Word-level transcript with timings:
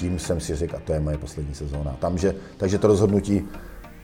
tím 0.00 0.18
jsem 0.18 0.40
si 0.40 0.56
řekl, 0.56 0.76
a 0.76 0.80
to 0.80 0.92
je 0.92 1.00
moje 1.00 1.18
poslední 1.18 1.54
sezóna. 1.54 1.96
Tam, 1.98 2.18
že, 2.18 2.34
takže 2.56 2.78
to 2.78 2.86
rozhodnutí 2.86 3.44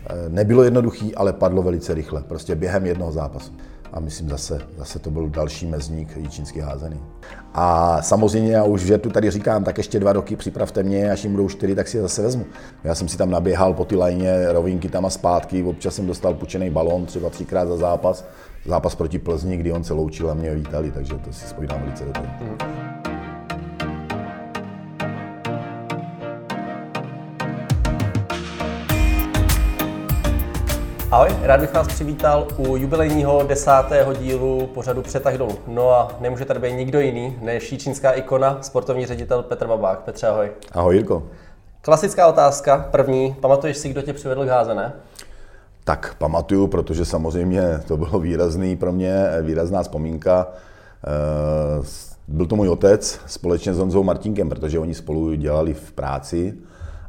eh, 0.06 0.14
nebylo 0.28 0.62
jednoduché, 0.62 1.10
ale 1.16 1.32
padlo 1.32 1.62
velice 1.62 1.94
rychle, 1.94 2.22
prostě 2.22 2.54
během 2.54 2.86
jednoho 2.86 3.12
zápasu. 3.12 3.52
A 3.92 4.00
myslím 4.00 4.28
zase, 4.28 4.60
zase 4.78 4.98
to 4.98 5.10
byl 5.10 5.28
další 5.28 5.66
mezník 5.66 6.16
jíčínský 6.16 6.60
házený. 6.60 7.00
A 7.54 7.98
samozřejmě 8.02 8.52
já 8.52 8.64
už 8.64 8.80
že 8.80 8.98
tu 8.98 9.10
tady 9.10 9.30
říkám, 9.30 9.64
tak 9.64 9.78
ještě 9.78 10.00
dva 10.00 10.12
roky 10.12 10.36
připravte 10.36 10.82
mě, 10.82 11.10
až 11.10 11.24
jim 11.24 11.32
budou 11.32 11.48
čtyři, 11.48 11.74
tak 11.74 11.88
si 11.88 11.96
je 11.96 12.02
zase 12.02 12.22
vezmu. 12.22 12.44
Já 12.84 12.94
jsem 12.94 13.08
si 13.08 13.16
tam 13.16 13.30
naběhal 13.30 13.74
po 13.74 13.84
ty 13.84 13.96
lajně, 13.96 14.52
rovinky 14.52 14.88
tam 14.88 15.06
a 15.06 15.10
zpátky, 15.10 15.62
občas 15.62 15.94
jsem 15.94 16.06
dostal 16.06 16.34
pučený 16.34 16.70
balón, 16.70 17.06
třeba 17.06 17.30
třikrát 17.30 17.68
za 17.68 17.76
zápas. 17.76 18.24
Zápas 18.66 18.94
proti 18.94 19.18
Plzni, 19.18 19.56
kdy 19.56 19.72
on 19.72 19.84
se 19.84 19.94
loučil 19.94 20.30
a 20.30 20.34
mě 20.34 20.54
vítali, 20.54 20.90
takže 20.90 21.14
to 21.14 21.32
si 21.32 21.46
spojím 21.46 21.70
velice 21.80 22.04
do 22.04 22.12
toho. 22.12 22.26
Mm. 22.40 22.95
Ahoj, 31.16 31.36
rád 31.42 31.60
bych 31.60 31.74
vás 31.74 31.88
přivítal 31.88 32.48
u 32.56 32.76
jubilejního 32.76 33.42
desátého 33.42 34.14
dílu 34.14 34.66
pořadu 34.66 35.02
Přetah 35.02 35.34
dolů. 35.34 35.58
No 35.66 35.90
a 35.90 36.16
nemůže 36.20 36.44
tady 36.44 36.60
být 36.60 36.72
nikdo 36.72 37.00
jiný 37.00 37.38
než 37.42 37.74
čínská 37.78 38.10
ikona, 38.10 38.58
sportovní 38.62 39.06
ředitel 39.06 39.42
Petr 39.42 39.66
Babák. 39.66 39.98
Petře, 39.98 40.26
ahoj. 40.26 40.50
Ahoj, 40.72 40.94
Jirko. 40.94 41.22
Klasická 41.80 42.26
otázka, 42.26 42.88
první. 42.90 43.36
Pamatuješ 43.40 43.76
si, 43.76 43.88
kdo 43.88 44.02
tě 44.02 44.12
přivedl 44.12 44.44
k 44.44 44.48
házené? 44.48 44.92
Tak 45.84 46.14
pamatuju, 46.18 46.66
protože 46.66 47.04
samozřejmě 47.04 47.62
to 47.88 47.96
bylo 47.96 48.18
výrazný 48.20 48.76
pro 48.76 48.92
mě, 48.92 49.26
výrazná 49.42 49.82
vzpomínka. 49.82 50.46
Eh, 51.06 51.86
byl 52.28 52.46
to 52.46 52.56
můj 52.56 52.68
otec 52.68 53.20
společně 53.26 53.74
s 53.74 53.78
Honzou 53.78 54.02
Martinkem, 54.02 54.48
protože 54.48 54.78
oni 54.78 54.94
spolu 54.94 55.34
dělali 55.34 55.74
v 55.74 55.92
práci 55.92 56.54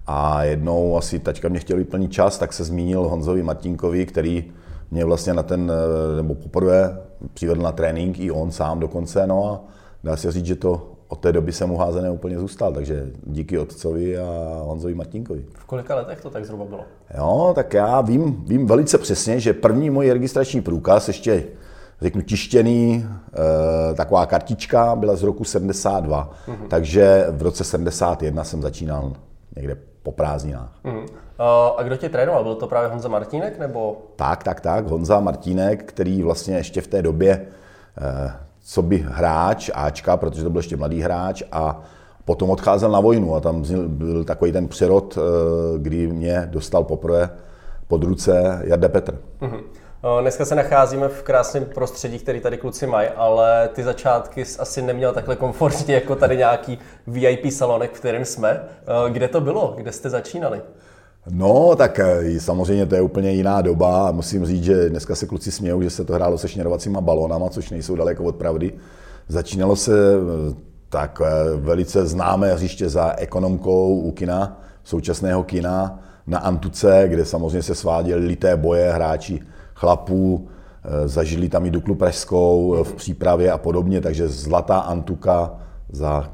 a 0.07 0.43
jednou 0.43 0.97
asi 0.97 1.19
tačka 1.19 1.49
mě 1.49 1.59
chtěl 1.59 1.77
vyplnit 1.77 2.11
čas, 2.11 2.37
tak 2.37 2.53
se 2.53 2.63
zmínil 2.63 3.07
Honzovi 3.07 3.43
Martinkovi, 3.43 4.05
který 4.05 4.51
mě 4.91 5.05
vlastně 5.05 5.33
na 5.33 5.43
ten, 5.43 5.71
eh, 5.71 6.15
nebo 6.15 6.35
poprvé 6.35 7.01
přivedl 7.33 7.61
na 7.61 7.71
trénink, 7.71 8.19
i 8.19 8.31
on 8.31 8.51
sám 8.51 8.79
dokonce, 8.79 9.27
no 9.27 9.51
a 9.51 9.61
dá 10.03 10.17
se 10.17 10.31
říct, 10.31 10.45
že 10.45 10.55
to 10.55 10.91
od 11.07 11.19
té 11.19 11.31
doby 11.31 11.51
jsem 11.51 11.71
uházené 11.71 12.11
úplně 12.11 12.39
zůstal, 12.39 12.73
takže 12.73 13.11
díky 13.25 13.57
otcovi 13.57 14.17
a 14.17 14.59
Honzovi 14.63 14.93
Martinkovi. 14.93 15.45
V 15.53 15.65
kolika 15.65 15.95
letech 15.95 16.21
to 16.21 16.29
tak 16.29 16.45
zhruba 16.45 16.65
bylo? 16.65 16.81
Jo, 17.17 17.51
tak 17.55 17.73
já 17.73 18.01
vím, 18.01 18.43
vím 18.47 18.67
velice 18.67 18.97
přesně, 18.97 19.39
že 19.39 19.53
první 19.53 19.89
můj 19.89 20.11
registrační 20.11 20.61
průkaz, 20.61 21.07
ještě 21.07 21.43
řeknu 22.01 22.21
tištěný, 22.21 23.05
e, 23.91 23.95
taková 23.95 24.25
kartička, 24.25 24.95
byla 24.95 25.15
z 25.15 25.23
roku 25.23 25.43
72, 25.43 26.31
mm-hmm. 26.47 26.67
takže 26.67 27.25
v 27.29 27.41
roce 27.41 27.63
71 27.63 28.43
jsem 28.43 28.61
začínal 28.61 29.13
někde 29.55 29.77
po 30.07 30.11
prázdninách. 30.11 30.71
Mm. 30.83 31.05
A 31.77 31.83
kdo 31.83 31.97
tě 31.97 32.09
trénoval? 32.09 32.43
Byl 32.43 32.55
to 32.55 32.67
právě 32.67 32.89
Honza 32.89 33.09
Martínek? 33.09 33.59
Nebo? 33.59 33.97
Tak, 34.15 34.43
tak, 34.43 34.61
tak. 34.61 34.87
Honza 34.87 35.19
Martínek, 35.19 35.83
který 35.83 36.23
vlastně 36.23 36.55
ještě 36.55 36.81
v 36.81 36.87
té 36.87 37.01
době, 37.01 37.41
eh, 37.97 38.31
co 38.63 38.81
by 38.81 38.97
hráč, 39.07 39.69
Ačka, 39.73 40.17
protože 40.17 40.43
to 40.43 40.49
byl 40.49 40.59
ještě 40.59 40.77
mladý 40.77 41.01
hráč 41.01 41.43
a 41.51 41.81
potom 42.25 42.49
odcházel 42.49 42.91
na 42.91 42.99
vojnu 42.99 43.35
a 43.35 43.39
tam 43.39 43.63
byl 43.87 44.23
takový 44.23 44.51
ten 44.51 44.67
přerod, 44.67 45.17
eh, 45.17 45.21
kdy 45.79 46.07
mě 46.07 46.47
dostal 46.51 46.83
poprvé 46.83 47.29
pod 47.87 48.03
ruce 48.03 48.61
Jarde 48.63 48.89
Petr. 48.89 49.19
Mm-hmm. 49.41 49.61
Dneska 50.21 50.45
se 50.45 50.55
nacházíme 50.55 51.07
v 51.07 51.23
krásném 51.23 51.65
prostředí, 51.65 52.19
který 52.19 52.39
tady 52.39 52.57
kluci 52.57 52.87
mají, 52.87 53.07
ale 53.15 53.69
ty 53.73 53.83
začátky 53.83 54.43
asi 54.59 54.81
neměl 54.81 55.13
takhle 55.13 55.35
komfortně 55.35 55.95
jako 55.95 56.15
tady 56.15 56.37
nějaký 56.37 56.79
VIP 57.07 57.51
salonek, 57.51 57.91
v 57.93 57.99
kterém 57.99 58.25
jsme. 58.25 58.61
Kde 59.09 59.27
to 59.27 59.41
bylo? 59.41 59.73
Kde 59.77 59.91
jste 59.91 60.09
začínali? 60.09 60.61
No, 61.29 61.75
tak 61.75 61.99
eh, 61.99 62.39
samozřejmě 62.39 62.85
to 62.85 62.95
je 62.95 63.01
úplně 63.01 63.31
jiná 63.31 63.61
doba. 63.61 64.11
Musím 64.11 64.45
říct, 64.45 64.63
že 64.63 64.89
dneska 64.89 65.15
se 65.15 65.25
kluci 65.25 65.51
smějou, 65.51 65.81
že 65.81 65.89
se 65.89 66.05
to 66.05 66.13
hrálo 66.13 66.37
se 66.37 66.47
šněrovacíma 66.47 67.01
balónama, 67.01 67.49
což 67.49 67.69
nejsou 67.69 67.95
daleko 67.95 68.23
od 68.23 68.35
pravdy. 68.35 68.73
Začínalo 69.27 69.75
se 69.75 69.91
eh, 69.91 70.55
tak 70.89 71.21
eh, 71.25 71.55
velice 71.55 72.05
známé 72.05 72.53
hřiště 72.53 72.89
za 72.89 73.13
ekonomkou 73.17 73.99
u 73.99 74.11
kina, 74.11 74.61
současného 74.83 75.43
kina 75.43 75.99
na 76.27 76.39
Antuce, 76.39 77.03
kde 77.07 77.25
samozřejmě 77.25 77.63
se 77.63 77.75
sváděly 77.75 78.25
lité 78.25 78.57
boje 78.57 78.91
hráči 78.91 79.39
chlapů, 79.77 80.47
eh, 80.83 81.07
zažili 81.07 81.49
tam 81.49 81.65
i 81.65 81.71
Duklu 81.71 81.95
Pražskou 81.95 82.75
eh, 82.75 82.83
v 82.83 82.95
přípravě 82.95 83.51
a 83.51 83.57
podobně, 83.57 84.01
takže 84.01 84.27
zlatá 84.27 84.79
Antuka 84.79 85.59
za 85.89 86.29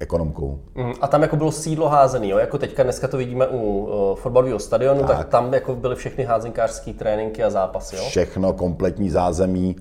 ekonomkou. 0.00 0.60
Mm, 0.74 0.92
a 1.00 1.08
tam 1.08 1.22
jako 1.22 1.36
bylo 1.36 1.52
sídlo 1.52 1.88
házený, 1.88 2.28
jo? 2.28 2.38
jako 2.38 2.58
teďka 2.58 2.82
dneska 2.82 3.08
to 3.08 3.16
vidíme 3.16 3.46
u 3.46 3.60
uh, 3.60 4.16
fotbalového 4.16 4.58
stadionu, 4.58 5.00
tak. 5.00 5.16
tak 5.16 5.28
tam 5.28 5.54
jako 5.54 5.74
byly 5.74 5.96
všechny 5.96 6.24
házenkářské 6.24 6.92
tréninky 6.92 7.44
a 7.44 7.50
zápasy. 7.50 7.96
Jo? 7.96 8.02
Všechno, 8.08 8.52
kompletní 8.52 9.10
zázemí, 9.10 9.76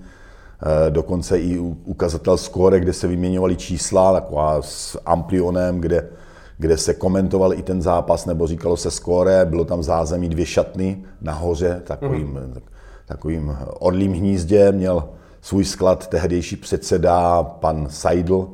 dokonce 0.90 1.40
i 1.40 1.58
ukazatel 1.86 2.38
skóre, 2.38 2.80
kde 2.80 2.94
se 2.94 3.08
vyměňovaly 3.08 3.56
čísla, 3.56 4.14
taková 4.14 4.62
s 4.62 5.00
amplionem, 5.06 5.82
kde, 5.82 6.10
kde 6.58 6.78
se 6.78 6.94
komentoval 6.94 7.54
i 7.54 7.64
ten 7.64 7.82
zápas, 7.82 8.26
nebo 8.26 8.48
říkalo 8.48 8.78
se 8.78 8.92
skóre, 8.92 9.46
bylo 9.46 9.66
tam 9.66 9.84
zázemí 9.84 10.30
dvě 10.30 10.46
šatny 10.46 11.04
nahoře, 11.22 11.82
takovým 11.86 12.28
mm 12.28 12.62
takovým 13.08 13.58
orlým 13.80 14.14
hnízdě, 14.14 14.72
měl 14.72 15.10
svůj 15.42 15.66
sklad 15.66 16.08
tehdejší 16.08 16.56
předseda, 16.56 17.44
pan 17.44 17.88
Seidl, 17.90 18.50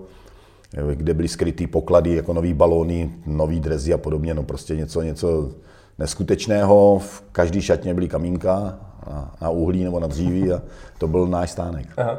kde 0.93 1.13
byly 1.13 1.27
skrytý 1.27 1.67
poklady 1.67 2.15
jako 2.15 2.33
nový 2.33 2.53
balóny, 2.53 3.11
nový 3.25 3.59
drezy 3.59 3.93
a 3.93 3.97
podobně, 3.97 4.33
no 4.33 4.43
prostě 4.43 4.75
něco, 4.75 5.01
něco 5.01 5.49
neskutečného. 5.99 6.99
V 6.99 7.23
každý 7.31 7.61
šatně 7.61 7.93
byly 7.93 8.07
kamínka 8.07 8.79
na, 9.09 9.31
na 9.41 9.49
uhlí 9.49 9.83
nebo 9.83 9.99
na 9.99 10.07
dříví 10.07 10.51
a 10.51 10.61
to 10.97 11.07
byl 11.07 11.27
náš 11.27 11.51
stánek. 11.51 11.87
Aha. 11.97 12.17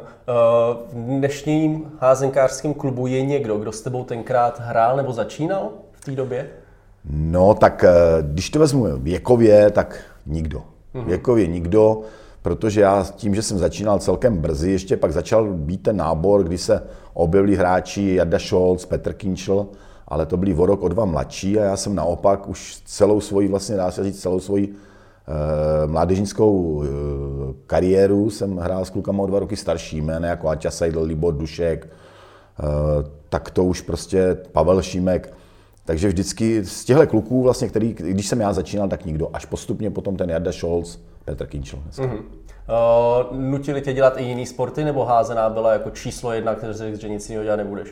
V 0.93 1.17
dnešním 1.17 1.91
házenkářském 1.99 2.73
klubu 2.73 3.07
je 3.07 3.21
někdo, 3.21 3.57
kdo 3.57 3.71
s 3.71 3.81
tebou 3.81 4.03
tenkrát 4.03 4.59
hrál 4.59 4.97
nebo 4.97 5.13
začínal 5.13 5.69
v 5.91 6.05
té 6.05 6.11
době? 6.11 6.49
No 7.09 7.53
tak 7.53 7.83
eh, 7.83 7.93
když 8.21 8.49
to 8.49 8.59
vezmu 8.59 8.87
věkově, 8.97 9.71
tak 9.71 9.99
nikdo. 10.25 10.63
Mhm. 10.93 11.05
Věkově 11.05 11.47
nikdo 11.47 12.01
protože 12.41 12.81
já 12.81 13.07
tím, 13.15 13.35
že 13.35 13.41
jsem 13.41 13.57
začínal 13.57 13.99
celkem 13.99 14.37
brzy, 14.37 14.71
ještě 14.71 14.97
pak 14.97 15.13
začal 15.13 15.53
být 15.53 15.83
ten 15.83 15.97
nábor, 15.97 16.43
kdy 16.43 16.57
se 16.57 16.83
objevili 17.13 17.55
hráči 17.55 18.15
Jarda 18.15 18.39
Scholz, 18.39 18.85
Petr 18.85 19.13
Kinčl, 19.13 19.67
ale 20.07 20.25
to 20.25 20.37
byli 20.37 20.53
o 20.53 20.65
rok, 20.65 20.83
o 20.83 20.87
dva 20.87 21.05
mladší 21.05 21.59
a 21.59 21.63
já 21.63 21.77
jsem 21.77 21.95
naopak 21.95 22.49
už 22.49 22.81
celou 22.85 23.21
svoji, 23.21 23.47
vlastně 23.47 23.75
dá 23.75 23.91
se 23.91 24.03
říct, 24.03 24.21
celou 24.21 24.39
svoji 24.39 24.73
e, 25.83 25.87
mládežnickou 25.87 26.83
e, 26.83 26.87
kariéru 27.67 28.29
jsem 28.29 28.57
hrál 28.57 28.85
s 28.85 28.89
klukama 28.89 29.23
o 29.23 29.27
dva 29.27 29.39
roky 29.39 29.55
starší, 29.55 30.01
jmény 30.01 30.27
jako 30.27 30.49
Aťa 30.49 30.71
Seidl, 30.71 31.01
Libor 31.01 31.33
Dušek, 31.33 31.85
e, 31.85 31.89
tak 33.29 33.49
to 33.51 33.63
už 33.63 33.81
prostě 33.81 34.37
Pavel 34.51 34.81
Šimek, 34.81 35.33
takže 35.85 36.07
vždycky 36.07 36.65
z 36.65 36.85
těchto 36.85 37.07
kluků, 37.07 37.43
vlastně, 37.43 37.67
který, 37.67 37.93
když 37.93 38.27
jsem 38.27 38.41
já 38.41 38.53
začínal, 38.53 38.87
tak 38.87 39.05
nikdo. 39.05 39.29
Až 39.33 39.45
postupně 39.45 39.91
potom 39.91 40.15
ten 40.15 40.29
Jarda 40.29 40.51
Scholz, 40.51 40.99
Petr 41.25 41.45
Kinčel. 41.45 41.79
Mm-hmm. 41.91 42.19
Uh, 42.19 43.37
nutili 43.37 43.81
tě 43.81 43.93
dělat 43.93 44.13
i 44.17 44.23
jiný 44.23 44.45
sporty, 44.45 44.83
nebo 44.83 45.05
házená 45.05 45.49
byla 45.49 45.73
jako 45.73 45.89
číslo 45.89 46.31
jedna, 46.31 46.55
který 46.55 46.73
řekl, 46.73 46.99
že 46.99 47.09
nic 47.09 47.29
jiného 47.29 47.43
dělat 47.43 47.55
nebudeš? 47.55 47.87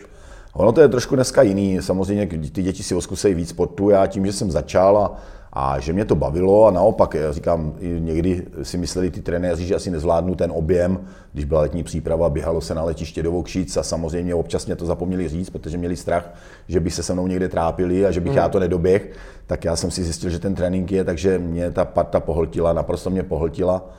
Ono 0.54 0.72
to 0.72 0.82
je 0.82 0.88
trošku 0.88 1.16
dneska 1.16 1.42
jiný. 1.42 1.82
Samozřejmě 1.82 2.28
ty 2.28 2.64
děti 2.64 2.84
si 2.84 2.96
oskusejí 2.96 3.34
víc 3.36 3.50
sportu. 3.50 3.90
Já 3.90 4.08
tím, 4.08 4.26
že 4.26 4.34
jsem 4.34 4.52
začal 4.52 4.98
a 4.98 5.18
a 5.54 5.80
že 5.80 5.94
mě 5.94 6.06
to 6.06 6.16
bavilo 6.16 6.66
a 6.66 6.72
naopak, 6.72 7.14
já 7.14 7.32
říkám, 7.32 7.74
někdy 8.00 8.46
si 8.64 8.78
mysleli 8.78 9.12
ty 9.12 9.22
trenéři, 9.22 9.66
že 9.66 9.76
asi 9.76 9.92
nezvládnu 9.92 10.36
ten 10.36 10.52
objem, 10.56 11.00
když 11.34 11.46
byla 11.46 11.62
letní 11.62 11.84
příprava, 11.84 12.30
běhalo 12.30 12.62
se 12.62 12.76
na 12.76 12.84
letiště 12.84 13.24
do 13.24 13.32
Vokšic 13.32 13.78
a 13.78 13.84
samozřejmě 13.84 14.36
občas 14.36 14.66
mě 14.66 14.76
to 14.76 14.86
zapomněli 14.86 15.28
říct, 15.28 15.50
protože 15.50 15.78
měli 15.78 15.96
strach, 15.96 16.34
že 16.68 16.80
by 16.80 16.92
se 16.92 17.04
se 17.04 17.14
mnou 17.14 17.28
někde 17.28 17.50
trápili 17.50 18.06
a 18.06 18.12
že 18.12 18.22
bych 18.22 18.32
mm. 18.32 18.38
já 18.38 18.50
to 18.50 18.60
nedoběh, 18.60 19.12
tak 19.48 19.66
já 19.66 19.76
jsem 19.76 19.92
si 19.92 20.04
zjistil, 20.04 20.30
že 20.30 20.40
ten 20.40 20.56
trénink 20.56 20.92
je, 20.92 21.04
takže 21.04 21.40
mě 21.40 21.72
ta 21.72 21.86
parta 21.86 22.20
pohltila, 22.20 22.74
naprosto 22.74 23.10
mě 23.10 23.24
pohltila. 23.24 23.90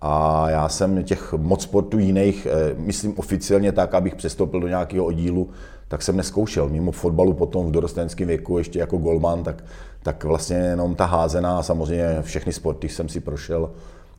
A 0.00 0.50
já 0.50 0.68
jsem 0.68 1.02
těch 1.04 1.32
moc 1.32 1.62
sportů 1.62 1.98
jiných, 1.98 2.46
eh, 2.46 2.74
myslím 2.76 3.18
oficiálně 3.18 3.72
tak, 3.72 3.94
abych 3.94 4.14
přestoupil 4.14 4.60
do 4.60 4.68
nějakého 4.68 5.04
oddílu, 5.04 5.50
tak 5.88 6.02
jsem 6.02 6.16
neskoušel. 6.16 6.68
Mimo 6.68 6.92
fotbalu 6.92 7.32
potom 7.32 7.66
v 7.66 7.70
dorostenském 7.70 8.28
věku, 8.28 8.58
ještě 8.58 8.78
jako 8.78 8.96
golman, 8.96 9.42
tak, 9.42 9.64
tak 10.02 10.24
vlastně 10.24 10.56
jenom 10.56 10.94
ta 10.94 11.04
házená 11.04 11.62
samozřejmě 11.62 12.18
všechny 12.22 12.52
sporty 12.52 12.88
jsem 12.88 13.08
si 13.08 13.20
prošel 13.20 13.70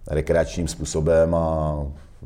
rekreačním 0.07 0.67
způsobem, 0.67 1.35
a, 1.35 1.77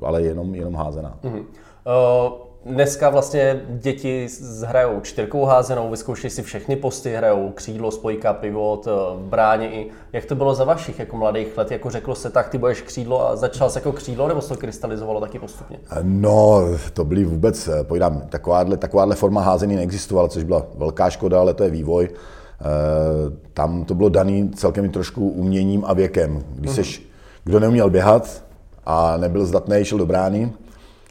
ale 0.03 0.21
jenom, 0.21 0.55
jenom 0.55 0.75
házená. 0.75 1.17
Mm-hmm. 1.23 1.43
Uh... 1.43 2.45
Dneska 2.65 3.09
vlastně 3.09 3.61
děti 3.69 4.27
hrajou 4.65 4.99
čtyřkou 5.01 5.45
házenou, 5.45 5.89
vyzkoušejí 5.89 6.31
si 6.31 6.43
všechny 6.43 6.75
posty, 6.75 7.15
hrajou 7.15 7.49
křídlo, 7.49 7.91
spojka, 7.91 8.33
pivot, 8.33 8.85
v 8.85 9.19
bráně 9.19 9.71
i. 9.71 9.91
Jak 10.13 10.25
to 10.25 10.35
bylo 10.35 10.55
za 10.55 10.63
vašich 10.63 10.99
jako 10.99 11.17
mladých 11.17 11.57
let? 11.57 11.71
Jako 11.71 11.89
řeklo 11.89 12.15
se, 12.15 12.29
tak 12.29 12.49
ty 12.49 12.57
budeš 12.57 12.81
křídlo 12.81 13.29
a 13.29 13.35
začal 13.35 13.69
se 13.69 13.79
jako 13.79 13.91
křídlo, 13.91 14.27
nebo 14.27 14.41
se 14.41 14.49
to 14.49 14.57
krystalizovalo 14.57 15.21
taky 15.21 15.39
postupně? 15.39 15.79
No, 16.01 16.61
to 16.93 17.05
byly 17.05 17.25
vůbec, 17.25 17.69
pojdám, 17.83 18.21
takováhle, 18.29 18.77
takováhle 18.77 19.15
forma 19.15 19.41
házení 19.41 19.75
neexistovala, 19.75 20.27
což 20.27 20.43
byla 20.43 20.65
velká 20.75 21.09
škoda, 21.09 21.39
ale 21.39 21.53
to 21.53 21.63
je 21.63 21.69
vývoj. 21.69 22.09
tam 23.53 23.85
to 23.85 23.95
bylo 23.95 24.09
daný 24.09 24.49
celkem 24.49 24.89
trošku 24.89 25.29
uměním 25.29 25.83
a 25.85 25.93
věkem. 25.93 26.43
Když 26.55 26.69
mm. 26.69 26.75
seš, 26.75 27.09
kdo 27.43 27.59
neuměl 27.59 27.89
běhat 27.89 28.43
a 28.85 29.17
nebyl 29.17 29.45
zdatný, 29.45 29.85
šel 29.85 29.97
do 29.97 30.05
brány, 30.05 30.51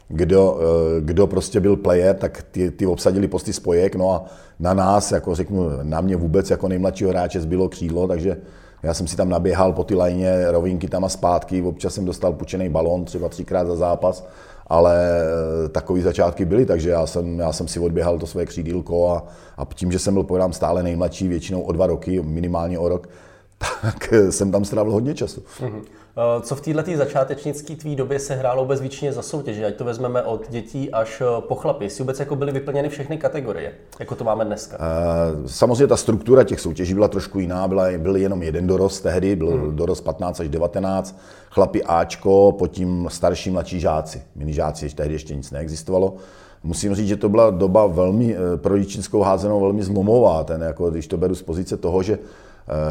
kdo, 0.07 0.59
kdo 0.99 1.27
prostě 1.27 1.59
byl 1.59 1.75
player, 1.75 2.15
tak 2.15 2.45
ty, 2.51 2.71
ty 2.71 2.85
obsadili 2.85 3.27
posty 3.27 3.53
spojek, 3.53 3.95
no 3.95 4.11
a 4.11 4.25
na 4.59 4.73
nás, 4.73 5.11
jako 5.11 5.35
řeknu, 5.35 5.69
na 5.83 6.01
mě 6.01 6.15
vůbec 6.15 6.49
jako 6.49 6.67
nejmladšího 6.67 7.09
hráče 7.09 7.41
zbylo 7.41 7.69
křídlo, 7.69 8.07
takže 8.07 8.37
já 8.83 8.93
jsem 8.93 9.07
si 9.07 9.17
tam 9.17 9.29
naběhal 9.29 9.73
po 9.73 9.83
ty 9.83 9.95
lajně, 9.95 10.51
rovinky 10.51 10.87
tam 10.87 11.05
a 11.05 11.09
zpátky, 11.09 11.61
občas 11.61 11.93
jsem 11.93 12.05
dostal 12.05 12.33
pučený 12.33 12.69
balón 12.69 13.05
třeba 13.05 13.29
třikrát 13.29 13.67
za 13.67 13.75
zápas, 13.75 14.27
ale 14.67 15.21
eh, 15.65 15.69
takový 15.69 16.01
začátky 16.01 16.45
byly, 16.45 16.65
takže 16.65 16.89
já 16.89 17.07
jsem, 17.07 17.39
já 17.39 17.53
jsem 17.53 17.67
si 17.67 17.79
odběhal 17.79 18.19
to 18.19 18.27
své 18.27 18.45
křídílko 18.45 19.09
a, 19.09 19.23
a 19.57 19.65
tím, 19.73 19.91
že 19.91 19.99
jsem 19.99 20.13
byl 20.13 20.23
pojedám 20.23 20.53
stále 20.53 20.83
nejmladší, 20.83 21.27
většinou 21.27 21.61
o 21.61 21.71
dva 21.71 21.87
roky, 21.87 22.21
minimálně 22.21 22.79
o 22.79 22.89
rok, 22.89 23.09
tak 23.81 24.13
jsem 24.29 24.51
tam 24.51 24.65
strávil 24.65 24.93
hodně 24.93 25.13
času. 25.13 25.43
Mm-hmm. 25.59 25.81
Eh, 26.17 26.41
co 26.41 26.55
v 26.55 26.61
této 26.61 26.97
začátečnické 26.97 27.75
tvý 27.75 27.95
době 27.95 28.19
se 28.19 28.35
hrálo 28.35 28.65
bez 28.65 28.81
výčině 28.81 29.13
za 29.13 29.21
soutěže, 29.21 29.65
ať 29.65 29.75
to 29.75 29.85
vezmeme 29.85 30.23
od 30.23 30.49
dětí 30.49 30.91
až 30.91 31.21
eh, 31.21 31.41
po 31.41 31.55
chlapy, 31.55 31.85
jestli 31.85 32.03
vůbec 32.03 32.19
jako 32.19 32.35
byly 32.35 32.51
vyplněny 32.51 32.89
všechny 32.89 33.17
kategorie, 33.17 33.73
jako 33.99 34.15
to 34.15 34.23
máme 34.23 34.45
dneska? 34.45 34.77
Uh, 34.77 35.45
samozřejmě 35.45 35.87
ta 35.87 35.97
struktura 35.97 36.43
těch 36.43 36.59
soutěží 36.59 36.93
byla 36.93 37.07
trošku 37.07 37.39
jiná, 37.39 37.67
byla, 37.67 37.85
byl 37.97 38.15
jenom 38.15 38.43
jeden 38.43 38.67
dorost 38.67 39.01
tehdy, 39.01 39.35
byl 39.35 39.51
hmm. 39.51 39.75
dorost 39.75 40.01
15 40.01 40.39
až 40.39 40.49
19, 40.49 41.19
chlapi 41.49 41.83
Ačko, 41.83 42.51
potom 42.51 43.09
starší 43.09 43.51
mladší 43.51 43.79
žáci, 43.79 44.21
minižáci, 44.35 44.89
tehdy 44.89 45.13
ještě 45.13 45.35
nic 45.35 45.51
neexistovalo. 45.51 46.15
Musím 46.63 46.95
říct, 46.95 47.07
že 47.07 47.15
to 47.15 47.29
byla 47.29 47.49
doba 47.49 47.85
velmi 47.85 48.35
pro 48.55 48.75
jíčinskou 48.75 49.21
házenou 49.21 49.61
velmi 49.61 49.83
zlomová, 49.83 50.43
ten, 50.43 50.61
jako, 50.61 50.89
když 50.89 51.07
to 51.07 51.17
beru 51.17 51.35
z 51.35 51.41
pozice 51.41 51.77
toho, 51.77 52.03
že 52.03 52.13
Eh, 52.13 52.19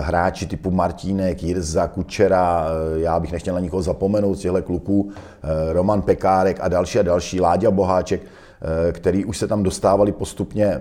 hráči 0.00 0.46
typu 0.46 0.70
Martínek, 0.70 1.42
Jirza, 1.42 1.86
Kučera, 1.86 2.66
eh, 2.66 3.00
já 3.00 3.20
bych 3.20 3.32
nechtěl 3.32 3.54
na 3.54 3.60
nikoho 3.60 3.82
zapomenout 3.82 4.38
těchto 4.38 4.62
kluků, 4.62 5.10
eh, 5.10 5.72
Roman 5.72 6.02
Pekárek 6.02 6.58
a 6.60 6.68
další 6.68 6.98
a 6.98 7.02
další, 7.02 7.40
Láďa 7.40 7.70
Boháček, 7.70 8.20
který 8.92 9.24
už 9.24 9.38
se 9.38 9.48
tam 9.48 9.62
dostávali 9.62 10.12
postupně 10.12 10.80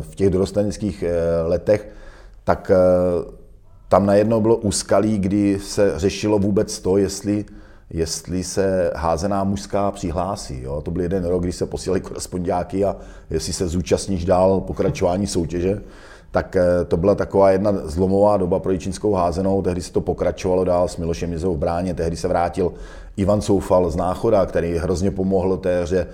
v 0.00 0.14
těch 0.14 0.30
dorosteneckých 0.30 1.04
letech, 1.46 1.88
tak 2.44 2.70
tam 3.88 4.06
najednou 4.06 4.40
bylo 4.40 4.56
úskalí, 4.56 5.18
kdy 5.18 5.58
se 5.60 5.92
řešilo 5.96 6.38
vůbec 6.38 6.78
to, 6.78 6.96
jestli, 6.96 7.44
jestli 7.90 8.44
se 8.44 8.92
házená 8.94 9.44
mužská 9.44 9.90
přihlásí. 9.90 10.62
Jo? 10.62 10.80
To 10.80 10.90
byl 10.90 11.02
jeden 11.02 11.24
rok, 11.24 11.42
kdy 11.42 11.52
se 11.52 11.66
posílali 11.66 12.00
korespondiáky 12.00 12.84
a 12.84 12.96
jestli 13.30 13.52
se 13.52 13.68
zúčastníš 13.68 14.24
dál 14.24 14.60
pokračování 14.60 15.26
soutěže 15.26 15.80
tak 16.36 16.56
eh, 16.56 16.84
to 16.84 16.96
byla 16.96 17.14
taková 17.14 17.50
jedna 17.50 17.72
zlomová 17.84 18.36
doba 18.36 18.58
pro 18.58 18.76
čínskou 18.76 19.12
házenou. 19.12 19.62
Tehdy 19.62 19.82
se 19.82 19.92
to 19.92 20.00
pokračovalo 20.00 20.64
dál 20.64 20.88
s 20.88 20.96
Milošem 20.96 21.32
Jizou 21.32 21.54
v 21.54 21.58
bráně, 21.58 21.94
tehdy 21.94 22.16
se 22.16 22.28
vrátil 22.28 22.72
Ivan 23.16 23.40
Soufal 23.40 23.90
z 23.90 23.96
Náchoda, 23.96 24.46
který 24.46 24.76
hrozně 24.76 25.10
pomohl 25.10 25.56
té 25.56 25.82
hře. 25.82 26.06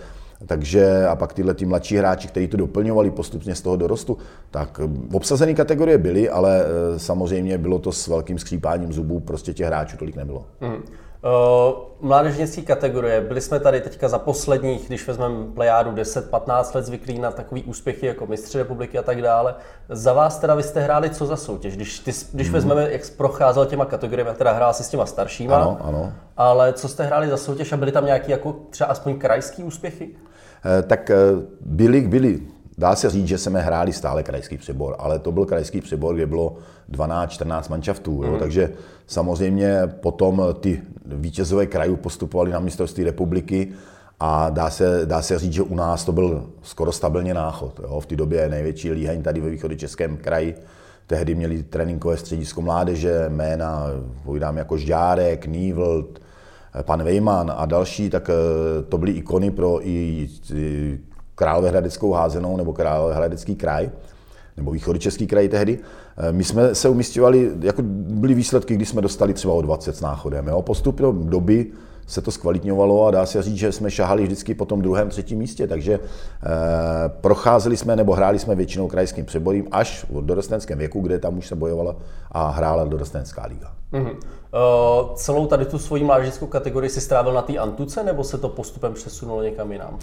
Takže 0.46 1.06
a 1.06 1.16
pak 1.16 1.32
tyhle 1.32 1.54
ty 1.54 1.64
mladší 1.64 1.96
hráči, 1.96 2.28
kteří 2.28 2.48
to 2.48 2.56
doplňovali 2.56 3.10
postupně 3.10 3.54
z 3.54 3.60
toho 3.60 3.76
dorostu, 3.76 4.18
tak 4.50 4.80
eh, 4.84 5.16
obsazené 5.16 5.54
kategorie 5.54 5.98
byly, 5.98 6.30
ale 6.30 6.64
eh, 6.64 6.98
samozřejmě 6.98 7.58
bylo 7.58 7.78
to 7.78 7.92
s 7.92 8.08
velkým 8.08 8.38
skřípáním 8.38 8.92
zubů, 8.92 9.20
prostě 9.20 9.52
těch 9.52 9.66
hráčů 9.66 9.96
tolik 9.96 10.16
nebylo. 10.16 10.44
Mm. 10.60 10.82
Uh, 11.24 11.78
mládežnické 12.00 12.62
kategorie. 12.62 13.20
Byli 13.20 13.40
jsme 13.40 13.60
tady 13.60 13.80
teďka 13.80 14.08
za 14.08 14.18
posledních, 14.18 14.88
když 14.88 15.06
vezmeme 15.06 15.44
plejádu 15.54 15.90
10-15 15.90 16.74
let 16.74 16.86
zvyklí 16.86 17.18
na 17.18 17.30
takový 17.30 17.64
úspěchy 17.64 18.06
jako 18.06 18.26
mistři 18.26 18.58
republiky 18.58 18.98
a 18.98 19.02
tak 19.02 19.22
dále. 19.22 19.54
Za 19.88 20.12
vás 20.12 20.38
teda 20.38 20.54
vy 20.54 20.62
jste 20.62 20.80
hráli 20.80 21.10
co 21.10 21.26
za 21.26 21.36
soutěž? 21.36 21.76
Když, 21.76 21.98
ty, 21.98 22.12
když 22.32 22.46
hmm. 22.46 22.54
vezmeme, 22.54 22.92
jak 22.92 23.04
jsi 23.04 23.12
procházel 23.12 23.66
těma 23.66 23.84
kategoriemi, 23.84 24.30
teda 24.34 24.52
hrál 24.52 24.74
si 24.74 24.84
s 24.84 24.88
těma 24.88 25.06
staršíma, 25.06 25.56
ano, 25.56 25.78
ano. 25.80 26.12
ale 26.36 26.72
co 26.72 26.88
jste 26.88 27.04
hráli 27.04 27.28
za 27.28 27.36
soutěž 27.36 27.72
a 27.72 27.76
byly 27.76 27.92
tam 27.92 28.06
nějaké 28.06 28.32
jako 28.32 28.56
třeba 28.70 28.90
aspoň 28.90 29.18
krajské 29.18 29.64
úspěchy? 29.64 30.10
Eh, 30.64 30.82
tak 30.82 31.10
eh, 31.10 31.16
byli, 31.60 32.00
byli 32.00 32.40
Dá 32.82 32.96
se 32.96 33.10
říct, 33.10 33.28
že 33.28 33.38
jsme 33.38 33.60
hráli 33.62 33.92
stále 33.92 34.22
krajský 34.22 34.58
přebor, 34.58 34.96
ale 34.98 35.18
to 35.18 35.32
byl 35.32 35.44
krajský 35.44 35.80
přebor, 35.80 36.14
kde 36.14 36.26
bylo 36.26 36.56
12-14 36.92 37.70
manšaftů. 37.70 38.18
Mm. 38.18 38.24
Jo, 38.24 38.36
takže 38.38 38.70
samozřejmě 39.06 39.82
potom 39.86 40.42
ty 40.60 40.82
vítězové 41.06 41.66
krajů 41.66 41.96
postupovali 41.96 42.52
na 42.52 42.60
mistrovství 42.60 43.04
republiky 43.04 43.68
a 44.20 44.50
dá 44.50 44.70
se, 44.70 45.00
dá 45.04 45.22
se 45.22 45.38
říct, 45.38 45.52
že 45.52 45.62
u 45.62 45.74
nás 45.74 46.04
to 46.04 46.12
byl 46.12 46.46
skoro 46.62 46.92
stabilně 46.92 47.34
náchod. 47.34 47.80
Jo. 47.82 48.00
V 48.00 48.06
té 48.06 48.16
době 48.16 48.48
největší 48.48 48.92
líheň 48.92 49.22
tady 49.22 49.40
ve 49.40 49.50
východě 49.50 49.76
Českém 49.76 50.16
kraji. 50.16 50.54
Tehdy 51.06 51.34
měli 51.34 51.62
tréninkové 51.62 52.16
středisko 52.16 52.62
mládeže, 52.62 53.26
jména, 53.28 53.86
povídám 54.24 54.56
jako 54.56 54.76
Žďárek, 54.76 55.46
Nývlt, 55.46 56.20
pan 56.82 57.02
Vejman 57.02 57.52
a 57.56 57.66
další, 57.66 58.10
tak 58.10 58.30
eh, 58.30 58.82
to 58.82 58.98
byly 58.98 59.12
ikony 59.12 59.50
pro 59.50 59.88
i 59.88 60.28
Královéhradeckou 61.42 62.12
házenou 62.12 62.56
nebo 62.56 62.72
Královéhradecký 62.72 63.56
kraj, 63.56 63.90
nebo 64.56 64.70
východočeský 64.70 65.26
kraj 65.26 65.48
tehdy. 65.48 65.78
Eh, 66.18 66.32
my 66.32 66.44
jsme 66.44 66.74
se 66.74 66.88
umistovali, 66.88 67.50
jako 67.60 67.82
byly 68.22 68.34
výsledky, 68.34 68.74
kdy 68.74 68.86
jsme 68.86 69.02
dostali 69.02 69.34
třeba 69.34 69.54
o 69.54 69.62
20 69.62 69.96
s 69.96 70.00
náchodem. 70.00 70.48
Jo. 70.48 70.62
Postupem 70.62 71.26
doby 71.26 71.66
se 72.06 72.20
to 72.20 72.30
zkvalitňovalo 72.30 73.06
a 73.06 73.10
dá 73.10 73.26
se 73.26 73.42
říct, 73.42 73.56
že 73.56 73.72
jsme 73.72 73.90
šahali 73.90 74.22
vždycky 74.22 74.54
po 74.54 74.64
tom 74.64 74.82
druhém, 74.82 75.08
třetím 75.08 75.38
místě, 75.38 75.66
takže 75.66 75.94
eh, 75.94 76.48
procházeli 77.08 77.76
jsme 77.76 77.96
nebo 77.96 78.14
hráli 78.14 78.38
jsme 78.38 78.54
většinou 78.54 78.88
krajským 78.88 79.24
přeborím 79.24 79.66
až 79.70 80.06
v 80.10 80.26
dorostenském 80.26 80.78
věku, 80.78 81.00
kde 81.00 81.18
tam 81.18 81.38
už 81.38 81.46
se 81.46 81.56
bojovala 81.56 81.96
a 82.30 82.50
hrála 82.50 82.84
dorostenská 82.84 83.46
liga. 83.46 83.72
Mm-hmm. 83.92 84.16
Uh, 84.54 85.14
celou 85.14 85.46
tady 85.46 85.64
tu 85.64 85.78
svoji 85.78 86.04
mládežnickou 86.04 86.46
kategorii 86.46 86.90
si 86.90 87.00
strávil 87.00 87.32
na 87.32 87.42
té 87.42 87.58
Antuce, 87.58 88.04
nebo 88.04 88.24
se 88.24 88.38
to 88.38 88.48
postupem 88.48 88.94
přesunulo 88.94 89.42
někam 89.42 89.72
jinam? 89.72 89.94
Uh, 89.94 89.98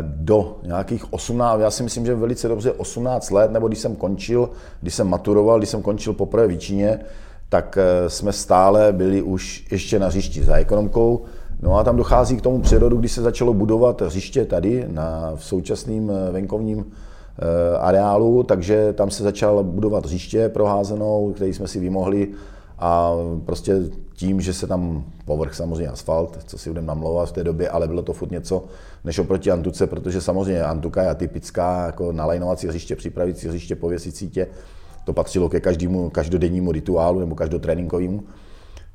do 0.00 0.56
nějakých 0.62 1.12
18, 1.12 1.60
já 1.60 1.70
si 1.70 1.82
myslím, 1.82 2.06
že 2.06 2.14
velice 2.14 2.48
dobře 2.48 2.72
18 2.72 3.30
let, 3.30 3.50
nebo 3.50 3.68
když 3.68 3.78
jsem 3.78 3.96
končil, 3.96 4.50
když 4.80 4.94
jsem 4.94 5.08
maturoval, 5.08 5.58
když 5.58 5.70
jsem 5.70 5.82
končil 5.82 6.12
poprvé 6.12 6.46
v 6.46 6.58
Číně, 6.58 7.00
tak 7.48 7.78
eh, 7.78 8.10
jsme 8.10 8.32
stále 8.32 8.92
byli 8.92 9.22
už 9.22 9.66
ještě 9.70 9.98
na 9.98 10.06
hřišti 10.06 10.42
za 10.44 10.56
ekonomkou. 10.56 11.24
No 11.62 11.78
a 11.78 11.84
tam 11.84 11.96
dochází 11.96 12.36
k 12.36 12.42
tomu 12.42 12.60
přerodu, 12.60 12.96
kdy 12.96 13.08
se 13.08 13.22
začalo 13.22 13.54
budovat 13.54 14.02
hřiště 14.02 14.44
tady 14.44 14.84
na, 14.88 15.32
v 15.34 15.44
současném 15.44 16.10
eh, 16.10 16.32
venkovním 16.32 16.84
eh, 16.84 17.78
areálu, 17.78 18.42
takže 18.42 18.92
tam 18.92 19.10
se 19.10 19.22
začalo 19.22 19.64
budovat 19.64 20.06
hřiště 20.06 20.48
proházenou, 20.48 21.32
který 21.32 21.54
jsme 21.54 21.68
si 21.68 21.80
vymohli 21.80 22.28
a 22.78 23.12
prostě 23.44 23.74
tím, 24.14 24.40
že 24.40 24.52
se 24.52 24.66
tam 24.66 25.04
povrch 25.24 25.54
samozřejmě 25.54 25.88
asfalt, 25.88 26.38
co 26.46 26.58
si 26.58 26.70
budeme 26.70 26.86
namlouvat 26.86 27.28
v 27.28 27.32
té 27.32 27.44
době, 27.44 27.68
ale 27.68 27.88
bylo 27.88 28.02
to 28.02 28.12
furt 28.12 28.30
něco 28.30 28.64
než 29.04 29.18
oproti 29.18 29.50
Antuce, 29.50 29.86
protože 29.86 30.20
samozřejmě 30.20 30.62
Antuka 30.62 31.02
je 31.02 31.08
atypická, 31.08 31.86
jako 31.86 32.12
nalajnovací 32.12 32.66
hřiště, 32.66 32.96
připravící 32.96 33.48
hřiště, 33.48 33.76
pověsit 33.76 34.16
sítě, 34.16 34.46
to 35.04 35.12
patřilo 35.12 35.48
ke 35.48 35.60
každému 35.60 36.10
každodennímu 36.10 36.72
rituálu 36.72 37.20
nebo 37.20 37.34
každotréninkovému. 37.34 38.22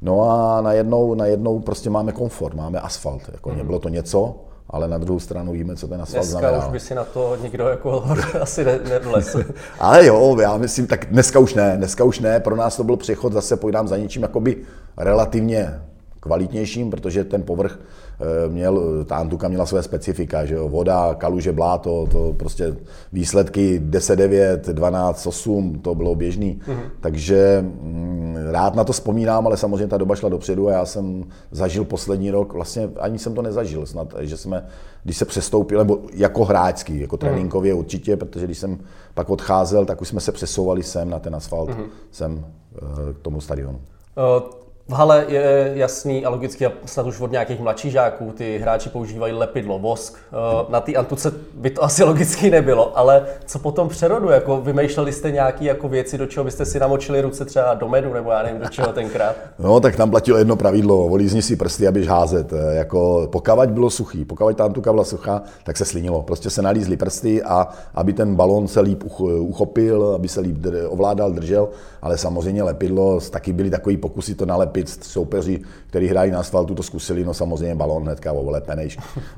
No 0.01 0.21
a 0.31 0.61
najednou, 0.61 1.13
najednou 1.13 1.59
prostě 1.59 1.89
máme 1.89 2.11
komfort, 2.11 2.55
máme 2.55 2.79
asfalt. 2.79 3.29
Jako 3.31 3.50
mm. 3.50 3.57
Nebylo 3.57 3.79
to 3.79 3.89
něco, 3.89 4.35
ale 4.71 4.87
na 4.87 4.97
druhou 4.97 5.19
stranu 5.19 5.51
víme, 5.51 5.75
co 5.75 5.87
ten 5.87 6.01
asfalt 6.01 6.23
dneska 6.25 6.39
znamená. 6.39 6.65
už 6.65 6.71
by 6.71 6.79
si 6.79 6.95
na 6.95 7.03
to 7.03 7.37
nikdo 7.41 7.67
jako 7.67 8.03
asi 8.41 8.65
nedolesl. 8.65 9.43
ale 9.79 10.05
jo, 10.05 10.37
já 10.41 10.57
myslím, 10.57 10.87
tak 10.87 11.05
dneska 11.05 11.39
už 11.39 11.53
ne, 11.53 11.77
dneska 11.77 12.03
už 12.03 12.19
ne. 12.19 12.39
Pro 12.39 12.55
nás 12.55 12.77
to 12.77 12.83
byl 12.83 12.97
přechod, 12.97 13.33
zase 13.33 13.57
pojdám 13.57 13.87
za 13.87 13.97
něčím 13.97 14.21
jakoby 14.21 14.57
relativně 14.97 15.81
kvalitnějším, 16.21 16.89
protože 16.89 17.23
ten 17.23 17.43
povrch 17.43 17.79
eh, 17.79 18.49
měl, 18.49 19.05
ta 19.05 19.15
Antuka 19.15 19.47
měla 19.47 19.65
své 19.65 19.83
specifika, 19.83 20.45
že 20.45 20.55
jo, 20.55 20.69
voda, 20.69 21.13
kaluže, 21.13 21.51
bláto, 21.51 22.07
to 22.11 22.33
prostě 22.37 22.75
výsledky 23.13 23.79
10, 23.79 24.15
9, 24.15 24.67
12, 24.67 25.27
8, 25.27 25.79
to 25.79 25.95
bylo 25.95 26.15
běžný. 26.15 26.61
Mm-hmm. 26.67 26.89
Takže 26.99 27.65
mm, 27.81 28.35
rád 28.51 28.75
na 28.75 28.83
to 28.83 28.93
vzpomínám, 28.93 29.47
ale 29.47 29.57
samozřejmě 29.57 29.87
ta 29.87 29.97
doba 29.97 30.15
šla 30.15 30.29
dopředu 30.29 30.67
a 30.67 30.71
já 30.71 30.85
jsem 30.85 31.23
zažil 31.51 31.83
poslední 31.85 32.31
rok, 32.31 32.53
vlastně 32.53 32.89
ani 32.99 33.19
jsem 33.19 33.33
to 33.33 33.41
nezažil 33.41 33.85
snad, 33.85 34.13
že 34.19 34.37
jsme, 34.37 34.65
když 35.03 35.17
se 35.17 35.25
přestoupil, 35.25 35.79
nebo 35.79 35.99
jako 36.13 36.45
hráčský, 36.45 36.99
jako 36.99 37.15
mhm. 37.15 37.19
tréninkově 37.19 37.73
mm-hmm. 37.73 37.79
určitě, 37.79 38.17
protože 38.17 38.45
když 38.45 38.57
jsem 38.57 38.79
pak 39.13 39.29
odcházel, 39.29 39.85
tak 39.85 40.01
už 40.01 40.07
jsme 40.07 40.21
se 40.21 40.31
přesouvali 40.31 40.83
sem 40.83 41.09
na 41.09 41.19
ten 41.19 41.35
asfalt, 41.35 41.69
mm-hmm. 41.69 41.85
sem 42.11 42.45
eh, 42.75 43.13
k 43.13 43.19
tomu 43.19 43.41
stadionu. 43.41 43.79
Uh 44.17 44.60
v 44.88 44.93
hale 44.93 45.25
je 45.27 45.71
jasný 45.75 46.25
a 46.25 46.29
logicky, 46.29 46.65
a 46.65 46.71
snad 46.85 47.07
už 47.07 47.19
od 47.19 47.31
nějakých 47.31 47.59
mladších 47.59 47.91
žáků, 47.91 48.33
ty 48.38 48.57
hráči 48.57 48.89
používají 48.89 49.33
lepidlo, 49.33 49.79
vosk. 49.79 50.17
Eh, 50.17 50.65
na 50.69 50.81
té 50.81 50.93
antuce 50.93 51.33
by 51.53 51.69
to 51.69 51.83
asi 51.83 52.03
logicky 52.03 52.50
nebylo, 52.50 52.97
ale 52.97 53.25
co 53.45 53.59
potom 53.59 53.89
přerodu? 53.89 54.29
Jako 54.29 54.61
vymýšleli 54.61 55.11
jste 55.11 55.31
nějaké 55.31 55.65
jako 55.65 55.89
věci, 55.89 56.17
do 56.17 56.25
čeho 56.25 56.43
byste 56.43 56.65
si 56.65 56.79
namočili 56.79 57.21
ruce 57.21 57.45
třeba 57.45 57.73
do 57.73 57.88
medu, 57.88 58.13
nebo 58.13 58.31
já 58.31 58.43
nevím, 58.43 58.61
do 58.61 58.69
čeho 58.69 58.93
tenkrát? 58.93 59.35
No, 59.59 59.79
tak 59.79 59.95
tam 59.95 60.11
platilo 60.11 60.38
jedno 60.38 60.55
pravidlo, 60.55 61.09
volízni 61.09 61.41
si 61.41 61.55
prsty, 61.55 61.88
abyš 61.88 62.07
házet. 62.07 62.53
Eh, 62.53 62.75
jako 62.75 63.27
pokavať 63.31 63.69
bylo 63.69 63.89
suchý, 63.89 64.25
pokavať 64.25 64.57
ta 64.57 64.65
antuka 64.65 64.91
byla 64.91 65.03
suchá, 65.03 65.41
tak 65.63 65.77
se 65.77 65.85
slinilo. 65.85 66.21
Prostě 66.21 66.50
se 66.50 66.61
nalízly 66.61 66.97
prsty 66.97 67.43
a 67.43 67.67
aby 67.95 68.13
ten 68.13 68.35
balon 68.35 68.67
se 68.67 68.79
líp 68.79 69.03
uchopil, 69.39 70.13
aby 70.15 70.27
se 70.27 70.41
líp 70.41 70.65
ovládal, 70.88 71.31
držel, 71.31 71.69
ale 72.01 72.17
samozřejmě 72.17 72.63
lepidlo, 72.63 73.19
taky 73.19 73.53
byly 73.53 73.69
takový 73.69 73.97
pokusy 73.97 74.35
to 74.35 74.45
nalepit 74.45 74.70
opět 74.71 74.89
soupeři, 74.89 75.61
kteří 75.87 76.07
hrají 76.07 76.31
na 76.31 76.39
asfaltu, 76.39 76.75
to 76.75 76.83
zkusili, 76.83 77.25
no 77.25 77.33
samozřejmě 77.33 77.75
balon 77.75 78.03
hnedka 78.03 78.31
olepený, 78.31 78.87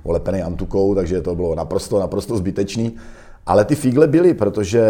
olepený 0.04 0.42
antukou, 0.42 0.96
takže 0.96 1.22
to 1.22 1.36
bylo 1.36 1.56
naprosto, 1.56 2.00
naprosto 2.00 2.38
zbytečný. 2.38 2.96
Ale 3.46 3.66
ty 3.66 3.76
figle 3.76 4.08
byly, 4.08 4.34
protože 4.34 4.84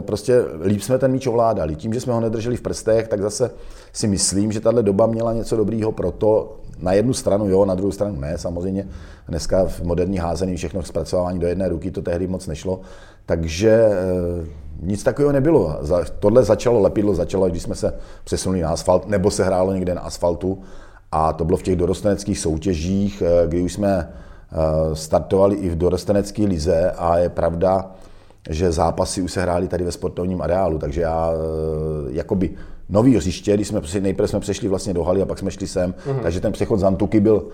prostě 0.00 0.44
líp 0.64 0.82
jsme 0.82 0.98
ten 0.98 1.12
míč 1.12 1.26
ovládali. 1.26 1.76
Tím, 1.76 1.94
že 1.94 2.00
jsme 2.00 2.12
ho 2.12 2.20
nedrželi 2.20 2.56
v 2.56 2.60
prstech, 2.60 3.08
tak 3.08 3.22
zase 3.22 3.50
si 3.92 4.08
myslím, 4.08 4.52
že 4.52 4.60
tahle 4.60 4.82
doba 4.82 5.06
měla 5.06 5.32
něco 5.32 5.56
dobrýho 5.56 5.92
pro 5.92 6.10
to, 6.10 6.56
na 6.78 6.92
jednu 6.92 7.12
stranu 7.12 7.48
jo, 7.48 7.64
na 7.64 7.74
druhou 7.74 7.92
stranu 7.92 8.20
ne, 8.20 8.38
samozřejmě. 8.38 8.88
Dneska 9.28 9.64
v 9.64 9.80
moderní 9.82 10.18
házení 10.18 10.56
všechno 10.56 10.82
zpracování 10.82 11.38
do 11.38 11.46
jedné 11.46 11.68
ruky, 11.68 11.90
to 11.90 12.02
tehdy 12.02 12.26
moc 12.26 12.46
nešlo. 12.46 12.80
Takže 13.26 13.88
nic 14.82 15.02
takového 15.02 15.32
nebylo. 15.32 15.78
Tohle 16.18 16.44
začalo, 16.44 16.80
lepidlo 16.80 17.14
začalo, 17.14 17.48
když 17.48 17.62
jsme 17.62 17.74
se 17.74 17.94
přesunuli 18.24 18.60
na 18.60 18.70
asfalt, 18.70 19.08
nebo 19.08 19.30
se 19.30 19.44
hrálo 19.44 19.72
někde 19.72 19.94
na 19.94 20.00
asfaltu. 20.00 20.58
A 21.12 21.32
to 21.32 21.44
bylo 21.44 21.58
v 21.58 21.62
těch 21.62 21.76
dorosteneckých 21.76 22.38
soutěžích, 22.38 23.22
eh, 23.26 23.46
kdy 23.46 23.62
už 23.62 23.72
jsme 23.72 24.12
eh, 24.52 24.96
startovali 24.96 25.56
i 25.56 25.68
v 25.68 25.78
dorostenecké 25.78 26.42
lize 26.42 26.90
a 26.90 27.18
je 27.18 27.28
pravda, 27.28 27.90
že 28.50 28.72
zápasy 28.72 29.22
už 29.22 29.32
se 29.32 29.42
hrály 29.42 29.68
tady 29.68 29.84
ve 29.84 29.92
sportovním 29.92 30.42
areálu, 30.42 30.78
takže 30.78 31.00
já 31.00 31.32
eh, 31.32 31.36
jakoby 32.12 32.50
nový 32.90 33.16
hřiště, 33.16 33.54
když 33.54 33.68
jsme 33.68 33.80
nejprve 34.00 34.28
jsme 34.28 34.40
přešli 34.40 34.68
vlastně 34.68 34.94
do 34.94 35.04
haly 35.04 35.22
a 35.22 35.26
pak 35.26 35.38
jsme 35.38 35.50
šli 35.50 35.66
sem, 35.66 35.92
mm-hmm. 35.92 36.22
takže 36.22 36.40
ten 36.40 36.52
přechod 36.52 36.80
z 36.80 36.84
Antuky 36.84 37.20
byl 37.20 37.34
uh, 37.34 37.46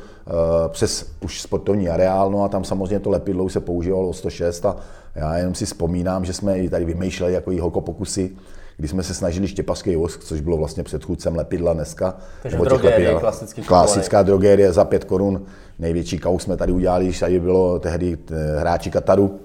přes 0.68 1.06
už 1.20 1.42
sportovní 1.42 1.88
areál, 1.88 2.30
no 2.30 2.44
a 2.44 2.48
tam 2.48 2.64
samozřejmě 2.64 3.00
to 3.00 3.10
lepidlo 3.10 3.44
už 3.44 3.52
se 3.52 3.60
používalo 3.60 4.12
106 4.12 4.66
a 4.66 4.76
já 5.14 5.36
jenom 5.36 5.54
si 5.54 5.66
vzpomínám, 5.66 6.24
že 6.24 6.32
jsme 6.32 6.58
i 6.58 6.68
tady 6.70 6.84
vymýšleli 6.84 7.32
jako 7.32 7.52
i 7.52 7.58
hoko 7.58 7.80
pokusy, 7.80 8.30
kdy 8.76 8.88
jsme 8.88 9.02
se 9.02 9.14
snažili 9.14 9.48
štěpaský 9.48 9.96
vosk, 9.96 10.24
což 10.24 10.40
bylo 10.40 10.56
vlastně 10.56 10.82
předchůdcem 10.82 11.36
lepidla 11.36 11.72
dneska. 11.72 12.16
Takže 12.42 12.58
drogérie, 12.58 13.14
klasický 13.14 13.62
Klasická 13.62 14.22
drogérie 14.22 14.72
za 14.72 14.84
pět 14.84 15.04
korun. 15.04 15.42
Největší 15.78 16.18
kaus 16.18 16.42
jsme 16.42 16.56
tady 16.56 16.72
udělali, 16.72 17.04
když 17.04 17.18
tady 17.18 17.40
bylo 17.40 17.78
tehdy 17.78 18.18
eh, 18.30 18.60
hráči 18.60 18.90
Kataru, 18.90 19.40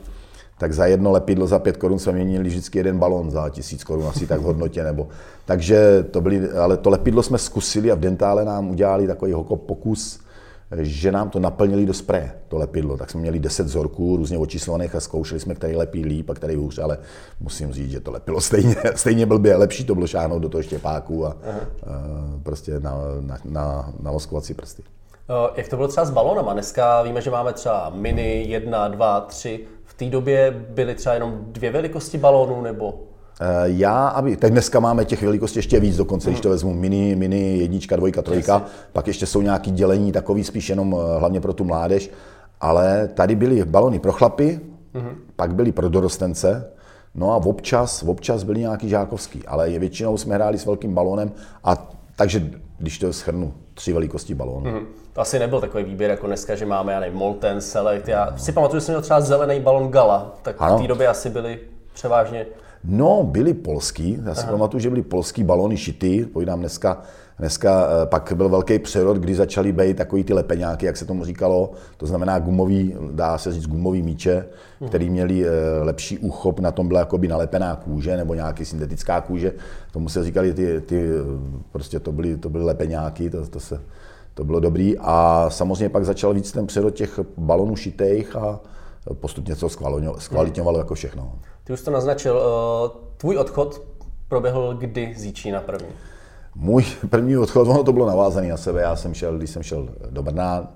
tak 0.62 0.74
za 0.74 0.86
jedno 0.86 1.12
lepidlo 1.12 1.48
za 1.48 1.60
pět 1.60 1.78
korun 1.78 2.00
jsme 2.00 2.14
měnili 2.14 2.50
vždycky 2.50 2.80
jeden 2.80 3.00
balon 3.00 3.32
za 3.32 3.50
tisíc 3.50 3.84
korun, 3.84 4.08
asi 4.08 4.28
tak 4.28 4.40
v 4.40 4.44
hodnotě. 4.44 4.84
Nebo. 4.84 5.08
Takže 5.46 6.06
to 6.12 6.22
byly, 6.22 6.52
ale 6.52 6.78
to 6.78 6.90
lepidlo 6.90 7.24
jsme 7.24 7.38
zkusili 7.38 7.92
a 7.92 7.96
v 7.96 8.00
dentále 8.00 8.46
nám 8.46 8.70
udělali 8.70 9.08
takový 9.08 9.32
hoko 9.32 9.56
pokus, 9.56 10.20
že 10.78 11.12
nám 11.12 11.30
to 11.30 11.40
naplnili 11.40 11.86
do 11.86 11.94
spreje, 11.94 12.32
to 12.48 12.58
lepidlo. 12.58 12.98
Tak 12.98 13.10
jsme 13.10 13.22
měli 13.22 13.40
10 13.40 13.66
vzorků 13.66 14.18
různě 14.18 14.38
očíslovaných 14.38 14.96
a 14.96 15.00
zkoušeli 15.00 15.40
jsme, 15.40 15.56
který 15.56 15.76
lepí 15.76 16.06
líp 16.06 16.30
a 16.30 16.34
který 16.34 16.56
hůř, 16.56 16.78
ale 16.78 16.98
musím 17.40 17.74
říct, 17.74 17.92
že 17.92 18.00
to 18.00 18.12
lepilo 18.12 18.42
stejně, 18.42 18.76
stejně 18.96 19.26
blbě. 19.26 19.56
Lepší 19.56 19.86
to 19.86 19.96
bylo 19.96 20.08
šáhnout 20.08 20.42
do 20.42 20.50
toho 20.50 20.64
štěpáku 20.64 21.26
a, 21.26 21.30
a 21.30 21.36
prostě 22.44 22.80
na, 22.80 22.94
na, 23.22 23.38
na, 23.46 23.94
na 24.00 24.12
voskovací 24.12 24.54
prsty. 24.54 24.84
Jak 25.56 25.68
to 25.68 25.76
bylo 25.76 25.88
třeba 25.88 26.06
s 26.06 26.12
balonama? 26.12 26.54
Dneska 26.54 27.02
víme, 27.02 27.22
že 27.22 27.32
máme 27.32 27.54
třeba 27.54 27.92
mini, 27.96 28.44
jedna, 28.48 28.88
dva, 28.88 29.22
tři. 29.22 29.68
V 30.02 30.04
té 30.04 30.10
době 30.10 30.66
byly 30.70 30.96
třeba 30.96 31.16
jenom 31.16 31.40
dvě 31.48 31.72
velikosti 31.72 32.18
balónů 32.18 32.62
nebo? 32.62 33.00
Eh, 33.42 33.46
já, 33.66 34.08
aby, 34.08 34.38
tak 34.38 34.52
dneska 34.52 34.80
máme 34.80 35.06
těch 35.06 35.24
velikostí 35.24 35.60
ještě 35.60 35.80
víc 35.80 35.98
dokonce, 35.98 36.26
hmm. 36.26 36.34
když 36.34 36.42
to 36.42 36.50
vezmu 36.50 36.74
mini, 36.74 37.16
mini, 37.16 37.58
jednička, 37.58 37.96
dvojka, 37.96 38.22
trojka, 38.22 38.54
Jasně. 38.54 38.68
pak 38.94 39.08
ještě 39.08 39.26
jsou 39.26 39.42
nějaký 39.42 39.72
dělení 39.72 40.12
takový 40.12 40.44
spíš 40.44 40.70
jenom 40.70 40.96
eh, 40.96 41.20
hlavně 41.20 41.42
pro 41.42 41.54
tu 41.54 41.64
mládež, 41.64 42.12
ale 42.62 43.08
tady 43.14 43.36
byly 43.36 43.66
balony 43.66 44.00
pro 44.00 44.12
chlapy, 44.12 44.60
hmm. 44.94 45.16
pak 45.36 45.56
byly 45.56 45.72
pro 45.72 45.90
dorostence, 45.90 46.72
no 47.16 47.32
a 47.32 47.36
občas, 47.36 48.04
občas 48.04 48.44
byly 48.44 48.60
nějaký 48.60 48.90
žákovský, 48.90 49.46
ale 49.48 49.70
je 49.70 49.80
většinou 49.80 50.18
jsme 50.18 50.36
hráli 50.36 50.58
s 50.58 50.66
velkým 50.66 50.94
balonem 50.94 51.32
a 51.64 51.92
takže 52.16 52.52
když 52.78 53.00
to 53.00 53.14
schrnu, 53.14 53.54
tři 53.74 53.94
velikosti 53.94 54.36
balónu. 54.36 54.72
Hmm. 54.72 54.86
To 55.14 55.22
asi 55.22 55.40
nebyl 55.40 55.62
takový 55.62 55.84
výběr 55.84 56.12
jako 56.12 56.28
dneska, 56.28 56.56
že 56.56 56.66
máme, 56.66 56.94
já 56.94 57.00
nevím, 57.00 57.20
Molten, 57.20 57.62
Select. 57.62 58.08
Já 58.08 58.38
si 58.38 58.52
pamatuju, 58.52 58.80
že 58.80 58.86
jsem 58.86 58.94
měl 58.94 59.02
třeba 59.02 59.22
zelený 59.22 59.60
balon 59.60 59.88
Gala, 59.88 60.36
tak 60.42 60.56
ano. 60.60 60.78
v 60.78 60.82
té 60.82 60.88
době 60.88 61.08
asi 61.08 61.30
byly 61.30 61.60
převážně 61.94 62.46
No, 62.84 63.24
byli 63.24 63.54
polský, 63.54 64.20
já 64.26 64.36
si 64.36 64.42
Aha. 64.42 64.52
pamatuju, 64.52 64.82
že 64.82 64.90
byly 64.90 65.02
polský 65.02 65.44
balony 65.44 65.78
šity, 65.78 66.26
povídám 66.34 66.60
dneska, 66.60 67.02
dneska 67.40 67.88
eh, 68.04 68.06
pak 68.06 68.34
byl 68.36 68.50
velký 68.50 68.80
přerod, 68.80 69.18
kdy 69.18 69.36
začaly 69.36 69.72
být 69.72 69.98
takový 69.98 70.24
ty 70.24 70.34
lepeňáky, 70.34 70.86
jak 70.86 70.98
se 70.98 71.06
tomu 71.06 71.26
říkalo, 71.26 71.72
to 71.98 72.06
znamená 72.06 72.40
gumový, 72.40 72.96
dá 73.12 73.38
se 73.38 73.52
říct 73.52 73.68
gumový 73.68 74.02
míče, 74.02 74.46
mhm. 74.80 74.90
který 74.90 75.10
měli 75.10 75.46
eh, 75.46 75.50
lepší 75.84 76.18
úchop, 76.18 76.60
na 76.60 76.72
tom 76.72 76.88
byla 76.88 77.00
jakoby 77.00 77.28
nalepená 77.28 77.76
kůže 77.76 78.18
nebo 78.18 78.34
nějaký 78.34 78.66
syntetická 78.66 79.22
kůže, 79.22 79.54
tomu 79.92 80.10
se 80.10 80.24
říkali 80.24 80.54
ty, 80.54 80.82
ty 80.82 81.10
prostě 81.72 82.00
to 82.00 82.12
byly, 82.12 82.38
to 82.38 82.50
byly 82.50 82.64
lepeňáky, 82.64 83.30
to, 83.30 83.48
to 83.48 83.60
se, 83.60 83.82
to 84.34 84.44
bylo 84.44 84.60
dobrý 84.60 84.98
a 85.00 85.46
samozřejmě 85.50 85.90
pak 85.90 86.06
začal 86.06 86.34
víc 86.34 86.52
ten 86.52 86.68
přerod 86.68 86.94
těch 86.94 87.20
balonů 87.38 87.76
šitých 87.76 88.36
a 88.36 88.60
postupně 89.14 89.56
to 89.56 89.70
zkvalitňovalo 90.18 90.78
jako 90.78 90.96
všechno. 90.96 91.40
Ty 91.64 91.74
už 91.74 91.82
to 91.82 91.92
naznačil, 91.92 92.42
eh, 92.42 92.90
tvůj 93.18 93.38
odchod 93.38 93.82
proběhl 94.28 94.76
kdy 94.80 95.14
z 95.18 95.24
Jíčína 95.24 95.62
první? 95.62 95.88
Můj 96.56 96.86
první 97.10 97.38
odchod, 97.38 97.68
ono 97.68 97.84
to 97.84 97.94
bylo 97.94 98.06
navázané 98.06 98.48
na 98.48 98.58
sebe. 98.58 98.82
Já 98.82 98.96
jsem 98.96 99.14
šel, 99.14 99.38
když 99.38 99.50
jsem 99.50 99.64
šel 99.64 99.90
do 100.10 100.24
Brna, 100.24 100.72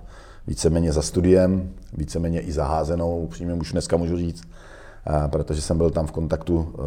víceméně 0.48 0.92
za 0.92 1.02
studiem, 1.02 1.74
víceméně 1.94 2.40
i 2.40 2.52
zaházenou, 2.52 3.20
upřímně 3.20 3.54
už 3.54 3.72
dneska 3.72 3.98
můžu 3.98 4.18
říct, 4.18 4.44
eh, 5.08 5.28
protože 5.28 5.62
jsem 5.62 5.78
byl 5.78 5.90
tam 5.90 6.08
v 6.08 6.12
kontaktu 6.12 6.74
eh, 6.74 6.80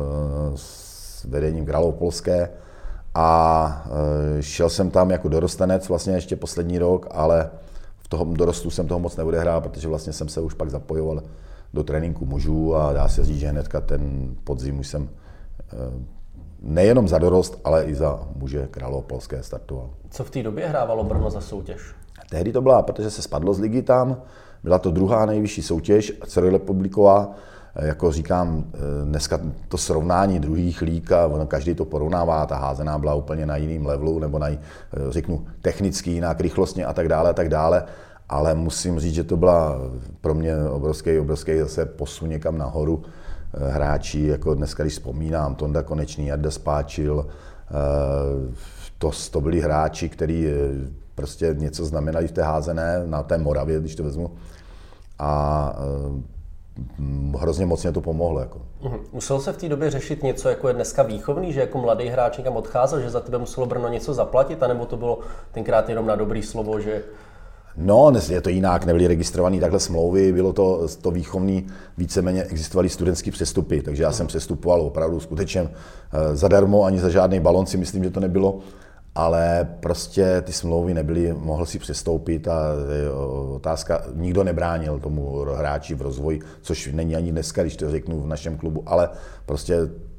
s 0.54 1.24
vedením 1.24 1.66
Královopolské 1.66 2.50
a 3.18 3.82
šel 4.40 4.70
jsem 4.70 4.90
tam 4.90 5.10
jako 5.10 5.28
dorostenec 5.28 5.88
vlastně 5.88 6.14
ještě 6.14 6.36
poslední 6.36 6.78
rok, 6.78 7.06
ale 7.10 7.50
v 7.98 8.08
tom 8.08 8.34
dorostu 8.34 8.70
jsem 8.70 8.88
toho 8.88 9.00
moc 9.00 9.16
neodehrál, 9.16 9.60
protože 9.60 9.88
vlastně 9.88 10.12
jsem 10.12 10.28
se 10.28 10.40
už 10.40 10.54
pak 10.54 10.70
zapojoval 10.70 11.22
do 11.74 11.84
tréninku 11.84 12.26
mužů 12.26 12.76
a 12.76 12.92
dá 12.92 13.08
se 13.08 13.24
říct, 13.24 13.38
že 13.38 13.48
hnedka 13.48 13.80
ten 13.80 14.34
podzim 14.44 14.78
už 14.78 14.88
jsem 14.88 15.08
eh, 15.08 15.76
nejenom 16.60 17.08
za 17.08 17.18
dorost, 17.18 17.60
ale 17.64 17.84
i 17.84 17.94
za 17.94 18.20
muže 18.36 18.68
Královopolské 18.70 19.42
startoval. 19.42 19.90
Co 20.10 20.24
v 20.24 20.30
té 20.30 20.42
době 20.42 20.68
hrávalo 20.68 21.04
Brno 21.04 21.30
za 21.30 21.40
soutěž? 21.40 21.80
Tehdy 22.30 22.52
to 22.52 22.62
byla, 22.62 22.82
protože 22.82 23.10
se 23.10 23.22
spadlo 23.22 23.54
z 23.54 23.58
ligy 23.58 23.82
tam, 23.82 24.16
byla 24.64 24.78
to 24.78 24.90
druhá 24.90 25.26
nejvyšší 25.26 25.62
soutěž, 25.62 26.12
celorepubliková, 26.26 27.30
eh, 27.76 27.86
jako 27.86 28.12
říkám, 28.12 28.64
eh, 28.74 28.78
dneska 29.04 29.40
to 29.68 29.78
srovnání 29.78 30.38
druhých 30.38 30.82
lík 30.82 31.12
a 31.12 31.30
každý 31.48 31.74
to 31.74 31.84
porovnává, 31.84 32.46
ta 32.46 32.56
házená 32.56 32.98
byla 32.98 33.14
úplně 33.14 33.46
na 33.46 33.56
jiném 33.56 33.86
levelu, 33.86 34.18
nebo 34.18 34.38
na, 34.38 34.48
řeknu, 35.08 35.46
technický, 35.62 36.12
jinak, 36.12 36.40
rychlostně 36.40 36.86
a 36.86 36.92
tak 36.92 37.08
dále, 37.08 37.30
a 37.30 37.32
tak 37.32 37.48
dále 37.48 37.84
ale 38.28 38.54
musím 38.54 39.00
říct, 39.00 39.14
že 39.14 39.24
to 39.24 39.36
byla 39.36 39.78
pro 40.20 40.34
mě 40.34 40.56
obrovský, 40.70 41.18
obrovský 41.18 41.58
zase 41.58 41.86
posun 41.86 42.28
někam 42.28 42.58
nahoru. 42.58 43.02
Eh, 43.54 43.70
hráči, 43.70 44.22
jako 44.22 44.54
dneska, 44.54 44.82
když 44.82 44.92
vzpomínám, 44.92 45.54
Tonda 45.54 45.82
Konečný, 45.82 46.26
Jarda 46.26 46.50
Spáčil, 46.50 47.26
eh, 47.26 48.54
to, 48.98 49.10
to 49.30 49.40
byli 49.40 49.60
hráči, 49.60 50.10
eh, 50.22 50.54
prostě 51.18 51.54
něco 51.58 51.84
znamenali 51.84 52.28
v 52.28 52.32
té 52.32 52.42
házené, 52.42 53.02
na 53.06 53.22
té 53.22 53.38
Moravě, 53.38 53.80
když 53.80 53.94
to 53.94 54.04
vezmu. 54.04 54.30
A 55.18 55.76
hrozně 57.38 57.66
moc 57.66 57.82
mě 57.82 57.92
to 57.92 58.00
pomohlo. 58.00 58.40
Jako. 58.40 58.60
Mhm. 58.82 58.98
Musel 59.12 59.40
se 59.40 59.52
v 59.52 59.56
té 59.56 59.68
době 59.68 59.90
řešit 59.90 60.22
něco, 60.22 60.48
jako 60.48 60.68
je 60.68 60.74
dneska 60.74 61.02
výchovný, 61.02 61.52
že 61.52 61.60
jako 61.60 61.78
mladý 61.78 62.08
hráč 62.08 62.38
někam 62.38 62.56
odcházel, 62.56 63.00
že 63.00 63.10
za 63.10 63.20
tebe 63.20 63.38
muselo 63.38 63.66
Brno 63.66 63.88
něco 63.88 64.14
zaplatit, 64.14 64.62
anebo 64.62 64.86
to 64.86 64.96
bylo 64.96 65.18
tenkrát 65.52 65.88
jenom 65.88 66.06
na 66.06 66.16
dobrý 66.16 66.42
slovo, 66.42 66.80
že 66.80 67.02
No, 67.80 68.12
je 68.28 68.40
to 68.40 68.48
jinak, 68.48 68.84
nebyly 68.84 69.06
registrované 69.06 69.60
takhle 69.60 69.80
smlouvy, 69.80 70.32
bylo 70.32 70.52
to, 70.52 70.88
to 71.02 71.10
výchovný, 71.10 71.66
víceméně 71.98 72.44
existovaly 72.44 72.88
studentské 72.88 73.30
přestupy, 73.30 73.82
takže 73.82 74.02
já 74.02 74.12
jsem 74.12 74.26
přestupoval 74.26 74.80
opravdu 74.80 75.20
skutečně 75.20 75.60
eh, 75.60 76.36
zadarmo, 76.36 76.84
ani 76.84 76.98
za 76.98 77.08
žádný 77.08 77.40
balon 77.40 77.66
si 77.66 77.76
myslím, 77.76 78.04
že 78.04 78.10
to 78.10 78.20
nebylo, 78.20 78.58
ale 79.18 79.68
prostě 79.80 80.42
ty 80.42 80.52
smlouvy 80.52 80.94
nebyly, 80.94 81.34
mohl 81.38 81.66
si 81.66 81.78
přestoupit 81.78 82.48
a 82.48 82.62
eh, 83.06 83.10
otázka, 83.54 84.02
nikdo 84.14 84.44
nebránil 84.44 84.98
tomu 84.98 85.38
hráči 85.38 85.94
v 85.94 86.02
rozvoji, 86.02 86.40
což 86.62 86.90
není 86.92 87.16
ani 87.16 87.32
dneska, 87.32 87.62
když 87.62 87.76
to 87.76 87.90
řeknu 87.90 88.20
v 88.20 88.26
našem 88.26 88.56
klubu, 88.56 88.82
ale 88.86 89.08
prostě 89.46 89.76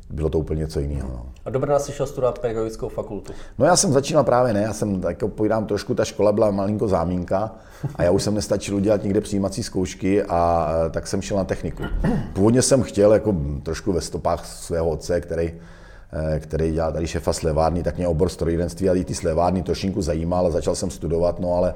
bylo 0.10 0.30
to 0.30 0.40
úplně 0.40 0.60
něco 0.60 0.80
jiného. 0.80 1.10
No. 1.10 1.26
A 1.46 1.50
do 1.50 1.60
Brna 1.60 1.80
si 1.80 1.92
šel 1.92 2.06
studovat 2.06 2.40
pedagogickou 2.40 2.90
fakultu? 2.90 3.34
No 3.58 3.66
já 3.66 3.76
jsem 3.76 3.94
začínal 3.94 4.24
právě 4.24 4.54
ne, 4.54 4.62
já 4.62 4.74
jsem, 4.74 5.02
tak 5.02 5.24
povídám 5.28 5.66
trošku, 5.66 5.96
ta 5.96 6.06
škola 6.06 6.32
byla 6.32 6.52
malinko 6.52 6.88
zámínka 6.88 7.52
a 7.96 8.04
já 8.04 8.12
už 8.12 8.24
jsem 8.24 8.36
nestačil 8.36 8.76
udělat 8.76 9.04
někde 9.04 9.22
přijímací 9.22 9.64
zkoušky 9.64 10.24
a 10.24 10.70
tak 10.92 11.08
jsem 11.08 11.22
šel 11.22 11.38
na 11.38 11.44
techniku. 11.44 11.84
Původně 12.34 12.62
jsem 12.62 12.84
chtěl 12.84 13.14
jako 13.14 13.36
trošku 13.64 13.94
ve 13.94 14.02
stopách 14.02 14.46
svého 14.46 14.90
otce, 14.90 15.22
který 15.22 15.54
který 16.40 16.72
dělá 16.72 16.92
tady 16.92 17.08
šefa 17.08 17.34
slevárny, 17.34 17.84
tak 17.84 17.98
mě 17.98 18.08
obor 18.08 18.30
strojírenství 18.30 18.90
a 18.90 19.04
ty 19.04 19.16
slevárny 19.16 19.64
trošinku 19.64 20.02
zajímal 20.02 20.48
a 20.48 20.50
začal 20.50 20.76
jsem 20.76 20.90
studovat, 20.90 21.40
no 21.40 21.54
ale 21.54 21.74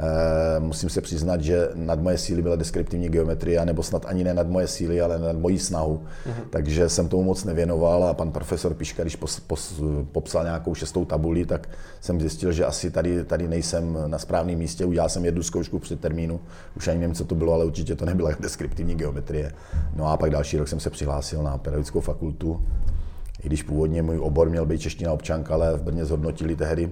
Eh, 0.00 0.60
musím 0.60 0.90
se 0.90 1.00
přiznat, 1.00 1.40
že 1.40 1.68
nad 1.74 2.00
moje 2.00 2.18
síly 2.18 2.42
byla 2.42 2.56
deskriptivní 2.56 3.08
geometrie, 3.08 3.64
nebo 3.64 3.82
snad 3.82 4.06
ani 4.06 4.24
ne 4.24 4.34
nad 4.34 4.48
moje 4.48 4.66
síly, 4.66 5.00
ale 5.00 5.18
nad 5.18 5.36
moji 5.36 5.58
snahu. 5.58 6.02
Mm-hmm. 6.26 6.44
Takže 6.50 6.88
jsem 6.88 7.08
tomu 7.08 7.22
moc 7.22 7.44
nevěnoval 7.44 8.04
a 8.04 8.14
pan 8.14 8.32
profesor 8.32 8.74
Piška, 8.74 9.02
když 9.02 9.16
pos, 9.16 9.40
pos, 9.40 9.82
popsal 10.12 10.44
nějakou 10.44 10.74
šestou 10.74 11.04
tabuli, 11.04 11.44
tak 11.44 11.68
jsem 12.00 12.20
zjistil, 12.20 12.52
že 12.52 12.64
asi 12.64 12.90
tady, 12.90 13.24
tady 13.24 13.48
nejsem 13.48 13.98
na 14.06 14.18
správném 14.18 14.58
místě. 14.58 14.84
Udělal 14.84 15.08
jsem 15.08 15.24
jednu 15.24 15.42
zkoušku 15.42 15.78
před 15.78 16.00
termínu, 16.00 16.40
už 16.76 16.88
ani 16.88 17.00
nevím, 17.00 17.14
co 17.14 17.24
to 17.24 17.34
bylo, 17.34 17.52
ale 17.52 17.64
určitě 17.64 17.94
to 17.94 18.04
nebyla 18.04 18.30
deskriptivní 18.40 18.94
geometrie. 18.94 19.52
No 19.96 20.06
a 20.06 20.16
pak 20.16 20.30
další 20.30 20.58
rok 20.58 20.68
jsem 20.68 20.80
se 20.80 20.90
přihlásil 20.90 21.42
na 21.42 21.58
pedagogickou 21.58 22.00
fakultu, 22.00 22.62
i 23.42 23.46
když 23.46 23.62
původně 23.62 24.02
můj 24.02 24.18
obor 24.18 24.50
měl 24.50 24.66
být 24.66 24.80
čeština 24.80 25.12
občanka, 25.12 25.54
ale 25.54 25.76
v 25.76 25.82
Brně 25.82 26.04
zhodnotili 26.04 26.56
tehdy, 26.56 26.90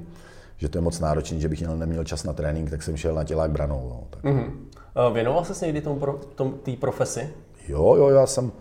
že 0.57 0.69
to 0.69 0.79
je 0.79 0.83
moc 0.83 1.01
náročný, 1.01 1.41
že 1.41 1.49
bych 1.49 1.61
měl, 1.61 1.77
neměl 1.77 2.05
čas 2.05 2.25
na 2.25 2.33
trénink, 2.33 2.71
tak 2.71 2.83
jsem 2.83 2.97
šel 2.97 3.15
na 3.15 3.25
tělák 3.25 3.51
branou. 3.51 3.87
No, 3.89 4.07
tak. 4.11 4.25
Mm-hmm. 4.25 5.13
Věnoval 5.13 5.45
jsi 5.45 5.55
se 5.55 5.67
někdy 5.67 5.81
tomu, 5.81 6.01
tom, 6.35 6.55
té 6.63 6.73
profesi? 6.73 7.29
Jo, 7.69 7.95
jo, 7.95 8.09
já 8.09 8.27
jsem, 8.27 8.53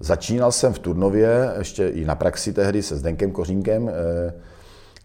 začínal 0.00 0.52
jsem 0.52 0.72
v 0.72 0.78
Turnově, 0.78 1.52
ještě 1.58 1.88
i 1.88 2.04
na 2.04 2.14
praxi 2.14 2.52
tehdy 2.52 2.82
se 2.82 2.96
Zdenkem 2.96 3.32
Kořínkem, 3.32 3.88
eh, 3.88 4.34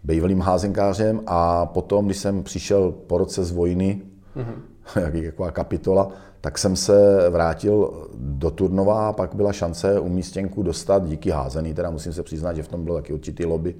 bývalým 0.03 0.39
házenkářem 0.39 1.21
a 1.27 1.65
potom, 1.65 2.05
když 2.05 2.17
jsem 2.17 2.43
přišel 2.43 2.91
po 2.91 3.17
roce 3.17 3.43
z 3.43 3.51
vojny, 3.51 4.01
mm-hmm. 4.35 4.74
jak 4.95 5.13
jaká 5.13 5.51
kapitola, 5.51 6.11
tak 6.41 6.57
jsem 6.57 6.75
se 6.75 7.29
vrátil 7.29 8.07
do 8.15 8.51
Turnova 8.51 9.09
a 9.09 9.13
pak 9.13 9.35
byla 9.35 9.53
šance 9.53 9.99
umístěnku 9.99 10.63
dostat 10.63 11.05
díky 11.05 11.29
házený, 11.29 11.73
teda 11.73 11.89
musím 11.89 12.13
se 12.13 12.23
přiznat, 12.23 12.55
že 12.55 12.63
v 12.63 12.67
tom 12.67 12.83
bylo 12.83 12.95
taky 12.95 13.13
určitý 13.13 13.45
lobby, 13.45 13.75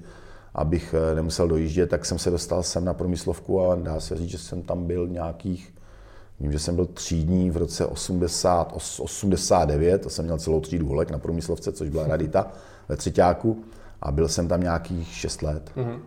abych 0.54 0.94
eh, 0.94 1.14
nemusel 1.14 1.48
dojíždět, 1.48 1.90
tak 1.90 2.04
jsem 2.04 2.18
se 2.18 2.30
dostal 2.30 2.62
sem 2.62 2.84
na 2.84 2.94
promyslovku 2.94 3.60
a 3.60 3.74
dá 3.74 4.00
se 4.00 4.16
říct, 4.16 4.30
že 4.30 4.38
jsem 4.38 4.62
tam 4.62 4.84
byl 4.84 5.08
nějakých, 5.08 5.74
vím, 6.40 6.52
že 6.52 6.58
jsem 6.58 6.74
byl 6.74 6.86
tří 6.86 7.24
dní 7.24 7.50
v 7.50 7.56
roce 7.56 7.86
80, 7.86 8.72
89, 8.98 10.02
to 10.02 10.10
jsem 10.10 10.24
měl 10.24 10.38
celou 10.38 10.60
třídu 10.60 10.86
holek 10.86 11.10
na 11.10 11.18
promyslovce, 11.18 11.72
což 11.72 11.88
byla 11.88 12.06
radita 12.06 12.52
ve 12.88 12.96
třetíku 12.96 13.64
a 14.02 14.12
byl 14.12 14.28
jsem 14.28 14.48
tam 14.48 14.60
nějakých 14.60 15.08
6 15.08 15.42
let. 15.42 15.70
Mm-hmm. 15.76 15.98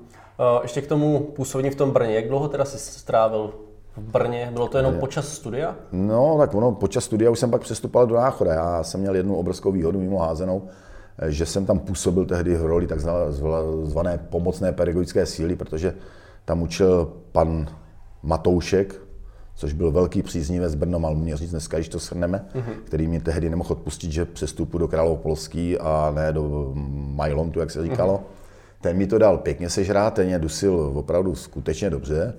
Ještě 0.61 0.81
k 0.81 0.87
tomu 0.87 1.19
působení 1.19 1.69
v 1.69 1.75
tom 1.75 1.91
Brně. 1.91 2.15
Jak 2.15 2.27
dlouho 2.27 2.47
teda 2.47 2.65
jsi 2.65 2.77
strávil 2.77 3.53
v 3.99 4.11
Brně? 4.11 4.49
Bylo 4.53 4.67
to 4.67 4.77
jenom 4.77 4.93
počas 4.99 5.27
studia? 5.27 5.75
No, 5.91 6.37
tak 6.37 6.55
ono, 6.55 6.71
počas 6.71 7.03
studia 7.03 7.31
už 7.31 7.39
jsem 7.39 7.51
pak 7.51 7.61
přestupoval 7.61 8.07
do 8.07 8.15
Náchoda. 8.15 8.53
Já 8.53 8.83
jsem 8.83 8.99
měl 8.99 9.15
jednu 9.15 9.35
obrovskou 9.35 9.71
výhodu 9.71 9.99
mimo 9.99 10.19
házenou, 10.19 10.67
že 11.27 11.45
jsem 11.45 11.65
tam 11.65 11.79
působil 11.79 12.25
tehdy 12.25 12.55
v 12.55 12.65
roli 12.65 12.87
takzvané 12.87 14.17
pomocné 14.29 14.71
pedagogické 14.71 15.25
síly, 15.25 15.55
protože 15.55 15.93
tam 16.45 16.61
učil 16.61 17.13
pan 17.31 17.67
Matoušek, 18.23 19.01
což 19.55 19.73
byl 19.73 19.91
velký 19.91 20.21
příznivec 20.21 20.75
Brno 20.75 20.99
Malměřic, 20.99 21.51
dneska, 21.51 21.77
když 21.77 21.89
to 21.89 21.99
shrneme, 21.99 22.45
mm-hmm. 22.55 22.73
který 22.83 23.07
mi 23.07 23.19
tehdy 23.19 23.49
nemohl 23.49 23.71
odpustit, 23.71 24.11
že 24.11 24.25
přestupu 24.25 24.77
do 24.77 24.87
Královopolský 24.87 25.77
a 25.77 26.11
ne 26.15 26.33
do 26.33 26.71
Majlontu, 27.15 27.59
jak 27.59 27.71
se 27.71 27.83
říkalo. 27.83 28.13
Mm-hmm. 28.13 28.81
Ten 28.81 28.97
mi 28.97 29.07
to 29.07 29.17
dal 29.17 29.37
pěkně 29.37 29.69
sežrát, 29.69 30.13
ten 30.13 30.25
mě 30.25 30.39
dusil 30.39 30.91
opravdu 30.95 31.35
skutečně 31.35 31.89
dobře 31.89 32.33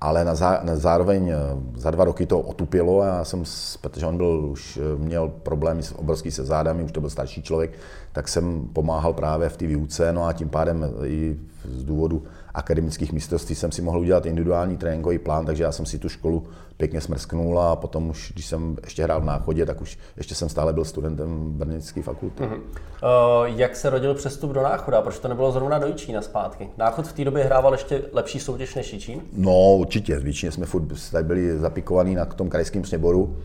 ale 0.00 0.24
na, 0.24 0.34
zá, 0.34 0.60
na 0.62 0.76
zároveň 0.76 1.28
eh, 1.28 1.36
za 1.76 1.90
dva 1.90 2.04
roky 2.04 2.26
to 2.26 2.40
otupilo 2.40 3.00
a 3.00 3.06
já 3.06 3.24
jsem, 3.24 3.44
protože 3.80 4.06
on 4.06 4.16
byl, 4.16 4.48
už 4.52 4.76
eh, 4.76 4.98
měl 4.98 5.28
problémy 5.28 5.82
s 5.82 5.98
obrovský 5.98 6.30
se 6.30 6.44
zádami, 6.44 6.82
už 6.82 6.92
to 6.92 7.00
byl 7.00 7.10
starší 7.10 7.42
člověk, 7.42 7.70
tak 8.12 8.28
jsem 8.28 8.68
pomáhal 8.72 9.12
právě 9.12 9.48
v 9.48 9.56
té 9.56 9.66
výuce, 9.66 10.12
no 10.12 10.26
a 10.26 10.32
tím 10.32 10.48
pádem 10.48 10.86
i 11.04 11.36
z 11.64 11.84
důvodu 11.84 12.22
akademických 12.54 13.12
mistrovství 13.12 13.54
jsem 13.54 13.72
si 13.72 13.82
mohl 13.82 14.00
udělat 14.00 14.26
individuální 14.26 14.76
tréninkový 14.76 15.18
plán, 15.18 15.46
takže 15.46 15.62
já 15.62 15.72
jsem 15.72 15.86
si 15.86 15.98
tu 15.98 16.08
školu 16.08 16.46
pěkně 16.80 17.00
smrsknul 17.00 17.60
a 17.60 17.76
potom 17.76 18.10
už, 18.10 18.32
když 18.34 18.46
jsem 18.46 18.76
ještě 18.84 19.02
hrál 19.02 19.20
v 19.20 19.24
náchodě, 19.24 19.66
tak 19.66 19.80
už 19.80 19.98
ještě 20.16 20.34
jsem 20.34 20.48
stále 20.48 20.72
byl 20.72 20.84
studentem 20.84 21.52
Brněnské 21.52 22.02
fakulty. 22.02 22.42
Uh-huh. 22.42 22.56
Uh, 22.56 23.58
jak 23.58 23.76
se 23.76 23.90
rodil 23.90 24.14
přestup 24.14 24.50
do 24.50 24.62
Náchoda? 24.62 25.02
Proč 25.02 25.18
to 25.18 25.28
nebylo 25.28 25.52
zrovna 25.52 25.78
do 25.78 25.86
Jičína 25.86 26.22
zpátky? 26.22 26.68
Náchod 26.76 27.06
v 27.06 27.12
té 27.12 27.24
době 27.24 27.44
hrával 27.44 27.72
ještě 27.72 28.02
lepší 28.12 28.40
soutěž 28.40 28.74
než 28.74 28.92
Jičín? 28.92 29.20
No 29.32 29.76
určitě, 29.76 30.18
v 30.18 30.26
Jičíně 30.26 30.52
jsme 30.52 30.66
furt 30.66 30.82
tady 31.12 31.24
byli 31.24 31.58
zapikovaní 31.58 32.14
na 32.14 32.24
tom 32.24 32.48
krajském 32.48 32.82
přeboru 32.82 33.36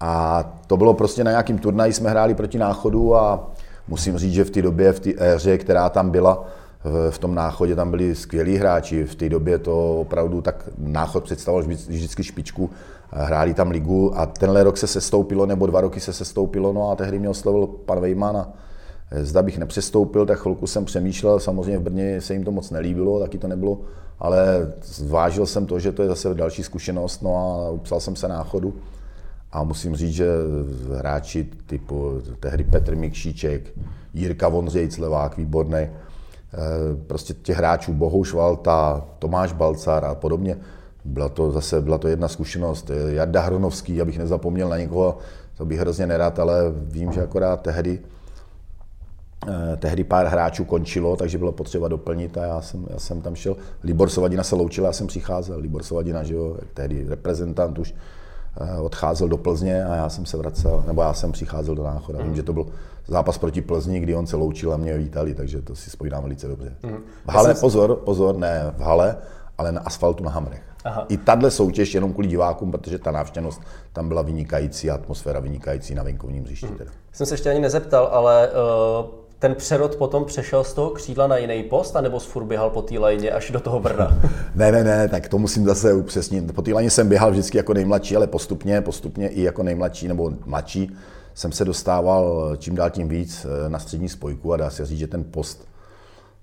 a 0.00 0.44
to 0.66 0.76
bylo 0.76 0.94
prostě 0.94 1.24
na 1.24 1.30
nějakým 1.30 1.58
turnaji, 1.58 1.92
jsme 1.92 2.10
hráli 2.10 2.34
proti 2.34 2.58
Náchodu 2.58 3.16
a 3.16 3.50
musím 3.88 4.18
říct, 4.18 4.32
že 4.32 4.44
v 4.44 4.50
té 4.50 4.62
době, 4.62 4.92
v 4.92 5.00
té 5.00 5.10
éře, 5.18 5.58
která 5.58 5.88
tam 5.88 6.10
byla, 6.10 6.44
v 7.10 7.18
tom 7.18 7.34
náchodě 7.34 7.76
tam 7.76 7.90
byli 7.90 8.14
skvělí 8.14 8.56
hráči, 8.56 9.04
v 9.04 9.14
té 9.14 9.28
době 9.28 9.58
to 9.58 10.00
opravdu 10.00 10.42
tak 10.42 10.68
náchod 10.78 11.24
představoval 11.24 11.68
vždycky 11.68 12.24
špičku, 12.24 12.70
hráli 13.10 13.54
tam 13.54 13.70
ligu. 13.70 14.18
A 14.18 14.26
tenhle 14.26 14.64
rok 14.64 14.76
se 14.76 14.86
sestoupilo, 14.86 15.46
nebo 15.46 15.66
dva 15.66 15.80
roky 15.80 16.00
se 16.00 16.12
sestoupilo, 16.12 16.72
no 16.72 16.90
a 16.90 16.96
tehdy 16.96 17.18
mě 17.18 17.28
oslovil 17.28 17.66
pan 17.66 18.00
Vejman 18.00 18.36
a 18.36 18.52
zda 19.20 19.42
bych 19.42 19.58
nepřestoupil, 19.58 20.26
tak 20.26 20.38
chvilku 20.38 20.66
jsem 20.66 20.84
přemýšlel, 20.84 21.40
samozřejmě 21.40 21.78
v 21.78 21.82
Brně 21.82 22.20
se 22.20 22.32
jim 22.32 22.44
to 22.44 22.50
moc 22.50 22.70
nelíbilo, 22.70 23.20
taky 23.20 23.38
to 23.38 23.48
nebylo, 23.48 23.78
ale 24.18 24.72
zvážil 24.82 25.46
jsem 25.46 25.66
to, 25.66 25.78
že 25.78 25.92
to 25.92 26.02
je 26.02 26.08
zase 26.08 26.34
další 26.34 26.62
zkušenost, 26.62 27.22
no 27.22 27.36
a 27.36 27.70
upsal 27.70 28.00
jsem 28.00 28.16
se 28.16 28.28
náchodu. 28.28 28.74
A 29.52 29.62
musím 29.64 29.96
říct, 29.96 30.14
že 30.14 30.26
hráči 30.96 31.48
typu 31.66 32.20
tehdy 32.40 32.64
Petr 32.64 32.96
Mikšíček, 32.96 33.72
Jirka 34.14 34.48
Vondřejc, 34.48 34.98
levák, 34.98 35.36
výborný, 35.36 35.78
Eh, 35.78 36.11
prostě 37.06 37.34
těch 37.34 37.56
hráčů, 37.56 37.92
Bohouš 37.92 38.32
Valta, 38.32 39.04
Tomáš 39.18 39.52
Balcar 39.52 40.04
a 40.04 40.14
podobně. 40.14 40.58
Byla 41.04 41.28
to 41.28 41.50
zase 41.50 41.80
byla 41.80 41.98
to 41.98 42.08
jedna 42.08 42.28
zkušenost. 42.28 42.90
Eh, 42.90 43.12
Jarda 43.12 43.40
Hronovský, 43.40 44.00
abych 44.00 44.18
nezapomněl 44.18 44.68
na 44.68 44.78
někoho, 44.78 45.18
to 45.56 45.64
bych 45.64 45.80
hrozně 45.80 46.06
nerad, 46.06 46.38
ale 46.38 46.62
vím, 46.76 47.12
že 47.12 47.22
akorát 47.22 47.62
tehdy, 47.62 48.00
eh, 49.48 49.76
tehdy 49.76 50.04
pár 50.04 50.26
hráčů 50.26 50.64
končilo, 50.64 51.16
takže 51.16 51.38
bylo 51.38 51.52
potřeba 51.52 51.88
doplnit 51.88 52.38
a 52.38 52.44
já 52.44 52.60
jsem, 52.60 52.86
já 52.90 52.98
jsem 52.98 53.22
tam 53.22 53.34
šel. 53.34 53.56
Libor 53.84 54.10
Sovadina 54.10 54.42
se 54.42 54.54
loučil, 54.54 54.84
já 54.84 54.92
jsem 54.92 55.06
přicházel. 55.06 55.58
Libor 55.58 55.82
Sovadina, 55.82 56.22
že 56.22 56.34
jo, 56.34 56.56
tehdy 56.74 57.04
reprezentant 57.08 57.78
už 57.78 57.94
odcházel 58.82 59.28
do 59.28 59.36
Plzně 59.36 59.84
a 59.84 59.94
já 59.94 60.08
jsem 60.08 60.26
se 60.26 60.36
vracel, 60.36 60.84
nebo 60.86 61.02
já 61.02 61.14
jsem 61.14 61.32
přicházel 61.32 61.74
do 61.74 61.82
Náchoda. 61.82 62.22
Vím, 62.22 62.36
že 62.36 62.42
to 62.42 62.52
byl 62.52 62.66
zápas 63.06 63.38
proti 63.38 63.62
Plzni, 63.62 64.00
kdy 64.00 64.14
on 64.14 64.26
se 64.26 64.36
loučil 64.36 64.72
a 64.72 64.76
mě 64.76 64.98
vítali, 64.98 65.34
takže 65.34 65.62
to 65.62 65.76
si 65.76 65.90
spojím 65.90 66.12
velice 66.22 66.48
dobře. 66.48 66.76
Mm. 66.82 66.96
V 67.26 67.28
hale, 67.28 67.54
pozor, 67.54 67.96
pozor, 67.96 68.36
ne 68.36 68.74
v 68.76 68.80
hale, 68.80 69.16
ale 69.58 69.72
na 69.72 69.80
asfaltu 69.80 70.24
na 70.24 70.30
Hamrech. 70.30 70.62
Aha. 70.84 71.06
I 71.08 71.16
tahle 71.16 71.50
soutěž 71.50 71.94
jenom 71.94 72.12
kvůli 72.12 72.28
divákům, 72.28 72.70
protože 72.70 72.98
ta 72.98 73.10
návštěvnost 73.10 73.62
tam 73.92 74.08
byla 74.08 74.22
vynikající, 74.22 74.90
atmosféra 74.90 75.40
vynikající 75.40 75.94
na 75.94 76.02
venkovním 76.02 76.44
hřišti. 76.44 76.66
Mm. 76.66 76.76
Teda. 76.76 76.90
Jsem 77.12 77.26
se 77.26 77.34
ještě 77.34 77.50
ani 77.50 77.60
nezeptal, 77.60 78.08
ale 78.12 78.48
uh, 78.48 79.06
ten 79.42 79.54
přerod 79.54 79.96
potom 79.96 80.24
přešel 80.24 80.64
z 80.64 80.74
toho 80.74 80.90
křídla 80.90 81.26
na 81.26 81.36
jiný 81.36 81.62
post, 81.62 81.96
anebo 81.96 82.20
z 82.20 82.24
furt 82.24 82.44
běhal 82.44 82.70
po 82.70 82.82
té 82.82 82.98
lajně 82.98 83.30
až 83.30 83.50
do 83.50 83.60
toho 83.60 83.80
Brna? 83.80 84.18
ne, 84.54 84.72
ne, 84.72 84.84
ne, 84.84 85.08
tak 85.08 85.28
to 85.28 85.38
musím 85.38 85.64
zase 85.64 85.94
upřesnit. 85.94 86.54
Po 86.54 86.62
té 86.62 86.72
lajně 86.72 86.90
jsem 86.90 87.08
běhal 87.08 87.30
vždycky 87.30 87.56
jako 87.56 87.74
nejmladší, 87.74 88.16
ale 88.16 88.26
postupně, 88.26 88.80
postupně 88.80 89.28
i 89.28 89.42
jako 89.42 89.62
nejmladší 89.62 90.08
nebo 90.08 90.32
mladší 90.46 90.96
jsem 91.34 91.52
se 91.52 91.64
dostával 91.64 92.56
čím 92.58 92.74
dál 92.74 92.90
tím 92.90 93.08
víc 93.08 93.46
eh, 93.46 93.68
na 93.68 93.78
střední 93.78 94.08
spojku 94.08 94.52
a 94.52 94.56
dá 94.56 94.70
se 94.70 94.86
říct, 94.86 94.98
že 94.98 95.06
ten 95.06 95.24
post 95.24 95.68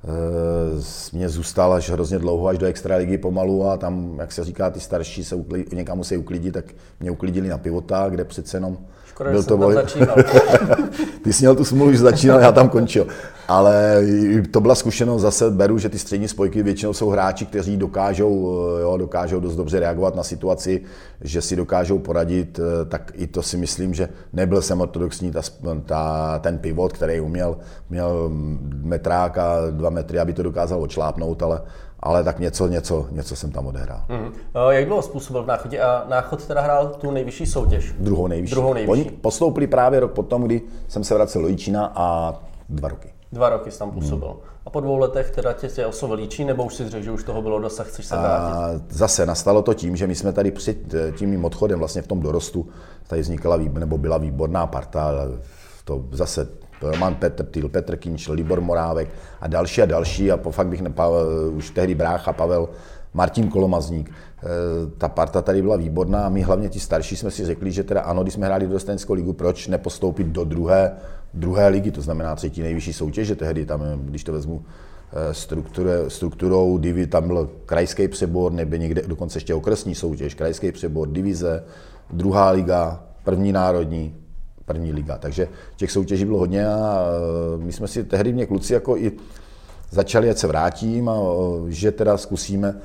eh, 0.03 1.17
mě 1.17 1.29
zůstal 1.29 1.73
až 1.73 1.89
hrozně 1.89 2.19
dlouho, 2.19 2.47
až 2.47 2.57
do 2.57 2.65
extraligy 2.65 3.17
pomalu 3.17 3.65
a 3.65 3.77
tam, 3.77 4.15
jak 4.19 4.31
se 4.31 4.43
říká, 4.43 4.69
ty 4.69 4.79
starší 4.79 5.23
se 5.23 5.35
někam 5.73 5.97
musí 5.97 6.17
uklidit, 6.17 6.53
tak 6.53 6.65
mě 6.99 7.11
uklidili 7.11 7.49
na 7.49 7.57
pivota, 7.57 8.09
kde 8.09 8.25
přece 8.25 8.57
jenom 8.57 8.77
Škoda, 9.19 9.31
byl 9.31 9.43
to 9.43 9.57
boj. 9.57 9.75
Ty 11.23 11.33
jsi 11.33 11.43
měl 11.43 11.55
tu 11.55 11.65
smlouvu, 11.65 11.91
že 11.91 11.97
začínal, 11.97 12.39
já 12.39 12.51
tam 12.51 12.69
končil. 12.69 13.07
Ale 13.47 14.03
to 14.51 14.61
byla 14.61 14.75
zkušenost, 14.75 15.21
zase 15.21 15.51
beru, 15.51 15.77
že 15.77 15.89
ty 15.89 15.99
střední 15.99 16.27
spojky 16.27 16.63
většinou 16.63 16.93
jsou 16.93 17.09
hráči, 17.09 17.45
kteří 17.45 17.77
dokážou, 17.77 18.57
eh, 18.77 18.81
jo, 18.81 18.97
dokážou 18.97 19.39
dost 19.39 19.55
dobře 19.55 19.79
reagovat 19.79 20.15
na 20.15 20.23
situaci, 20.23 20.81
že 21.21 21.41
si 21.41 21.55
dokážou 21.55 21.99
poradit, 21.99 22.59
eh, 22.59 22.85
tak 22.85 23.11
i 23.15 23.27
to 23.27 23.43
si 23.43 23.57
myslím, 23.57 23.93
že 23.93 24.09
nebyl 24.33 24.61
jsem 24.61 24.81
ortodoxní 24.81 25.31
ta, 25.31 25.41
ta, 25.85 26.39
ten 26.39 26.57
pivot, 26.57 26.93
který 26.93 27.19
uměl, 27.19 27.57
měl 27.89 28.29
metrák 28.83 29.37
a 29.37 29.55
dva 29.71 29.89
metry, 29.89 30.19
aby 30.19 30.33
to 30.33 30.43
dokázal 30.43 30.81
odšlápnout, 30.81 31.43
ale 31.43 31.61
ale 31.99 32.23
tak 32.23 32.39
něco, 32.39 32.67
něco, 32.67 33.07
něco 33.11 33.35
jsem 33.35 33.51
tam 33.51 33.67
odehrál. 33.67 34.01
Mm. 34.09 34.31
Jak 34.69 34.85
dlouho 34.85 35.01
způsobil 35.01 35.43
v 35.43 35.47
Náchodě? 35.47 35.81
A 35.81 36.05
Náchod 36.09 36.45
teda 36.45 36.61
hrál 36.61 36.87
tu 36.87 37.11
nejvyšší 37.11 37.45
soutěž? 37.45 37.95
Druhou 37.99 38.27
nejvyšší. 38.27 38.51
Druhou 38.55 38.73
nejvyšší. 38.73 38.91
Oni 38.91 39.11
postoupili 39.11 39.67
právě 39.67 39.99
rok 39.99 40.11
potom, 40.11 40.43
kdy 40.43 40.61
jsem 40.87 41.03
se 41.03 41.13
vracel 41.13 41.41
do 41.41 41.47
Jíčína 41.47 41.91
a 41.95 42.35
dva 42.69 42.89
roky. 42.89 43.13
Dva 43.31 43.49
roky 43.49 43.71
jsi 43.71 43.79
tam 43.79 43.91
působil. 43.91 44.29
Hmm. 44.29 44.39
A 44.65 44.69
po 44.69 44.79
dvou 44.79 44.97
letech 44.97 45.31
teda 45.31 45.53
tě, 45.53 45.67
tě 45.67 45.85
oslovil 45.85 46.17
líčí, 46.17 46.45
nebo 46.45 46.63
už 46.63 46.75
si 46.75 46.89
řekl, 46.89 47.03
že 47.03 47.11
už 47.11 47.23
toho 47.23 47.41
bylo 47.41 47.59
dost 47.59 47.79
a 47.79 47.83
chceš 47.83 48.05
se 48.05 48.17
vrátit? 48.17 48.55
A 48.55 48.81
zase 48.89 49.25
nastalo 49.25 49.61
to 49.61 49.73
tím, 49.73 49.95
že 49.95 50.07
my 50.07 50.15
jsme 50.15 50.33
tady 50.33 50.51
před 50.51 50.77
tím 51.17 51.29
mým 51.29 51.45
odchodem 51.45 51.79
vlastně 51.79 52.01
v 52.01 52.07
tom 52.07 52.19
dorostu, 52.19 52.67
tady 53.07 53.21
vznikala, 53.21 53.57
nebo 53.57 53.97
byla 53.97 54.17
výborná 54.17 54.67
parta, 54.67 55.11
to 55.85 56.03
zase 56.11 56.47
Roman 56.81 57.15
Petr 57.15 57.45
Tyl, 57.45 57.69
Petr 57.69 57.95
Kinč, 57.95 58.27
Libor 58.27 58.61
Morávek 58.61 59.09
a 59.41 59.47
další 59.47 59.81
a 59.81 59.85
další. 59.85 60.31
A 60.31 60.37
po 60.37 60.51
fakt 60.51 60.67
bych 60.67 60.81
nepal, 60.81 61.15
už 61.51 61.69
tehdy 61.69 61.95
brácha 61.95 62.33
Pavel, 62.33 62.69
Martin 63.13 63.49
Kolomazník. 63.49 64.11
Eh, 64.43 64.45
ta 64.97 65.09
parta 65.09 65.41
tady 65.41 65.61
byla 65.61 65.75
výborná. 65.75 66.25
A 66.25 66.29
my 66.29 66.41
hlavně 66.41 66.69
ti 66.69 66.79
starší 66.79 67.15
jsme 67.15 67.31
si 67.31 67.45
řekli, 67.45 67.71
že 67.71 67.83
teda 67.83 68.01
ano, 68.01 68.21
když 68.21 68.33
jsme 68.33 68.45
hráli 68.45 68.67
do 68.67 68.73
Dostenskou 68.73 69.13
ligu, 69.13 69.33
proč 69.33 69.67
nepostoupit 69.67 70.27
do 70.27 70.43
druhé, 70.43 70.91
druhé 71.33 71.67
ligy, 71.67 71.91
to 71.91 72.01
znamená 72.01 72.35
třetí 72.35 72.61
nejvyšší 72.61 72.93
soutěže 72.93 73.35
tehdy, 73.35 73.65
tam, 73.65 73.81
když 73.95 74.23
to 74.23 74.31
vezmu 74.31 74.63
eh, 75.13 76.09
strukturou 76.09 76.77
divy, 76.77 77.07
tam 77.07 77.27
byl 77.27 77.49
krajský 77.65 78.07
přebor, 78.07 78.51
nebo 78.51 78.75
někde 78.75 79.01
dokonce 79.07 79.37
ještě 79.37 79.53
okresní 79.53 79.95
soutěž, 79.95 80.33
krajský 80.33 80.71
přebor, 80.71 81.07
divize, 81.07 81.63
druhá 82.13 82.49
liga, 82.49 83.03
první 83.23 83.51
národní, 83.51 84.15
první 84.69 84.93
liga. 84.93 85.17
Takže 85.17 85.47
těch 85.75 85.91
soutěží 85.91 86.25
bylo 86.25 86.39
hodně 86.39 86.67
a 86.67 87.05
eh, 87.55 87.57
my 87.57 87.71
jsme 87.71 87.87
si 87.87 88.03
tehdy 88.03 88.33
mě 88.33 88.45
kluci 88.45 88.73
jako 88.73 88.97
i 88.97 89.11
začali, 89.91 90.29
ať 90.29 90.37
se 90.37 90.47
vrátím 90.47 91.09
a 91.09 91.17
že 91.67 91.91
teda 91.91 92.17
zkusíme 92.17 92.75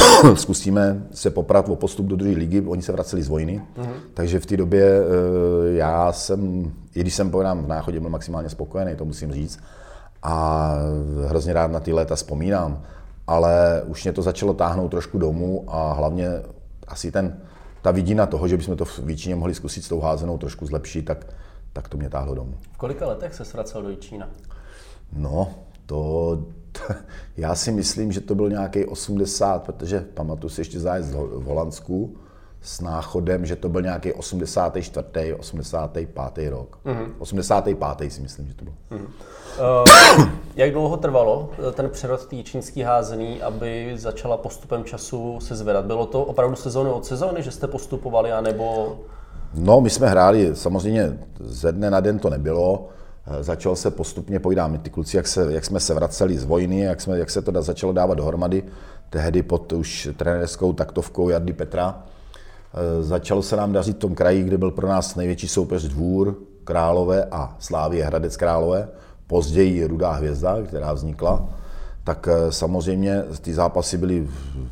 zkusíme 0.34 1.02
se 1.14 1.30
poprat 1.30 1.68
o 1.68 1.76
postup 1.76 2.06
do 2.06 2.16
druhé 2.16 2.32
ligy, 2.32 2.60
oni 2.60 2.82
se 2.82 2.92
vraceli 2.92 3.22
z 3.22 3.28
vojny, 3.28 3.62
mm-hmm. 3.76 4.14
takže 4.14 4.40
v 4.40 4.46
té 4.46 4.56
době 4.56 4.84
e, 4.84 5.02
já 5.76 6.12
jsem, 6.12 6.72
i 6.94 7.00
když 7.00 7.14
jsem 7.14 7.30
povedám 7.30 7.64
v 7.64 7.68
náchodě 7.68 8.00
byl 8.00 8.10
maximálně 8.10 8.48
spokojený, 8.48 8.96
to 8.96 9.04
musím 9.04 9.32
říct, 9.32 9.58
a 10.22 10.72
hrozně 11.26 11.52
rád 11.52 11.70
na 11.70 11.80
ty 11.80 11.92
léta 11.92 12.16
vzpomínám, 12.16 12.82
ale 13.26 13.82
už 13.86 14.04
mě 14.04 14.12
to 14.12 14.22
začalo 14.22 14.54
táhnout 14.54 14.90
trošku 14.90 15.18
domů 15.18 15.64
a 15.68 15.92
hlavně 15.92 16.28
asi 16.88 17.10
ten, 17.12 17.36
ta 17.86 17.92
vidina 17.92 18.26
toho, 18.26 18.48
že 18.48 18.56
bychom 18.56 18.76
to 18.76 18.84
v 18.84 18.98
Víčíně 18.98 19.36
mohli 19.36 19.54
zkusit 19.54 19.84
s 19.84 19.88
tou 19.88 20.00
házenou 20.00 20.38
trošku 20.38 20.66
zlepšit, 20.66 21.02
tak, 21.02 21.26
tak 21.72 21.88
to 21.88 21.96
mě 21.96 22.10
táhlo 22.10 22.34
domů. 22.34 22.54
V 22.72 22.78
kolika 22.78 23.06
letech 23.06 23.34
se 23.34 23.44
vracel 23.44 23.82
do 23.82 23.90
Jičína? 23.90 24.30
No, 25.12 25.54
to 25.86 26.38
já 27.36 27.54
si 27.54 27.72
myslím, 27.72 28.12
že 28.12 28.20
to 28.20 28.34
byl 28.34 28.50
nějaký 28.50 28.84
80, 28.84 29.62
protože 29.62 30.00
pamatuju 30.00 30.50
si 30.50 30.60
ještě 30.60 30.80
zájezd 30.80 31.14
v 31.14 31.44
Holandsku 31.44 32.16
s 32.66 32.80
náchodem, 32.80 33.46
že 33.46 33.56
to 33.56 33.68
byl 33.68 33.82
nějaký 33.82 34.12
84. 34.12 35.34
85. 35.34 36.50
rok. 36.50 36.78
Mm-hmm. 36.84 37.12
85. 37.18 38.12
si 38.12 38.20
myslím, 38.20 38.46
že 38.46 38.54
to 38.54 38.64
byl. 38.64 38.74
Mm-hmm. 38.90 39.06
Uh, 40.18 40.28
jak 40.56 40.72
dlouho 40.72 40.96
trvalo 40.96 41.50
eh, 41.68 41.72
ten 41.72 41.90
přerod 41.90 42.26
té 42.26 42.42
čínský 42.42 42.82
házený, 42.82 43.42
aby 43.42 43.92
začala 43.96 44.36
postupem 44.36 44.84
času 44.84 45.38
se 45.40 45.56
zvedat? 45.56 45.84
Bylo 45.84 46.06
to 46.06 46.24
opravdu 46.24 46.56
sezóny 46.56 46.90
od 46.90 47.06
sezóny, 47.06 47.42
že 47.42 47.50
jste 47.50 47.66
postupovali, 47.66 48.32
anebo... 48.32 48.96
No, 49.54 49.80
my 49.80 49.90
jsme 49.90 50.08
hráli, 50.08 50.56
samozřejmě 50.56 51.18
ze 51.40 51.72
dne 51.72 51.90
na 51.90 52.00
den 52.00 52.18
to 52.18 52.30
nebylo. 52.30 52.88
Eh, 53.26 53.42
začal 53.42 53.76
se 53.76 53.90
postupně, 53.90 54.40
povídám, 54.40 54.78
ty 54.78 54.90
kluci, 54.90 55.16
jak, 55.16 55.26
se, 55.26 55.52
jak 55.52 55.64
jsme 55.64 55.80
se 55.80 55.94
vraceli 55.94 56.38
z 56.38 56.44
vojny, 56.44 56.80
jak, 56.80 57.00
jsme, 57.00 57.18
jak 57.18 57.30
se 57.30 57.42
to 57.42 57.50
da, 57.50 57.62
začalo 57.62 57.92
dávat 57.92 58.14
dohromady, 58.14 58.62
tehdy 59.10 59.42
pod 59.42 59.72
už 59.72 60.08
trenérskou 60.16 60.72
taktovkou 60.72 61.28
Jardy 61.28 61.52
Petra. 61.52 62.02
Eh, 62.76 63.02
začalo 63.02 63.42
se 63.42 63.56
nám 63.56 63.72
dařit 63.72 63.96
v 63.96 64.00
tom 64.00 64.14
kraji, 64.14 64.42
kde 64.42 64.58
byl 64.58 64.70
pro 64.70 64.88
nás 64.88 65.16
největší 65.16 65.48
soupeř 65.48 65.82
Dvůr, 65.84 66.36
Králové 66.64 67.24
a 67.24 67.56
Slávě 67.58 68.04
Hradec 68.04 68.36
Králové, 68.36 68.88
později 69.26 69.86
Rudá 69.86 70.10
hvězda, 70.10 70.62
která 70.62 70.92
vznikla 70.92 71.48
tak 72.06 72.28
eh, 72.28 72.52
samozřejmě 72.52 73.22
ty 73.40 73.54
zápasy 73.54 73.98
byly 73.98 74.28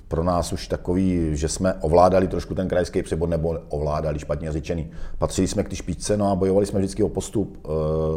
pro 0.08 0.24
nás 0.24 0.52
už 0.52 0.68
takový, 0.68 1.36
že 1.36 1.48
jsme 1.48 1.74
ovládali 1.74 2.28
trošku 2.28 2.54
ten 2.54 2.68
krajský 2.68 3.02
přebor, 3.02 3.28
nebo 3.28 3.58
ovládali 3.68 4.18
špatně 4.18 4.52
řečený. 4.52 4.90
Patřili 5.18 5.48
jsme 5.48 5.62
k 5.64 5.68
té 5.68 5.76
špičce 5.76 6.16
no 6.16 6.30
a 6.30 6.34
bojovali 6.34 6.66
jsme 6.66 6.78
vždycky 6.78 7.02
o 7.02 7.08
postup 7.08 7.58
eh, 7.64 7.68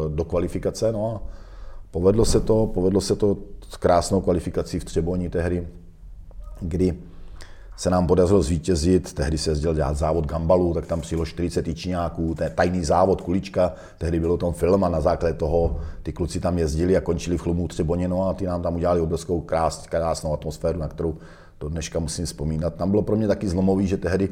do 0.09 0.25
kvalifikace. 0.25 0.91
No 0.91 1.15
a 1.15 1.21
povedlo 1.91 2.25
se 2.25 2.39
to, 2.39 2.67
povedlo 2.67 3.01
se 3.01 3.15
to 3.15 3.37
s 3.69 3.77
krásnou 3.77 4.21
kvalifikací 4.21 4.79
v 4.79 4.85
Třeboni 4.85 5.29
tehdy, 5.29 5.67
kdy 6.61 6.93
se 7.77 7.89
nám 7.89 8.07
podařilo 8.07 8.41
zvítězit, 8.41 9.13
tehdy 9.13 9.37
se 9.37 9.51
jezdil 9.51 9.73
dělat 9.73 9.97
závod 9.97 10.25
Gambalu, 10.25 10.73
tak 10.73 10.85
tam 10.85 11.01
přijelo 11.01 11.25
40 11.25 11.61
tyčňáků, 11.61 12.35
to 12.35 12.43
je 12.43 12.49
tajný 12.49 12.85
závod 12.85 13.21
Kulička, 13.21 13.73
tehdy 13.97 14.19
byl 14.19 14.37
tom 14.37 14.53
film 14.53 14.83
a 14.83 14.89
na 14.89 15.01
základě 15.01 15.33
toho 15.33 15.79
ty 16.03 16.13
kluci 16.13 16.39
tam 16.39 16.57
jezdili 16.57 16.97
a 16.97 17.01
končili 17.01 17.37
v 17.37 17.41
chlumu 17.41 17.67
Třeboněno 17.67 18.29
a 18.29 18.33
ty 18.33 18.45
nám 18.45 18.61
tam 18.61 18.75
udělali 18.75 19.01
obrovskou 19.01 19.41
krás, 19.41 19.87
krásnou 19.87 20.33
atmosféru, 20.33 20.79
na 20.79 20.87
kterou 20.87 21.15
do 21.59 21.69
dneška 21.69 21.99
musím 21.99 22.25
vzpomínat. 22.25 22.75
Tam 22.75 22.89
bylo 22.89 23.01
pro 23.01 23.15
mě 23.15 23.27
taky 23.27 23.49
zlomový, 23.49 23.87
že 23.87 23.97
tehdy 23.97 24.29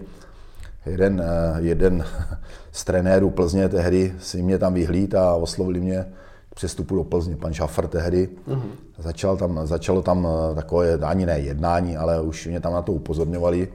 jeden, 0.85 1.21
eh, 1.25 1.61
jeden 1.61 2.05
z 2.71 2.83
trenérů 2.83 3.29
Plzně 3.29 3.69
tehdy 3.69 4.13
si 4.19 4.41
mě 4.41 4.57
tam 4.57 4.73
vyhlíd 4.73 5.15
a 5.15 5.35
oslovili 5.35 5.79
mě, 5.79 6.05
přestupu 6.55 6.95
do 6.95 7.03
Plzně, 7.03 7.35
pan 7.35 7.53
Šafr 7.53 7.87
tehdy. 7.87 8.29
Mm-hmm. 8.47 8.71
Začal 8.97 9.37
tam, 9.37 9.59
začalo 9.63 10.01
tam 10.01 10.27
eh, 10.51 10.55
takové, 10.55 10.93
ani 10.93 11.25
ne 11.25 11.39
jednání, 11.39 11.97
ale 11.97 12.21
už 12.21 12.47
mě 12.47 12.59
tam 12.59 12.73
na 12.73 12.81
to 12.81 12.91
upozorňovali, 12.91 13.67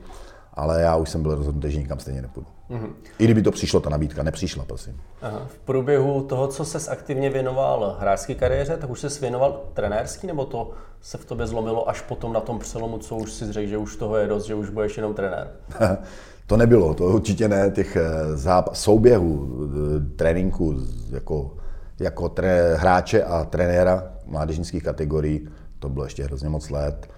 ale 0.55 0.83
já 0.83 0.97
už 0.97 1.11
jsem 1.11 1.23
byl 1.23 1.35
rozhodnutý, 1.35 1.71
že 1.71 1.79
nikam 1.79 1.99
stejně 1.99 2.23
nepůjdu. 2.23 2.47
Mm-hmm. 2.71 2.91
I 3.19 3.25
kdyby 3.25 3.43
to 3.43 3.51
přišlo, 3.51 3.81
ta 3.81 3.91
nabídka 3.91 4.23
nepřišla, 4.23 4.65
prosím. 4.65 5.01
Aha. 5.23 5.43
V 5.49 5.59
průběhu 5.59 6.23
toho, 6.23 6.49
co 6.49 6.65
ses 6.65 6.89
aktivně 6.89 7.31
věnoval 7.31 7.97
hráčské 8.01 8.35
kariéře, 8.35 8.77
tak 8.77 8.91
už 8.91 9.01
se 9.01 9.21
věnoval 9.21 9.61
trenérský, 9.75 10.27
nebo 10.27 10.45
to 10.45 10.71
se 11.01 11.19
v 11.19 11.25
tobě 11.25 11.47
zlomilo 11.47 11.89
až 11.89 12.01
potom 12.01 12.33
na 12.33 12.41
tom 12.41 12.59
přelomu, 12.59 12.99
co 12.99 13.17
už 13.17 13.33
si 13.33 13.53
řekl, 13.53 13.69
že 13.69 13.79
už 13.79 13.97
toho 13.97 14.17
je 14.17 14.27
dost, 14.27 14.45
že 14.45 14.55
už 14.55 14.71
budeš 14.71 14.97
jenom 14.97 15.15
trenér? 15.15 15.51
to 16.47 16.57
nebylo, 16.57 16.95
to 16.95 17.05
určitě 17.05 17.49
ne. 17.49 17.71
Těch 17.71 17.97
eh, 17.97 18.03
záp- 18.35 18.73
souběhů, 18.73 19.49
eh, 19.65 20.17
tréninku, 20.17 20.77
jako 21.11 21.57
jako 22.01 22.29
tre, 22.29 22.77
hráče 22.77 23.25
a 23.25 23.45
trenéra 23.45 24.05
mládežnických 24.27 24.83
kategorií, 24.83 25.49
to 25.79 25.89
bylo 25.89 26.05
ještě 26.05 26.25
hrozně 26.25 26.49
moc 26.49 26.71
let, 26.71 27.09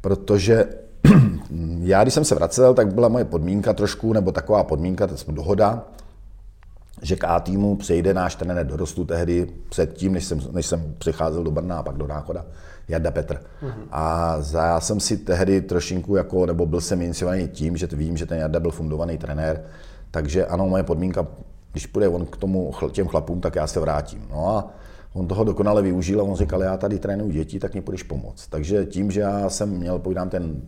protože 0.00 0.66
já, 1.80 2.02
když 2.02 2.14
jsem 2.14 2.24
se 2.24 2.34
vracel, 2.34 2.74
tak 2.74 2.94
byla 2.94 3.08
moje 3.08 3.24
podmínka 3.24 3.72
trošku, 3.72 4.12
nebo 4.12 4.32
taková 4.32 4.64
podmínka, 4.64 5.06
to 5.06 5.16
jsme 5.16 5.34
dohoda, 5.34 5.84
že 7.02 7.16
k 7.16 7.24
A 7.24 7.40
týmu 7.40 7.76
přejde 7.76 8.14
náš 8.14 8.34
trenér 8.34 8.66
dorostu 8.66 9.04
tehdy 9.04 9.46
předtím, 9.68 10.12
než 10.12 10.24
jsem, 10.24 10.40
než 10.52 10.66
jsem 10.66 10.94
přicházel 10.98 11.44
do 11.44 11.50
Brna 11.50 11.78
a 11.78 11.82
pak 11.82 11.96
do 11.96 12.06
Náchoda, 12.06 12.46
Jarda 12.88 13.10
Petr. 13.10 13.34
Mm-hmm. 13.34 13.86
A 13.90 14.36
za, 14.40 14.66
já 14.66 14.80
jsem 14.80 15.00
si 15.00 15.16
tehdy 15.16 15.60
trošinku, 15.60 16.16
jako, 16.16 16.46
nebo 16.46 16.66
byl 16.66 16.80
jsem 16.80 17.02
iniciovaný 17.02 17.48
tím, 17.48 17.76
že 17.76 17.88
vím, 17.92 18.16
že 18.16 18.26
ten 18.26 18.38
Jarda 18.38 18.60
byl 18.60 18.70
fundovaný 18.70 19.18
trenér, 19.18 19.62
takže 20.10 20.46
ano, 20.46 20.68
moje 20.68 20.82
podmínka 20.82 21.26
když 21.72 21.86
půjde 21.86 22.08
on 22.08 22.26
k 22.26 22.36
tomu, 22.36 22.72
těm 22.92 23.06
chlapům, 23.06 23.40
tak 23.40 23.56
já 23.56 23.66
se 23.66 23.80
vrátím. 23.80 24.26
No 24.30 24.48
a 24.48 24.70
on 25.12 25.28
toho 25.28 25.44
dokonale 25.44 25.82
využil 25.82 26.20
a 26.20 26.24
on 26.24 26.36
říkal, 26.36 26.62
já 26.62 26.76
tady 26.76 26.98
trénuju 26.98 27.30
děti, 27.30 27.58
tak 27.58 27.72
mě 27.72 27.82
půjdeš 27.82 28.02
pomoct. 28.02 28.46
Takže 28.46 28.86
tím, 28.86 29.10
že 29.10 29.20
já 29.20 29.50
jsem 29.50 29.68
měl, 29.68 29.98
povídám, 29.98 30.30
ten 30.30 30.62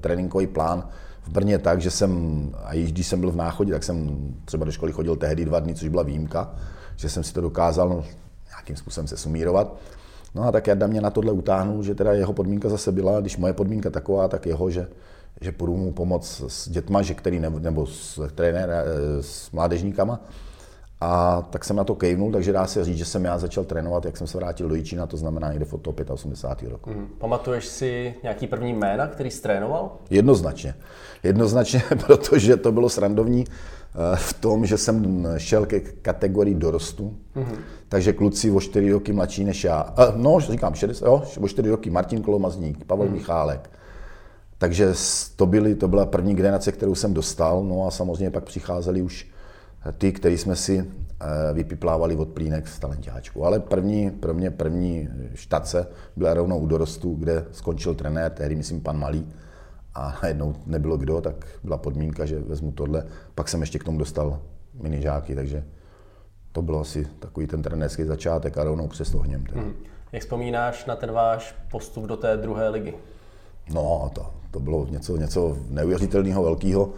tréninkový 0.00 0.46
plán 0.46 0.88
v 1.22 1.28
Brně 1.28 1.58
tak, 1.58 1.80
že 1.80 1.90
jsem, 1.90 2.50
a 2.64 2.74
i 2.74 2.82
když 2.82 3.06
jsem 3.06 3.20
byl 3.20 3.30
v 3.30 3.36
náchodě, 3.36 3.72
tak 3.72 3.84
jsem 3.84 4.18
třeba 4.44 4.64
do 4.64 4.72
školy 4.72 4.92
chodil 4.92 5.16
tehdy 5.16 5.44
dva 5.44 5.60
dny, 5.60 5.74
což 5.74 5.88
byla 5.88 6.02
výjimka, 6.02 6.54
že 6.96 7.08
jsem 7.08 7.24
si 7.24 7.32
to 7.32 7.40
dokázal 7.40 8.04
nějakým 8.48 8.76
způsobem 8.76 9.08
se 9.08 9.16
sumírovat. 9.16 9.76
No 10.34 10.42
a 10.42 10.52
tak 10.52 10.66
Jarda 10.66 10.86
mě 10.86 11.00
na 11.00 11.10
tohle 11.10 11.32
utáhnul, 11.32 11.82
že 11.82 11.94
teda 11.94 12.12
jeho 12.12 12.32
podmínka 12.32 12.68
zase 12.68 12.92
byla, 12.92 13.20
když 13.20 13.36
moje 13.36 13.52
podmínka 13.52 13.90
taková, 13.90 14.28
tak 14.28 14.46
jeho, 14.46 14.70
že 14.70 14.88
že 15.42 15.52
půjdu 15.52 15.76
mu 15.76 15.92
pomoct 15.92 16.42
s 16.46 16.68
dětma, 16.68 17.02
že 17.02 17.14
který 17.14 17.40
ne, 17.40 17.50
nebo 17.50 17.86
s 17.86 18.20
trenéra, 18.34 18.74
eh, 18.74 19.22
s 19.22 19.50
mládežníkama. 19.50 20.20
A 21.04 21.42
tak 21.50 21.64
jsem 21.64 21.76
na 21.76 21.84
to 21.84 21.94
kejvnul, 21.94 22.32
takže 22.32 22.52
dá 22.52 22.66
se 22.66 22.84
říct, 22.84 22.98
že 22.98 23.04
jsem 23.04 23.24
já 23.24 23.38
začal 23.38 23.64
trénovat, 23.64 24.04
jak 24.04 24.16
jsem 24.16 24.26
se 24.26 24.38
vrátil 24.38 24.68
do 24.68 24.74
Jičína, 24.74 25.06
to 25.06 25.16
znamená 25.16 25.48
někde 25.48 25.64
v 25.64 25.78
toho 25.78 25.96
85. 26.12 26.70
roku. 26.70 26.90
Mm. 26.90 27.08
Pamatuješ 27.18 27.66
si 27.66 28.14
nějaký 28.22 28.46
první 28.46 28.72
jména, 28.72 29.06
který 29.06 29.30
jsi 29.30 29.42
trénoval? 29.42 29.96
Jednoznačně. 30.10 30.74
Jednoznačně, 31.22 31.82
protože 32.06 32.56
to 32.56 32.72
bylo 32.72 32.88
srandovní 32.88 33.44
eh, 33.46 34.16
v 34.16 34.32
tom, 34.32 34.66
že 34.66 34.78
jsem 34.78 35.26
šel 35.36 35.66
ke 35.66 35.80
kategorii 35.80 36.54
dorostu, 36.54 37.16
mm-hmm. 37.36 37.56
takže 37.88 38.12
kluci 38.12 38.50
o 38.50 38.60
4 38.60 38.92
roky 38.92 39.12
mladší 39.12 39.44
než 39.44 39.64
já, 39.64 39.94
eh, 39.98 40.12
no 40.16 40.40
říkám 40.40 40.74
60, 40.74 41.06
jo, 41.06 41.22
o 41.40 41.48
4 41.48 41.70
roky 41.70 41.90
Martin 41.90 42.22
Kolomazník, 42.22 42.84
Pavel 42.84 43.06
mm. 43.06 43.12
Michálek, 43.12 43.70
takže 44.62 44.92
to, 45.36 45.46
byly, 45.46 45.74
to 45.74 45.88
byla 45.88 46.06
první 46.06 46.34
generace, 46.34 46.72
kterou 46.72 46.94
jsem 46.94 47.14
dostal, 47.14 47.64
no 47.64 47.86
a 47.86 47.90
samozřejmě 47.90 48.30
pak 48.30 48.44
přicházeli 48.44 49.02
už 49.02 49.26
ty, 49.98 50.12
který 50.12 50.38
jsme 50.38 50.56
si 50.56 50.84
eh, 51.20 51.52
vypiplávali 51.52 52.16
od 52.16 52.28
plínek 52.28 52.68
z 52.68 52.78
talentáčku. 52.78 53.44
Ale 53.44 53.60
první, 53.60 54.10
pro 54.10 54.34
mě 54.34 54.50
první 54.50 55.08
štace 55.34 55.86
byla 56.16 56.34
rovnou 56.34 56.58
u 56.58 56.66
dorostu, 56.66 57.14
kde 57.14 57.44
skončil 57.52 57.94
trenér, 57.94 58.32
tehdy 58.32 58.54
myslím 58.54 58.80
pan 58.80 58.98
Malý, 58.98 59.32
a 59.94 60.18
najednou 60.22 60.54
nebylo 60.66 60.96
kdo, 60.96 61.20
tak 61.20 61.46
byla 61.64 61.78
podmínka, 61.78 62.26
že 62.26 62.38
vezmu 62.40 62.72
tohle. 62.72 63.06
Pak 63.34 63.48
jsem 63.48 63.60
ještě 63.60 63.78
k 63.78 63.84
tomu 63.84 63.98
dostal 63.98 64.40
minižáky, 64.82 65.34
takže 65.34 65.64
to 66.52 66.62
bylo 66.62 66.80
asi 66.80 67.06
takový 67.18 67.46
ten 67.46 67.62
trenérský 67.62 68.04
začátek 68.04 68.58
a 68.58 68.64
rovnou 68.64 68.88
přes 68.88 69.10
to 69.10 69.18
hněm. 69.18 69.44
Hmm. 69.52 69.74
Jak 70.12 70.22
vzpomínáš 70.22 70.86
na 70.86 70.96
ten 70.96 71.12
váš 71.12 71.54
postup 71.70 72.04
do 72.04 72.16
té 72.16 72.36
druhé 72.36 72.68
ligy? 72.68 72.94
No, 73.70 74.10
to, 74.12 74.26
to 74.50 74.60
bylo 74.60 74.86
něco, 74.90 75.16
něco 75.16 75.56
neuvěřitelného, 75.70 76.42
velkého 76.42 76.90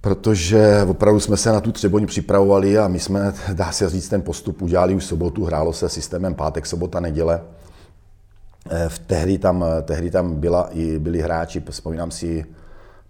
protože 0.00 0.82
opravdu 0.88 1.20
jsme 1.20 1.36
se 1.36 1.52
na 1.52 1.60
tu 1.60 1.72
Třeboň 1.72 2.06
připravovali 2.06 2.78
a 2.78 2.88
my 2.88 3.00
jsme, 3.00 3.32
dá 3.52 3.72
se 3.72 3.90
říct, 3.90 4.08
ten 4.08 4.22
postup 4.22 4.62
udělali 4.62 4.94
už 4.94 5.04
sobotu, 5.04 5.44
hrálo 5.44 5.72
se 5.72 5.88
systémem 5.88 6.34
pátek, 6.34 6.66
sobota, 6.66 7.00
neděle. 7.00 7.40
Eh, 8.70 8.88
v 8.88 8.98
tehdy 8.98 9.38
tam, 9.38 9.64
tehdy 9.82 10.10
tam 10.10 10.34
byla, 10.34 10.68
i 10.70 10.98
byli 10.98 11.20
hráči, 11.20 11.62
vzpomínám 11.70 12.10
si, 12.10 12.46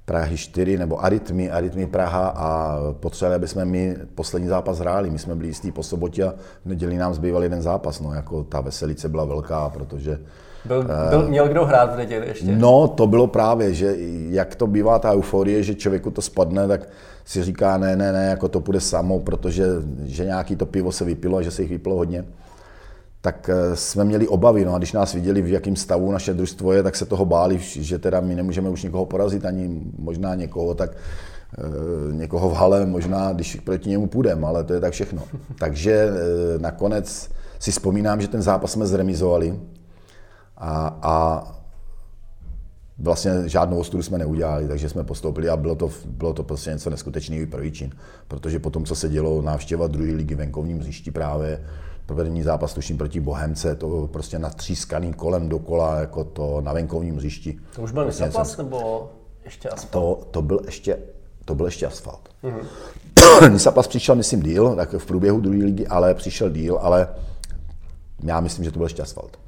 Prahy 0.05 0.37
4 0.37 0.79
nebo 0.79 1.05
Arytmy, 1.05 1.51
Arytmy 1.51 1.87
Praha 1.87 2.29
a 2.29 2.79
potřebovali, 2.93 3.37
aby 3.37 3.49
jsme 3.49 3.65
my 3.65 3.97
poslední 4.15 4.49
zápas 4.49 4.79
hráli. 4.79 5.11
My 5.11 5.19
jsme 5.19 5.35
byli 5.35 5.49
jistý 5.49 5.73
po 5.73 5.83
sobotě 5.83 6.25
a 6.25 6.35
v 6.65 6.69
neděli 6.69 6.97
nám 6.97 7.15
zbýval 7.15 7.43
jeden 7.43 7.63
zápas. 7.63 8.01
No, 8.01 8.15
jako 8.15 8.45
ta 8.45 8.61
veselice 8.61 9.09
byla 9.09 9.25
velká, 9.25 9.69
protože 9.69 10.19
byl, 10.65 10.87
byl, 11.11 11.29
měl 11.29 11.49
kdo 11.49 11.65
hrát 11.65 11.95
v 11.95 11.97
neděli 11.97 12.29
ještě? 12.29 12.47
No, 12.47 12.89
to 12.89 13.07
bylo 13.07 13.27
právě, 13.27 13.75
že 13.75 13.95
jak 14.29 14.55
to 14.55 14.67
bývá 14.67 14.99
ta 14.99 15.13
euforie, 15.13 15.63
že 15.63 15.75
člověku 15.75 16.11
to 16.11 16.23
spadne, 16.23 16.69
tak 16.69 16.89
si 17.25 17.45
říká, 17.45 17.79
ne, 17.79 17.97
ne, 17.97 18.13
ne, 18.13 18.27
jako 18.27 18.49
to 18.49 18.61
půjde 18.61 18.81
samo, 18.81 19.21
protože 19.21 19.65
že 20.05 20.25
nějaký 20.25 20.57
to 20.57 20.67
pivo 20.67 20.93
se 20.93 21.05
vypilo 21.05 21.39
a 21.39 21.43
že 21.43 21.51
se 21.51 21.63
jich 21.63 21.71
vypilo 21.71 21.97
hodně. 21.97 22.25
Tak 23.21 23.51
eh, 23.53 23.77
jsme 23.77 24.05
měli 24.05 24.29
obavy, 24.29 24.65
no 24.65 24.75
a 24.75 24.79
když 24.79 24.93
nás 24.93 25.15
viděli, 25.15 25.43
v 25.43 25.53
jakém 25.53 25.77
stavu 25.77 26.13
naše 26.13 26.35
družstvo 26.35 26.73
je, 26.73 26.83
tak 26.83 26.97
se 26.97 27.07
toho 27.07 27.25
báli, 27.25 27.59
že 27.59 27.99
teda 27.99 28.21
my 28.21 28.35
nemůžeme 28.35 28.71
už 28.71 28.83
nikoho 28.83 29.07
porazit, 29.07 29.45
ani 29.45 29.81
možná 29.99 30.35
někoho, 30.35 30.75
tak 30.75 30.91
e, 30.91 32.15
někoho 32.15 32.51
v 32.51 32.55
hale, 32.55 32.87
možná, 32.87 33.33
když 33.33 33.57
proti 33.57 33.91
němu 33.91 34.07
půjdeme, 34.07 34.47
ale 34.47 34.65
to 34.65 34.75
je 34.75 34.81
tak 34.81 34.93
všechno. 34.93 35.23
Takže 35.59 35.93
e, 35.93 36.59
nakonec 36.59 37.31
si 37.59 37.71
vzpomínám, 37.71 38.21
že 38.21 38.29
ten 38.29 38.43
zápas 38.43 38.73
jsme 38.73 38.87
zremizovali, 38.87 39.61
a, 40.59 40.99
a 41.03 41.45
vlastně 42.99 43.33
žádnou 43.47 43.79
ostudu 43.79 44.03
jsme 44.03 44.19
neudělali, 44.19 44.69
takže 44.69 44.89
jsme 44.89 45.05
postoupili 45.05 45.49
a 45.49 45.57
bylo 45.57 45.75
to, 45.75 45.91
bylo 46.07 46.33
to 46.33 46.43
prostě 46.43 46.71
něco 46.71 46.91
neskutečného 46.91 47.47
pro 47.47 47.63
Jičín. 47.63 47.91
Protože 48.29 48.59
po 48.59 48.71
tom, 48.71 48.85
co 48.85 48.95
se 48.95 49.09
dělo, 49.09 49.43
návštěva 49.43 49.87
druhé 49.87 50.13
ligy 50.13 50.35
venkovním 50.35 50.79
hřišti 50.79 51.11
právě, 51.11 51.65
provedení 52.07 52.43
zápas 52.43 52.75
tuším 52.75 52.99
proti 52.99 53.21
Bohemce, 53.21 53.75
to 53.75 54.09
prostě 54.13 54.39
natřískaný 54.39 55.13
kolem 55.13 55.49
dokola, 55.49 56.01
jako 56.01 56.25
to 56.25 56.61
na 56.61 56.73
venkovním 56.73 57.17
hřišti. 57.17 57.59
To 57.75 57.83
už 57.83 57.93
byl 57.93 58.03
prostě 58.03 58.25
zápas 58.25 58.57
nebo 58.57 59.11
ještě 59.45 59.69
asfalt? 59.69 59.91
To, 59.91 60.29
to 60.31 60.43
byl 60.43 60.61
ještě 60.67 60.99
to 61.49 61.55
byl 61.55 61.67
ještě 61.67 61.87
asfalt. 61.87 62.29
Mm-hmm. 62.43 63.53
Nisapas 63.53 63.89
přišel, 63.89 64.15
myslím, 64.15 64.43
díl, 64.43 64.77
tak 64.77 64.93
v 64.93 65.07
průběhu 65.07 65.41
druhé 65.41 65.59
ligy, 65.59 65.87
ale 65.87 66.15
přišel 66.15 66.51
díl, 66.51 66.79
ale 66.83 67.09
já 68.25 68.41
myslím, 68.41 68.65
že 68.65 68.71
to 68.71 68.79
byl 68.79 68.87
ještě 68.87 69.03
asfalt. 69.03 69.39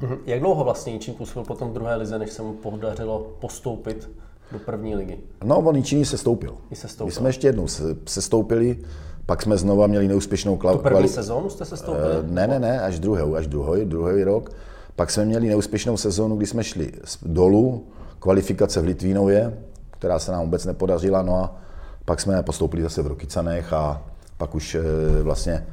Mhm. 0.00 0.18
Jak 0.26 0.40
dlouho 0.40 0.64
vlastně 0.64 0.92
Jičín 0.92 1.14
působil 1.14 1.44
potom 1.44 1.70
v 1.70 1.72
druhé 1.72 1.96
lize, 1.96 2.18
než 2.18 2.30
se 2.30 2.42
mu 2.42 2.52
podařilo 2.52 3.26
postoupit 3.40 4.10
do 4.52 4.58
první 4.58 4.96
ligy? 4.96 5.18
No, 5.44 5.58
on 5.58 5.76
Jičín 5.76 6.04
se 6.04 6.18
stoupil. 6.18 6.54
se 6.72 6.88
stoupil. 6.88 7.06
My 7.06 7.12
jsme 7.12 7.28
ještě 7.28 7.46
jednou 7.46 7.66
se 8.06 8.22
stoupili, 8.22 8.78
pak 9.26 9.42
jsme 9.42 9.56
znova 9.56 9.86
měli 9.86 10.08
neúspěšnou 10.08 10.56
kvalitu. 10.56 10.82
Tu 10.82 10.88
první 10.88 11.08
sezónu 11.08 11.50
jste 11.50 11.64
se 11.64 11.76
stoupili? 11.76 12.18
Uh, 12.18 12.30
ne, 12.30 12.46
ne, 12.46 12.58
ne, 12.58 12.80
až 12.80 12.98
druhou, 12.98 13.34
až 13.34 13.46
druhý, 13.46 13.84
druhý 13.84 14.24
rok. 14.24 14.52
Pak 14.96 15.10
jsme 15.10 15.24
měli 15.24 15.48
neúspěšnou 15.48 15.96
sezónu, 15.96 16.36
kdy 16.36 16.46
jsme 16.46 16.64
šli 16.64 16.92
dolů, 17.22 17.84
kvalifikace 18.18 18.80
v 18.80 18.84
Litvínově, 18.84 19.58
která 19.90 20.18
se 20.18 20.32
nám 20.32 20.44
vůbec 20.44 20.64
nepodařila, 20.64 21.22
no 21.22 21.36
a 21.36 21.56
pak 22.04 22.20
jsme 22.20 22.42
postoupili 22.42 22.82
zase 22.82 23.02
v 23.02 23.06
Rokycanech 23.06 23.72
a 23.72 24.02
pak 24.36 24.54
už 24.54 24.74
eh, 24.74 25.22
vlastně 25.22 25.66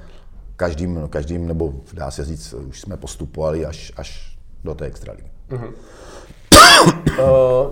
každým, 0.56 1.08
každým, 1.10 1.48
nebo 1.48 1.74
dá 1.94 2.12
se 2.12 2.26
říct, 2.26 2.54
už 2.54 2.82
jsme 2.82 2.98
postupovali 2.98 3.66
až, 3.66 3.92
až 3.98 4.38
do 4.64 4.76
té 4.76 4.86
extraligy. 4.86 5.30
Mm-hmm. 5.50 5.72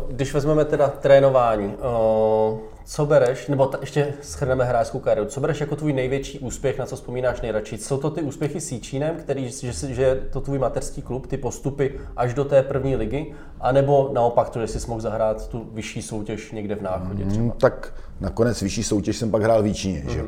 Když 0.10 0.34
vezmeme 0.34 0.66
teda 0.66 0.88
trénování, 0.88 1.74
eh, 1.74 2.74
co 2.86 3.06
bereš, 3.06 3.48
nebo 3.48 3.66
ta, 3.66 3.78
ještě 3.82 4.14
schrneme 4.22 4.66
hráčskou 4.66 5.00
kariéru, 5.00 5.30
co 5.30 5.42
bereš 5.42 5.60
jako 5.60 5.76
tvůj 5.76 5.94
největší 5.94 6.40
úspěch, 6.40 6.80
na 6.80 6.86
co 6.86 6.96
vzpomínáš 6.96 7.42
nejradši? 7.42 7.78
Jsou 7.78 7.98
to 7.98 8.10
ty 8.10 8.22
úspěchy 8.22 8.62
s 8.62 8.72
Jíčínem, 8.72 9.16
který, 9.16 9.52
že, 9.52 9.72
že 9.72 10.04
je 10.04 10.16
to 10.16 10.42
tvůj 10.42 10.60
mateřský 10.60 11.02
klub, 11.02 11.28
ty 11.28 11.38
postupy 11.38 12.00
až 12.18 12.34
do 12.34 12.46
té 12.46 12.64
první 12.64 12.96
ligy, 12.96 13.34
anebo 13.60 14.10
naopak 14.14 14.50
to, 14.50 14.62
že 14.62 14.68
jsi 14.68 14.88
mohl 14.88 15.02
zahrát 15.02 15.48
tu 15.48 15.70
vyšší 15.74 16.02
soutěž 16.02 16.52
někde 16.52 16.76
v 16.76 16.82
náchodě 16.82 17.26
třeba? 17.26 17.44
Mm, 17.44 17.52
tak 17.52 17.94
nakonec 18.20 18.62
vyšší 18.62 18.84
soutěž 18.84 19.18
jsem 19.18 19.32
pak 19.32 19.44
hrál 19.44 19.64
v 19.64 19.66
Jíčíně, 19.66 20.04
mm-hmm. 20.08 20.14
že? 20.14 20.24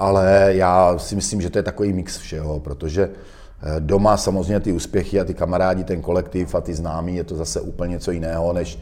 Ale 0.00 0.52
já 0.54 0.98
si 0.98 1.14
myslím, 1.14 1.40
že 1.40 1.50
to 1.50 1.58
je 1.58 1.62
takový 1.62 1.92
mix 1.92 2.18
všeho, 2.18 2.60
protože 2.60 3.10
eh, 3.10 3.80
doma 3.80 4.16
samozřejmě 4.16 4.60
ty 4.60 4.72
úspěchy 4.72 5.20
a 5.20 5.24
ty 5.24 5.34
kamarádi, 5.34 5.84
ten 5.84 6.02
kolektiv 6.02 6.54
a 6.54 6.60
ty 6.60 6.74
známí, 6.74 7.16
je 7.16 7.24
to 7.24 7.36
zase 7.36 7.60
úplně 7.60 7.90
něco 7.90 8.10
jiného, 8.10 8.52
než, 8.52 8.78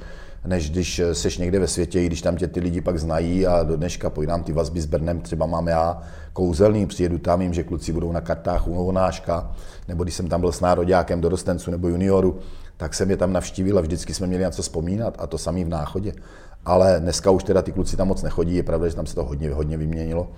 než 0.46 0.70
když 0.70 0.98
eh, 0.98 1.14
seš 1.14 1.38
někde 1.38 1.58
ve 1.58 1.66
světě, 1.66 2.02
i 2.02 2.06
když 2.06 2.22
tam 2.22 2.36
tě 2.36 2.48
ty 2.48 2.60
lidi 2.60 2.80
pak 2.80 2.98
znají 2.98 3.46
a 3.46 3.62
do 3.62 3.76
dneška 3.76 4.10
pojídám 4.10 4.42
ty 4.42 4.52
vazby 4.52 4.80
s 4.80 4.86
Brnem, 4.86 5.20
třeba 5.20 5.46
mám 5.46 5.66
já 5.68 6.02
kouzelný, 6.32 6.86
přijedu 6.86 7.18
tam, 7.18 7.40
vím, 7.40 7.54
že 7.54 7.64
kluci 7.64 7.92
budou 7.92 8.12
na 8.12 8.20
kartách 8.20 8.68
u 8.68 8.74
Novonáška, 8.74 9.52
nebo 9.88 10.04
když 10.04 10.14
jsem 10.14 10.28
tam 10.28 10.40
byl 10.40 10.52
s 10.52 10.60
nároďákem 10.60 11.20
dorostencu 11.20 11.70
nebo 11.70 11.88
junioru, 11.88 12.38
tak 12.76 12.94
jsem 12.94 13.10
je 13.10 13.16
tam 13.16 13.32
navštívil 13.32 13.78
a 13.78 13.80
vždycky 13.80 14.14
jsme 14.14 14.26
měli 14.26 14.44
na 14.44 14.50
co 14.50 14.62
vzpomínat 14.62 15.14
a 15.18 15.26
to 15.26 15.38
samý 15.38 15.64
v 15.64 15.68
náchodě. 15.68 16.12
Ale 16.64 17.00
dneska 17.00 17.30
už 17.30 17.44
teda 17.44 17.62
ty 17.62 17.72
kluci 17.72 17.96
tam 17.96 18.08
moc 18.08 18.22
nechodí, 18.22 18.56
je 18.56 18.62
pravda, 18.62 18.88
že 18.88 18.96
tam 18.96 19.06
se 19.06 19.14
to 19.14 19.24
hodně, 19.24 19.50
hodně 19.50 19.76
vyměnilo 19.76 20.28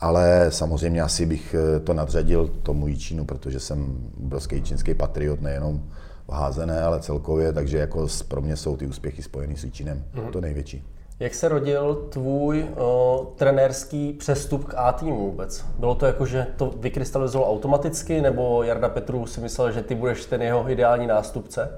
ale 0.00 0.46
samozřejmě 0.48 1.02
asi 1.02 1.26
bych 1.26 1.54
eh, 1.54 1.80
to 1.80 1.94
nadřadil 1.94 2.50
tomu 2.62 2.86
Jíčínu, 2.86 3.24
protože 3.24 3.60
jsem 3.60 3.96
obrovský 4.24 4.62
čínský 4.62 4.94
patriot, 4.94 5.40
nejenom 5.40 5.82
v 6.28 6.32
házené, 6.32 6.82
ale 6.82 7.00
celkově, 7.00 7.52
takže 7.52 7.78
jako 7.78 8.06
pro 8.28 8.40
mě 8.40 8.56
jsou 8.56 8.76
ty 8.76 8.86
úspěchy 8.86 9.22
spojený 9.22 9.56
s 9.56 9.64
Jíčínem 9.64 10.04
mm-hmm. 10.14 10.30
to 10.30 10.40
největší. 10.40 10.84
Jak 11.20 11.34
se 11.34 11.48
rodil 11.48 11.94
tvůj 12.08 12.66
o, 12.76 13.32
trenérský 13.36 14.12
přestup 14.12 14.64
k 14.64 14.74
A 14.76 14.92
týmu 14.92 15.30
vůbec? 15.30 15.64
Bylo 15.78 15.94
to 15.94 16.06
jako, 16.06 16.26
že 16.26 16.46
to 16.56 16.74
vykrystalizovalo 16.80 17.50
automaticky, 17.50 18.20
nebo 18.20 18.62
Jarda 18.62 18.88
Petru 18.88 19.26
si 19.26 19.40
myslel, 19.40 19.72
že 19.72 19.82
ty 19.82 19.94
budeš 19.94 20.24
ten 20.24 20.42
jeho 20.42 20.70
ideální 20.70 21.06
nástupce? 21.06 21.70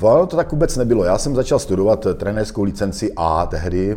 Ono 0.00 0.26
to 0.26 0.36
tak 0.36 0.52
vůbec 0.52 0.76
nebylo. 0.76 1.04
Já 1.04 1.18
jsem 1.18 1.34
začal 1.34 1.58
studovat 1.58 2.06
trenérskou 2.14 2.62
licenci 2.62 3.12
A 3.16 3.46
tehdy, 3.46 3.96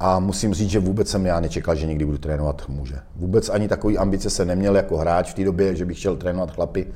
a 0.00 0.18
musím 0.18 0.54
říct, 0.54 0.70
že 0.70 0.78
vůbec 0.78 1.08
jsem 1.08 1.26
já 1.26 1.40
nečekal, 1.40 1.76
že 1.76 1.86
někdy 1.86 2.04
budu 2.04 2.18
trénovat 2.18 2.62
muže. 2.68 2.96
Vůbec 3.16 3.48
ani 3.48 3.68
takový 3.68 3.98
ambice 3.98 4.30
se 4.30 4.44
neměl 4.44 4.76
jako 4.76 4.96
hráč 4.96 5.30
v 5.30 5.34
té 5.34 5.44
době, 5.44 5.76
že 5.76 5.84
bych 5.84 5.98
chtěl 5.98 6.16
trénovat 6.16 6.50
chlapy. 6.50 6.86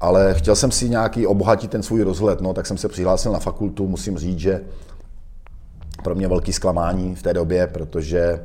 Ale 0.00 0.34
chtěl 0.34 0.56
jsem 0.56 0.70
si 0.70 0.88
nějaký 0.88 1.26
obohatit 1.26 1.70
ten 1.70 1.82
svůj 1.82 2.02
rozhled, 2.02 2.40
no, 2.40 2.54
tak 2.54 2.66
jsem 2.66 2.78
se 2.78 2.88
přihlásil 2.88 3.32
na 3.32 3.38
fakultu. 3.38 3.88
Musím 3.88 4.18
říct, 4.18 4.38
že 4.38 4.60
pro 6.02 6.14
mě 6.14 6.28
velký 6.28 6.52
zklamání 6.52 7.14
v 7.14 7.22
té 7.22 7.34
době, 7.34 7.66
protože 7.66 8.40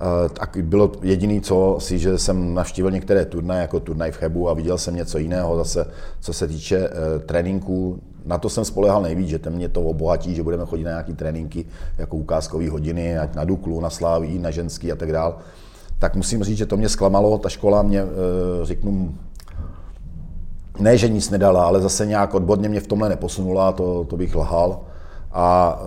uh, 0.00 0.28
tak 0.32 0.56
bylo 0.62 0.92
jediný, 1.02 1.40
co 1.40 1.76
si, 1.80 1.98
že 1.98 2.18
jsem 2.18 2.54
navštívil 2.54 2.90
některé 2.90 3.24
turnaje, 3.24 3.62
jako 3.62 3.80
turnaj 3.80 4.10
v 4.10 4.16
Chebu 4.16 4.48
a 4.48 4.54
viděl 4.54 4.78
jsem 4.78 4.96
něco 4.96 5.18
jiného 5.18 5.56
zase, 5.56 5.86
co 6.20 6.32
se 6.32 6.48
týče 6.48 6.88
uh, 6.88 6.94
tréninku 7.26 8.00
na 8.26 8.38
to 8.38 8.48
jsem 8.48 8.64
spolehal 8.64 9.02
nejvíc, 9.02 9.28
že 9.28 9.38
ten 9.38 9.52
mě 9.52 9.68
to 9.68 9.82
obohatí, 9.82 10.34
že 10.34 10.42
budeme 10.42 10.66
chodit 10.66 10.84
na 10.84 10.90
nějaké 10.90 11.12
tréninky, 11.12 11.64
jako 11.98 12.16
ukázkové 12.16 12.70
hodiny, 12.70 13.18
ať 13.18 13.34
na 13.34 13.44
Duklu, 13.44 13.80
na 13.80 13.90
Sláví, 13.90 14.38
na 14.38 14.50
ženský 14.50 14.92
a 14.92 14.96
tak 14.96 15.12
dál. 15.12 15.38
Tak 15.98 16.16
musím 16.16 16.44
říct, 16.44 16.58
že 16.58 16.66
to 16.66 16.76
mě 16.76 16.88
zklamalo, 16.88 17.38
ta 17.38 17.48
škola 17.48 17.82
mě, 17.82 18.00
eh, 18.00 18.06
řeknu, 18.62 19.14
ne, 20.78 20.98
že 20.98 21.08
nic 21.08 21.30
nedala, 21.30 21.66
ale 21.66 21.80
zase 21.80 22.06
nějak 22.06 22.34
odborně 22.34 22.68
mě 22.68 22.80
v 22.80 22.86
tomhle 22.86 23.08
neposunula, 23.08 23.72
to, 23.72 24.04
to 24.04 24.16
bych 24.16 24.34
lhal. 24.34 24.80
A 25.32 25.80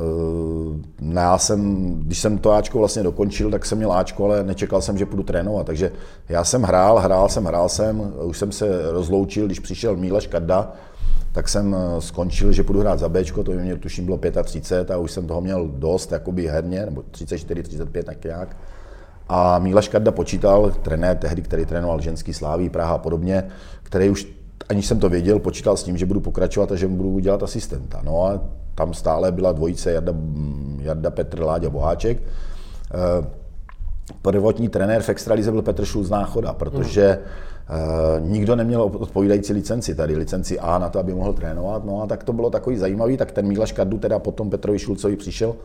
e, 1.02 1.13
já 1.13 1.38
jsem, 1.38 1.93
když 1.95 2.19
jsem 2.19 2.38
to 2.38 2.52
Ačko 2.52 2.80
vlastně 2.80 3.04
dokončil, 3.04 3.52
tak 3.52 3.65
jsem 3.65 3.78
měl 3.78 3.93
Ačko, 3.93 4.25
ale 4.25 4.43
nečekal 4.43 4.82
jsem, 4.82 4.97
že 4.97 5.06
půjdu 5.06 5.23
trénovat. 5.23 5.65
Takže 5.65 5.91
já 6.30 6.43
jsem 6.43 6.62
hrál, 6.62 6.97
hrál 6.99 7.30
jsem, 7.30 7.45
hrál 7.45 7.69
jsem, 7.69 8.13
už 8.23 8.38
jsem 8.38 8.52
se 8.52 8.91
rozloučil, 8.91 9.45
když 9.45 9.60
přišel 9.60 9.95
Míleš 9.95 10.28
Kadda, 10.28 10.71
tak 11.32 11.50
jsem 11.50 11.76
eh, 11.76 12.02
skončil, 12.02 12.52
že 12.52 12.63
půjdu 12.63 12.80
hrát 12.80 13.00
za 13.00 13.10
B, 13.10 13.24
to 13.24 13.52
mě 13.52 13.76
tuším 13.76 14.06
bylo 14.06 14.20
35 14.44 14.92
a 14.92 14.98
už 14.98 15.12
jsem 15.12 15.28
toho 15.28 15.42
měl 15.42 15.68
dost 15.68 16.12
jakoby 16.12 16.48
herně, 16.48 16.86
nebo 16.86 17.04
34, 17.12 17.63
35 17.63 18.06
tak 18.06 18.24
nějak. 18.24 18.58
A 19.30 19.60
Míla 19.60 19.82
Škarda 19.82 20.12
počítal, 20.12 20.72
trenér 20.72 21.18
tehdy, 21.18 21.42
který 21.42 21.65
trénoval 21.65 22.02
ženský 22.02 22.34
sláví, 22.34 22.70
Praha 22.70 22.94
a 22.94 22.98
podobně, 22.98 23.44
který 23.84 24.10
už, 24.10 24.28
aniž 24.70 24.86
jsem 24.86 25.00
to 25.00 25.10
věděl, 25.10 25.39
počítal 25.39 25.78
s 25.78 25.84
tím, 25.84 25.98
že 25.98 26.06
budu 26.06 26.20
pokračovat 26.20 26.72
a 26.72 26.76
že 26.76 26.88
budu 26.88 27.20
dělat 27.20 27.44
asistenta. 27.44 28.02
No 28.04 28.26
a 28.26 28.42
tam 28.76 28.94
stále 28.94 29.32
byla 29.32 29.52
dvojice 29.52 29.92
Jarda, 29.92 30.13
Jarda 30.80 31.12
Petr 31.12 31.44
Láďa 31.44 31.70
Boháček. 31.70 32.18
Eh, 32.22 33.28
prvotní 34.22 34.70
trenér 34.70 35.02
v 35.02 35.10
extralize 35.10 35.52
byl 35.52 35.62
Petr 35.62 35.86
Šulc 35.86 36.10
Náchoda, 36.10 36.54
protože 36.54 37.08
hmm 37.08 37.50
nikdo 38.20 38.56
neměl 38.56 38.82
odpovídající 38.82 39.54
licenci, 39.54 39.96
tady 39.96 40.16
licenci 40.16 40.60
A 40.60 40.78
na 40.78 40.90
to, 40.90 41.00
aby 41.00 41.14
mohl 41.14 41.34
trénovat. 41.34 41.86
No 41.86 42.02
a 42.02 42.08
tak 42.08 42.24
to 42.24 42.34
bylo 42.34 42.50
takový 42.50 42.78
zajímavý, 42.78 43.18
tak 43.18 43.32
ten 43.32 43.48
Mílaš 43.48 43.72
Kardu 43.72 43.98
teda 43.98 44.20
potom 44.20 44.50
Petrovi 44.50 44.80
Šulcovi 44.80 45.16
přišel 45.16 45.56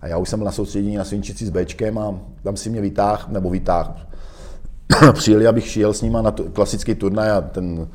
a 0.00 0.06
já 0.06 0.18
už 0.18 0.28
jsem 0.28 0.44
na 0.44 0.52
soustředění 0.52 0.96
na 0.96 1.04
Svinčici 1.04 1.46
s 1.46 1.50
Bčkem 1.50 1.98
a 1.98 2.14
tam 2.42 2.56
si 2.56 2.70
mě 2.70 2.80
vytáh, 2.80 3.28
nebo 3.28 3.50
vytáh. 3.50 4.06
přijeli, 5.12 5.46
abych 5.46 5.66
šel 5.68 5.92
s 5.94 6.02
nima 6.02 6.22
na 6.22 6.30
tu, 6.30 6.44
klasický 6.50 6.94
turnaj 6.94 7.30
a 7.30 7.40
ten 7.40 7.88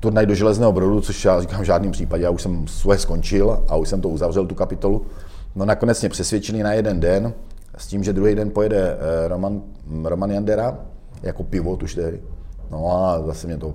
turnaj 0.00 0.26
do 0.26 0.34
Železného 0.34 0.72
Brodu, 0.72 1.00
což 1.00 1.24
já 1.24 1.40
říkám 1.40 1.60
v 1.60 1.64
žádném 1.64 1.92
případě, 1.92 2.24
já 2.24 2.30
už 2.30 2.42
jsem 2.42 2.68
svoje 2.68 2.98
skončil 2.98 3.64
a 3.68 3.76
už 3.76 3.88
jsem 3.88 4.00
to 4.00 4.08
uzavřel, 4.08 4.46
tu 4.46 4.54
kapitolu. 4.54 5.06
No 5.54 5.64
nakonec 5.64 6.00
mě 6.00 6.08
přesvědčili 6.08 6.62
na 6.62 6.72
jeden 6.72 7.00
den, 7.00 7.32
s 7.76 7.86
tím, 7.86 8.04
že 8.04 8.12
druhý 8.12 8.34
den 8.34 8.50
pojede 8.50 8.96
eh, 8.98 9.28
Roman, 9.28 9.62
Roman 10.04 10.30
Jandera, 10.30 10.78
jako 11.22 11.42
pivot 11.42 11.82
už 11.82 11.94
tehdy. 11.94 12.20
No 12.70 12.92
a 12.92 13.22
zase 13.26 13.46
mě 13.46 13.56
to 13.56 13.74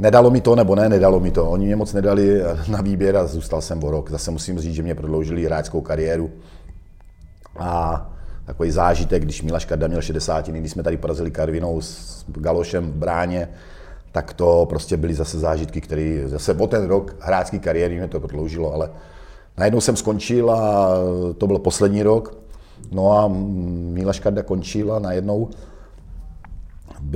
Nedalo 0.00 0.30
mi 0.30 0.40
to, 0.40 0.56
nebo 0.56 0.74
ne, 0.74 0.88
nedalo 0.88 1.20
mi 1.20 1.30
to. 1.30 1.50
Oni 1.50 1.66
mě 1.66 1.76
moc 1.76 1.92
nedali 1.92 2.42
na 2.68 2.80
výběr 2.80 3.16
a 3.16 3.26
zůstal 3.26 3.60
jsem 3.60 3.84
o 3.84 3.90
rok. 3.90 4.10
Zase 4.10 4.30
musím 4.30 4.58
říct, 4.58 4.74
že 4.74 4.82
mě 4.82 4.94
prodloužili 4.94 5.44
hráčskou 5.44 5.80
kariéru. 5.80 6.30
A 7.58 8.06
takový 8.46 8.70
zážitek, 8.70 9.22
když 9.22 9.42
Milaš 9.42 9.64
Karda 9.64 9.86
měl 9.86 10.02
60, 10.02 10.48
když 10.48 10.72
jsme 10.72 10.82
tady 10.82 10.96
porazili 10.96 11.30
Karvinou 11.30 11.80
s 11.80 12.24
Galošem 12.28 12.92
v 12.92 12.94
bráně, 12.94 13.48
tak 14.12 14.32
to 14.32 14.66
prostě 14.68 14.96
byly 14.96 15.14
zase 15.14 15.38
zážitky, 15.38 15.80
které 15.80 16.22
zase 16.26 16.54
o 16.54 16.66
ten 16.66 16.86
rok 16.86 17.16
hráčské 17.20 17.58
kariéry 17.58 17.98
mě 17.98 18.08
to 18.08 18.20
prodloužilo, 18.20 18.74
ale 18.74 18.90
najednou 19.58 19.80
jsem 19.80 19.96
skončil 19.96 20.50
a 20.50 20.88
to 21.38 21.46
byl 21.46 21.58
poslední 21.58 22.02
rok. 22.02 22.36
No 22.92 23.12
a 23.12 23.28
Milaš 23.28 24.20
Karda 24.20 24.42
končil 24.42 24.92
a 24.92 24.98
najednou 24.98 25.48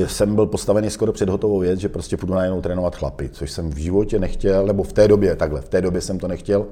jsem 0.06 0.34
byl 0.34 0.46
postavený 0.46 0.90
skoro 0.90 1.12
před 1.12 1.28
hotovou 1.28 1.58
věc, 1.58 1.80
že 1.80 1.88
prostě 1.88 2.16
půjdu 2.16 2.34
najednou 2.34 2.60
trénovat 2.60 2.96
chlapy, 2.96 3.28
což 3.28 3.50
jsem 3.50 3.70
v 3.70 3.76
životě 3.76 4.18
nechtěl, 4.18 4.66
nebo 4.66 4.82
v 4.82 4.92
té 4.92 5.08
době, 5.08 5.36
takhle, 5.36 5.60
v 5.60 5.68
té 5.68 5.80
době 5.80 6.00
jsem 6.00 6.18
to 6.18 6.28
nechtěl. 6.28 6.66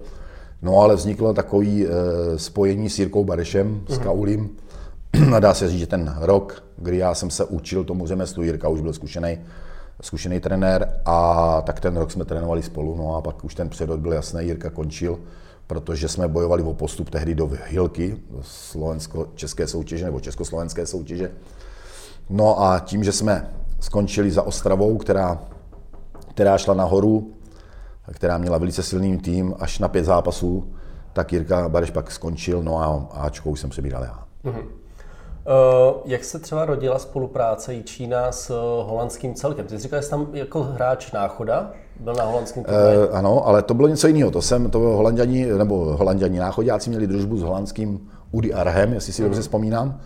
No 0.62 0.77
ale 0.77 0.96
vzniklo 0.96 1.35
takový 1.35 1.87
e, 1.87 1.88
spojení 2.38 2.90
s 2.90 2.98
Jirkou 2.98 3.25
Barešem, 3.25 3.81
s 3.88 3.98
mhm. 3.98 4.05
Kaulím. 4.05 4.51
A 5.37 5.40
dá 5.40 5.55
se 5.55 5.68
říct, 5.68 5.81
že 5.81 5.87
ten 5.87 6.14
rok, 6.20 6.64
kdy 6.77 6.96
já 6.96 7.14
jsem 7.14 7.31
se 7.31 7.44
učil 7.44 7.85
tomu 7.85 8.07
řemeslu, 8.07 8.42
Jirka 8.42 8.68
už 8.68 8.81
byl 8.81 8.92
zkušený, 8.92 9.38
zkušený 10.01 10.40
trenér 10.40 11.01
a 11.05 11.62
tak 11.66 11.81
ten 11.81 11.96
rok 11.96 12.11
jsme 12.11 12.25
trénovali 12.25 12.62
spolu. 12.62 12.96
No 12.96 13.16
a 13.16 13.20
pak 13.20 13.44
už 13.44 13.55
ten 13.55 13.68
předod 13.68 14.01
byl 14.01 14.12
jasný, 14.12 14.44
Jirka 14.44 14.70
končil, 14.70 15.18
protože 15.66 16.09
jsme 16.09 16.29
bojovali 16.29 16.62
o 16.62 16.75
postup 16.75 17.11
tehdy 17.11 17.35
do 17.35 17.51
Hilky, 17.66 18.16
slovensko-české 18.40 19.66
soutěže 19.66 20.05
nebo 20.05 20.20
československé 20.20 20.87
soutěže. 20.87 21.31
No 22.31 22.63
a 22.63 22.79
tím, 22.79 23.05
že 23.05 23.13
jsme 23.13 23.51
skončili 23.81 24.31
za 24.31 24.43
Ostravou, 24.43 24.97
která, 24.97 25.39
která 26.31 26.59
šla 26.59 26.75
nahoru, 26.75 27.33
která 28.13 28.39
měla 28.39 28.59
velice 28.59 28.83
silný 28.83 29.19
tým 29.19 29.55
až 29.59 29.79
na 29.79 29.89
pět 29.89 30.05
zápasů, 30.05 30.73
tak 31.13 31.33
Jirka 31.33 31.69
Bareš 31.69 31.91
pak 31.91 32.11
skončil, 32.11 32.63
no 32.63 32.79
a 32.79 33.19
Ačko 33.21 33.51
už 33.51 33.61
jsem 33.61 33.71
přebíral 33.71 34.03
já. 34.03 34.19
Uh, 34.45 34.53
jak 36.05 36.25
se 36.25 36.39
třeba 36.39 36.65
rodila 36.65 36.99
spolupráce 36.99 37.75
Jičína 37.75 38.33
s 38.33 38.51
uh, 38.51 38.91
holandským 38.91 39.35
celkem? 39.35 39.67
Ty 39.67 39.77
jsi 39.77 39.83
říkal, 39.83 39.99
že 39.99 40.05
jsi 40.05 40.11
tam 40.11 40.27
jako 40.33 40.63
hráč 40.63 41.13
náchoda, 41.13 41.71
byl 42.01 42.15
na 42.15 42.25
holandském 42.25 42.65
uh, 42.69 43.17
Ano, 43.17 43.47
ale 43.47 43.63
to 43.63 43.75
bylo 43.75 43.89
něco 43.89 44.07
jiného. 44.07 44.31
To 44.31 44.43
jsem, 44.43 44.71
to 44.71 44.79
holanděni, 44.79 45.47
nebo 45.47 45.77
holanděni 45.97 46.39
náchodáci 46.39 46.91
měli 46.91 47.07
družbu 47.07 47.39
s 47.39 47.43
holandským 47.43 48.09
Udi 48.31 48.53
Arhem, 48.53 48.93
jestli 48.93 49.13
si 49.13 49.23
uh-huh. 49.23 49.25
dobře 49.25 49.43
vzpomínám. 49.43 50.01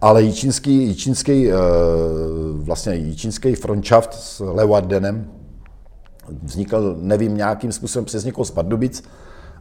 Ale 0.00 0.22
jičínský, 0.22 0.86
jičínský, 0.86 1.48
vlastně 2.52 2.94
jičínský 2.94 3.54
frontschaft 3.54 4.14
s 4.14 4.40
Leeuwardenem 4.40 5.30
vznikl, 6.42 6.96
nevím, 7.00 7.36
nějakým 7.36 7.72
způsobem 7.72 8.04
přes 8.04 8.24
někoho 8.24 8.44
z 8.44 8.50
Pardubic, 8.50 9.02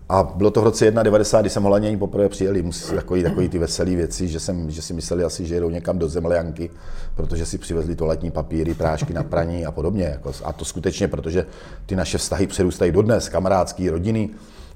a 0.10 0.24
bylo 0.24 0.52
to 0.52 0.62
v 0.62 0.64
roce 0.64 0.86
1991, 0.86 1.42
kdy 1.42 1.50
jsem 1.50 1.64
Holanděni 1.64 1.98
poprvé 1.98 2.30
přijeli, 2.30 2.62
musí 2.62 2.96
takový, 2.96 3.24
takový 3.24 3.50
ty 3.50 3.58
veselé 3.60 3.96
věci, 3.96 4.28
že, 4.28 4.40
jsem, 4.40 4.72
že 4.72 4.82
si 4.82 4.94
mysleli 4.94 5.24
asi, 5.24 5.46
že 5.46 5.56
jedou 5.56 5.70
někam 5.70 6.00
do 6.00 6.08
Zemlejanky, 6.08 6.70
protože 7.16 7.46
si 7.46 7.58
přivezli 7.58 7.96
toaletní 7.96 8.32
papíry, 8.32 8.74
prášky 8.74 9.14
na 9.14 9.24
praní 9.24 9.66
a 9.66 9.72
podobně. 9.72 10.04
Jako, 10.04 10.32
a 10.44 10.54
to 10.54 10.66
skutečně, 10.66 11.08
protože 11.08 11.46
ty 11.86 11.96
naše 11.96 12.18
vztahy 12.18 12.48
přerůstají 12.48 12.92
dodnes, 12.92 13.30
kamarádský, 13.30 13.90
rodiny, 13.90 14.30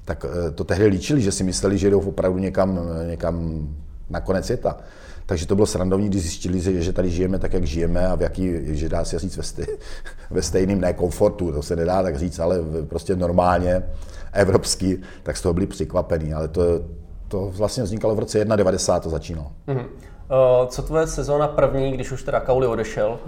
tak 0.04 0.24
eh, 0.28 0.50
to 0.50 0.64
tehdy 0.64 0.86
líčili, 0.86 1.20
že 1.20 1.32
si 1.32 1.44
mysleli, 1.44 1.78
že 1.78 1.90
jdou 1.90 2.00
opravdu 2.00 2.38
někam, 2.38 2.80
někam 3.08 3.68
na 4.10 4.20
konec 4.20 4.44
světa. 4.44 4.76
Takže 5.26 5.46
to 5.46 5.54
bylo 5.54 5.66
srandovní, 5.66 6.08
když 6.08 6.22
zjistili, 6.22 6.82
že 6.82 6.92
tady 6.92 7.10
žijeme 7.10 7.38
tak, 7.38 7.52
jak 7.52 7.64
žijeme 7.64 8.06
a 8.06 8.14
v 8.14 8.22
jaký, 8.22 8.76
že 8.76 8.88
dá 8.88 9.04
se 9.04 9.18
říct 9.18 9.36
ve, 9.36 9.42
stej, 9.42 9.66
ve 10.30 10.42
stejném 10.42 10.80
nekomfortu, 10.80 11.52
to 11.52 11.62
se 11.62 11.76
nedá 11.76 12.02
tak 12.02 12.16
říct, 12.16 12.38
ale 12.38 12.58
prostě 12.88 13.16
normálně, 13.16 13.82
evropský, 14.32 14.98
tak 15.22 15.36
z 15.36 15.42
toho 15.42 15.54
byli 15.54 15.66
překvapení. 15.66 16.34
Ale 16.34 16.48
to, 16.48 16.62
to 17.28 17.50
vlastně 17.56 17.82
vznikalo 17.82 18.14
v 18.14 18.18
roce 18.18 18.44
1,90 18.44 19.00
to 19.00 19.10
začínalo. 19.10 19.50
Mm-hmm. 19.68 19.86
Co 20.68 20.82
tvoje 20.82 21.06
sezóna 21.06 21.48
první, 21.48 21.92
když 21.92 22.12
už 22.12 22.22
teda 22.22 22.40
Kauli 22.40 22.66
odešel, 22.66 23.18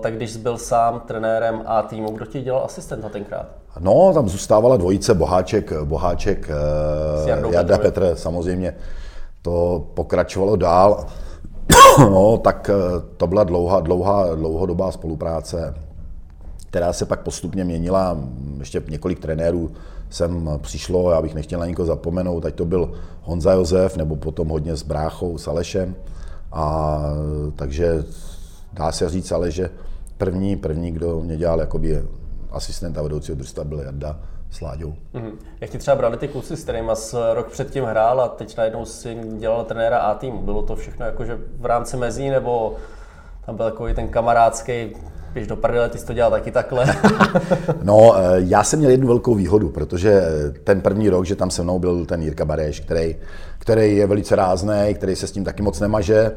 tak 0.00 0.16
když 0.16 0.30
jsi 0.30 0.38
byl 0.38 0.58
sám 0.58 1.00
trenérem 1.06 1.62
a 1.66 1.82
týmu, 1.82 2.10
kdo 2.10 2.26
ti 2.26 2.40
dělal 2.40 2.64
asistenta 2.64 3.08
tenkrát? 3.08 3.46
No, 3.78 4.10
tam 4.14 4.28
zůstávala 4.28 4.76
dvojice 4.76 5.14
Boháček, 5.14 5.72
Boháček 5.84 6.50
Jarda 7.50 7.78
Petr, 7.78 8.12
samozřejmě. 8.14 8.74
To 9.42 9.86
pokračovalo 9.94 10.56
dál. 10.56 11.06
No, 11.98 12.38
tak 12.38 12.70
eh, 12.70 13.02
to 13.16 13.26
byla 13.26 13.44
dlouhá, 13.44 13.80
dlouhá, 13.80 14.34
dlouhodobá 14.34 14.92
spolupráce, 14.92 15.74
která 16.68 16.92
se 16.92 17.06
pak 17.06 17.20
postupně 17.20 17.64
měnila. 17.64 18.18
Ještě 18.58 18.82
několik 18.88 19.18
trenérů 19.18 19.70
sem 20.10 20.50
přišlo, 20.62 21.10
já 21.10 21.22
bych 21.22 21.34
nechtěl 21.34 21.60
na 21.60 21.66
nikoho 21.66 21.86
zapomenout, 21.86 22.44
ať 22.44 22.54
to 22.54 22.64
byl 22.64 22.92
Honza 23.22 23.52
Josef, 23.52 23.96
nebo 23.96 24.16
potom 24.16 24.48
hodně 24.48 24.76
s 24.76 24.82
Bráchou, 24.82 25.38
s 25.38 25.48
Alešem. 25.48 25.94
A 26.52 27.00
takže 27.56 28.04
dá 28.72 28.92
se 28.92 29.08
říct 29.08 29.32
ale, 29.32 29.50
že 29.50 29.70
první, 30.18 30.56
první, 30.56 30.92
kdo 30.92 31.20
mě 31.20 31.36
dělal 31.36 31.60
jakoby 31.60 32.02
asistenta 32.50 33.02
vedoucího 33.02 33.36
družstva, 33.36 33.64
byl 33.64 33.80
Jarda 33.80 34.18
s 34.50 34.60
Láďou. 34.60 34.94
Mm-hmm. 35.14 35.32
Jak 35.60 35.70
ti 35.70 35.78
třeba 35.78 35.96
brali 35.96 36.16
ty 36.16 36.28
kluci, 36.28 36.56
s 36.56 36.62
kterými 36.62 36.90
jsi 36.94 37.16
rok 37.32 37.50
předtím 37.50 37.84
hrál 37.84 38.20
a 38.20 38.28
teď 38.28 38.56
najednou 38.56 38.84
si 38.84 39.18
dělal 39.38 39.64
trenéra 39.64 39.98
A 39.98 40.14
týmu? 40.14 40.42
Bylo 40.42 40.62
to 40.62 40.76
všechno 40.76 41.06
jakože 41.06 41.38
v 41.58 41.66
rámci 41.66 41.96
mezí, 41.96 42.30
nebo 42.30 42.76
tam 43.46 43.56
byl 43.56 43.70
takový 43.70 43.94
ten 43.94 44.08
kamarádský 44.08 44.94
když 45.32 45.46
do 45.46 45.56
prdele, 45.56 45.88
ty 45.88 45.98
jsi 45.98 46.06
to 46.06 46.12
dělal 46.12 46.30
taky 46.30 46.50
takhle. 46.50 46.86
no, 47.82 48.16
eh, 48.16 48.20
já 48.36 48.64
jsem 48.64 48.78
měl 48.78 48.90
jednu 48.90 49.06
velkou 49.06 49.34
výhodu, 49.34 49.68
protože 49.68 50.22
ten 50.64 50.80
první 50.80 51.08
rok, 51.08 51.26
že 51.26 51.36
tam 51.36 51.50
se 51.50 51.62
mnou 51.62 51.78
byl 51.78 52.06
ten 52.06 52.22
Jirka 52.22 52.44
Bareš, 52.44 52.80
který, 52.80 53.16
který 53.58 53.96
je 53.96 54.06
velice 54.06 54.36
rázný, 54.36 54.94
který 54.94 55.16
se 55.16 55.26
s 55.26 55.32
tím 55.32 55.44
taky 55.44 55.62
moc 55.62 55.80
nemaže. 55.80 56.32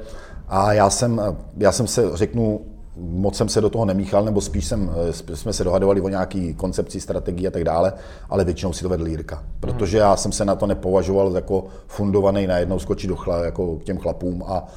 A 0.47 0.73
já 0.73 0.89
jsem, 0.89 1.21
já 1.57 1.71
jsem 1.71 1.87
se, 1.87 2.03
řeknu, 2.13 2.61
moc 2.97 3.37
jsem 3.37 3.49
se 3.49 3.61
do 3.61 3.69
toho 3.69 3.85
nemíchal, 3.85 4.25
nebo 4.25 4.41
spíš 4.41 4.65
jsem, 4.65 4.91
eh, 5.09 5.35
jsme 5.35 5.53
se 5.53 5.63
dohadovali 5.63 6.01
o 6.01 6.09
nějaký 6.09 6.53
koncepci, 6.53 7.01
strategii 7.01 7.47
a 7.47 7.51
tak 7.51 7.63
dále, 7.63 7.93
ale 8.29 8.45
většinou 8.45 8.73
si 8.73 8.83
to 8.83 8.89
vedl 8.89 9.07
Jirka. 9.07 9.43
Protože 9.59 9.97
já 9.97 10.15
jsem 10.15 10.31
se 10.31 10.45
na 10.45 10.55
to 10.55 10.67
nepovažoval 10.67 11.35
jako 11.35 11.65
fundovaný 11.87 12.47
najednou 12.47 12.79
skočit 12.79 13.09
do 13.09 13.15
chla, 13.15 13.45
jako 13.45 13.75
k 13.75 13.83
těm 13.83 13.97
chlapům 13.97 14.43
a 14.47 14.67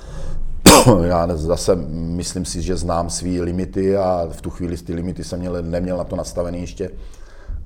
já 1.03 1.37
zase 1.37 1.77
myslím 1.93 2.45
si, 2.45 2.63
že 2.63 2.77
znám 2.77 3.11
své 3.11 3.31
limity 3.31 3.97
a 3.97 4.29
v 4.31 4.41
tu 4.41 4.51
chvíli 4.51 4.77
ty 4.77 4.95
limity 4.95 5.25
jsem 5.25 5.39
měl, 5.39 5.63
neměl 5.63 5.97
na 5.97 6.05
to 6.05 6.17
nastavený 6.17 6.61
ještě. 6.61 6.91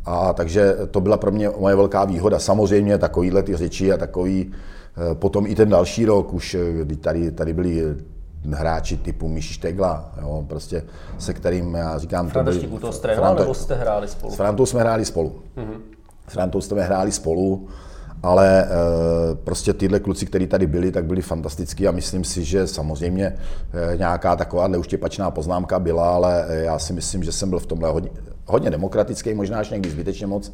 A 0.05 0.33
takže 0.33 0.77
to 0.91 1.01
byla 1.01 1.17
pro 1.17 1.31
mě 1.31 1.51
moje 1.59 1.77
velká 1.77 2.05
výhoda. 2.05 2.39
Samozřejmě 2.39 2.99
takovýhle 2.99 3.43
ty 3.43 3.57
řeči 3.57 3.93
a 3.93 3.97
takový, 3.97 4.53
eh, 4.53 5.15
potom 5.15 5.47
i 5.47 5.55
ten 5.55 5.69
další 5.69 6.05
rok, 6.05 6.33
už 6.33 6.55
eh, 6.55 6.73
kdy 6.85 6.97
tady, 6.97 7.31
tady 7.31 7.53
byli 7.53 7.97
hráči 8.44 8.96
typu 8.96 9.29
Míši 9.29 9.55
Štegla, 9.55 10.12
jo, 10.22 10.44
prostě 10.48 10.83
se 11.18 11.35
kterým 11.35 11.74
já 11.74 11.98
říkám... 11.98 12.29
Franta 12.29 12.53
to 12.53 12.79
to 12.79 12.92
trénoval, 12.92 13.35
nebo 13.35 13.55
jste 13.55 13.74
hráli 13.74 14.09
spolu? 14.09 14.33
S 14.33 14.37
Frantou 14.37 14.66
jsme 14.66 14.81
hráli 14.81 15.05
spolu. 15.05 15.42
Mm-hmm. 15.57 15.81
S 16.29 16.33
Frantou 16.33 16.61
jsme 16.61 16.83
hráli 16.83 17.12
spolu, 17.12 17.68
ale 18.22 18.64
e, 18.64 18.66
prostě 19.35 19.72
tyhle 19.72 20.00
kluci, 20.00 20.26
kteří 20.26 20.46
tady 20.46 20.66
byli, 20.66 20.92
tak 20.92 21.05
byli 21.05 21.22
fantastický 21.22 21.88
a 21.88 21.90
myslím 21.90 22.24
si, 22.24 22.44
že 22.44 22.66
samozřejmě 22.66 23.26
e, 23.26 23.96
nějaká 23.96 24.37
taková 24.37 24.68
neuštěpačná 24.68 25.31
poznámka 25.31 25.79
byla, 25.79 26.14
ale 26.14 26.44
e, 26.48 26.62
já 26.62 26.79
si 26.79 26.92
myslím, 26.92 27.24
že 27.24 27.33
jsem 27.33 27.50
byl 27.50 27.59
v 27.59 27.66
tomhle 27.66 27.90
hodně, 27.90 28.11
hodně 28.46 28.70
demokratický, 28.70 29.35
možná 29.35 29.59
až 29.59 29.70
někdy 29.70 29.90
zbytečně 29.90 30.26
moc, 30.26 30.53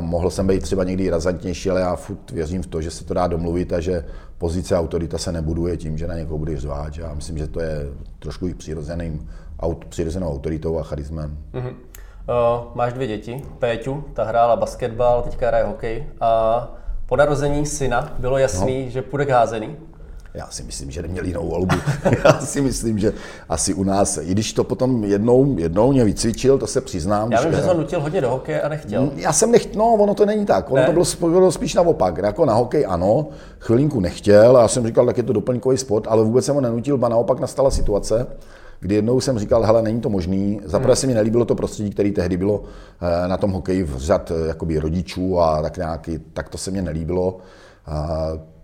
Mohl 0.00 0.30
jsem 0.30 0.46
být 0.46 0.62
třeba 0.62 0.84
někdy 0.84 1.10
razantnější, 1.10 1.70
ale 1.70 1.80
já 1.80 1.96
furt 1.96 2.30
věřím 2.30 2.62
v 2.62 2.66
to, 2.66 2.82
že 2.82 2.90
se 2.90 3.04
to 3.04 3.14
dá 3.14 3.26
domluvit 3.26 3.72
a 3.72 3.80
že 3.80 4.04
pozice 4.38 4.76
autorita 4.76 5.18
se 5.18 5.32
nebuduje 5.32 5.76
tím, 5.76 5.98
že 5.98 6.06
na 6.06 6.14
někoho 6.14 6.38
bude 6.38 6.56
řvát. 6.56 6.96
Já 6.96 7.14
myslím, 7.14 7.38
že 7.38 7.46
to 7.46 7.60
je 7.60 7.86
trošku 8.18 8.46
i 8.46 8.54
přirozeným, 8.54 9.28
přirozenou 9.88 10.32
autoritou 10.32 10.78
a 10.78 10.82
charismem. 10.82 11.38
Mm-hmm. 11.52 11.74
Uh, 12.30 12.66
máš 12.74 12.92
dvě 12.92 13.06
děti. 13.06 13.42
Péťu, 13.58 14.04
ta 14.12 14.24
hrála 14.24 14.56
basketbal, 14.56 15.22
teďka 15.22 15.48
hraje 15.48 15.64
hokej. 15.64 16.06
A 16.20 16.68
po 17.06 17.16
narození 17.16 17.66
syna 17.66 18.14
bylo 18.18 18.38
jasný, 18.38 18.84
no. 18.84 18.90
že 18.90 19.02
půjde 19.02 19.26
k 19.26 19.30
házení. 19.30 19.76
Já 20.34 20.46
si 20.50 20.62
myslím, 20.62 20.90
že 20.90 21.02
neměli 21.02 21.28
jinou 21.28 21.48
volbu. 21.48 21.76
Já 22.24 22.40
si 22.40 22.60
myslím, 22.60 22.98
že 22.98 23.12
asi 23.48 23.74
u 23.74 23.84
nás, 23.84 24.18
i 24.22 24.30
když 24.30 24.52
to 24.52 24.64
potom 24.64 25.04
jednou, 25.04 25.58
jednou 25.58 25.92
mě 25.92 26.04
vycvičil, 26.04 26.58
to 26.58 26.66
se 26.66 26.80
přiznám. 26.80 27.32
Já 27.32 27.42
vím, 27.42 27.52
že, 27.52 27.62
jsem 27.62 27.76
nutil 27.76 28.00
hodně 28.00 28.20
do 28.20 28.30
hokeje 28.30 28.62
a 28.62 28.68
nechtěl. 28.68 29.10
Já 29.16 29.32
jsem 29.32 29.50
nechtěl, 29.50 29.78
no 29.78 29.94
ono 29.94 30.14
to 30.14 30.26
není 30.26 30.46
tak, 30.46 30.70
ono 30.70 30.80
ne. 30.80 30.86
to 30.86 30.92
bylo, 30.92 31.04
bylo 31.30 31.52
spíš 31.52 31.74
naopak. 31.74 32.18
Jako 32.18 32.44
na 32.44 32.54
hokej 32.54 32.86
ano, 32.88 33.28
chvilinku 33.58 34.00
nechtěl 34.00 34.56
a 34.56 34.62
já 34.62 34.68
jsem 34.68 34.86
říkal, 34.86 35.06
tak 35.06 35.16
je 35.16 35.22
to 35.22 35.32
doplňkový 35.32 35.76
sport, 35.76 36.06
ale 36.08 36.24
vůbec 36.24 36.44
jsem 36.44 36.54
ho 36.54 36.60
nenutil, 36.60 36.98
ba 36.98 37.08
naopak 37.08 37.40
nastala 37.40 37.70
situace, 37.70 38.26
kdy 38.80 38.94
jednou 38.94 39.20
jsem 39.20 39.38
říkal, 39.38 39.62
hele, 39.62 39.82
není 39.82 40.00
to 40.00 40.08
možný. 40.08 40.60
Zaprvé 40.64 40.96
se 40.96 41.06
mi 41.06 41.14
nelíbilo 41.14 41.44
to 41.44 41.54
prostředí, 41.54 41.90
které 41.90 42.10
tehdy 42.10 42.36
bylo 42.36 42.62
eh, 43.24 43.28
na 43.28 43.36
tom 43.36 43.50
hokeji 43.50 43.82
v 43.82 43.96
řad 43.96 44.30
eh, 44.30 44.48
jakoby 44.48 44.78
rodičů 44.78 45.40
a 45.40 45.62
tak 45.62 45.76
nějaký, 45.76 46.18
tak 46.32 46.48
to 46.48 46.58
se 46.58 46.70
mně 46.70 46.82
nelíbilo. 46.82 47.36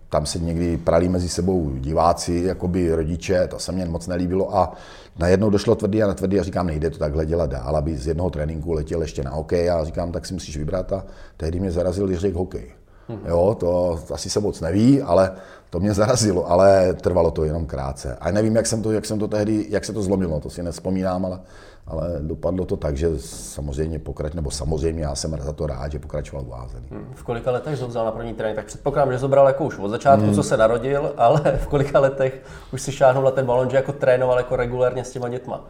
Tam 0.09 0.25
se 0.25 0.39
někdy 0.39 0.77
prali 0.77 1.09
mezi 1.09 1.29
sebou 1.29 1.71
diváci, 1.75 2.43
jakoby 2.45 2.95
rodiče, 2.95 3.47
to 3.47 3.59
se 3.59 3.71
mně 3.71 3.85
moc 3.85 4.07
nelíbilo 4.07 4.57
a 4.57 4.73
najednou 5.19 5.49
došlo 5.49 5.75
tvrdý 5.75 6.03
a 6.03 6.07
na 6.07 6.13
tvrdý 6.13 6.39
a 6.39 6.43
říkám, 6.43 6.67
nejde 6.67 6.89
to 6.89 6.97
takhle 6.97 7.25
dělat 7.25 7.49
dál, 7.49 7.75
aby 7.75 7.97
z 7.97 8.07
jednoho 8.07 8.29
tréninku 8.29 8.73
letěl 8.73 9.01
ještě 9.01 9.23
na 9.23 9.31
hokej 9.31 9.69
a 9.69 9.85
říkám, 9.85 10.11
tak 10.11 10.25
si 10.25 10.33
musíš 10.33 10.57
vybrat 10.57 10.93
a 10.93 11.05
tehdy 11.37 11.59
mě 11.59 11.71
zarazil, 11.71 12.07
když 12.07 12.19
řekl 12.19 12.37
hokej. 12.37 12.71
Mm-hmm. 13.09 13.29
Jo, 13.29 13.55
to 13.59 13.99
asi 14.13 14.29
se 14.29 14.39
moc 14.39 14.61
neví, 14.61 15.01
ale 15.01 15.31
to 15.69 15.79
mě 15.79 15.93
zarazilo, 15.93 16.51
ale 16.51 16.93
trvalo 16.93 17.31
to 17.31 17.43
jenom 17.43 17.65
krátce. 17.65 18.17
A 18.21 18.31
nevím, 18.31 18.55
jak 18.55 18.67
jsem 18.67 18.81
to, 18.81 18.91
jak 18.91 19.05
jsem 19.05 19.19
to 19.19 19.27
tehdy, 19.27 19.65
jak 19.69 19.85
se 19.85 19.93
to 19.93 20.03
zlomilo, 20.03 20.39
to 20.39 20.49
si 20.49 20.63
nespomínám, 20.63 21.25
ale, 21.25 21.39
ale 21.87 22.17
dopadlo 22.21 22.65
to 22.65 22.77
tak, 22.77 22.97
že 22.97 23.09
samozřejmě 23.19 23.99
pokrač, 23.99 24.33
nebo 24.33 24.51
samozřejmě 24.51 25.03
já 25.03 25.15
jsem 25.15 25.37
za 25.41 25.53
to 25.53 25.67
rád, 25.67 25.91
že 25.91 25.99
pokračoval 25.99 26.45
v. 26.45 26.91
Hmm. 26.91 27.07
V 27.15 27.23
kolika 27.23 27.51
letech 27.51 27.81
ho 27.81 27.87
vzal 27.87 28.05
na 28.05 28.11
první 28.11 28.33
trénink? 28.33 28.55
Tak 28.55 28.65
předpokládám, 28.65 29.11
že 29.11 29.19
zobral 29.19 29.47
jako 29.47 29.65
už 29.65 29.79
od 29.79 29.89
začátku, 29.89 30.25
hmm. 30.25 30.35
co 30.35 30.43
se 30.43 30.57
narodil, 30.57 31.13
ale 31.17 31.41
v 31.63 31.67
kolika 31.67 31.99
letech 31.99 32.41
už 32.73 32.81
si 32.81 32.91
šáhnul 32.91 33.23
na 33.23 33.31
ten 33.31 33.45
balon, 33.45 33.69
že 33.69 33.75
jako 33.75 33.93
trénoval 33.93 34.37
jako 34.37 34.55
regulérně 34.55 35.03
s 35.03 35.11
těma 35.11 35.29
dětma? 35.29 35.65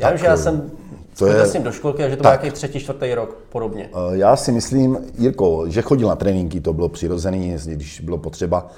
Já 0.00 0.08
vím, 0.08 0.18
že 0.18 0.26
já 0.26 0.36
jsem 0.36 0.70
to 1.18 1.26
je, 1.26 1.46
s 1.46 1.54
ním 1.54 1.62
do 1.62 1.72
školky 1.72 2.04
a 2.04 2.08
že 2.08 2.16
to 2.16 2.22
byl 2.22 2.30
nějaký 2.30 2.50
třetí, 2.50 2.80
čtvrtý 2.80 3.14
rok 3.14 3.36
podobně. 3.48 3.88
Eh, 3.92 4.16
já 4.16 4.36
si 4.36 4.52
myslím, 4.52 4.98
Jirko, 5.18 5.64
že 5.68 5.82
chodil 5.82 6.08
na 6.08 6.16
tréninky, 6.16 6.60
to 6.60 6.72
bylo 6.72 6.88
přirozený, 6.88 7.56
když 7.66 8.00
bylo 8.00 8.18
potřeba. 8.18 8.70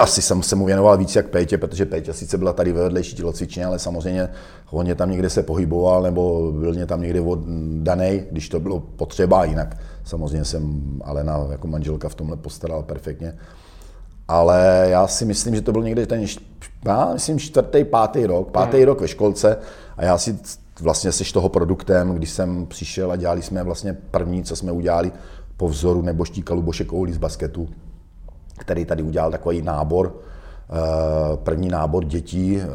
Asi 0.00 0.22
jsem 0.22 0.42
se 0.42 0.56
mu 0.56 0.64
věnoval 0.64 0.96
víc 0.96 1.16
jak 1.16 1.28
Pétě, 1.28 1.58
protože 1.58 1.86
Pétě 1.86 2.12
sice 2.12 2.38
byla 2.38 2.52
tady 2.52 2.72
ve 2.72 2.82
vedlejší 2.82 3.16
tělocvičně, 3.16 3.66
ale 3.66 3.78
samozřejmě 3.78 4.28
on 4.70 4.94
tam 4.94 5.10
někde 5.10 5.30
se 5.30 5.42
pohyboval 5.42 6.02
nebo 6.02 6.52
byl 6.52 6.72
mě 6.72 6.86
tam 6.86 7.00
někde 7.00 7.20
daný, 7.82 8.22
když 8.30 8.48
to 8.48 8.60
bylo 8.60 8.80
potřeba, 8.80 9.44
jinak 9.44 9.76
samozřejmě 10.04 10.44
jsem 10.44 10.82
Alena 11.04 11.46
jako 11.50 11.66
manželka 11.66 12.08
v 12.08 12.14
tomhle 12.14 12.36
postarala 12.36 12.82
perfektně. 12.82 13.34
Ale 14.28 14.86
já 14.90 15.06
si 15.06 15.24
myslím, 15.24 15.54
že 15.54 15.60
to 15.60 15.72
byl 15.72 15.82
někde 15.82 16.06
ten, 16.06 16.26
já 16.84 17.10
myslím, 17.12 17.38
čtvrtý, 17.38 17.84
pátý 17.84 18.26
rok, 18.26 18.50
pátý 18.50 18.76
hmm. 18.76 18.86
rok 18.86 19.00
ve 19.00 19.08
školce 19.08 19.56
a 19.96 20.04
já 20.04 20.18
si 20.18 20.38
vlastně 20.80 21.12
seš 21.12 21.32
toho 21.32 21.48
produktem, 21.48 22.14
když 22.14 22.30
jsem 22.30 22.66
přišel 22.66 23.12
a 23.12 23.16
dělali 23.16 23.42
jsme 23.42 23.62
vlastně 23.62 23.96
první, 24.10 24.44
co 24.44 24.56
jsme 24.56 24.72
udělali 24.72 25.12
po 25.56 25.68
vzoru 25.68 26.02
neboštíka 26.02 26.54
Luboše 26.54 26.84
Koulí 26.84 27.12
z 27.12 27.18
basketu, 27.18 27.68
který 28.58 28.84
tady 28.84 29.02
udělal 29.02 29.30
takový 29.30 29.62
nábor, 29.62 30.16
eh, 30.16 31.36
první 31.36 31.68
nábor 31.68 32.04
dětí, 32.04 32.58
eh, 32.60 32.66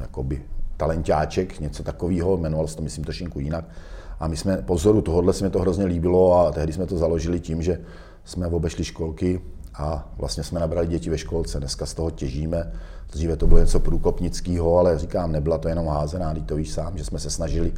jakoby 0.00 0.42
talentáček, 0.76 1.60
něco 1.60 1.82
takového, 1.82 2.36
jmenoval 2.36 2.66
se 2.66 2.76
to, 2.76 2.82
myslím, 2.82 3.04
trošinku 3.04 3.40
jinak. 3.40 3.64
A 4.20 4.28
my 4.28 4.36
jsme 4.36 4.56
po 4.56 4.74
vzoru 4.74 5.00
tohohle 5.00 5.32
se 5.32 5.44
mi 5.44 5.50
to 5.50 5.58
hrozně 5.58 5.84
líbilo 5.84 6.38
a 6.38 6.52
tehdy 6.52 6.72
jsme 6.72 6.86
to 6.86 6.98
založili 6.98 7.40
tím, 7.40 7.62
že 7.62 7.80
jsme 8.24 8.46
obešli 8.46 8.84
školky 8.84 9.40
a 9.74 10.08
vlastně 10.18 10.42
jsme 10.42 10.60
nabrali 10.60 10.86
děti 10.86 11.10
ve 11.10 11.18
školce. 11.18 11.58
Dneska 11.58 11.86
z 11.86 11.94
toho 11.94 12.10
těžíme. 12.10 12.72
Dříve 13.12 13.36
to 13.36 13.46
bylo 13.46 13.60
něco 13.60 13.80
průkopnického, 13.80 14.78
ale 14.78 14.98
říkám, 14.98 15.32
nebyla 15.32 15.58
to 15.58 15.68
jenom 15.68 15.86
házená, 15.86 16.34
to 16.46 16.56
víš 16.56 16.70
sám, 16.70 16.98
že 16.98 17.04
jsme 17.04 17.18
se 17.18 17.30
snažili 17.30 17.72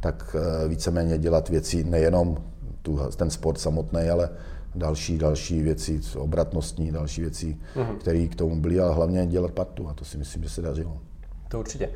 tak 0.00 0.36
eh, 0.38 0.68
víceméně 0.68 1.18
dělat 1.18 1.48
věci, 1.48 1.84
nejenom 1.84 2.36
tu, 2.82 3.00
ten 3.16 3.30
sport 3.30 3.60
samotný, 3.60 4.10
ale 4.10 4.30
další, 4.74 5.18
další 5.18 5.62
věci, 5.62 6.00
obratnostní, 6.18 6.92
další 6.92 7.20
věci, 7.20 7.56
mm-hmm. 7.76 7.96
které 7.96 8.26
k 8.26 8.34
tomu 8.34 8.60
byly, 8.60 8.80
ale 8.80 8.94
hlavně 8.94 9.26
dělat 9.26 9.50
partu 9.50 9.88
a 9.88 9.94
to 9.94 10.04
si 10.04 10.18
myslím, 10.18 10.42
že 10.42 10.50
se 10.50 10.62
dařilo. 10.62 10.98
To 11.48 11.58
určitě. 11.58 11.86
Uh, 11.86 11.92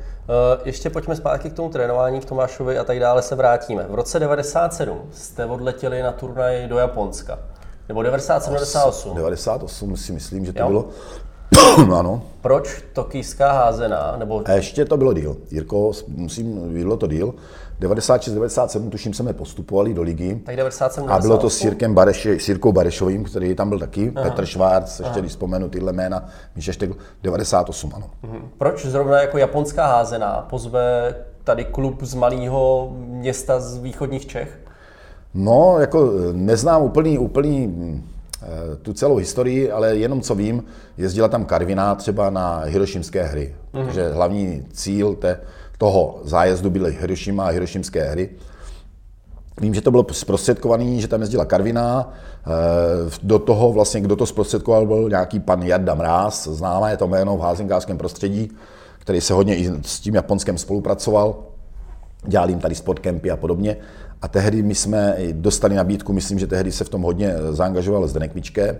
ještě 0.65 0.89
pojďme 0.89 1.15
zpátky 1.15 1.49
k 1.49 1.53
tomu 1.53 1.69
trénování 1.69 2.21
v 2.21 2.25
Tomášovi 2.25 2.77
a 2.77 2.83
tak 2.83 2.99
dále 2.99 3.21
se 3.21 3.35
vrátíme. 3.35 3.85
V 3.89 3.95
roce 3.95 4.19
97 4.19 5.01
jste 5.11 5.45
odletěli 5.45 6.01
na 6.01 6.11
turnaj 6.11 6.67
do 6.67 6.77
Japonska. 6.77 7.39
Nebo 7.87 8.03
97, 8.03 8.53
98? 8.53 9.15
98 9.15 9.97
si 9.97 10.11
myslím, 10.11 10.45
že 10.45 10.53
to 10.53 10.59
jo? 10.59 10.67
bylo. 10.67 10.89
ano. 11.99 12.21
Proč 12.41 12.83
tokijská 12.93 13.51
házená? 13.51 14.15
Nebo... 14.17 14.41
A 14.45 14.51
ještě 14.51 14.85
to 14.85 14.97
bylo 14.97 15.13
díl. 15.13 15.37
Jirko, 15.51 15.91
musím, 16.07 16.73
bylo 16.73 16.97
to 16.97 17.07
díl. 17.07 17.33
96, 17.79 18.33
97, 18.33 18.89
tuším, 18.89 19.13
jsme 19.13 19.33
postupovali 19.33 19.93
do 19.93 20.01
ligy. 20.01 20.35
Tak 20.45 20.55
97, 20.55 21.09
A 21.09 21.19
bylo 21.19 21.37
to 21.37 21.49
s 21.49 21.63
Jirkem 21.63 21.93
Bareši, 21.93 22.37
Barešovým, 22.71 23.23
který 23.23 23.55
tam 23.55 23.69
byl 23.69 23.79
taky, 23.79 24.11
Aha. 24.15 24.29
Petr 24.29 24.45
Švárc, 24.45 24.99
ještě 24.99 25.19
když 25.19 25.31
vzpomenu 25.31 25.69
tyhle 25.69 25.93
jména, 25.93 26.25
Míša 26.55 26.71
Štegl, 26.71 26.95
98, 27.23 27.91
ano. 27.95 28.09
Mhm. 28.23 28.49
Proč 28.57 28.85
zrovna 28.85 29.21
jako 29.21 29.37
japonská 29.37 29.87
házená 29.87 30.47
pozve 30.49 31.15
tady 31.43 31.65
klub 31.65 32.03
z 32.03 32.13
malého 32.13 32.93
města 32.95 33.59
z 33.59 33.77
východních 33.77 34.25
Čech? 34.25 34.59
No, 35.33 35.75
jako 35.79 36.11
neznám 36.31 36.81
úplný, 36.81 37.17
úplný 37.17 38.03
eh, 38.41 38.75
tu 38.81 38.93
celou 38.93 39.15
historii, 39.15 39.71
ale 39.71 39.95
jenom 39.95 40.21
co 40.21 40.35
vím, 40.35 40.63
jezdila 40.97 41.27
tam 41.27 41.45
Karviná 41.45 41.95
třeba 41.95 42.29
na 42.29 42.59
hirošimské 42.59 43.23
hry. 43.23 43.55
Mm-hmm. 43.73 43.85
Takže 43.85 44.09
hlavní 44.09 44.65
cíl 44.73 45.15
té, 45.15 45.39
toho 45.77 46.19
zájezdu 46.23 46.69
byly 46.69 46.97
Hiroshima 47.01 47.45
a 47.45 47.49
hirošimské 47.49 48.03
hry. 48.03 48.29
Vím, 49.61 49.73
že 49.73 49.81
to 49.81 49.91
bylo 49.91 50.05
zprostředkovaný, 50.11 51.01
že 51.01 51.07
tam 51.07 51.21
jezdila 51.21 51.45
Karviná. 51.45 52.13
Eh, 52.13 53.09
do 53.23 53.39
toho 53.39 53.71
vlastně, 53.71 54.01
kdo 54.01 54.15
to 54.15 54.25
zprostředkoval, 54.25 54.85
byl 54.85 55.09
nějaký 55.09 55.39
pan 55.39 55.63
Jarda 55.63 55.95
Mráz, 55.95 56.47
známé 56.47 56.97
to 56.97 57.07
jméno 57.07 57.37
v 57.37 57.41
házenkářském 57.41 57.97
prostředí, 57.97 58.51
který 58.99 59.21
se 59.21 59.33
hodně 59.33 59.55
i 59.55 59.71
s 59.81 59.99
tím 59.99 60.15
Japonskem 60.15 60.57
spolupracoval. 60.57 61.35
Dělal 62.27 62.49
jim 62.49 62.59
tady 62.59 62.75
sportcampy 62.75 63.31
a 63.31 63.37
podobně. 63.37 63.77
A 64.21 64.27
tehdy 64.27 64.63
my 64.63 64.75
jsme 64.75 65.17
dostali 65.31 65.75
nabídku, 65.75 66.13
myslím, 66.13 66.39
že 66.39 66.47
tehdy 66.47 66.71
se 66.71 66.83
v 66.83 66.89
tom 66.89 67.01
hodně 67.01 67.35
zaangažoval 67.51 68.07
Zdenek 68.07 68.35
Mičke, 68.35 68.79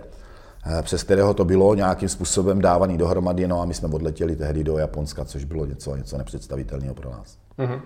přes 0.82 1.02
kterého 1.02 1.34
to 1.34 1.44
bylo 1.44 1.74
nějakým 1.74 2.08
způsobem 2.08 2.60
dávaný 2.60 2.98
dohromady, 2.98 3.48
no 3.48 3.60
a 3.60 3.64
my 3.64 3.74
jsme 3.74 3.88
odletěli 3.88 4.36
tehdy 4.36 4.64
do 4.64 4.78
Japonska, 4.78 5.24
což 5.24 5.44
bylo 5.44 5.66
něco, 5.66 5.96
něco 5.96 6.18
nepředstavitelného 6.18 6.94
pro 6.94 7.10
nás. 7.10 7.36
Mm-hmm. 7.58 7.80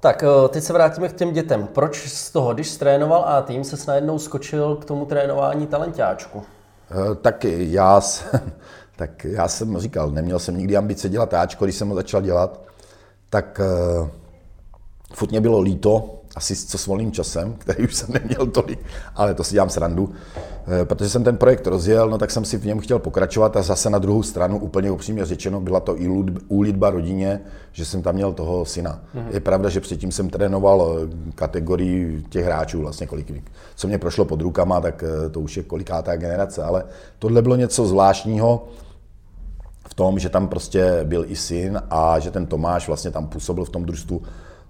Tak 0.00 0.22
eh, 0.22 0.48
teď 0.48 0.64
se 0.64 0.72
vrátíme 0.72 1.08
k 1.08 1.12
těm 1.12 1.32
dětem. 1.32 1.66
Proč 1.66 2.08
z 2.08 2.30
toho, 2.30 2.54
když 2.54 2.76
trénoval 2.76 3.24
A 3.26 3.42
tým, 3.42 3.64
se 3.64 3.90
najednou 3.90 4.18
skočil 4.18 4.76
k 4.76 4.84
tomu 4.84 5.06
trénování 5.06 5.66
talentáčku? 5.66 6.42
Eh, 6.90 7.14
tak 7.14 7.44
já, 7.44 8.00
jsem, 8.00 8.40
tak 8.96 9.24
já 9.24 9.48
jsem 9.48 9.78
říkal, 9.78 10.10
neměl 10.10 10.38
jsem 10.38 10.56
nikdy 10.56 10.76
ambice 10.76 11.08
dělat 11.08 11.34
Ačko, 11.34 11.64
když 11.64 11.76
jsem 11.76 11.88
ho 11.88 11.94
začal 11.94 12.22
dělat, 12.22 12.60
tak 13.30 13.60
furt 15.14 15.30
mě 15.30 15.40
bylo 15.40 15.60
líto, 15.60 16.17
asi 16.38 16.56
co 16.56 16.78
s 16.78 16.86
volným 16.86 17.12
časem, 17.12 17.54
který 17.58 17.84
už 17.84 17.94
jsem 17.94 18.08
neměl 18.12 18.46
tolik, 18.46 18.78
ale 19.14 19.34
to 19.34 19.44
si 19.44 19.52
dělám 19.52 19.70
srandu, 19.70 20.12
eh, 20.82 20.84
protože 20.84 21.10
jsem 21.10 21.24
ten 21.24 21.36
projekt 21.36 21.66
rozjel, 21.66 22.10
no 22.10 22.18
tak 22.18 22.30
jsem 22.30 22.44
si 22.44 22.58
v 22.58 22.66
něm 22.66 22.78
chtěl 22.78 22.98
pokračovat 22.98 23.56
a 23.56 23.62
zase 23.62 23.90
na 23.90 23.98
druhou 23.98 24.22
stranu, 24.22 24.58
úplně 24.58 24.90
upřímně 24.90 25.24
řečeno, 25.24 25.60
byla 25.60 25.80
to 25.80 26.00
i 26.00 26.08
úlitba 26.48 26.90
rodině, 26.90 27.40
že 27.72 27.84
jsem 27.84 28.02
tam 28.02 28.14
měl 28.14 28.32
toho 28.32 28.64
syna. 28.64 29.00
Mm-hmm. 29.14 29.26
Je 29.30 29.40
pravda, 29.40 29.68
že 29.68 29.80
předtím 29.80 30.12
jsem 30.12 30.30
trénoval 30.30 30.78
eh, 30.86 31.32
kategorii 31.34 32.22
těch 32.28 32.44
hráčů, 32.44 32.80
vlastně 32.80 33.06
kolik, 33.06 33.32
co 33.76 33.88
mě 33.88 33.98
prošlo 33.98 34.24
pod 34.24 34.40
rukama, 34.40 34.80
tak 34.80 35.04
eh, 35.04 35.28
to 35.28 35.40
už 35.40 35.56
je 35.56 35.62
kolikátá 35.62 36.16
generace, 36.16 36.62
ale 36.62 36.84
tohle 37.18 37.42
bylo 37.42 37.56
něco 37.56 37.86
zvláštního, 37.86 38.68
v 39.90 39.94
tom, 39.94 40.18
že 40.18 40.28
tam 40.28 40.48
prostě 40.48 41.00
byl 41.04 41.24
i 41.28 41.36
syn 41.36 41.82
a 41.90 42.18
že 42.18 42.30
ten 42.30 42.46
Tomáš 42.46 42.86
vlastně 42.86 43.10
tam 43.10 43.26
působil 43.26 43.64
v 43.64 43.70
tom 43.70 43.84
družstvu 43.84 44.22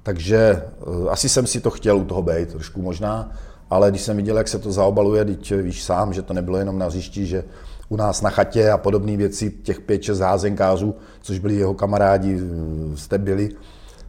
takže 0.09 0.63
uh, 0.87 1.13
asi 1.13 1.29
jsem 1.29 1.47
si 1.47 1.61
to 1.61 1.71
chtěl 1.71 1.97
u 1.97 2.05
toho 2.05 2.23
být 2.23 2.49
trošku 2.49 2.83
možná, 2.83 3.33
ale 3.71 3.91
když 3.91 4.03
jsem 4.03 4.17
viděl, 4.17 4.37
jak 4.37 4.49
se 4.49 4.59
to 4.59 4.73
zaobaluje, 4.73 5.25
teď 5.25 5.53
víš 5.53 5.85
sám, 5.85 6.13
že 6.13 6.23
to 6.23 6.35
nebylo 6.35 6.59
jenom 6.59 6.79
na 6.79 6.87
hřišti, 6.87 7.27
že 7.27 7.45
u 7.89 7.97
nás 7.97 8.23
na 8.23 8.31
chatě 8.31 8.71
a 8.71 8.79
podobné 8.79 9.17
věci, 9.17 9.51
těch 9.51 9.81
pět, 9.81 10.03
šest 10.03 10.21
házenkářů, 10.21 10.95
což 11.21 11.39
byli 11.39 11.55
jeho 11.55 11.75
kamarádi, 11.75 12.41
eh, 12.41 12.97
jste 12.97 13.19
byli, 13.19 13.49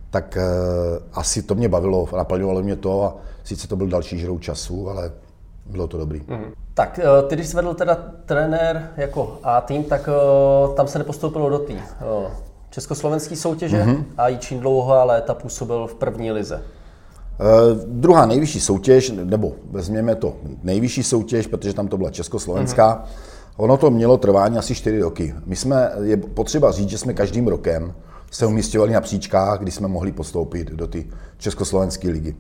tak 0.10 0.38
asi 1.14 1.41
to 1.41 1.56
mě 1.56 1.70
bavilo, 1.70 2.08
naplňovalo 2.18 2.64
mě 2.64 2.76
to 2.76 3.04
a 3.04 3.16
sice 3.43 3.68
to 3.68 3.76
byl 3.76 3.88
další 3.88 4.20
žrou 4.20 4.39
času, 4.39 4.89
ale 4.89 5.12
bylo 5.66 5.88
to 5.88 5.97
dobrý. 5.97 6.22
Mm. 6.28 6.54
Tak 6.74 7.00
ty, 7.28 7.36
když 7.36 7.47
jsi 7.47 7.56
vedl 7.56 7.74
teda 7.74 7.97
trenér 8.26 8.89
jako 8.97 9.39
A 9.43 9.62
tým, 9.62 9.84
tak 9.84 10.10
tam 10.76 10.88
se 10.88 10.97
nepostoupilo 10.97 11.50
do 11.50 11.60
té 11.60 11.74
československé 12.70 13.36
soutěže 13.36 13.84
mm-hmm. 13.84 14.03
a 14.17 14.28
Jičín 14.28 14.59
dlouhá 14.59 15.03
léta 15.03 15.34
působil 15.34 15.88
v 15.88 15.95
první 15.95 16.32
lize. 16.32 16.55
Uh, 16.55 17.78
druhá 17.86 18.26
nejvyšší 18.26 18.59
soutěž, 18.59 19.13
nebo 19.24 19.53
vezměme 19.72 20.15
to 20.15 20.36
nejvyšší 20.63 21.03
soutěž, 21.03 21.47
protože 21.47 21.74
tam 21.74 21.88
to 21.88 21.97
byla 21.97 22.11
československá, 22.11 22.95
mm-hmm. 22.95 23.63
ono 23.63 23.78
to 23.78 23.91
mělo 23.91 24.17
trvání 24.17 24.57
asi 24.57 24.76
4 24.76 24.99
roky. 24.99 25.36
My 25.45 25.55
jsme, 25.55 25.91
je 26.03 26.17
potřeba 26.17 26.72
říct, 26.72 26.89
že 26.89 26.97
jsme 26.97 27.13
každým 27.13 27.47
rokem 27.47 27.93
se 28.32 28.45
umístěvali 28.45 28.93
na 28.93 29.01
příčkách, 29.01 29.59
kdy 29.59 29.72
jsme 29.72 29.88
mohli 29.88 30.11
postoupit 30.11 30.72
do 30.72 30.88
ty 30.88 31.07
československé 31.38 32.09
ligy. 32.09 32.36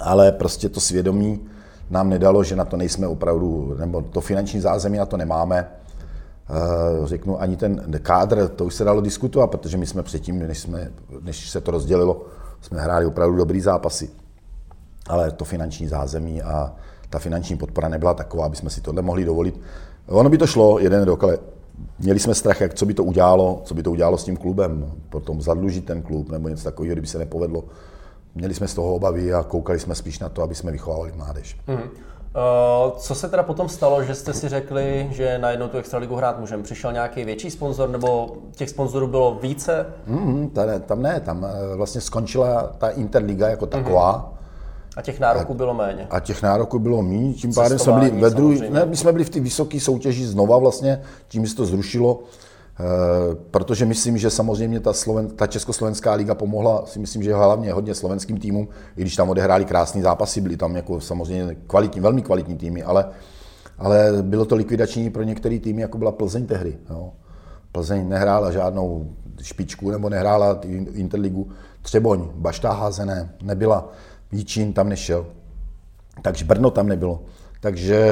Ale 0.00 0.32
prostě 0.32 0.68
to 0.68 0.80
svědomí 0.80 1.40
nám 1.90 2.08
nedalo, 2.08 2.44
že 2.44 2.56
na 2.56 2.64
to 2.64 2.76
nejsme 2.76 3.06
opravdu, 3.06 3.76
nebo 3.78 4.02
to 4.02 4.20
finanční 4.20 4.60
zázemí 4.60 4.98
na 4.98 5.06
to 5.06 5.16
nemáme 5.16 5.68
řeknu, 7.04 7.40
ani 7.40 7.56
ten 7.56 8.00
kádr, 8.02 8.48
to 8.48 8.64
už 8.64 8.74
se 8.74 8.84
dalo 8.84 9.00
diskutovat, 9.00 9.50
protože 9.50 9.76
my 9.76 9.86
jsme 9.86 10.02
předtím, 10.02 10.38
než, 10.38 10.58
jsme, 10.58 10.90
než 11.20 11.50
se 11.50 11.60
to 11.60 11.70
rozdělilo, 11.70 12.24
jsme 12.60 12.80
hráli 12.80 13.06
opravdu 13.06 13.36
dobrý 13.36 13.60
zápasy. 13.60 14.10
Ale 15.06 15.30
to 15.30 15.44
finanční 15.44 15.88
zázemí 15.88 16.42
a 16.42 16.72
ta 17.10 17.18
finanční 17.18 17.56
podpora 17.56 17.88
nebyla 17.88 18.14
taková, 18.14 18.46
aby 18.46 18.56
jsme 18.56 18.70
si 18.70 18.80
tohle 18.80 19.02
mohli 19.02 19.24
dovolit. 19.24 19.60
Ono 20.06 20.30
by 20.30 20.38
to 20.38 20.46
šlo 20.46 20.78
jeden 20.78 21.02
rok, 21.02 21.24
ale 21.24 21.38
měli 21.98 22.18
jsme 22.18 22.34
strach, 22.34 22.60
jak 22.60 22.74
co 22.74 22.86
by 22.86 22.94
to 22.94 23.04
udělalo, 23.04 23.62
co 23.64 23.74
by 23.74 23.82
to 23.82 23.90
udělalo 23.90 24.18
s 24.18 24.24
tím 24.24 24.36
klubem, 24.36 24.92
potom 25.08 25.42
zadlužit 25.42 25.84
ten 25.84 26.02
klub 26.02 26.30
nebo 26.30 26.48
něco 26.48 26.64
takového, 26.64 26.92
kdyby 26.92 27.06
se 27.06 27.18
nepovedlo. 27.18 27.64
Měli 28.34 28.54
jsme 28.54 28.68
z 28.68 28.74
toho 28.74 28.94
obavy 28.94 29.34
a 29.34 29.42
koukali 29.42 29.80
jsme 29.80 29.94
spíš 29.94 30.18
na 30.18 30.28
to, 30.28 30.42
aby 30.42 30.54
jsme 30.54 30.72
vychovávali 30.72 31.12
mládež. 31.16 31.56
Mm-hmm. 31.68 31.88
Uh, 32.34 32.98
co 32.98 33.14
se 33.14 33.28
teda 33.28 33.42
potom 33.42 33.68
stalo, 33.68 34.04
že 34.04 34.14
jste 34.14 34.32
si 34.34 34.48
řekli, 34.48 35.08
že 35.10 35.38
na 35.38 35.50
jednou 35.50 35.68
tu 35.68 35.78
extraligu 35.78 36.14
hrát 36.14 36.40
můžeme? 36.40 36.62
Přišel 36.62 36.92
nějaký 36.92 37.24
větší 37.24 37.50
sponzor 37.50 37.88
nebo 37.88 38.36
těch 38.52 38.70
sponzorů 38.70 39.06
bylo 39.06 39.38
více? 39.42 39.86
Mm, 40.06 40.50
tam, 40.50 40.68
tam 40.86 41.02
ne, 41.02 41.20
tam 41.20 41.44
eh, 41.44 41.76
vlastně 41.76 42.00
skončila 42.00 42.62
ta 42.78 42.88
Interliga 42.88 43.48
jako 43.48 43.66
taková. 43.66 44.12
Mm-hmm. 44.12 44.40
A 44.96 45.02
těch 45.02 45.20
nároků 45.20 45.54
bylo 45.54 45.74
méně. 45.74 46.06
A 46.10 46.20
těch 46.20 46.42
nároků 46.42 46.78
bylo 46.78 47.02
méně, 47.02 47.34
tím 47.34 47.54
pádem 47.54 47.78
jsme 47.78 47.92
byli 47.92 48.10
ve 48.10 48.30
druhý, 48.30 48.70
ne, 48.70 48.86
my 48.86 48.96
jsme 48.96 49.12
byli 49.12 49.24
v 49.24 49.30
té 49.30 49.40
vysoké 49.40 49.80
soutěži 49.80 50.26
znova 50.26 50.58
vlastně, 50.58 51.02
tím 51.28 51.46
se 51.46 51.56
to 51.56 51.66
zrušilo. 51.66 52.20
Eh, 52.80 53.36
protože 53.50 53.86
myslím, 53.86 54.18
že 54.18 54.30
samozřejmě 54.30 54.80
ta, 54.80 54.92
Sloven, 54.92 55.28
ta 55.28 55.46
Československá 55.46 56.14
liga 56.14 56.34
pomohla, 56.34 56.86
si 56.86 56.98
myslím, 56.98 57.22
že 57.22 57.34
hlavně 57.34 57.72
hodně 57.72 57.94
slovenským 57.94 58.38
týmům, 58.38 58.68
i 58.96 59.00
když 59.00 59.16
tam 59.16 59.30
odehráli 59.30 59.64
krásný 59.64 60.02
zápasy, 60.02 60.40
byly 60.40 60.56
tam 60.56 60.76
jako 60.76 61.00
samozřejmě 61.00 61.56
kvalitní, 61.66 62.00
velmi 62.00 62.22
kvalitní 62.22 62.56
týmy, 62.56 62.82
ale, 62.82 63.08
ale 63.78 64.22
bylo 64.22 64.44
to 64.44 64.56
likvidační 64.56 65.10
pro 65.10 65.22
některé 65.22 65.58
týmy, 65.58 65.82
jako 65.82 65.98
byla 65.98 66.12
Plzeň 66.12 66.46
tehdy. 66.46 66.78
Jo. 66.90 67.12
Plzeň 67.72 68.08
nehrála 68.08 68.50
žádnou 68.50 69.10
špičku 69.42 69.90
nebo 69.90 70.08
nehrála 70.08 70.60
Interligu. 70.92 71.48
Třeboň, 71.82 72.28
Baštá 72.34 72.72
házené, 72.72 73.34
nebyla. 73.42 73.88
Jíčín 74.32 74.72
tam 74.72 74.88
nešel. 74.88 75.26
Takže 76.22 76.44
Brno 76.44 76.70
tam 76.70 76.88
nebylo. 76.88 77.22
Takže 77.60 78.10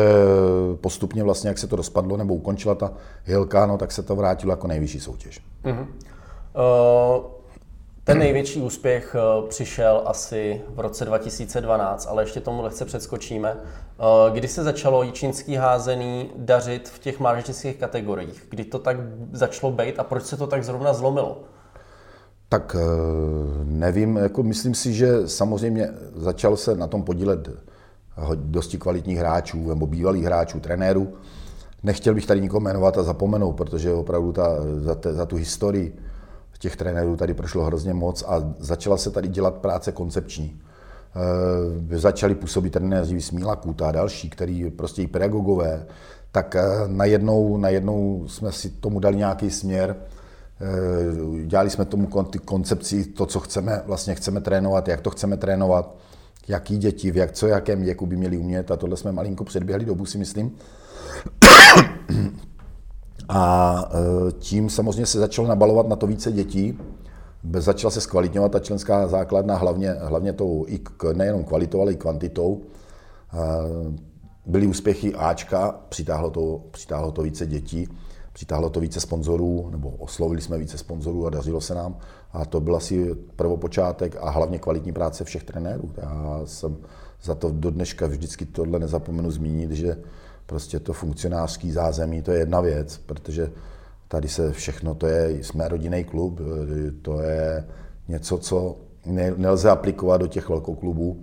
postupně 0.80 1.24
vlastně, 1.24 1.48
jak 1.48 1.58
se 1.58 1.66
to 1.66 1.76
rozpadlo 1.76 2.16
nebo 2.16 2.34
ukončila 2.34 2.74
ta 2.74 2.92
hilka, 3.24 3.66
no, 3.66 3.78
tak 3.78 3.92
se 3.92 4.02
to 4.02 4.16
vrátilo 4.16 4.52
jako 4.52 4.66
nejvyšší 4.66 5.00
soutěž. 5.00 5.40
Uh-huh. 5.64 5.86
Uh, 6.58 7.24
ten 8.04 8.18
největší 8.18 8.60
úspěch 8.60 9.16
uh, 9.40 9.48
přišel 9.48 10.02
asi 10.06 10.60
v 10.68 10.80
roce 10.80 11.04
2012, 11.04 12.06
ale 12.10 12.22
ještě 12.22 12.40
tomu 12.40 12.62
lehce 12.62 12.84
předskočíme. 12.84 13.54
Uh, 13.54 14.34
kdy 14.34 14.48
se 14.48 14.62
začalo 14.64 15.02
jíčínský 15.02 15.54
házený 15.54 16.30
dařit 16.36 16.88
v 16.88 16.98
těch 16.98 17.20
mládežnických 17.20 17.76
kategoriích? 17.76 18.46
Kdy 18.50 18.64
to 18.64 18.78
tak 18.78 18.96
začalo 19.32 19.72
být 19.72 19.98
a 19.98 20.04
proč 20.04 20.24
se 20.24 20.36
to 20.36 20.46
tak 20.46 20.64
zrovna 20.64 20.92
zlomilo? 20.92 21.44
Tak 22.48 22.76
nevím, 23.64 24.16
jako 24.16 24.42
myslím 24.42 24.74
si, 24.74 24.92
že 24.92 25.28
samozřejmě 25.28 25.88
začal 26.14 26.56
se 26.56 26.74
na 26.74 26.86
tom 26.86 27.02
podílet 27.02 27.48
dosti 28.34 28.78
kvalitních 28.78 29.18
hráčů 29.18 29.68
nebo 29.68 29.86
bývalých 29.86 30.24
hráčů, 30.24 30.60
trenérů. 30.60 31.08
Nechtěl 31.82 32.14
bych 32.14 32.26
tady 32.26 32.40
nikoho 32.40 32.60
jmenovat 32.60 32.98
a 32.98 33.02
zapomenout, 33.02 33.52
protože 33.52 33.92
opravdu 33.92 34.32
ta, 34.32 34.56
za, 34.76 34.94
te, 34.94 35.14
za 35.14 35.26
tu 35.26 35.36
historii 35.36 35.98
těch 36.58 36.76
trenérů 36.76 37.16
tady 37.16 37.34
prošlo 37.34 37.64
hrozně 37.64 37.94
moc 37.94 38.24
a 38.26 38.54
začala 38.58 38.96
se 38.96 39.10
tady 39.10 39.28
dělat 39.28 39.54
práce 39.54 39.92
koncepční. 39.92 40.60
E, 41.94 41.98
začali 41.98 42.34
působit 42.34 42.70
trenéři 42.70 43.20
Smíla 43.20 43.56
Kuta 43.56 43.88
a 43.88 43.92
další, 43.92 44.30
který 44.30 44.70
prostě 44.70 45.02
i 45.02 45.06
pedagogové, 45.06 45.86
tak 46.32 46.56
e, 46.56 46.62
najednou, 46.86 47.56
najednou 47.56 48.24
jsme 48.28 48.52
si 48.52 48.70
tomu 48.70 49.00
dali 49.00 49.16
nějaký 49.16 49.50
směr, 49.50 49.96
e, 50.60 51.46
dělali 51.46 51.70
jsme 51.70 51.84
tomu 51.84 52.08
koncepci, 52.44 53.04
to, 53.04 53.26
co 53.26 53.40
chceme, 53.40 53.82
vlastně 53.86 54.14
chceme 54.14 54.40
trénovat, 54.40 54.88
jak 54.88 55.00
to 55.00 55.10
chceme 55.10 55.36
trénovat 55.36 55.94
jaký 56.48 56.78
děti, 56.78 57.10
v 57.10 57.16
jak, 57.16 57.32
co 57.32 57.46
jakém 57.46 57.82
věku 57.82 58.06
by 58.06 58.16
měli 58.16 58.36
umět 58.36 58.70
a 58.70 58.76
tohle 58.76 58.96
jsme 58.96 59.12
malinko 59.12 59.44
předběhli 59.44 59.84
dobu, 59.84 60.06
si 60.06 60.18
myslím. 60.18 60.52
A 63.28 63.84
e, 63.92 64.32
tím 64.32 64.70
samozřejmě 64.70 65.06
se 65.06 65.18
začalo 65.18 65.48
nabalovat 65.48 65.88
na 65.88 65.96
to 65.96 66.06
více 66.06 66.32
dětí, 66.32 66.78
začala 67.58 67.90
se 67.90 68.00
zkvalitňovat 68.00 68.52
ta 68.52 68.58
členská 68.58 69.08
základna, 69.08 69.56
hlavně, 69.56 69.92
hlavně 69.92 70.32
tou 70.32 70.64
i 70.68 70.80
nejenom 71.12 71.44
kvalitou, 71.44 71.80
ale 71.80 71.92
i 71.92 71.96
kvantitou. 71.96 72.62
Byly 74.46 74.66
úspěchy 74.66 75.14
Ačka, 75.14 75.80
přitáhlo 75.88 76.30
to, 76.30 76.60
přitáhlo 76.70 77.12
to 77.12 77.22
více 77.22 77.46
dětí, 77.46 77.88
přitáhlo 78.32 78.70
to 78.70 78.80
více 78.80 79.00
sponzorů, 79.00 79.68
nebo 79.70 79.90
oslovili 79.90 80.40
jsme 80.40 80.58
více 80.58 80.78
sponzorů 80.78 81.26
a 81.26 81.30
dařilo 81.30 81.60
se 81.60 81.74
nám. 81.74 81.96
A 82.32 82.44
to 82.44 82.60
byl 82.60 82.76
asi 82.76 83.14
prvopočátek 83.14 84.16
a 84.20 84.30
hlavně 84.30 84.58
kvalitní 84.58 84.92
práce 84.92 85.24
všech 85.24 85.44
trenérů. 85.44 85.90
Já 85.96 86.40
jsem 86.44 86.76
za 87.22 87.34
to 87.34 87.50
do 87.50 87.70
dneška 87.70 88.06
vždycky 88.06 88.46
tohle 88.46 88.78
nezapomenu 88.78 89.30
zmínit, 89.30 89.70
že 89.70 89.98
prostě 90.46 90.80
to 90.80 90.92
funkcionářský 90.92 91.72
zázemí, 91.72 92.22
to 92.22 92.32
je 92.32 92.38
jedna 92.38 92.60
věc, 92.60 92.98
protože 92.98 93.50
tady 94.08 94.28
se 94.28 94.52
všechno, 94.52 94.94
to 94.94 95.06
je, 95.06 95.44
jsme 95.44 95.68
rodinný 95.68 96.04
klub, 96.04 96.40
to 97.02 97.20
je 97.20 97.64
něco, 98.08 98.38
co 98.38 98.76
nelze 99.36 99.70
aplikovat 99.70 100.16
do 100.16 100.26
těch 100.26 100.48
velkoklubů 100.48 101.22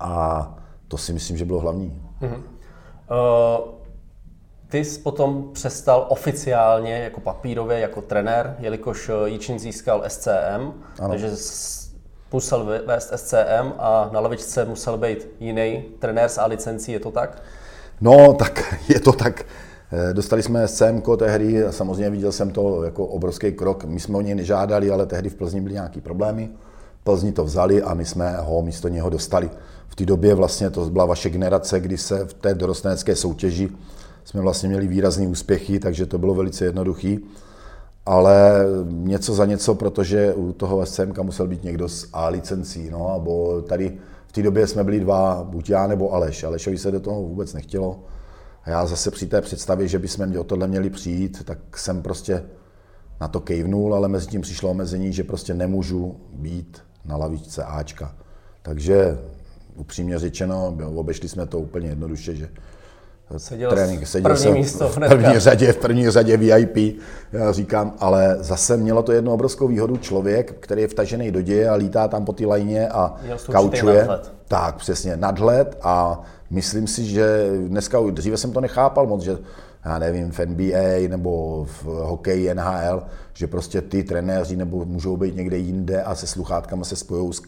a 0.00 0.54
to 0.88 0.98
si 0.98 1.12
myslím, 1.12 1.36
že 1.36 1.44
bylo 1.44 1.60
hlavní. 1.60 2.02
Mm-hmm. 2.20 2.42
Uh... 3.10 3.79
Ty 4.70 4.84
jsi 4.84 5.00
potom 5.00 5.50
přestal 5.52 6.06
oficiálně 6.08 6.94
jako 6.94 7.20
papírově, 7.20 7.78
jako 7.78 8.02
trenér, 8.02 8.56
jelikož 8.58 9.08
eh, 9.08 9.28
Jičin 9.28 9.58
získal 9.58 10.04
SCM, 10.08 10.72
ano. 10.98 11.08
takže 11.08 11.30
musel 12.32 12.80
vést 12.86 13.12
SCM 13.16 13.72
a 13.78 14.10
na 14.12 14.20
lavičce 14.20 14.64
musel 14.64 14.98
být 14.98 15.28
jiný 15.40 15.84
trenér 15.98 16.28
s 16.28 16.38
A 16.38 16.46
licencí, 16.46 16.92
je 16.92 17.00
to 17.00 17.10
tak? 17.10 17.42
No, 18.00 18.32
tak 18.32 18.74
je 18.88 19.00
to 19.00 19.12
tak. 19.12 19.46
Eh, 19.92 20.14
dostali 20.14 20.42
jsme 20.42 20.68
SCM 20.68 21.02
tehdy 21.16 21.64
a 21.64 21.72
samozřejmě 21.72 22.10
viděl 22.10 22.32
jsem 22.32 22.50
to 22.50 22.84
jako 22.84 23.06
obrovský 23.06 23.52
krok. 23.52 23.84
My 23.84 24.00
jsme 24.00 24.18
o 24.18 24.20
něj 24.20 24.34
nežádali, 24.34 24.90
ale 24.90 25.06
tehdy 25.06 25.28
v 25.28 25.34
Plzni 25.34 25.60
byly 25.60 25.74
nějaké 25.74 26.00
problémy. 26.00 26.50
Plzni 27.04 27.32
to 27.32 27.44
vzali 27.44 27.82
a 27.82 27.94
my 27.94 28.04
jsme 28.04 28.36
ho 28.36 28.62
místo 28.62 28.88
něho 28.88 29.10
dostali. 29.10 29.50
V 29.88 29.96
té 29.96 30.04
době 30.04 30.34
vlastně 30.34 30.70
to 30.70 30.90
byla 30.90 31.04
vaše 31.04 31.30
generace, 31.30 31.80
kdy 31.80 31.98
se 31.98 32.24
v 32.24 32.34
té 32.34 32.54
dorostenecké 32.54 33.16
soutěži 33.16 33.70
jsme 34.24 34.40
vlastně 34.40 34.68
měli 34.68 34.86
výrazné 34.86 35.26
úspěchy, 35.26 35.78
takže 35.80 36.06
to 36.06 36.18
bylo 36.18 36.34
velice 36.34 36.64
jednoduché. 36.64 37.16
Ale 38.06 38.64
něco 38.84 39.34
za 39.34 39.46
něco, 39.46 39.74
protože 39.74 40.34
u 40.34 40.52
toho 40.52 40.86
SCMK 40.86 41.18
musel 41.18 41.46
být 41.46 41.64
někdo 41.64 41.88
s 41.88 42.08
A 42.12 42.28
licencí. 42.28 42.90
No, 42.90 43.20
bo 43.24 43.62
tady 43.62 43.98
v 44.26 44.32
té 44.32 44.42
době 44.42 44.66
jsme 44.66 44.84
byli 44.84 45.00
dva, 45.00 45.44
buď 45.50 45.70
já 45.70 45.86
nebo 45.86 46.12
Aleš. 46.12 46.44
Alešovi 46.44 46.78
se 46.78 46.90
do 46.90 47.00
toho 47.00 47.22
vůbec 47.22 47.54
nechtělo. 47.54 48.00
A 48.64 48.70
já 48.70 48.86
zase 48.86 49.10
při 49.10 49.26
té 49.26 49.40
představě, 49.40 49.88
že 49.88 49.98
bychom 49.98 50.38
o 50.38 50.44
tohle 50.44 50.66
měli 50.66 50.90
přijít, 50.90 51.44
tak 51.44 51.78
jsem 51.78 52.02
prostě 52.02 52.42
na 53.20 53.28
to 53.28 53.40
kejvnul, 53.40 53.94
ale 53.94 54.08
mezi 54.08 54.26
tím 54.26 54.40
přišlo 54.40 54.70
omezení, 54.70 55.12
že 55.12 55.24
prostě 55.24 55.54
nemůžu 55.54 56.16
být 56.32 56.82
na 57.04 57.16
lavičce 57.16 57.64
Ačka. 57.64 58.14
Takže 58.62 59.18
upřímně 59.76 60.18
řečeno, 60.18 60.76
obešli 60.94 61.28
jsme 61.28 61.46
to 61.46 61.58
úplně 61.58 61.88
jednoduše, 61.88 62.34
že 62.34 62.48
Seděl 63.36 63.70
trénink. 63.70 64.06
Seděl 64.06 64.30
první 64.30 64.42
jsem 64.42 64.52
místo 64.52 64.88
v 64.88 64.98
první 65.08 65.38
řadě, 65.38 65.72
v 65.72 65.76
první 65.76 66.10
řadě 66.10 66.36
VIP, 66.36 67.00
já 67.32 67.52
říkám, 67.52 67.94
ale 67.98 68.36
zase 68.40 68.76
mělo 68.76 69.02
to 69.02 69.12
jednu 69.12 69.32
obrovskou 69.32 69.68
výhodu 69.68 69.96
člověk, 69.96 70.56
který 70.60 70.82
je 70.82 70.88
vtažený 70.88 71.30
do 71.30 71.42
děje 71.42 71.68
a 71.68 71.74
lítá 71.74 72.08
tam 72.08 72.24
po 72.24 72.32
té 72.32 72.46
lajně 72.46 72.88
a 72.88 73.14
kaučuje. 73.52 74.08
Tak, 74.48 74.76
přesně, 74.76 75.16
nadhled 75.16 75.78
a 75.82 76.22
myslím 76.50 76.86
si, 76.86 77.04
že 77.04 77.50
dneska, 77.68 77.98
dříve 78.10 78.36
jsem 78.36 78.52
to 78.52 78.60
nechápal 78.60 79.06
moc, 79.06 79.22
že 79.22 79.38
já 79.84 79.98
nevím, 79.98 80.32
v 80.32 80.38
NBA 80.46 81.08
nebo 81.08 81.64
v 81.64 81.84
hokeji 81.84 82.54
NHL, 82.54 83.02
že 83.34 83.46
prostě 83.46 83.80
ty 83.80 84.02
trenéři 84.02 84.56
nebo 84.56 84.84
můžou 84.84 85.16
být 85.16 85.36
někde 85.36 85.56
jinde 85.56 86.02
a 86.02 86.14
se 86.14 86.26
sluchátkama 86.26 86.84
se 86.84 86.96
spojou 86.96 87.32
s 87.32 87.42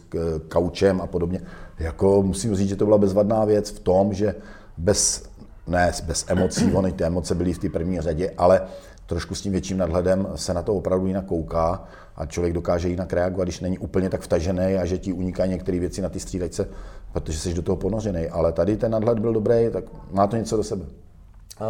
kaučem 0.47 1.01
a 1.01 1.07
podobně. 1.07 1.41
Jako 1.79 2.23
musím 2.23 2.55
říct, 2.55 2.69
že 2.69 2.75
to 2.75 2.85
byla 2.85 2.97
bezvadná 2.97 3.45
věc 3.45 3.69
v 3.69 3.79
tom, 3.79 4.13
že 4.13 4.35
bez 4.77 5.23
ne 5.67 5.91
bez 6.05 6.25
emocí, 6.27 6.71
ony 6.75 6.91
ty 6.91 7.03
emoce 7.03 7.35
byly 7.35 7.53
v 7.53 7.59
té 7.59 7.69
první 7.69 8.01
řadě, 8.01 8.31
ale 8.37 8.61
trošku 9.05 9.35
s 9.35 9.41
tím 9.41 9.51
větším 9.51 9.77
nadhledem 9.77 10.27
se 10.35 10.53
na 10.53 10.61
to 10.61 10.73
opravdu 10.73 11.07
jinak 11.07 11.25
kouká 11.25 11.83
a 12.15 12.25
člověk 12.25 12.53
dokáže 12.53 12.89
jinak 12.89 13.13
reagovat, 13.13 13.43
když 13.43 13.59
není 13.59 13.77
úplně 13.77 14.09
tak 14.09 14.21
vtažený 14.21 14.75
a 14.75 14.85
že 14.85 14.97
ti 14.97 15.13
unikají 15.13 15.51
některé 15.51 15.79
věci 15.79 16.01
na 16.01 16.09
ty 16.09 16.19
střídačce, 16.19 16.69
protože 17.13 17.39
jsi 17.39 17.53
do 17.53 17.61
toho 17.61 17.75
ponořený. 17.75 18.27
Ale 18.27 18.51
tady 18.51 18.77
ten 18.77 18.91
nadhled 18.91 19.19
byl 19.19 19.33
dobrý, 19.33 19.69
tak 19.73 19.83
má 20.11 20.27
to 20.27 20.35
něco 20.35 20.57
do 20.57 20.63
sebe. 20.63 20.85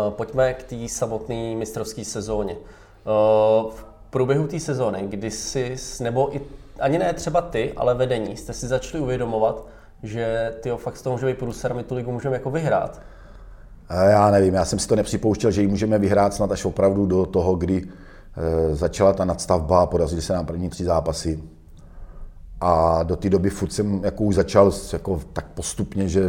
Pojďme 0.09 0.53
k 0.53 0.63
té 0.63 0.87
samotné 0.87 1.55
mistrovské 1.55 2.05
sezóně. 2.05 2.55
V 3.69 3.85
průběhu 4.09 4.47
té 4.47 4.59
sezóny, 4.59 5.07
kdy 5.09 5.31
jsi, 5.31 5.75
nebo 6.01 6.35
i, 6.35 6.41
ani 6.79 6.97
ne 6.97 7.13
třeba 7.13 7.41
ty, 7.41 7.73
ale 7.77 7.95
vedení, 7.95 8.37
jste 8.37 8.53
si 8.53 8.67
začali 8.67 9.03
uvědomovat, 9.03 9.65
že 10.03 10.55
ty 10.61 10.69
fakt 10.77 10.97
z 10.97 11.01
toho 11.01 11.13
může 11.13 11.25
být 11.25 11.37
průser, 11.37 11.73
my 11.73 11.83
tu 11.83 11.95
ligu 11.95 12.11
můžeme 12.11 12.35
jako 12.35 12.51
vyhrát. 12.51 13.01
Já 13.93 14.31
nevím, 14.31 14.53
já 14.53 14.65
jsem 14.65 14.79
si 14.79 14.87
to 14.87 14.95
nepřipouštěl, 14.95 15.51
že 15.51 15.61
ji 15.61 15.67
můžeme 15.67 15.99
vyhrát 15.99 16.33
snad 16.33 16.51
až 16.51 16.65
opravdu 16.65 17.05
do 17.05 17.25
toho, 17.25 17.55
kdy 17.55 17.83
e, 17.83 18.75
začala 18.75 19.13
ta 19.13 19.25
nadstavba, 19.25 19.85
podařili 19.85 20.21
se 20.21 20.33
nám 20.33 20.45
první 20.45 20.69
tři 20.69 20.83
zápasy. 20.83 21.43
A 22.61 23.03
do 23.03 23.15
té 23.15 23.29
doby 23.29 23.49
furt 23.49 23.71
jsem 23.71 24.03
jako 24.03 24.23
už 24.23 24.35
začal 24.35 24.71
jako 24.93 25.21
tak 25.33 25.45
postupně, 25.45 26.09
že 26.09 26.21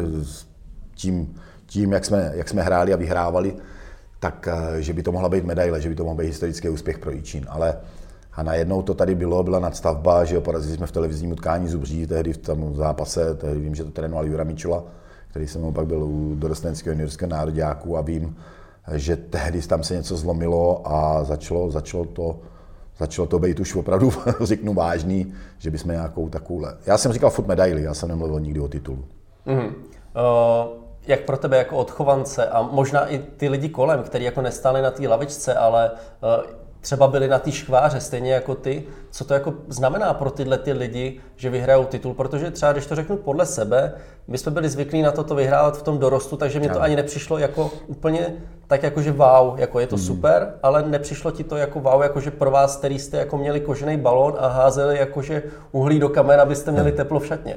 tím, 0.94 1.34
tím 1.66 1.92
jak, 1.92 2.04
jsme, 2.04 2.32
jak 2.34 2.48
jsme 2.48 2.62
hráli 2.62 2.92
a 2.92 2.96
vyhrávali, 2.96 3.56
tak 4.20 4.48
e, 4.48 4.82
že 4.82 4.92
by 4.92 5.02
to 5.02 5.12
mohla 5.12 5.28
být 5.28 5.44
medaile, 5.44 5.80
že 5.80 5.88
by 5.88 5.94
to 5.94 6.04
mohl 6.04 6.16
být 6.16 6.26
historický 6.26 6.68
úspěch 6.68 6.98
pro 6.98 7.10
Jičín. 7.10 7.46
Ale 7.48 7.76
a 8.36 8.42
najednou 8.42 8.82
to 8.82 8.94
tady 8.94 9.14
bylo, 9.14 9.42
byla 9.42 9.58
nadstavba, 9.58 10.24
že 10.24 10.34
jo, 10.34 10.40
porazili 10.40 10.76
jsme 10.76 10.86
v 10.86 10.92
televizním 10.92 11.32
utkání 11.32 11.68
Zubří, 11.68 12.06
tehdy 12.06 12.32
v 12.32 12.38
tom 12.38 12.76
zápase, 12.76 13.34
tehdy 13.34 13.60
vím, 13.60 13.74
že 13.74 13.84
to 13.84 13.90
trénoval 13.90 14.26
Jura 14.26 14.44
Mičula, 14.44 14.84
který 15.34 15.48
jsem 15.48 15.72
pak 15.72 15.86
byl 15.86 16.04
u 16.04 16.34
dorostenského 16.34 16.92
juniorského 16.92 17.30
nároďáku 17.30 17.98
a 17.98 18.00
vím, 18.00 18.36
že 18.92 19.16
tehdy 19.16 19.62
tam 19.62 19.82
se 19.82 19.94
něco 19.94 20.16
zlomilo 20.16 20.82
a 20.84 21.24
začalo, 21.24 21.70
začalo 21.70 22.04
to 22.04 22.38
začalo 22.98 23.26
to 23.26 23.38
být 23.38 23.60
už 23.60 23.74
opravdu, 23.74 24.12
řeknu, 24.40 24.74
vážný, 24.74 25.34
že 25.58 25.70
bychom 25.70 25.90
nějakou 25.90 26.28
takovouhle... 26.28 26.76
Já 26.86 26.98
jsem 26.98 27.12
říkal 27.12 27.30
furt 27.30 27.46
medaily, 27.46 27.82
já 27.82 27.94
jsem 27.94 28.08
nemluvil 28.08 28.40
nikdy 28.40 28.60
o 28.60 28.68
titulu. 28.68 29.04
Mm-hmm. 29.46 29.66
Uh, 29.66 29.72
jak 31.06 31.20
pro 31.20 31.36
tebe 31.36 31.56
jako 31.56 31.76
odchovance 31.76 32.46
a 32.46 32.62
možná 32.62 33.06
i 33.06 33.18
ty 33.18 33.48
lidi 33.48 33.68
kolem, 33.68 34.02
kteří 34.02 34.24
jako 34.24 34.42
nestáli 34.42 34.82
na 34.82 34.90
té 34.90 35.08
lavičce, 35.08 35.54
ale 35.54 35.90
uh, 35.90 36.63
třeba 36.84 37.06
byli 37.06 37.28
na 37.28 37.38
té 37.38 37.52
škváře, 37.52 38.00
stejně 38.00 38.32
jako 38.32 38.54
ty. 38.54 38.84
Co 39.10 39.24
to 39.24 39.34
jako 39.34 39.54
znamená 39.68 40.14
pro 40.14 40.30
tyhle 40.30 40.58
ty 40.58 40.72
lidi, 40.72 41.20
že 41.36 41.50
vyhrajou 41.50 41.84
titul? 41.84 42.14
Protože 42.14 42.50
třeba, 42.50 42.72
když 42.72 42.86
to 42.86 42.94
řeknu 42.94 43.16
podle 43.16 43.46
sebe, 43.46 43.92
my 44.28 44.38
jsme 44.38 44.52
byli 44.52 44.68
zvyklí 44.68 45.02
na 45.02 45.12
toto 45.12 45.34
vyhrávat 45.34 45.78
v 45.78 45.82
tom 45.82 45.98
dorostu, 45.98 46.36
takže 46.36 46.58
mě 46.58 46.68
to 46.68 46.82
ani 46.82 46.96
nepřišlo 46.96 47.38
jako 47.38 47.70
úplně 47.86 48.34
tak 48.66 48.82
jako, 48.82 49.02
že 49.02 49.12
wow, 49.12 49.58
jako 49.58 49.80
je 49.80 49.86
to 49.86 49.96
hmm. 49.96 50.04
super, 50.04 50.54
ale 50.62 50.82
nepřišlo 50.82 51.30
ti 51.30 51.44
to 51.44 51.56
jako 51.56 51.80
wow, 51.80 52.02
jako 52.02 52.20
že 52.20 52.30
pro 52.30 52.50
vás, 52.50 52.76
který 52.76 52.98
jste 52.98 53.16
jako 53.16 53.38
měli 53.38 53.60
kožený 53.60 53.96
balón 53.96 54.34
a 54.38 54.48
házeli 54.48 54.98
jakože 54.98 55.42
uhlí 55.72 55.98
do 55.98 56.08
kamen, 56.08 56.40
abyste 56.40 56.72
měli 56.72 56.90
hmm. 56.90 56.96
teplo 56.96 57.20
v 57.20 57.26
šatně. 57.26 57.56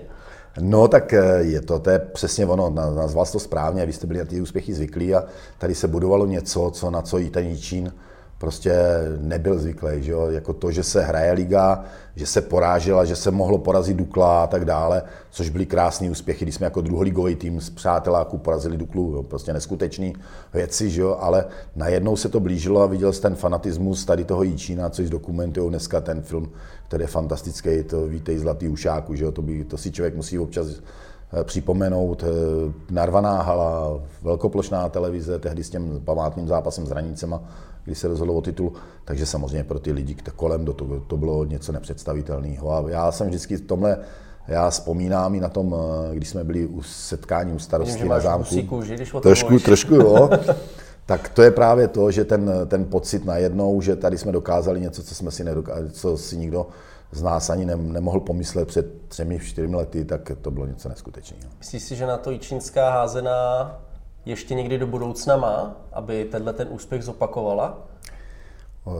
No 0.59 0.88
tak 0.88 1.13
eh, 1.13 1.39
je 1.39 1.61
to, 1.61 1.80
to 1.80 1.89
je 1.89 1.99
přesně 1.99 2.45
ono, 2.45 2.69
nazval 2.69 3.25
to 3.25 3.39
správně, 3.39 3.86
vy 3.86 3.93
jste 3.93 4.07
byli 4.07 4.19
na 4.19 4.25
ty 4.25 4.41
úspěchy 4.41 4.73
zvyklí 4.73 5.15
a 5.15 5.23
tady 5.57 5.75
se 5.75 5.88
budovalo 5.88 6.25
něco, 6.25 6.71
co 6.71 6.91
na 6.91 7.01
co 7.01 7.19
i 7.19 7.30
ten 7.30 7.45
Jíčín 7.45 7.91
prostě 8.38 8.73
nebyl 9.21 9.59
zvyklý, 9.59 10.03
že 10.03 10.11
jo? 10.11 10.27
jako 10.29 10.53
to, 10.53 10.71
že 10.71 10.83
se 10.83 11.01
hraje 11.01 11.31
liga, 11.31 11.83
že 12.15 12.25
se 12.25 12.41
porážela, 12.41 13.05
že 13.05 13.15
se 13.15 13.31
mohlo 13.31 13.57
porazit 13.57 13.97
Dukla 13.97 14.43
a 14.43 14.47
tak 14.47 14.65
dále, 14.65 15.03
což 15.29 15.49
byly 15.49 15.65
krásné 15.65 16.09
úspěchy, 16.09 16.45
když 16.45 16.55
jsme 16.55 16.65
jako 16.65 16.81
druholigový 16.81 17.35
tým 17.35 17.61
z 17.61 17.69
přáteláků 17.69 18.38
porazili 18.38 18.77
Duklu, 18.77 19.11
jo? 19.15 19.23
prostě 19.23 19.53
neskutečný 19.53 20.15
věci, 20.53 20.89
že 20.89 21.01
jo? 21.01 21.17
ale 21.19 21.45
najednou 21.75 22.15
se 22.15 22.29
to 22.29 22.39
blížilo 22.39 22.81
a 22.81 22.85
viděl 22.85 23.13
jsi 23.13 23.21
ten 23.21 23.35
fanatismus 23.35 24.05
tady 24.05 24.25
toho 24.25 24.43
Jíčína, 24.43 24.89
což 24.89 25.09
dokumentují 25.09 25.69
dneska 25.69 26.01
ten 26.01 26.21
film, 26.21 26.49
který 26.88 27.03
je 27.03 27.07
fantastický, 27.07 27.83
to 27.83 28.07
Vítej 28.07 28.38
zlatý 28.38 28.67
ušáku, 28.67 29.15
že 29.15 29.23
jo? 29.23 29.31
To, 29.31 29.41
by, 29.41 29.63
to 29.63 29.77
si 29.77 29.91
člověk 29.91 30.15
musí 30.15 30.39
občas 30.39 30.67
eh, 30.67 31.43
připomenout. 31.43 32.23
Eh, 32.23 32.73
narvaná 32.89 33.41
hala, 33.41 33.99
velkoplošná 34.21 34.89
televize, 34.89 35.39
tehdy 35.39 35.63
s 35.63 35.69
tím 35.69 36.01
památným 36.05 36.47
zápasem 36.47 36.85
s 36.85 36.89
hranicema, 36.89 37.41
když 37.88 37.99
se 37.99 38.07
rozhodlo 38.07 38.33
o 38.33 38.41
titul, 38.41 38.73
takže 39.05 39.25
samozřejmě 39.25 39.63
pro 39.63 39.79
ty 39.79 39.91
lidi 39.91 40.15
kolem 40.35 40.65
do 40.65 40.73
toho, 40.73 40.99
to 40.99 41.17
bylo 41.17 41.45
něco 41.45 41.71
nepředstavitelného. 41.71 42.71
A 42.71 42.89
já 42.89 43.11
jsem 43.11 43.27
vždycky 43.27 43.57
v 43.57 43.61
tomhle, 43.61 43.97
já 44.47 44.69
vzpomínám 44.69 45.35
i 45.35 45.39
na 45.39 45.49
tom, 45.49 45.75
eh, 45.75 46.15
když 46.15 46.29
jsme 46.29 46.43
byli 46.43 46.65
u 46.65 46.81
setkání 46.83 47.53
u 47.53 47.59
starostí 47.59 48.07
na 48.07 48.19
zámku. 48.19 48.61
Kůži, 48.61 48.95
když 48.95 49.13
trošku, 49.21 49.59
trošku, 49.59 49.95
jo. 49.95 50.29
tak 51.05 51.29
to 51.29 51.41
je 51.41 51.51
právě 51.51 51.88
to, 51.88 52.11
že 52.11 52.25
ten, 52.25 52.51
ten 52.67 52.85
pocit 52.85 53.25
najednou, 53.25 53.81
že 53.81 53.95
tady 53.95 54.17
jsme 54.17 54.31
dokázali 54.31 54.81
něco, 54.81 55.03
co 55.03 55.15
jsme 55.15 55.31
si 55.31 55.43
nedokázali, 55.43 55.89
co 55.89 56.17
si 56.17 56.38
nikdo 56.38 56.67
z 57.11 57.21
nás 57.21 57.49
ani 57.49 57.65
nemohl 57.65 58.19
pomyslet 58.19 58.67
před 58.67 59.07
třemi, 59.07 59.39
čtyřmi 59.39 59.75
lety, 59.75 60.05
tak 60.05 60.31
to 60.41 60.51
bylo 60.51 60.65
něco 60.65 60.89
neskutečného. 60.89 61.51
Myslíš 61.59 61.83
si, 61.83 61.95
že 61.95 62.05
na 62.05 62.17
to 62.17 62.31
i 62.31 62.39
čínská 62.39 62.91
házená 62.91 63.79
ještě 64.28 64.55
někdy 64.55 64.78
do 64.78 64.88
budoucna 64.88 65.38
má, 65.38 65.75
aby 65.93 66.25
tenhle 66.25 66.53
ten 66.53 66.67
úspěch 66.71 67.03
zopakovala? 67.03 67.78
Uh, 68.86 68.93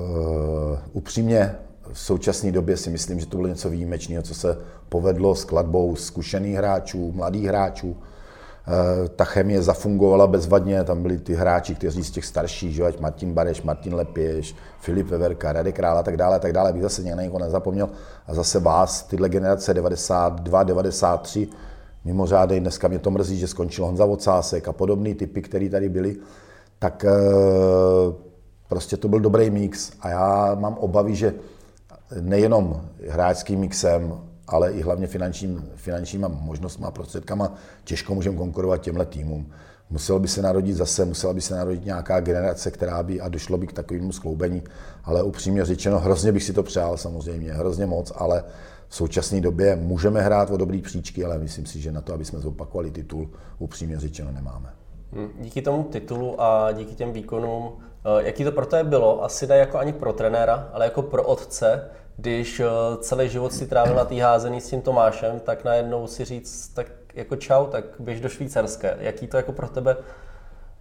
upřímně, 0.94 1.56
v 1.94 2.00
současné 2.00 2.52
době 2.52 2.78
si 2.78 2.90
myslím, 2.90 3.20
že 3.20 3.26
to 3.26 3.38
bylo 3.38 3.48
něco 3.48 3.70
výjimečného, 3.70 4.24
co 4.24 4.34
se 4.34 4.58
povedlo 4.90 5.36
s 5.36 5.44
kladbou 5.44 5.96
zkušených 5.96 6.56
hráčů, 6.56 7.12
mladých 7.12 7.46
hráčů. 7.46 7.90
Uh, 7.90 7.98
ta 9.16 9.26
chemie 9.26 9.62
zafungovala 9.62 10.28
bezvadně, 10.28 10.84
tam 10.84 11.02
byli 11.02 11.18
ty 11.18 11.36
hráči, 11.36 11.76
kteří 11.76 12.04
z 12.04 12.12
těch 12.12 12.26
starších, 12.26 12.76
že 12.76 12.84
ať 12.84 13.00
Martin 13.00 13.34
Bareš, 13.34 13.62
Martin 13.62 13.96
Lepěš, 13.96 14.56
Filip 14.80 15.08
Veverka, 15.08 15.52
Radek 15.52 15.76
Král 15.76 15.98
a 15.98 16.04
tak 16.04 16.18
dále, 16.18 16.36
a 16.36 16.40
tak 16.40 16.54
dále, 16.54 16.74
bych 16.74 16.82
zase 16.82 17.04
někdo 17.04 17.40
nezapomněl. 17.40 17.90
A 18.28 18.34
zase 18.34 18.60
vás, 18.60 19.04
tyhle 19.04 19.30
generace 19.30 19.74
92, 19.74 20.64
93, 20.64 21.48
mimořádný. 22.08 22.60
Dneska 22.60 22.88
mě 22.88 23.00
to 23.00 23.12
mrzí, 23.12 23.38
že 23.38 23.48
skončil 23.48 23.86
Honza 23.86 24.06
Vocásek 24.06 24.68
a 24.68 24.74
podobný 24.74 25.16
typy, 25.16 25.42
které 25.42 25.70
tady 25.70 25.90
byly. 25.90 26.16
Tak 26.80 27.06
eh, 27.06 27.12
prostě 28.70 28.98
to 28.98 29.08
byl 29.08 29.20
dobrý 29.20 29.50
mix 29.50 29.92
a 30.02 30.10
já 30.10 30.56
mám 30.56 30.74
obavy, 30.74 31.16
že 31.16 31.34
nejenom 32.22 32.82
hráčským 33.10 33.60
mixem, 33.60 34.14
ale 34.48 34.72
i 34.72 34.82
hlavně 34.82 35.08
finančním, 35.08 35.70
finančníma 35.76 36.28
možnostmi 36.28 36.86
a 36.86 36.92
prostředkama 36.92 37.54
těžko 37.84 38.16
můžeme 38.16 38.38
konkurovat 38.38 38.82
těmhle 38.82 39.06
týmům. 39.06 39.52
Muselo 39.90 40.20
by 40.20 40.28
se 40.28 40.42
narodit 40.42 40.76
zase, 40.76 41.06
musela 41.06 41.34
by 41.34 41.42
se 41.42 41.56
narodit 41.56 41.86
nějaká 41.86 42.20
generace, 42.20 42.72
která 42.72 43.04
by 43.04 43.22
a 43.22 43.30
došlo 43.30 43.58
by 43.58 43.68
k 43.68 43.74
takovému 43.74 44.12
skloubení, 44.12 44.64
ale 45.04 45.24
upřímně 45.24 45.66
řečeno, 45.66 46.00
hrozně 46.00 46.32
bych 46.32 46.44
si 46.44 46.54
to 46.54 46.64
přál 46.64 46.98
samozřejmě, 46.98 47.54
hrozně 47.54 47.86
moc, 47.86 48.12
ale 48.16 48.44
v 48.90 48.96
současné 48.96 49.42
době 49.42 49.76
můžeme 49.76 50.22
hrát 50.22 50.52
o 50.52 50.58
dobrý 50.58 50.82
příčky, 50.82 51.26
ale 51.26 51.38
myslím 51.38 51.66
si, 51.66 51.80
že 51.80 51.92
na 51.92 52.02
to, 52.02 52.14
aby 52.14 52.26
jsme 52.26 52.40
zopakovali 52.40 52.92
titul, 52.92 53.30
upřímně 53.60 54.00
řečeno 54.00 54.32
nemáme. 54.32 54.70
Hm, 55.12 55.30
díky 55.40 55.62
tomu 55.62 55.84
titulu 55.84 56.42
a 56.42 56.72
díky 56.72 56.96
těm 56.96 57.14
výkonům, 57.14 57.72
eh, 57.72 58.24
jaký 58.26 58.44
to 58.44 58.52
pro 58.52 58.66
tebe 58.66 58.90
bylo, 58.90 59.24
asi 59.24 59.48
ne 59.48 59.58
jako 59.58 59.78
ani 59.78 59.94
pro 59.94 60.14
trenéra, 60.14 60.70
ale 60.74 60.86
jako 60.86 61.02
pro 61.02 61.24
otce, 61.24 61.90
když 62.18 62.60
eh, 62.60 62.66
celý 63.02 63.30
život 63.30 63.54
si 63.54 63.68
trávil 63.68 63.96
na 63.96 64.06
té 64.06 64.22
házený 64.22 64.62
s 64.62 64.70
tím 64.70 64.82
Tomášem, 64.82 65.40
tak 65.40 65.64
najednou 65.64 66.08
si 66.08 66.26
říct, 66.26 66.68
tak 66.68 66.88
jako 67.14 67.36
čau, 67.36 67.66
tak 67.66 67.84
běž 68.00 68.22
do 68.22 68.30
Švýcarské. 68.30 68.98
Jaký 69.00 69.28
to 69.28 69.38
jako 69.38 69.52
pro 69.52 69.68
tebe 69.68 69.98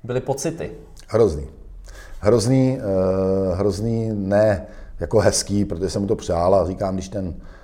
byly 0.05 0.21
pocity? 0.21 0.73
Hrozný. 1.09 1.49
Hrozný, 2.21 2.79
uh, 2.79 3.59
hrozný 3.59 4.11
ne 4.15 4.67
jako 5.01 5.19
hezký, 5.19 5.65
protože 5.65 5.91
jsem 5.91 6.03
mu 6.03 6.09
to 6.09 6.17
přál 6.17 6.55
a 6.55 6.67
říkám, 6.67 6.95
když 6.95 7.09
ten 7.09 7.35
Eh, 7.35 7.56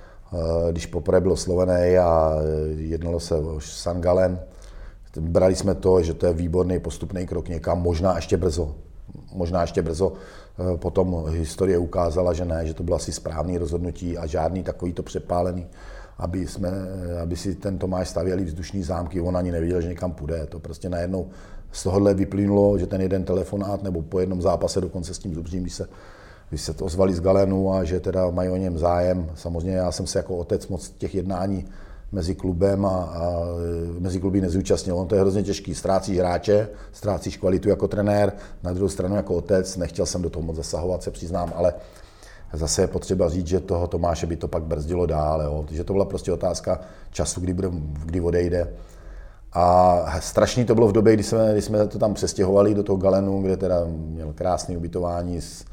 když 0.71 0.85
poprvé 0.85 1.21
byl 1.21 1.31
oslovený 1.31 1.97
a 1.97 2.35
jednalo 2.75 3.19
se 3.19 3.35
o 3.35 3.59
Sangalen, 3.59 4.39
brali 5.19 5.55
jsme 5.55 5.75
to, 5.75 6.01
že 6.01 6.13
to 6.13 6.25
je 6.25 6.33
výborný 6.33 6.79
postupný 6.79 7.27
krok 7.27 7.49
někam, 7.49 7.81
možná 7.81 8.15
ještě 8.15 8.37
brzo. 8.37 8.75
Možná 9.33 9.61
ještě 9.61 9.81
brzo. 9.81 10.13
Eh, 10.59 10.77
potom 10.77 11.25
historie 11.29 11.77
ukázala, 11.77 12.33
že 12.33 12.45
ne, 12.45 12.67
že 12.67 12.73
to 12.73 12.83
bylo 12.83 12.95
asi 12.95 13.11
správný 13.11 13.57
rozhodnutí 13.57 14.17
a 14.17 14.25
žádný 14.25 14.63
takový 14.63 14.93
to 14.93 15.03
přepálený, 15.03 15.67
aby, 16.17 16.47
jsme, 16.47 16.69
aby 17.21 17.35
si 17.35 17.55
ten 17.55 17.77
Tomáš 17.77 18.09
stavěli 18.09 18.43
vzdušní 18.43 18.83
zámky, 18.83 19.21
on 19.21 19.37
ani 19.37 19.51
nevěděl, 19.51 19.81
že 19.81 19.87
někam 19.87 20.11
půjde. 20.11 20.45
To 20.45 20.59
prostě 20.59 20.89
najednou 20.89 21.29
z 21.71 21.83
tohohle 21.83 22.13
vyplynulo, 22.13 22.77
že 22.77 22.87
ten 22.87 23.01
jeden 23.01 23.23
telefonát 23.23 23.83
nebo 23.83 24.01
po 24.01 24.19
jednom 24.19 24.41
zápase 24.41 24.81
dokonce 24.81 25.13
s 25.13 25.19
tím 25.19 25.35
Zubřím, 25.35 25.61
když 25.61 25.73
se 25.73 25.87
když 26.53 26.61
se 26.61 26.73
to 26.73 26.85
ozvali 26.85 27.13
z 27.13 27.19
Galenu 27.19 27.73
a 27.73 27.83
že 27.83 27.99
teda 27.99 28.29
mají 28.29 28.49
o 28.49 28.57
něm 28.57 28.77
zájem. 28.77 29.31
Samozřejmě 29.35 29.77
já 29.77 29.91
jsem 29.91 30.07
se 30.07 30.19
jako 30.19 30.37
otec 30.37 30.67
moc 30.67 30.89
těch 30.89 31.15
jednání 31.15 31.65
mezi 32.11 32.35
klubem 32.35 32.85
a, 32.85 32.89
a 32.89 33.41
mezi 33.99 34.19
kluby 34.19 34.41
nezúčastnil. 34.41 34.97
On 34.97 35.07
to 35.07 35.15
je 35.15 35.21
hrozně 35.21 35.43
těžký. 35.43 35.75
Ztrácíš 35.75 36.17
hráče, 36.17 36.69
ztrácíš 36.91 37.37
kvalitu 37.37 37.69
jako 37.69 37.87
trenér, 37.87 38.33
na 38.63 38.73
druhou 38.73 38.89
stranu 38.89 39.15
jako 39.15 39.35
otec. 39.35 39.77
Nechtěl 39.77 40.05
jsem 40.05 40.21
do 40.21 40.29
toho 40.29 40.43
moc 40.43 40.55
zasahovat, 40.55 41.03
se 41.03 41.11
přiznám, 41.11 41.53
ale 41.55 41.73
zase 42.53 42.81
je 42.81 42.87
potřeba 42.87 43.29
říct, 43.29 43.47
že 43.47 43.59
toho 43.59 43.87
Tomáše 43.87 44.27
by 44.27 44.35
to 44.35 44.47
pak 44.47 44.63
brzdilo 44.63 45.05
dál. 45.05 45.41
Jo. 45.41 45.65
Že 45.71 45.83
to 45.83 45.93
byla 45.93 46.05
prostě 46.05 46.31
otázka 46.31 46.79
času, 47.11 47.41
kdy, 47.41 47.53
bude, 47.53 47.69
kdy 48.05 48.21
odejde. 48.21 48.73
A 49.53 50.05
strašný 50.19 50.65
to 50.65 50.75
bylo 50.75 50.87
v 50.87 50.91
době, 50.91 51.13
kdy 51.13 51.23
jsme, 51.23 51.49
kdy 51.51 51.61
jsme 51.61 51.87
to 51.87 51.99
tam 51.99 52.13
přestěhovali 52.13 52.73
do 52.73 52.83
toho 52.83 52.97
Galenu, 52.97 53.41
kde 53.41 53.57
teda 53.57 53.75
měl 53.87 54.33
krásné 54.33 54.77
ubytování 54.77 55.41
s, 55.41 55.65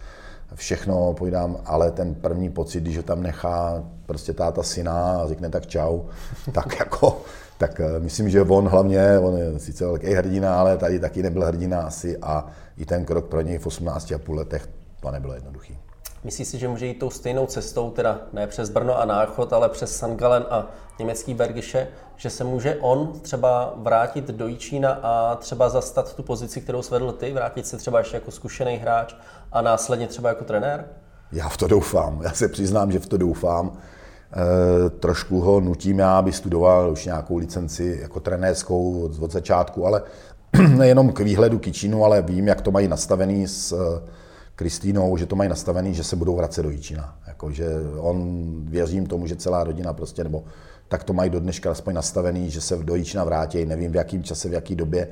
všechno 0.55 1.15
pojdám, 1.15 1.57
ale 1.65 1.91
ten 1.91 2.15
první 2.15 2.51
pocit, 2.51 2.81
když 2.81 2.97
ho 2.97 3.03
tam 3.03 3.23
nechá 3.23 3.85
prostě 4.07 4.33
táta 4.33 4.63
syna 4.63 5.23
a 5.23 5.29
řekne 5.29 5.51
tak 5.51 5.67
čau, 5.67 6.01
tak 6.53 6.79
jako, 6.79 7.23
tak 7.59 7.81
eh, 7.81 8.01
myslím, 8.01 8.31
že 8.31 8.43
on 8.43 8.69
hlavně, 8.69 9.19
on 9.19 9.37
je 9.37 9.59
sice 9.59 9.87
velký 9.87 10.07
hrdina, 10.07 10.61
ale 10.61 10.77
tady 10.77 11.01
taky 11.01 11.23
nebyl 11.23 11.45
hrdina 11.45 11.83
asi 11.83 12.17
a 12.17 12.47
i 12.77 12.87
ten 12.87 13.05
krok 13.05 13.27
pro 13.27 13.41
něj 13.41 13.59
v 13.59 13.67
18,5 13.67 14.35
letech 14.35 14.69
to 15.01 15.11
nebylo 15.11 15.35
jednoduchý. 15.35 15.79
Myslíš 16.25 16.49
si, 16.49 16.59
že 16.59 16.69
může 16.69 16.87
jít 16.87 16.99
tou 16.99 17.11
stejnou 17.11 17.47
cestou, 17.47 17.91
teda 17.91 18.21
ne 18.33 18.47
přes 18.47 18.71
Brno 18.71 18.99
a 18.99 19.05
Náchod, 19.05 19.53
ale 19.53 19.69
přes 19.69 19.97
Sangalen 19.97 20.47
a 20.51 20.67
německý 20.99 21.35
Bergiše, 21.35 21.89
že 22.21 22.31
se 22.31 22.45
může 22.45 22.77
on 22.81 23.13
třeba 23.23 23.75
vrátit 23.77 24.29
do 24.29 24.47
Jíčína 24.47 24.91
a 25.03 25.37
třeba 25.37 25.69
zastat 25.69 26.15
tu 26.15 26.23
pozici, 26.23 26.61
kterou 26.61 26.83
svedl 26.83 27.13
ty, 27.13 27.33
vrátit 27.33 27.67
se 27.67 27.77
třeba 27.77 27.99
ještě 27.99 28.17
jako 28.17 28.31
zkušený 28.31 28.77
hráč 28.77 29.15
a 29.53 29.63
následně 29.63 30.07
třeba 30.07 30.29
jako 30.29 30.45
trenér? 30.45 30.85
Já 31.33 31.49
v 31.49 31.57
to 31.57 31.69
doufám, 31.69 32.23
já 32.23 32.33
se 32.33 32.49
přiznám, 32.49 32.93
že 32.93 32.99
v 32.99 33.07
to 33.07 33.17
doufám. 33.17 33.73
E, 34.87 34.91
trošku 34.91 35.41
ho 35.41 35.61
nutím 35.61 35.99
já, 35.99 36.19
aby 36.19 36.33
studoval 36.33 36.91
už 36.91 37.05
nějakou 37.05 37.37
licenci 37.37 37.99
jako 38.03 38.21
trenérskou 38.21 39.03
od, 39.03 39.23
od 39.23 39.33
začátku, 39.33 39.87
ale 39.87 40.03
nejenom 40.69 41.13
k 41.13 41.21
výhledu 41.21 41.59
k 41.59 41.73
Čínu, 41.73 42.05
ale 42.05 42.23
vím, 42.23 42.49
jak 42.49 42.61
to 42.61 42.71
mají 42.71 42.89
nastavený 42.89 43.47
s 43.47 43.75
Kristýnou, 44.57 45.17
že 45.17 45.27
to 45.27 45.37
mají 45.37 45.51
nastavený, 45.51 45.95
že 45.95 46.05
se 46.05 46.17
budou 46.17 46.37
vracet 46.37 46.63
do 46.63 46.71
Jíčina. 46.71 47.17
Jako, 47.27 47.51
že 47.51 47.67
on, 47.99 48.51
věřím 48.65 49.07
tomu, 49.07 49.27
že 49.27 49.37
celá 49.37 49.65
rodina 49.65 49.93
prostě, 49.93 50.25
nebo 50.25 50.45
tak 50.91 51.05
to 51.05 51.13
mají 51.13 51.31
do 51.31 51.41
dneška 51.41 51.71
aspoň 51.71 51.95
nastavený, 51.95 52.51
že 52.51 52.61
se 52.61 52.77
do 52.77 52.95
Jíčina 52.95 53.25
vrátí, 53.25 53.65
nevím 53.65 53.93
v 53.93 53.97
jakém 53.97 54.23
čase, 54.23 54.49
v 54.49 54.53
jaké 54.53 54.75
době 54.75 55.09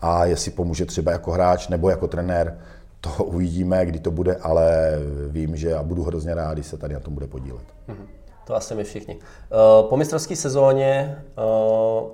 a 0.00 0.24
jestli 0.24 0.50
pomůže 0.50 0.86
třeba 0.86 1.12
jako 1.12 1.30
hráč 1.30 1.68
nebo 1.68 1.90
jako 1.90 2.08
trenér, 2.08 2.58
to 3.00 3.24
uvidíme, 3.24 3.86
kdy 3.86 4.00
to 4.00 4.10
bude, 4.10 4.36
ale 4.36 4.98
vím, 5.28 5.56
že 5.56 5.74
a 5.74 5.82
budu 5.82 6.02
hrozně 6.02 6.34
rád, 6.34 6.54
když 6.54 6.66
se 6.66 6.76
tady 6.76 6.94
na 6.94 7.00
tom 7.00 7.14
bude 7.14 7.26
podílet. 7.26 7.64
Mm-hmm. 7.88 8.06
To 8.44 8.56
asi 8.56 8.74
my 8.74 8.84
všichni. 8.84 9.18
Eh, 9.20 9.56
po 9.88 9.96
mistrovské 9.96 10.36
sezóně 10.36 11.22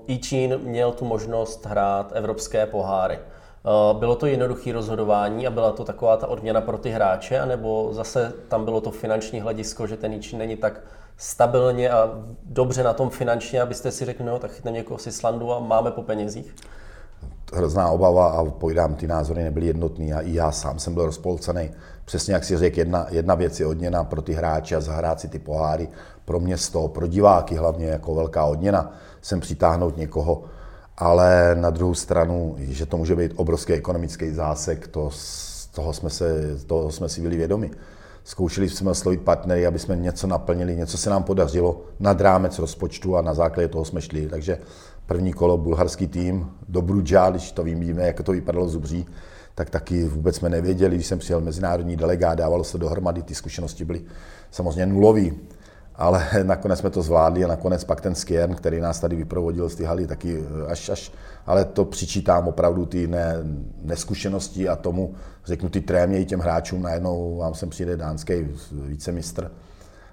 Ičín 0.07 0.53
eh, 0.53 0.59
měl 0.59 0.93
tu 0.93 1.05
možnost 1.05 1.67
hrát 1.67 2.13
evropské 2.15 2.67
poháry. 2.67 3.19
Eh, 3.19 3.99
bylo 3.99 4.17
to 4.17 4.27
jednoduché 4.27 4.73
rozhodování 4.73 5.47
a 5.47 5.51
byla 5.51 5.73
to 5.73 5.85
taková 5.85 6.17
ta 6.17 6.27
odměna 6.27 6.61
pro 6.61 6.79
ty 6.79 6.91
hráče, 6.91 7.41
anebo 7.41 7.89
zase 7.93 8.33
tam 8.49 8.65
bylo 8.65 8.81
to 8.81 8.91
finanční 8.91 9.41
hledisko, 9.41 9.87
že 9.87 9.97
ten 9.97 10.13
Ičín 10.13 10.39
není 10.39 10.57
tak 10.57 10.81
stabilně 11.19 11.91
a 11.91 12.11
dobře 12.45 12.83
na 12.83 12.93
tom 12.93 13.11
finančně, 13.11 13.63
abyste 13.63 13.93
si 13.93 14.05
řekli, 14.05 14.25
no 14.25 14.39
tak 14.39 14.51
chytneme 14.51 14.79
někoho 14.79 14.99
z 14.99 15.07
Islandu 15.07 15.53
a 15.53 15.59
máme 15.59 15.91
po 15.91 16.03
penězích? 16.03 16.55
hrozná 17.53 17.89
obava 17.89 18.29
a 18.29 18.45
pojdám, 18.45 18.95
ty 18.95 19.07
názory 19.07 19.43
nebyly 19.43 19.67
jednotný 19.67 20.13
a 20.13 20.21
i 20.21 20.35
já 20.35 20.53
sám 20.53 20.79
jsem 20.79 20.95
byl 20.95 21.07
rozpolcený. 21.07 21.71
Přesně 22.05 22.35
jak 22.35 22.45
si 22.45 22.59
řekl, 22.59 22.79
jedna, 22.79 23.07
jedna 23.11 23.35
věc 23.35 23.61
je 23.61 23.67
odměna 23.67 24.05
pro 24.05 24.23
ty 24.23 24.33
hráče 24.33 24.77
a 24.77 24.81
zahrát 24.81 25.21
si 25.21 25.29
ty 25.29 25.39
poháry, 25.39 25.89
pro 26.25 26.41
město, 26.41 26.89
pro 26.89 27.07
diváky 27.07 27.55
hlavně 27.55 27.87
jako 27.87 28.15
velká 28.15 28.45
odměna, 28.45 28.93
sem 29.23 29.41
přitáhnout 29.41 29.97
někoho, 29.97 30.45
ale 30.97 31.55
na 31.55 31.71
druhou 31.71 31.95
stranu, 31.95 32.57
že 32.59 32.87
to 32.87 32.97
může 32.97 33.17
být 33.17 33.33
obrovský 33.37 33.73
ekonomický 33.73 34.31
zásek, 34.31 34.89
to, 34.89 35.11
toho, 35.75 35.93
jsme 35.93 36.11
se, 36.11 36.59
toho 36.67 36.93
jsme 36.93 37.09
si 37.09 37.21
byli 37.21 37.37
vědomi. 37.37 37.71
Zkoušeli 38.29 38.69
jsme 38.69 38.91
oslovit 38.91 39.23
partnery, 39.23 39.67
aby 39.67 39.79
jsme 39.79 39.97
něco 39.97 40.27
naplnili, 40.27 40.77
něco 40.77 40.99
se 40.99 41.11
nám 41.11 41.23
podařilo 41.23 41.85
nad 42.01 42.21
rámec 42.21 42.59
rozpočtu 42.59 43.17
a 43.17 43.23
na 43.23 43.35
základě 43.35 43.69
toho 43.69 43.85
jsme 43.85 44.01
šli. 44.03 44.27
Takže 44.27 44.59
první 45.07 45.33
kolo 45.33 45.59
bulharský 45.59 46.07
tým 46.07 46.51
do 46.69 46.83
Brudža, 46.83 47.31
když 47.31 47.53
to 47.53 47.63
víme, 47.63 48.07
jak 48.07 48.23
to 48.23 48.33
vypadalo 48.33 48.69
zubří, 48.69 49.07
tak 49.55 49.71
taky 49.71 50.05
vůbec 50.05 50.37
jsme 50.37 50.49
nevěděli, 50.49 50.95
když 50.95 51.07
jsem 51.07 51.19
přijel 51.19 51.41
mezinárodní 51.41 51.97
delegát, 51.97 52.39
dávalo 52.39 52.65
se 52.65 52.79
dohromady, 52.79 53.23
ty 53.23 53.35
zkušenosti 53.35 53.85
byly 53.85 54.03
samozřejmě 54.51 54.87
nulový 54.87 55.41
ale 55.99 56.29
nakonec 56.43 56.79
jsme 56.79 56.91
to 56.91 57.03
zvládli 57.03 57.45
a 57.45 57.49
nakonec 57.49 57.85
pak 57.85 58.01
ten 58.01 58.15
Skjern, 58.15 58.55
který 58.55 58.81
nás 58.81 59.01
tady 59.01 59.17
vyprovodil 59.17 59.69
z 59.69 59.75
ty 59.75 59.85
haly, 59.85 60.07
taky 60.07 60.45
eh, 60.45 60.71
až, 60.71 60.89
až, 60.89 61.13
ale 61.47 61.65
to 61.65 61.85
přičítám 61.85 62.49
opravdu 62.49 62.87
ty 62.87 63.07
ne, 63.07 63.37
neskušenosti 63.83 64.69
a 64.69 64.77
tomu, 64.77 65.15
řeknu 65.45 65.69
ty 65.69 65.81
trémě 65.81 66.19
i 66.21 66.25
těm 66.25 66.41
hráčům, 66.41 66.83
najednou 66.83 67.37
vám 67.37 67.55
sem 67.55 67.71
přijde 67.71 67.97
dánský 67.97 68.35
vícemistr. 68.73 69.51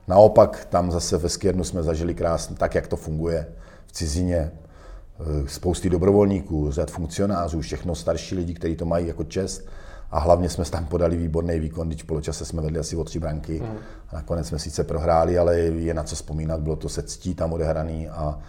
Naopak 0.08 0.68
tam 0.70 0.92
zase 0.92 1.18
ve 1.18 1.30
Skjernu 1.30 1.64
jsme 1.64 1.84
zažili 1.84 2.14
krásně, 2.14 2.56
tak 2.56 2.76
jak 2.76 2.88
to 2.88 2.96
funguje 2.96 3.48
v 3.88 3.92
cizině, 3.92 4.38
eh, 4.38 5.48
spousty 5.48 5.90
dobrovolníků, 5.90 6.72
řad 6.72 6.92
funkcionářů, 6.92 7.62
všechno 7.62 7.96
starší 7.96 8.36
lidi, 8.36 8.54
kteří 8.54 8.76
to 8.76 8.86
mají 8.86 9.08
jako 9.08 9.24
čest 9.24 9.68
a 10.12 10.20
hlavně 10.20 10.50
jsme 10.50 10.66
tam 10.66 10.86
podali 10.86 11.18
výborný 11.18 11.60
výkon, 11.60 11.88
když 11.88 12.04
v 12.04 12.06
poločase 12.06 12.46
jsme 12.46 12.62
vedli 12.62 12.80
asi 12.80 12.96
o 12.96 13.04
tři 13.04 13.20
branky. 13.20 13.62
Mm. 13.62 13.78
A 14.10 14.16
nakonec 14.16 14.48
jsme 14.48 14.60
sice 14.60 14.84
prohráli, 14.84 15.38
ale 15.38 15.58
je 15.58 15.94
na 15.94 16.04
co 16.04 16.16
vzpomínat, 16.16 16.60
bylo 16.60 16.76
to 16.76 16.90
se 16.90 17.04
ctí 17.04 17.36
tam 17.36 17.54
odehraný 17.54 18.10
a, 18.10 18.40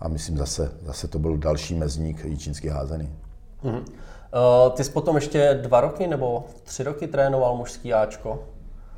a 0.00 0.08
myslím 0.08 0.38
zase, 0.38 0.72
zase 0.86 1.08
to 1.08 1.18
byl 1.18 1.36
další 1.38 1.74
mezník 1.74 2.24
jíčínský 2.24 2.68
házený. 2.68 3.12
Mm. 3.62 3.72
Uh, 3.72 3.82
ty 4.72 4.84
jsi 4.84 4.90
potom 4.90 5.16
ještě 5.16 5.58
dva 5.62 5.80
roky 5.80 6.06
nebo 6.06 6.44
tři 6.64 6.82
roky 6.82 7.06
trénoval 7.06 7.56
mužský 7.56 7.94
Ačko? 7.94 8.38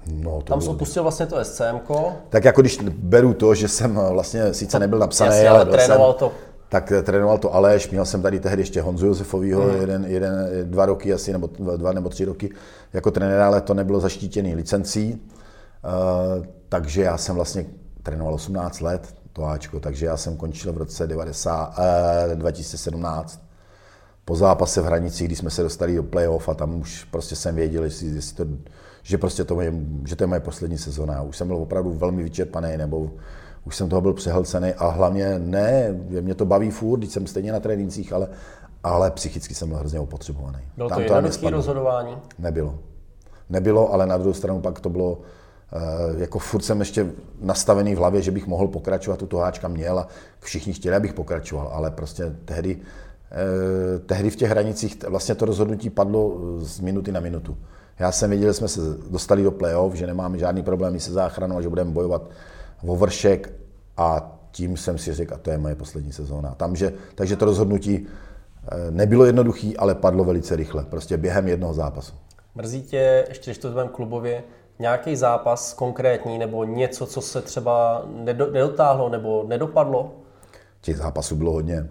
No, 0.06 0.36
to 0.36 0.42
Tam 0.42 0.60
jsi 0.60 0.68
opustil 0.68 1.02
vlastně 1.02 1.26
to 1.26 1.44
SCM. 1.44 1.80
Tak 2.28 2.44
jako 2.44 2.60
když 2.60 2.78
beru 2.96 3.34
to, 3.34 3.54
že 3.54 3.68
jsem 3.68 3.94
vlastně 3.94 4.54
sice 4.54 4.78
nebyl 4.78 4.98
napsaný, 4.98 5.30
Jasně, 5.30 5.48
ale, 5.48 5.60
ale 5.60 5.70
trénoval 5.70 6.12
jsem, 6.12 6.18
to 6.18 6.32
tak 6.73 6.93
trénoval 7.03 7.39
to 7.39 7.55
Aleš, 7.55 7.91
měl 7.91 8.05
jsem 8.05 8.23
tady 8.23 8.41
tehdy 8.41 8.62
ještě 8.62 8.83
Honzu 8.83 9.07
Josefovýho, 9.07 9.62
mm. 9.62 9.81
jeden, 9.81 10.05
jeden, 10.05 10.49
dva 10.64 10.87
roky 10.87 11.12
asi, 11.12 11.33
nebo 11.33 11.51
dva 11.77 11.93
nebo 11.93 12.09
tři 12.09 12.25
roky 12.25 12.51
jako 12.93 13.11
trenér, 13.11 13.41
ale 13.41 13.61
to 13.61 13.75
nebylo 13.75 14.01
zaštítěný 14.01 14.55
licencí, 14.55 15.12
uh, 15.12 16.45
takže 16.68 17.03
já 17.03 17.18
jsem 17.18 17.35
vlastně 17.35 17.66
trénoval 18.03 18.35
18 18.35 18.81
let, 18.81 19.14
to 19.33 19.45
Ačko, 19.45 19.81
takže 19.81 20.07
já 20.07 20.16
jsem 20.16 20.37
končil 20.37 20.73
v 20.73 20.77
roce 20.77 21.07
90, 21.07 21.79
uh, 22.29 22.35
2017 22.35 23.43
po 24.25 24.37
zápase 24.37 24.81
v 24.81 24.85
hranicích, 24.85 25.27
kdy 25.27 25.37
jsme 25.37 25.51
se 25.51 25.62
dostali 25.62 25.97
do 25.97 26.03
playoff 26.03 26.49
a 26.49 26.55
tam 26.55 26.81
už 26.81 27.05
prostě 27.05 27.37
jsem 27.37 27.55
věděl, 27.55 27.85
jestli, 27.85 28.07
jestli 28.07 28.37
to, 28.37 28.47
že 29.03 29.18
prostě 29.18 29.45
to 29.45 29.61
je, 29.61 29.73
že 30.05 30.16
to 30.16 30.23
je 30.23 30.29
moje 30.29 30.41
poslední 30.41 30.79
sezona. 30.79 31.23
Už 31.23 31.37
jsem 31.37 31.47
byl 31.47 31.57
opravdu 31.57 31.93
velmi 31.93 32.23
vyčerpaný, 32.23 32.77
nebo 32.77 33.11
už 33.64 33.76
jsem 33.76 33.88
toho 33.88 34.00
byl 34.00 34.12
přehlcený 34.12 34.74
a 34.74 34.88
hlavně 34.88 35.38
ne, 35.38 35.94
mě 36.20 36.34
to 36.34 36.44
baví 36.44 36.70
furt, 36.70 36.98
když 36.98 37.12
jsem 37.12 37.26
stejně 37.26 37.52
na 37.52 37.60
trénincích, 37.60 38.12
ale, 38.12 38.28
ale 38.82 39.10
psychicky 39.10 39.54
jsem 39.54 39.68
byl 39.68 39.78
hrozně 39.78 40.00
opotřebovaný. 40.00 40.58
Bylo 40.76 40.88
Tam 40.88 41.04
to 41.04 41.14
jednoduché 41.14 41.50
rozhodování? 41.50 42.16
Nebylo. 42.38 42.78
Nebylo, 43.50 43.92
ale 43.92 44.06
na 44.06 44.18
druhou 44.18 44.34
stranu 44.34 44.60
pak 44.60 44.80
to 44.80 44.88
bylo, 44.88 45.12
uh, 45.12 46.20
jako 46.20 46.38
furt 46.38 46.62
jsem 46.62 46.80
ještě 46.80 47.06
nastavený 47.40 47.94
v 47.94 47.98
hlavě, 47.98 48.22
že 48.22 48.30
bych 48.30 48.46
mohl 48.46 48.68
pokračovat, 48.68 49.22
tu 49.28 49.38
háčka 49.38 49.68
měl 49.68 49.98
a 49.98 50.08
všichni 50.40 50.72
chtěli, 50.72 50.96
abych 50.96 51.12
pokračoval, 51.12 51.68
ale 51.72 51.90
prostě 51.90 52.36
tehdy, 52.44 52.76
uh, 52.76 52.82
tehdy 54.06 54.30
v 54.30 54.36
těch 54.36 54.50
hranicích 54.50 55.04
vlastně 55.08 55.34
to 55.34 55.44
rozhodnutí 55.44 55.90
padlo 55.90 56.38
z 56.58 56.80
minuty 56.80 57.12
na 57.12 57.20
minutu. 57.20 57.56
Já 57.98 58.12
jsem 58.12 58.30
věděl, 58.30 58.48
že 58.48 58.54
jsme 58.54 58.68
se 58.68 58.80
dostali 59.10 59.42
do 59.42 59.50
playoff, 59.50 59.94
že 59.94 60.06
nemáme 60.06 60.38
žádný 60.38 60.62
problémy 60.62 61.00
se 61.00 61.12
záchranou 61.12 61.56
a 61.56 61.60
že 61.62 61.68
budeme 61.68 61.90
bojovat 61.90 62.22
o 62.87 62.97
vršek 62.97 63.53
a 63.97 64.39
tím 64.51 64.76
jsem 64.76 64.99
si 64.99 65.14
řekl, 65.14 65.35
a 65.35 65.39
to 65.39 65.51
je 65.51 65.59
moje 65.59 65.74
poslední 65.74 66.12
sezóna. 66.12 66.55
Tam, 66.55 66.76
že, 66.76 66.93
takže 67.14 67.37
to 67.37 67.45
rozhodnutí 67.45 68.07
eh, 68.07 68.91
nebylo 68.91 69.24
jednoduché, 69.24 69.72
ale 69.78 69.95
padlo 69.95 70.24
velice 70.24 70.57
rychle, 70.57 70.85
prostě 70.85 71.16
během 71.16 71.49
jednoho 71.49 71.74
zápasu. 71.74 72.14
Mrzí 72.55 72.83
tě, 72.83 73.24
ještě 73.28 73.51
když 73.51 73.59
to 73.59 73.68
vezmeme 73.68 73.91
klubově, 73.91 74.45
nějaký 74.78 75.16
zápas 75.16 75.74
konkrétní 75.74 76.39
nebo 76.39 76.64
něco, 76.64 77.07
co 77.07 77.20
se 77.20 77.43
třeba 77.43 78.05
nedotáhlo 78.53 79.09
nebo 79.09 79.45
nedopadlo? 79.49 80.14
Těch 80.80 80.97
zápasů 80.97 81.37
bylo 81.37 81.53
hodně, 81.53 81.89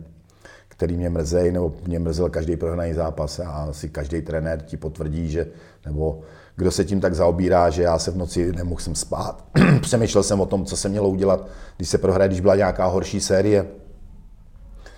který 0.67 0.97
mě 0.97 1.09
mrzej, 1.09 1.51
nebo 1.51 1.73
mě 1.87 1.99
mrzel 1.99 2.29
každý 2.29 2.55
prohraný 2.55 2.93
zápas 2.93 3.39
a 3.39 3.49
asi 3.49 3.89
každý 3.89 4.21
trenér 4.21 4.61
ti 4.61 4.77
potvrdí, 4.77 5.29
že, 5.29 5.47
nebo 5.85 6.21
kdo 6.55 6.71
se 6.71 6.85
tím 6.85 7.01
tak 7.01 7.15
zaobírá, 7.15 7.69
že 7.69 7.83
já 7.83 7.99
se 7.99 8.11
v 8.11 8.17
noci 8.17 8.51
nemohl 8.51 8.81
jsem 8.81 8.95
spát. 8.95 9.43
Přemýšlel 9.81 10.23
jsem 10.23 10.41
o 10.41 10.45
tom, 10.45 10.65
co 10.65 10.77
se 10.77 10.89
mělo 10.89 11.09
udělat, 11.09 11.47
když 11.77 11.89
se 11.89 11.97
prohraje, 11.97 12.27
když 12.27 12.39
byla 12.39 12.55
nějaká 12.55 12.85
horší 12.85 13.21
série. 13.21 13.67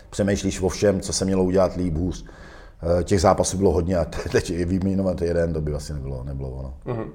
Přemýšlíš 0.10 0.62
o 0.62 0.70
všem, 0.70 1.01
co 1.01 1.14
se 1.14 1.26
mělo 1.26 1.43
udělat 1.43 1.76
líp, 1.76 1.95
hůř. 1.95 2.26
Eh, 2.99 3.04
těch 3.04 3.22
zápasů 3.22 3.58
bylo 3.58 3.72
hodně 3.72 3.97
a 3.97 4.06
teď 4.32 4.66
vyjmenovat 4.66 5.22
jeden, 5.22 5.54
to 5.54 5.62
by 5.62 5.74
asi 5.74 5.93
nebylo, 5.93 6.24
nebylo 6.24 6.49
ono. 6.49 6.74
Mm-hmm. 6.86 7.08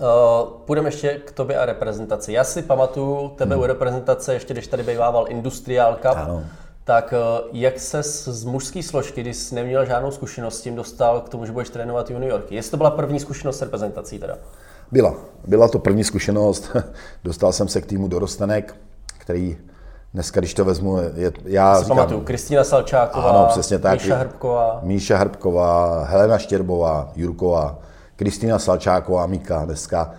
Uh, 0.00 0.48
půjdeme 0.64 0.88
ještě 0.88 1.14
k 1.24 1.32
tobě 1.32 1.58
a 1.58 1.66
reprezentaci. 1.66 2.32
Já 2.32 2.44
si 2.44 2.62
pamatuju 2.62 3.28
tebe 3.28 3.56
mm. 3.56 3.62
u 3.62 3.66
reprezentace, 3.66 4.34
ještě 4.34 4.54
když 4.54 4.66
tady 4.66 4.82
bývával 4.82 5.26
Industrial 5.28 5.94
Cup. 5.94 6.16
Ano 6.16 6.44
tak 6.84 7.14
eh, 7.16 7.42
jak 7.52 7.80
se 7.80 8.02
z 8.02 8.44
mužské 8.44 8.82
složky, 8.82 9.20
když 9.20 9.36
jsi 9.36 9.54
neměl 9.54 9.86
žádnou 9.86 10.10
zkušenost 10.10 10.58
s 10.58 10.60
tím, 10.60 10.74
dostal 10.74 11.20
k 11.20 11.28
tomu, 11.28 11.46
že 11.46 11.52
budeš 11.52 11.70
trénovat 11.70 12.10
juniorky? 12.10 12.54
Jestli 12.54 12.70
to 12.70 12.76
byla 12.76 12.90
první 12.90 13.20
zkušenost 13.20 13.58
s 13.58 13.62
reprezentací 13.62 14.18
teda? 14.18 14.38
Byla. 14.92 15.14
Byla 15.46 15.68
to 15.68 15.78
první 15.78 16.04
zkušenost. 16.04 16.76
Dostal 17.24 17.52
jsem 17.52 17.68
se 17.68 17.80
k 17.80 17.86
týmu 17.86 18.08
dorostenek, 18.08 18.76
který 19.18 19.58
dneska, 20.14 20.40
když 20.40 20.54
to 20.54 20.64
vezmu, 20.64 20.98
je, 20.98 21.32
já 21.44 21.76
si 21.76 21.84
říkám, 21.84 21.96
pamatuju, 21.96 22.20
Kristýna 22.20 22.64
Salčáková, 22.64 23.30
ano, 23.30 23.46
přesně 23.50 23.78
tak, 23.78 23.92
Míša 23.92 24.16
Hrbková. 24.16 24.80
Míša 24.82 25.16
Hrbková, 25.16 26.04
Helena 26.04 26.38
Štěrbová, 26.38 27.12
Jurková, 27.16 27.78
Kristýna 28.16 28.58
Salčáková, 28.58 29.26
Mika 29.26 29.64
dneska. 29.64 30.10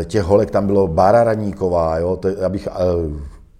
Eh, 0.00 0.04
těch 0.04 0.22
holek 0.22 0.50
tam 0.50 0.66
bylo 0.66 0.88
Bára 0.88 1.24
Raníková, 1.24 1.98
jo, 1.98 2.16
to, 2.16 2.28
abych, 2.46 2.68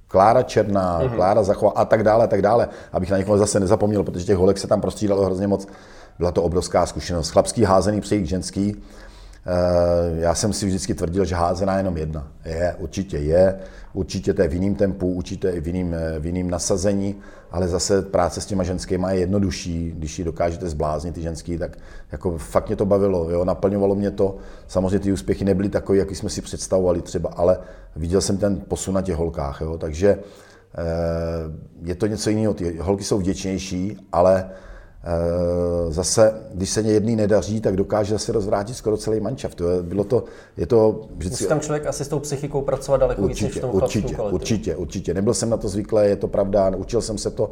Klára 0.09 0.43
Černá, 0.43 1.01
mm-hmm. 1.01 1.15
Klára 1.15 1.43
Zachová 1.43 1.73
a 1.73 1.85
tak 1.85 2.03
dále, 2.03 2.25
a 2.25 2.27
tak 2.27 2.43
dále, 2.43 2.69
abych 2.93 3.11
na 3.11 3.19
někoho 3.19 3.39
zase 3.39 3.61
nezapomněl, 3.61 4.05
protože 4.05 4.25
těch 4.25 4.37
holek 4.37 4.59
se 4.59 4.67
tam 4.67 4.81
prostřídalo 4.81 5.25
hrozně 5.25 5.47
moc. 5.47 5.67
Byla 6.19 6.33
to 6.33 6.43
obrovská 6.43 6.87
zkušenost. 6.87 7.31
Chlapský 7.31 7.65
házený 7.65 8.01
přejít 8.01 8.27
ženský. 8.27 8.83
Já 10.15 10.35
jsem 10.35 10.53
si 10.53 10.67
vždycky 10.67 10.95
tvrdil, 10.95 11.25
že 11.25 11.35
házená 11.35 11.73
je 11.73 11.79
jenom 11.79 11.97
jedna. 11.97 12.33
Je, 12.45 12.75
určitě 12.79 13.19
je, 13.19 13.59
určitě 13.93 14.35
to 14.35 14.43
je 14.43 14.49
v 14.49 14.55
jiném 14.55 14.75
tempu, 14.75 15.13
určitě 15.13 15.51
i 15.51 15.61
v 15.61 15.67
jiném, 15.67 15.97
v 16.19 16.27
jiném 16.27 16.51
nasazení, 16.51 17.17
ale 17.51 17.69
zase 17.69 18.03
práce 18.03 18.41
s 18.41 18.47
těma 18.47 18.65
ženskými 18.65 19.07
je 19.11 19.19
jednodušší, 19.19 19.93
když 19.97 20.19
ji 20.19 20.25
dokážete 20.25 20.69
zbláznit, 20.69 21.15
ty 21.15 21.23
ženský, 21.23 21.59
tak 21.59 21.77
jako 22.13 22.39
fakt 22.39 22.67
mě 22.67 22.77
to 22.77 22.87
bavilo, 22.87 23.31
jo, 23.31 23.45
naplňovalo 23.45 23.95
mě 23.95 24.11
to. 24.11 24.37
Samozřejmě 24.67 24.99
ty 24.99 25.13
úspěchy 25.13 25.45
nebyly 25.45 25.69
takové, 25.69 25.99
jaký 25.99 26.15
jsme 26.15 26.31
si 26.31 26.43
představovali 26.43 27.03
třeba, 27.03 27.31
ale 27.37 27.59
viděl 27.97 28.21
jsem 28.21 28.37
ten 28.37 28.57
posun 28.57 28.95
na 28.95 29.03
těch 29.03 29.17
holkách, 29.17 29.61
jo, 29.61 29.79
takže 29.79 30.09
eh, 30.09 30.19
je 31.83 31.95
to 31.95 32.07
něco 32.07 32.31
jiného. 32.31 32.55
Ty 32.55 32.79
holky 32.79 33.05
jsou 33.05 33.19
vděčnější, 33.19 33.97
ale 34.13 34.51
Eh, 34.51 34.68
zase, 35.89 36.35
když 36.55 36.71
se 36.71 36.81
jedný 36.81 37.17
nedaří, 37.17 37.61
tak 37.61 37.77
dokáže 37.77 38.15
zase 38.15 38.33
rozvrátit 38.33 38.77
skoro 38.77 38.97
celý 38.97 39.21
manšaft. 39.21 39.61
Bylo 39.83 40.05
to, 40.05 40.25
je 40.57 40.67
to 40.67 41.01
vždycky... 41.17 41.45
Musí 41.45 41.49
tam 41.49 41.61
člověk 41.61 41.87
asi 41.87 42.05
s 42.05 42.09
tou 42.09 42.19
psychikou 42.19 42.63
pracovat 42.63 42.97
daleko 42.97 43.23
určitě, 43.23 43.45
víc 43.45 43.55
než 43.55 43.59
v 43.59 43.67
tom 43.67 43.71
určitě, 43.75 44.17
určitě, 44.17 44.77
určitě. 44.77 45.15
Nebyl 45.15 45.35
jsem 45.35 45.51
na 45.51 45.57
to 45.57 45.69
zvyklý, 45.69 46.03
je 46.03 46.17
to 46.17 46.29
pravda, 46.29 46.77
učil 46.77 47.03
jsem 47.03 47.19
se 47.19 47.31
to, 47.31 47.51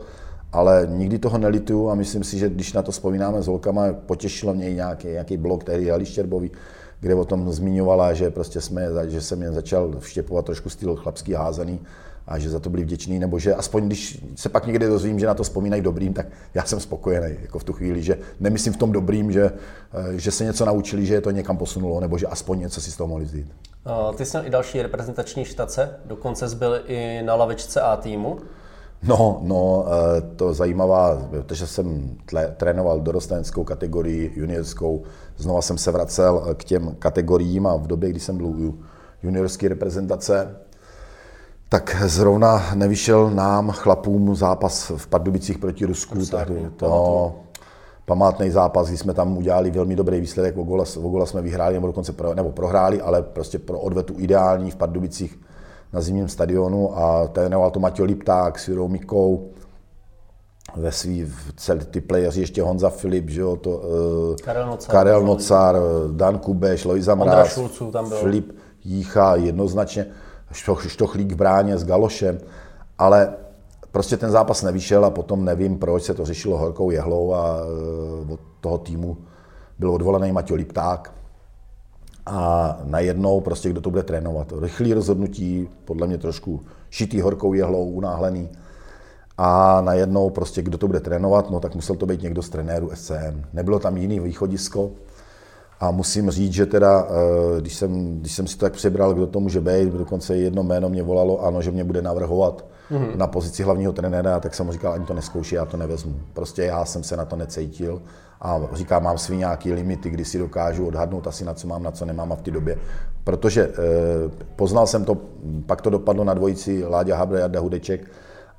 ale 0.53 0.89
nikdy 0.91 1.19
toho 1.19 1.39
nelituju 1.39 1.91
a 1.91 1.95
myslím 1.95 2.25
si, 2.25 2.39
že 2.39 2.49
když 2.49 2.73
na 2.73 2.83
to 2.83 2.93
vzpomínáme 2.93 3.43
s 3.43 3.47
holkama, 3.47 3.93
potěšilo 3.93 4.55
mě 4.55 4.75
nějaký, 4.75 5.09
nějaký 5.09 5.37
blog 5.37 5.65
tehdy 5.65 5.91
Ali 5.91 6.07
Štěrbový, 6.07 6.51
kde 7.01 7.15
o 7.15 7.25
tom 7.25 7.53
zmiňovala, 7.53 8.13
že 8.13 8.31
prostě 8.31 8.61
jsme, 8.61 8.89
že 9.09 9.21
jsem 9.21 9.43
jen 9.43 9.55
začal 9.55 9.95
vštěpovat 9.99 10.45
trošku 10.45 10.71
styl 10.71 10.97
chlapský 10.97 11.33
házený 11.33 11.81
a 12.27 12.39
že 12.39 12.51
za 12.51 12.61
to 12.61 12.71
byli 12.71 12.83
vděční, 12.83 13.19
nebo 13.19 13.39
že 13.39 13.55
aspoň 13.55 13.87
když 13.87 14.25
se 14.35 14.49
pak 14.49 14.67
někdy 14.67 14.87
dozvím, 14.87 15.19
že 15.19 15.27
na 15.27 15.35
to 15.35 15.43
vzpomínají 15.43 15.83
dobrým, 15.83 16.15
tak 16.15 16.27
já 16.55 16.65
jsem 16.65 16.81
spokojený 16.81 17.37
jako 17.43 17.59
v 17.59 17.65
tu 17.65 17.73
chvíli, 17.73 18.03
že 18.03 18.19
nemyslím 18.41 18.73
v 18.73 18.77
tom 18.77 18.93
dobrým, 18.93 19.33
že, 19.33 19.45
eh, 19.45 20.19
že 20.19 20.31
se 20.31 20.45
něco 20.45 20.65
naučili, 20.65 21.07
že 21.07 21.15
je 21.15 21.21
to 21.21 21.31
někam 21.31 21.57
posunulo, 21.57 22.01
nebo 22.01 22.19
že 22.19 22.27
aspoň 22.27 22.61
něco 22.61 22.81
si 22.81 22.91
z 22.91 22.97
toho 22.97 23.09
mohli 23.09 23.25
vzít. 23.25 23.53
Ty 24.17 24.25
jsi 24.25 24.37
měl 24.37 24.47
i 24.47 24.51
další 24.51 24.83
reprezentační 24.83 25.45
štace, 25.45 25.91
dokonce 26.05 26.49
jsi 26.49 26.57
byl 26.57 26.81
i 26.87 27.23
na 27.23 27.35
lavičce 27.35 27.81
A 27.81 27.97
týmu. 27.97 28.39
No, 29.03 29.41
no, 29.43 29.87
eh, 29.87 30.21
to 30.37 30.55
zajímavá, 30.55 31.27
protože 31.31 31.67
jsem 31.67 32.17
tle, 32.27 32.55
trénoval 32.57 33.01
dorostenskou 33.01 33.65
kategorii, 33.65 34.33
juniorskou, 34.37 35.03
znova 35.37 35.63
jsem 35.63 35.79
se 35.79 35.91
vracel 35.91 36.47
eh, 36.51 36.55
k 36.55 36.65
těm 36.65 36.97
kategoriím 36.99 37.67
a 37.67 37.77
v 37.77 37.87
době, 37.87 38.11
kdy 38.11 38.21
jsem 38.21 38.37
byl 38.37 38.47
u 38.47 38.79
juniorské 39.23 39.69
reprezentace, 39.69 40.57
tak 41.69 41.97
zrovna 42.07 42.75
nevyšel 42.75 43.31
nám, 43.31 43.71
chlapům, 43.71 44.37
zápas 44.37 44.93
v 44.97 45.07
Pardubicích 45.07 45.59
proti 45.59 45.85
Rusku. 45.85 46.27
Tak 46.27 46.51
to 46.77 47.35
památný 48.05 48.51
zápas, 48.51 48.89
kdy 48.89 48.97
jsme 48.97 49.15
tam 49.15 49.37
udělali 49.37 49.71
velmi 49.71 49.97
dobrý 49.97 50.21
výsledek, 50.21 50.57
o 50.57 50.63
gola, 50.63 50.85
o 51.03 51.09
gola 51.09 51.27
jsme 51.27 51.43
vyhráli, 51.43 51.75
nebo 51.75 51.87
dokonce 51.87 52.13
pro, 52.13 52.35
nebo 52.35 52.53
prohráli, 52.53 53.01
ale 53.01 53.23
prostě 53.23 53.59
pro 53.59 53.79
odvetu 53.79 54.15
ideální 54.19 54.71
v 54.71 54.77
Pardubicích 54.77 55.39
na 55.93 56.01
zimním 56.01 56.29
stadionu 56.29 56.99
a 56.99 57.29
trénoval 57.29 57.71
to 57.71 57.81
Matěj 57.81 58.07
Lipták 58.07 58.59
s 58.59 58.69
Jurou 58.69 58.89
Mikou, 58.89 59.51
ve 60.77 60.93
svý 60.93 61.33
celý 61.57 61.81
ty 61.85 62.01
playeři, 62.01 62.41
ještě 62.41 62.63
Honza 62.63 62.91
Filip, 62.91 63.31
že 63.31 63.41
jo, 63.41 63.57
to, 63.57 63.71
uh, 63.71 64.37
Karel 64.45 64.67
Nocar, 64.67 64.93
Karel 64.93 65.23
Nocar 65.23 65.77
Dan 66.13 66.39
Kubeš, 66.39 66.85
Lojza 66.85 67.15
Mráz, 67.15 67.59
Filip 68.21 68.57
Jícha, 68.85 69.37
jednoznačně. 69.37 70.07
Štochlík 70.87 71.33
v 71.33 71.37
bráně 71.37 71.79
s 71.79 71.85
Galošem, 71.85 72.39
ale 72.99 73.35
prostě 73.93 74.17
ten 74.17 74.31
zápas 74.31 74.63
nevyšel 74.63 75.05
a 75.05 75.11
potom 75.11 75.45
nevím, 75.45 75.79
proč 75.79 76.03
se 76.03 76.15
to 76.15 76.25
řešilo 76.25 76.59
horkou 76.59 76.91
jehlou 76.91 77.33
a 77.33 77.59
e, 78.29 78.33
od 78.33 78.41
toho 78.61 78.79
týmu 78.79 79.17
byl 79.79 79.91
odvolaný 79.91 80.33
Matěj 80.33 80.57
Lipták. 80.57 81.13
A 82.27 82.79
najednou 82.85 83.41
prostě 83.41 83.69
kdo 83.69 83.81
to 83.81 83.91
bude 83.91 84.03
trénovat. 84.03 84.53
Rychlý 84.61 84.95
rozhodnutí, 84.95 85.69
podle 85.85 86.07
mě 86.07 86.19
trošku 86.19 86.61
šitý 86.91 87.21
horkou 87.21 87.53
jehlou, 87.53 87.91
unáhlený. 87.91 88.49
A 89.39 89.81
najednou 89.81 90.31
prostě 90.31 90.63
kdo 90.63 90.79
to 90.79 90.87
bude 90.87 91.01
trénovat, 91.01 91.51
no 91.51 91.61
tak 91.61 91.75
musel 91.75 91.97
to 91.97 92.07
být 92.07 92.23
někdo 92.23 92.43
z 92.43 92.49
trenéru 92.49 92.91
SCM. 92.95 93.45
Nebylo 93.53 93.79
tam 93.79 93.97
jiný 93.97 94.21
východisko, 94.21 94.91
a 95.81 95.91
musím 95.91 96.31
říct, 96.31 96.53
že 96.53 96.67
teda, 96.67 97.07
eh, 97.09 97.61
když 97.61 97.75
jsem, 97.75 98.21
když 98.21 98.33
jsem 98.33 98.47
si 98.47 98.59
to 98.59 98.67
tak 98.67 98.73
přebral, 98.73 99.15
kdo 99.15 99.27
to 99.27 99.41
může 99.41 99.61
být, 99.61 99.93
dokonce 99.93 100.37
jedno 100.37 100.63
jméno 100.63 100.89
mě 100.89 101.03
volalo, 101.03 101.45
ano, 101.45 101.63
že 101.63 101.71
mě 101.71 101.85
bude 101.85 102.03
navrhovat 102.03 102.65
mm-hmm. 102.91 103.17
na 103.17 103.27
pozici 103.27 103.63
hlavního 103.63 103.93
trenéra, 103.93 104.41
tak 104.41 104.55
jsem 104.55 104.67
mu 104.67 104.73
říkal, 104.73 104.93
ani 104.93 105.05
to 105.05 105.15
neskouší, 105.15 105.55
já 105.55 105.65
to 105.65 105.77
nevezmu. 105.77 106.15
Prostě 106.33 106.63
já 106.63 106.85
jsem 106.85 107.03
se 107.03 107.17
na 107.17 107.25
to 107.25 107.37
necítil 107.37 108.03
a 108.41 108.61
říkám, 108.73 109.03
mám 109.03 109.19
svý 109.19 109.37
nějaký 109.37 109.73
limity, 109.73 110.11
kdy 110.11 110.25
si 110.25 110.39
dokážu 110.39 110.87
odhadnout 110.87 111.27
asi 111.27 111.45
na 111.45 111.55
co 111.55 111.67
mám, 111.67 111.83
na 111.83 111.91
co 111.91 112.05
nemám 112.05 112.33
a 112.33 112.37
v 112.37 112.43
té 112.43 112.51
době. 112.51 112.79
Protože 113.25 113.63
e, 113.63 113.73
poznal 114.57 114.87
jsem 114.87 115.05
to, 115.05 115.17
pak 115.67 115.83
to 115.83 115.91
dopadlo 115.91 116.25
na 116.25 116.35
dvojici 116.35 116.85
Láďa 116.85 117.17
Habre 117.17 117.43
a 117.43 117.61
Hudeček 117.61 118.11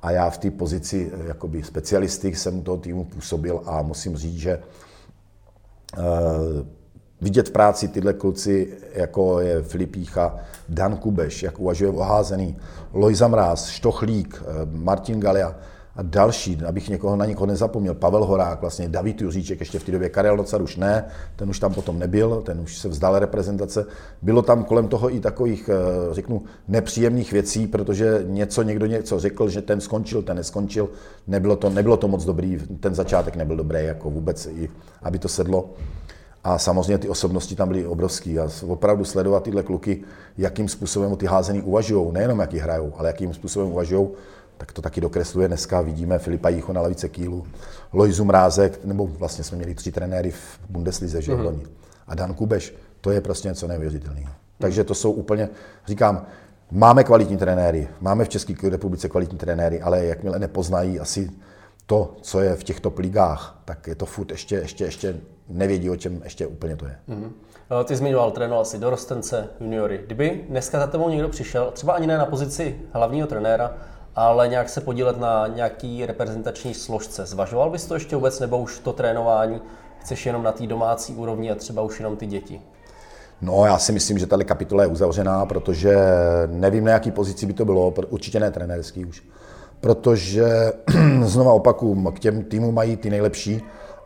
a 0.02 0.10
já 0.10 0.30
v 0.30 0.38
té 0.38 0.50
pozici 0.50 1.12
e, 1.12 1.28
jakoby 1.28 1.62
specialisty 1.62 2.34
jsem 2.34 2.62
toho 2.62 2.76
týmu 2.76 3.04
působil 3.04 3.60
a 3.66 3.82
musím 3.82 4.16
říct, 4.16 4.38
že 4.38 4.50
e, 4.50 4.60
vidět 7.20 7.48
v 7.48 7.52
práci 7.52 7.88
tyhle 7.88 8.12
kluci, 8.12 8.76
jako 8.94 9.40
je 9.40 9.62
Filipícha, 9.62 10.36
Dan 10.68 10.96
Kubeš, 10.96 11.42
jak 11.42 11.58
uvažuje 11.60 11.90
o 11.90 12.00
házený, 12.00 12.56
Lojza 12.92 13.28
Mráz, 13.28 13.66
Štochlík, 13.66 14.42
eh, 14.42 14.66
Martin 14.70 15.20
Galia 15.20 15.54
a 15.98 16.02
další, 16.02 16.58
abych 16.66 16.88
někoho 16.88 17.16
na 17.16 17.24
někoho 17.24 17.46
nezapomněl, 17.46 17.94
Pavel 17.94 18.24
Horák, 18.24 18.60
vlastně 18.60 18.88
David 18.88 19.20
Juříček, 19.20 19.60
ještě 19.60 19.78
v 19.78 19.84
té 19.84 19.92
době 19.92 20.08
Karel 20.08 20.36
Nocar 20.36 20.62
už 20.62 20.76
ne, 20.76 21.04
ten 21.36 21.50
už 21.50 21.58
tam 21.58 21.74
potom 21.74 21.98
nebyl, 21.98 22.42
ten 22.46 22.60
už 22.60 22.78
se 22.78 22.88
vzdal 22.88 23.18
reprezentace. 23.18 23.86
Bylo 24.22 24.42
tam 24.42 24.64
kolem 24.64 24.88
toho 24.88 25.14
i 25.14 25.20
takových, 25.20 25.68
eh, 25.68 26.14
řeknu, 26.14 26.42
nepříjemných 26.68 27.32
věcí, 27.32 27.66
protože 27.66 28.24
něco 28.26 28.62
někdo 28.62 28.86
něco 28.86 29.18
řekl, 29.18 29.48
že 29.48 29.62
ten 29.62 29.80
skončil, 29.80 30.22
ten 30.22 30.36
neskončil, 30.36 30.88
nebylo 31.26 31.56
to, 31.56 31.70
nebylo 31.70 31.96
to 31.96 32.08
moc 32.08 32.24
dobrý, 32.24 32.58
ten 32.80 32.94
začátek 32.94 33.36
nebyl 33.36 33.56
dobrý, 33.56 33.84
jako 33.84 34.10
vůbec, 34.10 34.46
i 34.46 34.70
aby 35.02 35.18
to 35.18 35.28
sedlo. 35.28 35.70
A 36.44 36.58
samozřejmě 36.58 36.98
ty 36.98 37.08
osobnosti 37.08 37.56
tam 37.56 37.68
byly 37.68 37.86
obrovský. 37.86 38.38
A 38.38 38.48
opravdu 38.66 39.04
sledovat 39.04 39.42
tyhle 39.42 39.62
kluky, 39.62 40.02
jakým 40.38 40.68
způsobem 40.68 41.16
ty 41.16 41.26
házený 41.26 41.62
uvažují, 41.62 42.12
nejenom 42.12 42.38
jaký 42.40 42.58
hrajou, 42.58 42.92
ale 42.96 43.08
jakým 43.08 43.34
způsobem 43.34 43.68
uvažují, 43.68 44.08
tak 44.58 44.72
to 44.72 44.82
taky 44.82 45.00
dokresluje. 45.00 45.48
Dneska 45.48 45.80
vidíme 45.80 46.18
Filipa 46.18 46.48
Jícho 46.48 46.72
na 46.72 46.80
lavice 46.80 47.08
Kýlu, 47.08 47.46
Lojzu 47.92 48.24
Mrázek, 48.24 48.84
nebo 48.84 49.06
vlastně 49.06 49.44
jsme 49.44 49.56
měli 49.56 49.74
tři 49.74 49.92
trenéry 49.92 50.30
v 50.30 50.58
Bundeslize, 50.68 51.22
že 51.22 51.32
mm-hmm. 51.32 51.60
A 52.06 52.14
Dan 52.14 52.34
Kubeš, 52.34 52.74
to 53.00 53.10
je 53.10 53.20
prostě 53.20 53.48
něco 53.48 53.66
neuvěřitelného. 53.66 54.32
Takže 54.58 54.84
to 54.84 54.94
jsou 54.94 55.12
úplně, 55.12 55.48
říkám, 55.86 56.26
máme 56.70 57.04
kvalitní 57.04 57.36
trenéry, 57.36 57.88
máme 58.00 58.24
v 58.24 58.28
České 58.28 58.70
republice 58.70 59.08
kvalitní 59.08 59.38
trenéry, 59.38 59.80
ale 59.80 60.04
jakmile 60.04 60.38
nepoznají 60.38 61.00
asi 61.00 61.30
to, 61.86 62.16
co 62.22 62.40
je 62.40 62.54
v 62.54 62.64
těchto 62.64 62.92
ligách, 62.98 63.62
tak 63.64 63.86
je 63.86 63.94
to 63.94 64.06
furt 64.06 64.30
ještě, 64.30 64.56
ještě, 64.56 64.84
ještě 64.84 65.16
nevědí, 65.48 65.90
o 65.90 65.96
čem 65.96 66.20
ještě 66.24 66.46
úplně 66.46 66.76
to 66.76 66.86
je. 66.86 66.96
Mm-hmm. 67.08 67.30
Ty 67.84 67.96
zmiňoval, 67.96 68.30
trénoval 68.30 68.64
si 68.64 68.78
dorostence, 68.78 69.48
juniory. 69.60 70.00
Kdyby 70.06 70.44
dneska 70.48 70.78
za 70.78 70.86
tebou 70.86 71.08
někdo 71.08 71.28
přišel, 71.28 71.70
třeba 71.70 71.92
ani 71.92 72.06
ne 72.06 72.18
na 72.18 72.26
pozici 72.26 72.80
hlavního 72.92 73.26
trenéra, 73.26 73.74
ale 74.14 74.48
nějak 74.48 74.68
se 74.68 74.80
podílet 74.80 75.18
na 75.18 75.46
nějaký 75.46 76.06
reprezentační 76.06 76.74
složce, 76.74 77.26
zvažoval 77.26 77.70
bys 77.70 77.86
to 77.86 77.94
ještě 77.94 78.16
vůbec, 78.16 78.40
nebo 78.40 78.58
už 78.58 78.78
to 78.78 78.92
trénování 78.92 79.60
chceš 80.00 80.26
jenom 80.26 80.42
na 80.42 80.52
té 80.52 80.66
domácí 80.66 81.14
úrovni 81.14 81.50
a 81.50 81.54
třeba 81.54 81.82
už 81.82 81.98
jenom 81.98 82.16
ty 82.16 82.26
děti? 82.26 82.60
No, 83.40 83.64
já 83.64 83.78
si 83.78 83.92
myslím, 83.92 84.18
že 84.18 84.26
tahle 84.26 84.44
kapitola 84.44 84.82
je 84.82 84.88
uzavřená, 84.88 85.46
protože 85.46 85.96
nevím, 86.46 86.84
na 86.84 86.92
jaký 86.92 87.10
pozici 87.10 87.46
by 87.46 87.52
to 87.52 87.64
bylo, 87.64 87.94
určitě 88.08 88.40
ne 88.40 88.50
trenérský 88.50 89.04
už. 89.04 89.22
Protože, 89.80 90.72
znova 91.22 91.52
opakuju, 91.52 92.10
k 92.10 92.18
těm 92.18 92.44
týmům 92.44 92.74
mají 92.74 92.96
ty 92.96 93.10
nejlepší, 93.10 93.62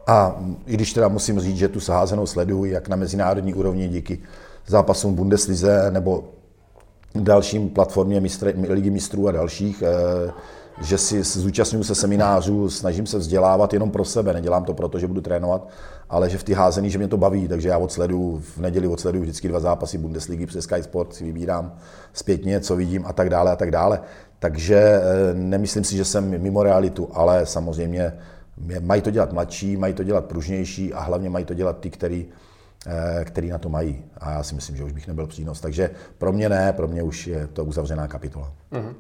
a 0.07 0.43
i 0.67 0.75
když 0.75 0.93
teda 0.93 1.09
musím 1.09 1.41
říct, 1.41 1.57
že 1.57 1.69
tu 1.69 1.81
saházenou 1.81 2.27
sleduji, 2.27 2.73
jak 2.73 2.89
na 2.89 2.97
mezinárodní 2.97 3.55
úrovni 3.55 3.89
díky 3.89 4.19
zápasům 4.67 5.15
Bundeslize 5.15 5.91
nebo 5.91 6.25
dalším 7.15 7.71
platformě 7.71 8.21
mistr, 8.21 8.55
ligy 8.69 8.91
mistrů 8.91 9.29
a 9.29 9.33
dalších, 9.33 9.83
eh, 9.83 10.33
že 10.83 10.99
si 10.99 11.23
zúčastňuji 11.23 11.85
se 11.85 11.95
seminářů, 11.95 12.71
snažím 12.71 13.07
se 13.07 13.19
vzdělávat 13.19 13.73
jenom 13.73 13.91
pro 13.91 14.05
sebe, 14.05 14.33
nedělám 14.33 14.65
to 14.65 14.75
proto, 14.75 14.99
že 14.99 15.07
budu 15.07 15.21
trénovat, 15.21 15.69
ale 16.11 16.31
že 16.31 16.39
v 16.39 16.45
ty 16.45 16.53
házený, 16.53 16.91
že 16.91 16.99
mě 16.99 17.09
to 17.09 17.17
baví, 17.17 17.49
takže 17.49 17.69
já 17.69 17.79
odsleduju, 17.79 18.43
v 18.57 18.59
neděli 18.59 18.89
odsleduju 18.89 19.23
vždycky 19.23 19.49
dva 19.49 19.61
zápasy 19.61 19.99
Bundesligy 19.99 20.47
přes 20.47 20.65
Sky 20.65 20.83
Sport, 20.83 21.15
si 21.15 21.25
vybírám 21.25 21.77
zpětně, 22.13 22.61
co 22.61 22.77
vidím 22.77 23.05
a 23.07 23.13
tak 23.13 23.31
dále 23.31 23.53
a 23.53 23.57
tak 23.57 23.71
dále. 23.71 24.01
Takže 24.39 24.77
eh, 24.77 25.35
nemyslím 25.35 25.85
si, 25.85 25.97
že 25.97 26.05
jsem 26.05 26.43
mimo 26.43 26.63
realitu, 26.63 27.09
ale 27.13 27.47
samozřejmě 27.47 28.13
Mají 28.81 29.03
to 29.03 29.11
dělat 29.11 29.33
mladší, 29.33 29.77
mají 29.77 29.95
to 29.95 30.03
dělat 30.03 30.25
pružnější 30.25 30.95
a 30.95 31.01
hlavně 31.01 31.31
mají 31.31 31.45
to 31.45 31.55
dělat 31.55 31.79
ty, 31.81 31.91
který, 31.91 32.29
eh, 32.87 33.25
který 33.25 33.51
na 33.51 33.59
to 33.59 33.69
mají. 33.69 34.05
A 34.17 34.31
já 34.31 34.43
si 34.43 34.55
myslím, 34.55 34.77
že 34.77 34.85
už 34.85 34.93
bych 34.93 35.09
nebyl 35.09 35.27
přínos. 35.27 35.61
Takže 35.61 35.91
pro 36.19 36.33
mě 36.33 36.49
ne, 36.49 36.73
pro 36.73 36.89
mě 36.89 37.03
už 37.03 37.27
je 37.27 37.47
to 37.47 37.65
uzavřená 37.65 38.09
kapitola. 38.09 38.53
Mm-hmm. 38.73 38.95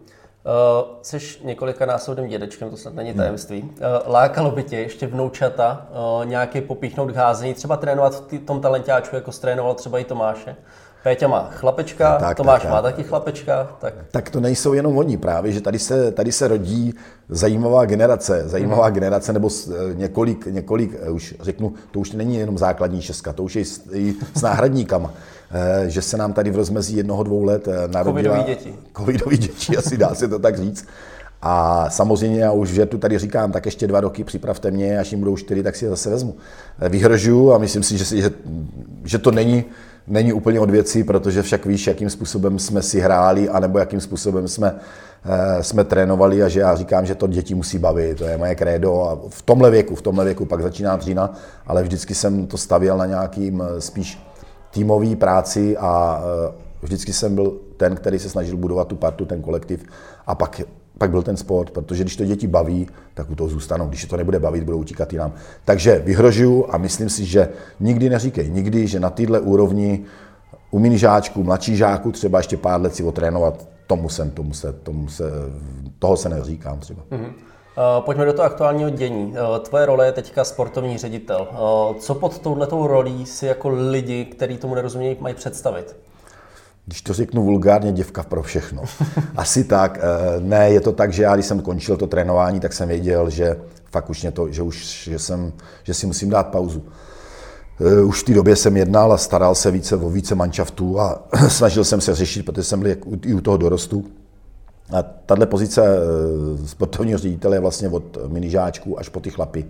Uh, 0.44 0.88
jsi 1.02 1.18
několikanásobným 1.44 2.28
dědečkem, 2.28 2.70
to 2.70 2.76
snad 2.76 2.94
není 2.94 3.14
tajemství. 3.14 3.62
Uh, 3.62 3.68
lákalo 4.06 4.50
by 4.50 4.62
tě 4.62 4.76
ještě 4.76 5.06
vnoučata 5.06 5.86
uh, 5.90 6.26
nějaký 6.26 6.60
popíchnout 6.60 7.12
k 7.12 7.16
házení, 7.16 7.54
třeba 7.54 7.76
trénovat 7.76 8.32
v 8.32 8.38
tom 8.38 8.60
talentáčku, 8.60 9.16
jako 9.16 9.32
trénoval 9.32 9.74
třeba 9.74 9.98
i 9.98 10.04
Tomáše? 10.04 10.56
Péťa 11.02 11.28
má 11.28 11.50
chlapečka, 11.50 12.16
tak, 12.18 12.36
Tomáš 12.36 12.62
tak, 12.62 12.70
má 12.70 12.82
taky 12.82 13.02
chlapečka. 13.02 13.76
Tak. 13.80 13.94
tak 14.10 14.30
to 14.30 14.40
nejsou 14.40 14.72
jenom 14.72 14.98
oni 14.98 15.16
právě, 15.16 15.52
že 15.52 15.60
tady 15.60 15.78
se, 15.78 16.12
tady 16.12 16.32
se 16.32 16.48
rodí 16.48 16.94
zajímavá 17.28 17.84
generace, 17.84 18.42
zajímavá 18.46 18.88
mm. 18.88 18.94
generace, 18.94 19.32
nebo 19.32 19.48
několik, 19.92 20.46
několik, 20.46 20.96
už 21.10 21.34
řeknu, 21.40 21.74
to 21.90 22.00
už 22.00 22.12
není 22.12 22.36
jenom 22.36 22.58
základní 22.58 23.00
česka, 23.00 23.32
to 23.32 23.42
už 23.42 23.56
je 23.56 23.64
i 23.92 24.14
s 24.34 24.42
náhradníkama. 24.42 25.14
Eh, 25.54 25.90
že 25.90 26.02
se 26.02 26.16
nám 26.16 26.32
tady 26.32 26.50
v 26.50 26.56
rozmezí 26.56 26.96
jednoho, 26.96 27.22
dvou 27.22 27.44
let 27.44 27.68
eh, 27.68 27.88
narodila... 27.88 28.36
Covidový 28.36 28.44
děti. 28.44 28.74
Covidový 28.96 29.36
děti, 29.36 29.76
asi 29.78 29.96
dá 29.96 30.14
se 30.14 30.28
to 30.28 30.38
tak 30.38 30.56
říct. 30.56 30.86
A 31.42 31.86
samozřejmě 31.90 32.40
já 32.40 32.52
už, 32.52 32.68
že 32.68 32.86
tu 32.86 32.98
tady 32.98 33.18
říkám, 33.18 33.52
tak 33.52 33.66
ještě 33.66 33.86
dva 33.86 34.00
roky 34.00 34.24
připravte 34.24 34.70
mě, 34.70 34.98
až 34.98 35.12
jim 35.12 35.18
budou 35.20 35.36
čtyři, 35.36 35.62
tak 35.62 35.76
si 35.76 35.84
je 35.84 35.90
zase 35.90 36.10
vezmu. 36.10 36.34
Eh, 36.80 36.88
vyhrožuju 36.88 37.52
a 37.52 37.58
myslím 37.58 37.82
si, 37.82 37.98
že, 37.98 38.04
že, 38.04 38.30
že 39.04 39.18
to 39.18 39.30
není, 39.30 39.64
není 40.06 40.32
úplně 40.32 40.60
od 40.60 40.70
věcí, 40.70 41.04
protože 41.04 41.42
však 41.42 41.66
víš, 41.66 41.86
jakým 41.86 42.10
způsobem 42.10 42.58
jsme 42.58 42.82
si 42.82 43.00
hráli, 43.00 43.48
anebo 43.48 43.78
jakým 43.78 44.00
způsobem 44.00 44.48
jsme, 44.48 44.74
jsme 45.60 45.84
trénovali 45.84 46.42
a 46.42 46.48
že 46.48 46.60
já 46.60 46.76
říkám, 46.76 47.06
že 47.06 47.14
to 47.14 47.26
děti 47.26 47.54
musí 47.54 47.78
bavit, 47.78 48.18
to 48.18 48.24
je 48.24 48.38
moje 48.38 48.54
krédo 48.54 49.02
a 49.02 49.18
v 49.28 49.42
tomhle 49.42 49.70
věku, 49.70 49.94
v 49.94 50.02
tomhle 50.02 50.24
věku 50.24 50.44
pak 50.44 50.62
začíná 50.62 50.96
dřína, 50.96 51.34
ale 51.66 51.82
vždycky 51.82 52.14
jsem 52.14 52.46
to 52.46 52.58
stavěl 52.58 52.98
na 52.98 53.06
nějakým 53.06 53.62
spíš 53.78 54.18
týmové 54.72 55.16
práci 55.16 55.76
a 55.76 56.22
eh, 56.22 56.52
vždycky 56.82 57.12
jsem 57.12 57.34
byl 57.34 57.60
ten, 57.76 57.96
který 57.96 58.18
se 58.18 58.28
snažil 58.28 58.56
budovat 58.56 58.88
tu 58.88 58.96
partu, 58.96 59.24
ten 59.24 59.42
kolektiv 59.42 59.84
a 60.26 60.34
pak, 60.34 60.60
pak 61.02 61.10
byl 61.10 61.22
ten 61.22 61.36
sport, 61.36 61.70
protože 61.70 62.04
když 62.04 62.16
to 62.16 62.24
děti 62.24 62.46
baví, 62.46 62.86
tak 63.14 63.30
u 63.30 63.34
toho 63.34 63.48
zůstanou. 63.48 63.86
Když 63.86 64.04
to 64.04 64.16
nebude 64.16 64.38
bavit, 64.38 64.64
budou 64.64 64.78
utíkat 64.78 65.12
jinam. 65.12 65.32
Takže 65.64 65.98
vyhrožuju 65.98 66.66
a 66.70 66.78
myslím 66.78 67.08
si, 67.08 67.24
že 67.24 67.48
nikdy 67.80 68.10
neříkej, 68.10 68.50
nikdy, 68.50 68.86
že 68.86 69.00
na 69.00 69.10
téhle 69.10 69.40
úrovni 69.40 70.04
u 70.70 70.78
minižáčků, 70.78 71.42
mladší 71.42 71.76
žáků 71.76 72.12
třeba 72.12 72.38
ještě 72.38 72.56
pár 72.56 72.80
let 72.80 72.94
si 72.94 73.04
otrénovat, 73.04 73.68
tomu 73.86 74.08
jsem, 74.08 74.30
tomu 74.30 74.54
se, 74.54 74.72
tomu 74.72 75.08
se, 75.08 75.24
toho 75.98 76.16
se 76.16 76.28
neříkám 76.28 76.78
třeba. 76.78 77.02
Mm-hmm. 77.10 77.32
Pojďme 78.00 78.24
do 78.24 78.32
toho 78.32 78.46
aktuálního 78.46 78.90
dění. 78.90 79.34
Eh, 79.34 79.60
tvoje 79.60 79.86
role 79.86 80.06
je 80.06 80.12
teďka 80.12 80.44
sportovní 80.44 80.98
ředitel. 80.98 81.48
Eh, 81.50 81.94
co 81.98 82.14
pod 82.14 82.38
touhletou 82.38 82.86
rolí 82.86 83.26
si 83.26 83.46
jako 83.46 83.68
lidi, 83.68 84.24
kteří 84.24 84.58
tomu 84.58 84.74
nerozumějí, 84.74 85.16
mají 85.20 85.34
představit? 85.34 85.96
Když 86.92 87.02
to 87.02 87.12
řeknu 87.12 87.44
vulgárně, 87.44 87.92
děvka 87.92 88.22
pro 88.22 88.42
všechno. 88.42 88.82
Asi 89.36 89.64
tak. 89.64 89.98
Ne, 90.40 90.70
je 90.70 90.80
to 90.80 90.92
tak, 90.92 91.12
že 91.12 91.22
já, 91.22 91.34
když 91.34 91.46
jsem 91.46 91.60
končil 91.60 91.96
to 91.96 92.06
trénování, 92.06 92.60
tak 92.60 92.72
jsem 92.72 92.88
věděl, 92.88 93.30
že 93.30 93.56
fakt 93.90 94.10
už 94.10 94.22
mě 94.22 94.30
to, 94.30 94.52
že 94.52 94.62
už 94.62 95.08
že 95.10 95.18
jsem, 95.18 95.52
že 95.82 95.94
si 95.94 96.06
musím 96.06 96.30
dát 96.30 96.46
pauzu. 96.46 96.84
Už 98.04 98.22
v 98.22 98.24
té 98.24 98.34
době 98.34 98.56
jsem 98.56 98.76
jednal 98.76 99.12
a 99.12 99.18
staral 99.18 99.54
se 99.54 99.70
více 99.70 99.96
o 99.96 100.10
více 100.10 100.34
manšaftů 100.34 101.00
a 101.00 101.28
snažil 101.48 101.84
jsem 101.84 102.00
se 102.00 102.14
řešit, 102.14 102.42
protože 102.42 102.64
jsem 102.64 102.80
byl 102.80 102.96
i 103.24 103.34
u 103.34 103.40
toho 103.40 103.56
dorostu, 103.56 104.04
a 104.92 105.02
tahle 105.02 105.46
pozice 105.46 105.82
eh, 105.84 106.66
sportovního 106.66 107.18
ředitele 107.18 107.56
je 107.56 107.60
vlastně 107.60 107.88
od 107.88 108.18
minižáčků 108.28 108.98
až 108.98 109.08
po 109.08 109.20
ty 109.20 109.30
chlapy. 109.30 109.64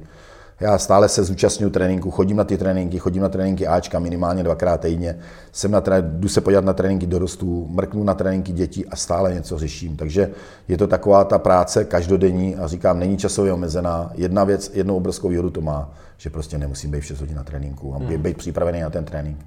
Já 0.60 0.78
stále 0.78 1.08
se 1.08 1.24
zúčastňuji 1.24 1.70
tréninku, 1.70 2.10
chodím 2.10 2.36
na 2.36 2.44
ty 2.44 2.58
tréninky, 2.58 2.98
chodím 2.98 3.22
na 3.22 3.28
tréninky 3.28 3.66
Ačka 3.66 3.98
minimálně 3.98 4.42
dvakrát 4.42 4.80
týdně, 4.80 5.18
jsem 5.52 5.70
na 5.70 5.80
tré, 5.80 6.02
jdu 6.02 6.28
se 6.28 6.40
podívat 6.40 6.64
na 6.64 6.72
tréninky 6.72 7.06
dorostů, 7.06 7.66
mrknu 7.70 8.04
na 8.04 8.14
tréninky 8.14 8.52
dětí 8.52 8.86
a 8.86 8.96
stále 8.96 9.34
něco 9.34 9.58
řeším. 9.58 9.96
Takže 9.96 10.30
je 10.68 10.78
to 10.78 10.86
taková 10.86 11.24
ta 11.24 11.38
práce 11.38 11.84
každodenní 11.84 12.56
a 12.56 12.66
říkám, 12.66 12.98
není 12.98 13.16
časově 13.16 13.52
omezená. 13.52 14.10
Jedna 14.14 14.44
věc, 14.44 14.70
jednu 14.74 14.96
obrovskou 14.96 15.28
výhodu 15.28 15.50
to 15.50 15.60
má, 15.60 15.90
že 16.16 16.30
prostě 16.30 16.58
nemusím 16.58 16.90
být 16.90 17.02
6 17.02 17.20
hodin 17.20 17.36
na 17.36 17.44
tréninku 17.44 17.94
a 17.94 17.98
hmm. 17.98 18.22
být 18.22 18.36
připravený 18.36 18.80
na 18.80 18.90
ten 18.90 19.04
trénink 19.04 19.38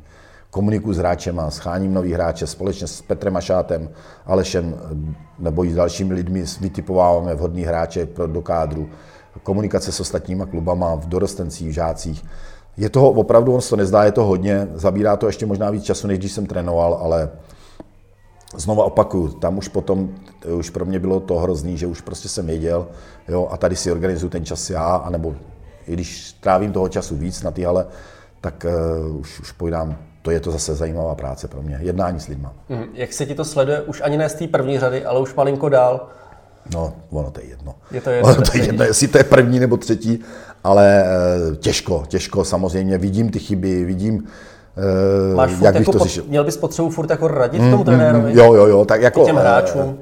komunikuji 0.55 0.95
s 0.95 0.97
hráčema, 0.97 1.51
scháním 1.51 1.93
nový 1.93 2.13
hráče 2.13 2.47
společně 2.47 2.87
s 2.87 3.01
Petrem 3.01 3.33
Mašátem, 3.33 3.89
Alešem 4.25 4.75
nebo 5.39 5.65
i 5.65 5.71
s 5.71 5.75
dalšími 5.75 6.13
lidmi 6.13 6.45
vytipováváme 6.61 7.35
vhodný 7.35 7.63
hráče 7.63 8.05
pro, 8.05 8.27
do 8.27 8.41
kádru. 8.41 8.89
Komunikace 9.43 9.91
s 9.91 9.99
ostatníma 9.99 10.45
klubama 10.45 10.95
v 10.95 11.05
dorostencích, 11.05 11.69
v 11.69 11.71
žácích. 11.71 12.25
Je 12.77 12.89
toho 12.89 13.09
opravdu, 13.09 13.53
on 13.53 13.61
se 13.61 13.69
to 13.69 13.75
nezdá, 13.75 14.03
je 14.03 14.11
to 14.11 14.23
hodně, 14.23 14.67
zabírá 14.73 15.17
to 15.17 15.27
ještě 15.27 15.45
možná 15.45 15.69
víc 15.69 15.83
času, 15.83 16.07
než 16.07 16.19
když 16.19 16.31
jsem 16.31 16.45
trénoval, 16.45 16.99
ale 17.01 17.29
znova 18.57 18.83
opakuju, 18.83 19.27
tam 19.27 19.57
už 19.57 19.67
potom, 19.67 20.09
už 20.57 20.69
pro 20.69 20.85
mě 20.85 20.99
bylo 20.99 21.19
to 21.19 21.35
hrozný, 21.35 21.77
že 21.77 21.87
už 21.87 22.01
prostě 22.01 22.29
jsem 22.29 22.45
věděl, 22.45 22.87
jo, 23.27 23.47
a 23.51 23.57
tady 23.57 23.75
si 23.75 23.91
organizuju 23.91 24.29
ten 24.29 24.45
čas 24.45 24.69
já, 24.69 24.95
anebo 24.95 25.35
i 25.87 25.93
když 25.93 26.33
trávím 26.33 26.71
toho 26.71 26.89
času 26.89 27.15
víc 27.15 27.43
na 27.43 27.51
ty 27.51 27.63
hale, 27.63 27.85
tak 28.41 28.65
uh, 29.09 29.17
už, 29.19 29.39
už 29.39 29.51
pojdám 29.51 29.97
to 30.25 30.31
je 30.31 30.39
to 30.39 30.51
zase 30.51 30.75
zajímavá 30.75 31.15
práce 31.15 31.47
pro 31.47 31.61
mě. 31.61 31.79
Jednání 31.81 32.19
s 32.19 32.27
lidma. 32.27 32.53
Mm, 32.69 32.83
jak 32.93 33.13
se 33.13 33.25
ti 33.25 33.35
to 33.35 33.45
sleduje? 33.45 33.81
Už 33.81 34.01
ani 34.01 34.17
ne 34.17 34.29
z 34.29 34.33
té 34.33 34.47
první 34.47 34.79
řady, 34.79 35.05
ale 35.05 35.19
už 35.19 35.35
malinko 35.35 35.69
dál. 35.69 36.07
No, 36.73 36.93
ono 37.09 37.31
to 37.31 37.41
je 37.41 37.47
jedno. 37.47 37.75
Je 37.91 38.01
to 38.01 38.09
jedno, 38.09 38.31
ono 38.31 38.41
to 38.41 38.57
je 38.57 38.63
jedno 38.63 38.83
jestli 38.83 39.07
to 39.07 39.17
je 39.17 39.23
první 39.23 39.59
nebo 39.59 39.77
třetí, 39.77 40.19
ale 40.63 41.03
e, 41.03 41.55
těžko, 41.55 42.03
těžko 42.07 42.45
samozřejmě. 42.45 42.97
Vidím 42.97 43.29
ty 43.29 43.39
chyby, 43.39 43.85
vidím, 43.85 44.23
e, 45.31 45.35
Máš 45.35 45.51
jak 45.61 45.73
bych 45.73 45.87
jako 45.87 45.91
to 45.91 46.03
řešil. 46.03 46.23
Měl 46.27 46.43
bys 46.43 46.57
potřebu 46.57 46.89
furt 46.89 47.09
jako 47.09 47.27
radit 47.27 47.61
mm, 47.61 47.71
tomu 47.71 47.83
mm, 47.83 47.85
trenérovi? 47.85 48.31
Jo, 48.33 48.53
jo, 48.53 48.65
jo. 48.65 48.85
Tak 48.85 49.01
jako, 49.01 49.25
těm 49.25 49.35
hráčům? 49.35 49.81
E, 49.81 49.95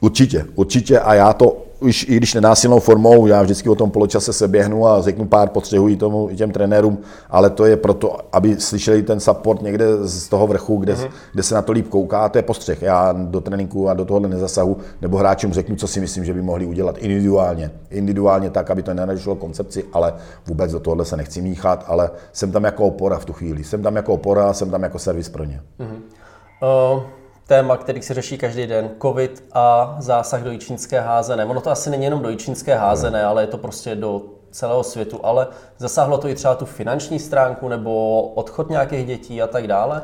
určitě, 0.00 0.44
určitě 0.54 1.00
a 1.00 1.14
já 1.14 1.32
to 1.32 1.65
už 1.80 2.06
i 2.08 2.16
když 2.16 2.34
nenásilnou 2.34 2.80
formou, 2.80 3.26
já 3.26 3.42
vždycky 3.42 3.68
o 3.68 3.74
tom 3.74 3.90
poločase 3.90 4.32
se 4.32 4.48
běhnu 4.48 4.86
a 4.86 5.02
řeknu 5.02 5.26
pár 5.26 5.48
potřebuji 5.48 5.96
tomu 5.96 6.28
těm 6.36 6.50
trenérům, 6.52 6.98
ale 7.30 7.50
to 7.50 7.64
je 7.66 7.76
proto, 7.76 8.16
aby 8.32 8.60
slyšeli 8.60 9.02
ten 9.02 9.20
support 9.20 9.62
někde 9.62 9.86
z 10.00 10.28
toho 10.28 10.46
vrchu, 10.46 10.76
kde, 10.76 10.94
mm-hmm. 10.94 11.10
kde 11.32 11.42
se 11.42 11.54
na 11.54 11.62
to 11.62 11.72
líp 11.72 11.88
kouká, 11.88 12.20
a 12.20 12.28
to 12.28 12.38
je 12.38 12.42
postřeh. 12.42 12.82
Já 12.82 13.12
do 13.12 13.40
tréninku 13.40 13.88
a 13.88 13.94
do 13.94 14.04
tohohle 14.04 14.28
nezasahu, 14.28 14.76
nebo 15.02 15.16
hráčům 15.16 15.52
řeknu, 15.52 15.76
co 15.76 15.88
si 15.88 16.00
myslím, 16.00 16.24
že 16.24 16.34
by 16.34 16.42
mohli 16.42 16.66
udělat 16.66 16.98
individuálně. 16.98 17.70
Individuálně 17.90 18.50
tak, 18.50 18.70
aby 18.70 18.82
to 18.82 18.94
nenarušilo 18.94 19.36
koncepci, 19.36 19.84
ale 19.92 20.14
vůbec 20.46 20.72
do 20.72 20.80
tohohle 20.80 21.04
se 21.04 21.16
nechci 21.16 21.42
míchat, 21.42 21.84
ale 21.86 22.10
jsem 22.32 22.52
tam 22.52 22.64
jako 22.64 22.84
opora 22.84 23.18
v 23.18 23.24
tu 23.24 23.32
chvíli. 23.32 23.64
Jsem 23.64 23.82
tam 23.82 23.96
jako 23.96 24.12
opora, 24.12 24.52
jsem 24.52 24.70
tam 24.70 24.82
jako 24.82 24.98
servis 24.98 25.28
pro 25.28 25.44
ně. 25.44 25.60
Mm-hmm. 25.80 26.00
Uh 26.94 27.15
téma, 27.46 27.76
který 27.76 28.02
se 28.02 28.14
řeší 28.14 28.38
každý 28.38 28.66
den, 28.66 28.90
covid 29.02 29.44
a 29.52 29.96
zásah 30.00 30.42
do 30.42 30.50
jičínské 30.50 31.00
házené. 31.00 31.44
Ono 31.44 31.60
to 31.60 31.70
asi 31.70 31.90
není 31.90 32.04
jenom 32.04 32.22
do 32.22 32.28
jičínské 32.28 32.74
házené, 32.74 33.24
ale 33.24 33.42
je 33.42 33.46
to 33.46 33.58
prostě 33.58 33.94
do 33.94 34.22
celého 34.50 34.82
světu, 34.82 35.20
ale 35.22 35.46
zasáhlo 35.78 36.18
to 36.18 36.28
i 36.28 36.34
třeba 36.34 36.54
tu 36.54 36.66
finanční 36.66 37.18
stránku 37.18 37.68
nebo 37.68 38.22
odchod 38.22 38.70
nějakých 38.70 39.06
dětí 39.06 39.42
a 39.42 39.46
tak 39.46 39.66
dále? 39.66 40.02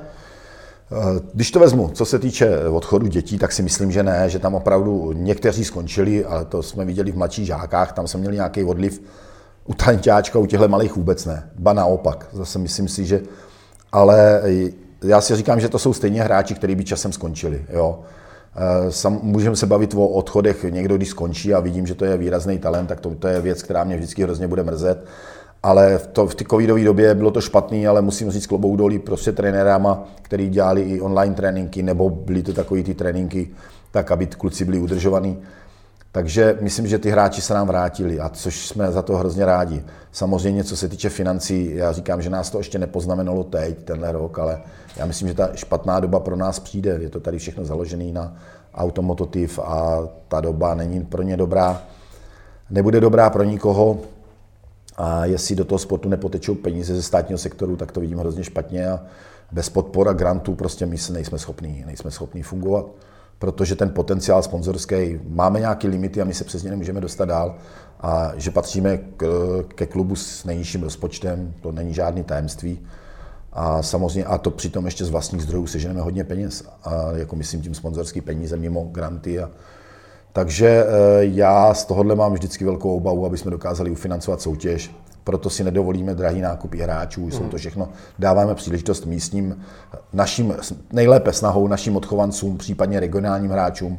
Eh, 0.93 1.21
když 1.35 1.51
to 1.51 1.61
vezmu, 1.61 1.89
co 1.89 2.05
se 2.05 2.19
týče 2.19 2.69
odchodu 2.69 3.07
dětí, 3.07 3.39
tak 3.39 3.53
si 3.53 3.63
myslím, 3.63 3.93
že 3.93 4.03
ne, 4.03 4.31
že 4.31 4.39
tam 4.39 4.55
opravdu 4.55 5.13
někteří 5.13 5.65
skončili, 5.65 6.25
ale 6.25 6.45
to 6.45 6.63
jsme 6.63 6.85
viděli 6.85 7.13
v 7.13 7.17
mladších 7.17 7.47
žákách, 7.47 7.93
tam 7.93 8.07
jsme 8.07 8.21
měli 8.21 8.35
nějaký 8.35 8.65
odliv 8.65 9.03
u 9.67 9.75
talentáčka, 9.75 10.39
u 10.39 10.47
těchto 10.47 10.69
malých 10.69 10.97
vůbec 10.97 11.25
ne. 11.25 11.51
Ba 11.59 11.73
naopak, 11.73 12.29
zase 12.33 12.59
myslím 12.59 12.89
si, 12.89 13.07
že 13.07 13.21
ale 13.93 14.43
já 15.05 15.21
si 15.21 15.37
říkám, 15.37 15.61
že 15.61 15.69
to 15.69 15.79
jsou 15.79 15.93
stejně 15.93 16.23
hráči, 16.23 16.55
kteří 16.55 16.75
by 16.75 16.85
časem 16.85 17.13
skončili. 17.13 17.65
Jo. 17.73 17.99
Eh, 18.57 18.93
sam, 18.93 19.19
můžeme 19.23 19.57
se 19.57 19.67
bavit 19.67 19.95
o 19.95 20.07
odchodech, 20.07 20.65
někdo 20.71 20.97
když 20.97 21.09
skončí 21.09 21.55
a 21.55 21.61
vidím, 21.61 21.87
že 21.87 21.95
to 21.95 22.05
je 22.05 22.17
výrazný 22.17 22.59
talent, 22.59 22.87
tak 22.87 23.01
to, 23.01 23.15
to 23.15 23.29
je 23.29 23.41
věc, 23.41 23.63
která 23.63 23.85
mě 23.85 23.97
vždycky 23.97 24.23
hrozně 24.23 24.49
bude 24.49 24.63
mrzet. 24.63 25.05
Ale 25.63 25.99
v, 25.99 26.07
to, 26.07 26.27
v 26.27 26.35
té 26.35 26.45
covidové 26.51 26.85
době 26.85 27.15
bylo 27.15 27.31
to 27.31 27.41
špatný, 27.41 27.87
ale 27.87 28.03
musím 28.03 28.31
říct 28.31 28.47
klobouk 28.47 28.77
dolí 28.77 28.99
prostě 28.99 29.33
trenérama, 29.33 30.09
který 30.23 30.49
dělali 30.49 30.83
i 30.83 31.01
online 31.01 31.35
tréninky, 31.35 31.83
nebo 31.83 32.11
byly 32.11 32.43
to 32.43 32.53
takové 32.53 32.83
ty 32.83 32.95
tréninky, 32.95 33.51
tak 33.91 34.11
aby 34.11 34.27
kluci 34.27 34.65
byli 34.65 34.79
udržovaní. 34.79 35.39
Takže 36.13 36.59
myslím, 36.61 36.87
že 36.87 36.99
ty 36.99 37.11
hráči 37.11 37.43
se 37.43 37.55
nám 37.55 37.67
vrátili, 37.67 38.21
a 38.21 38.29
což 38.29 38.67
jsme 38.67 38.93
za 38.93 39.03
to 39.03 39.17
hrozně 39.17 39.45
rádi. 39.45 39.85
Samozřejmě, 40.13 40.65
co 40.65 40.77
se 40.77 40.89
týče 40.89 41.09
financí, 41.09 41.75
já 41.75 41.93
říkám, 41.93 42.23
že 42.23 42.31
nás 42.31 42.51
to 42.51 42.59
ještě 42.59 42.79
nepoznamenalo 42.79 43.45
teď, 43.45 43.85
tenhle 43.85 44.13
rok, 44.13 44.39
ale 44.39 44.61
já 44.97 45.07
myslím, 45.07 45.29
že 45.29 45.35
ta 45.35 45.51
špatná 45.55 46.01
doba 46.01 46.21
pro 46.21 46.37
nás 46.37 46.59
přijde. 46.59 46.99
Je 47.03 47.09
to 47.09 47.21
tady 47.21 47.39
všechno 47.39 47.65
založené 47.65 48.13
na 48.13 48.37
automototiv 48.75 49.59
a 49.59 50.09
ta 50.29 50.41
doba 50.41 50.75
není 50.75 51.05
pro 51.05 51.23
ně 51.23 51.37
dobrá. 51.37 51.83
Nebude 52.71 53.01
dobrá 53.01 53.31
pro 53.31 53.43
nikoho 53.43 54.01
a 54.97 55.25
jestli 55.25 55.57
do 55.57 55.65
toho 55.65 55.79
sportu 55.79 56.09
nepotečou 56.09 56.55
peníze 56.55 56.95
ze 56.95 57.03
státního 57.03 57.39
sektoru, 57.39 57.77
tak 57.77 57.93
to 57.93 58.01
vidím 58.01 58.19
hrozně 58.19 58.45
špatně 58.45 58.89
a 58.89 59.01
bez 59.53 59.69
podpor 59.69 60.09
a 60.09 60.13
grantů 60.13 60.55
prostě 60.55 60.87
my 60.87 60.97
nejsme 61.13 61.39
schopní, 61.39 61.85
nejsme 61.87 62.11
schopní 62.11 62.43
fungovat 62.43 62.87
protože 63.43 63.77
ten 63.77 63.91
potenciál 63.91 64.43
sponzorský, 64.43 65.21
máme 65.29 65.61
nějaké 65.61 65.89
limity 65.89 66.23
a 66.23 66.25
my 66.25 66.35
se 66.35 66.45
přesně 66.45 66.71
nemůžeme 66.71 67.01
dostat 67.01 67.25
dál. 67.25 67.55
A 68.01 68.33
že 68.37 68.51
patříme 68.51 68.99
k, 69.17 69.27
ke 69.75 69.87
klubu 69.87 70.17
s 70.17 70.45
nejnižším 70.45 70.83
rozpočtem, 70.83 71.55
to 71.61 71.73
není 71.73 71.95
žádný 71.95 72.25
tajemství. 72.25 72.87
A 73.53 73.83
samozřejmě, 73.83 74.25
a 74.25 74.39
to 74.39 74.51
přitom 74.51 74.85
ještě 74.85 75.05
z 75.05 75.11
vlastních 75.11 75.43
zdrojů 75.43 75.67
seženeme 75.67 76.01
hodně 76.01 76.25
peněz. 76.25 76.65
A 76.85 77.13
jako 77.13 77.37
myslím 77.37 77.63
tím 77.63 77.75
sponzorský 77.75 78.21
peníze 78.21 78.57
mimo 78.57 78.89
granty. 78.93 79.41
A, 79.41 79.51
Takže 80.33 80.69
eh, 80.69 80.87
já 81.21 81.75
z 81.75 81.85
tohohle 81.85 82.15
mám 82.15 82.33
vždycky 82.33 82.65
velkou 82.65 82.97
obavu, 82.97 83.27
aby 83.27 83.39
jsme 83.39 83.51
dokázali 83.51 83.91
ufinancovat 83.91 84.41
soutěž. 84.41 84.91
Proto 85.25 85.51
si 85.51 85.65
nedovolíme 85.65 86.15
drahý 86.15 86.41
nákupy 86.41 86.79
hráčů, 86.79 87.31
jsou 87.31 87.49
to 87.49 87.57
všechno, 87.57 87.89
dáváme 88.19 88.55
příležitost 88.55 89.07
místním, 89.07 89.65
naším, 90.13 90.55
nejlépe 90.93 91.33
snahou 91.33 91.69
našim 91.69 91.97
odchovancům, 91.97 92.59
případně 92.59 93.01
regionálním 93.01 93.51
hráčům, 93.51 93.99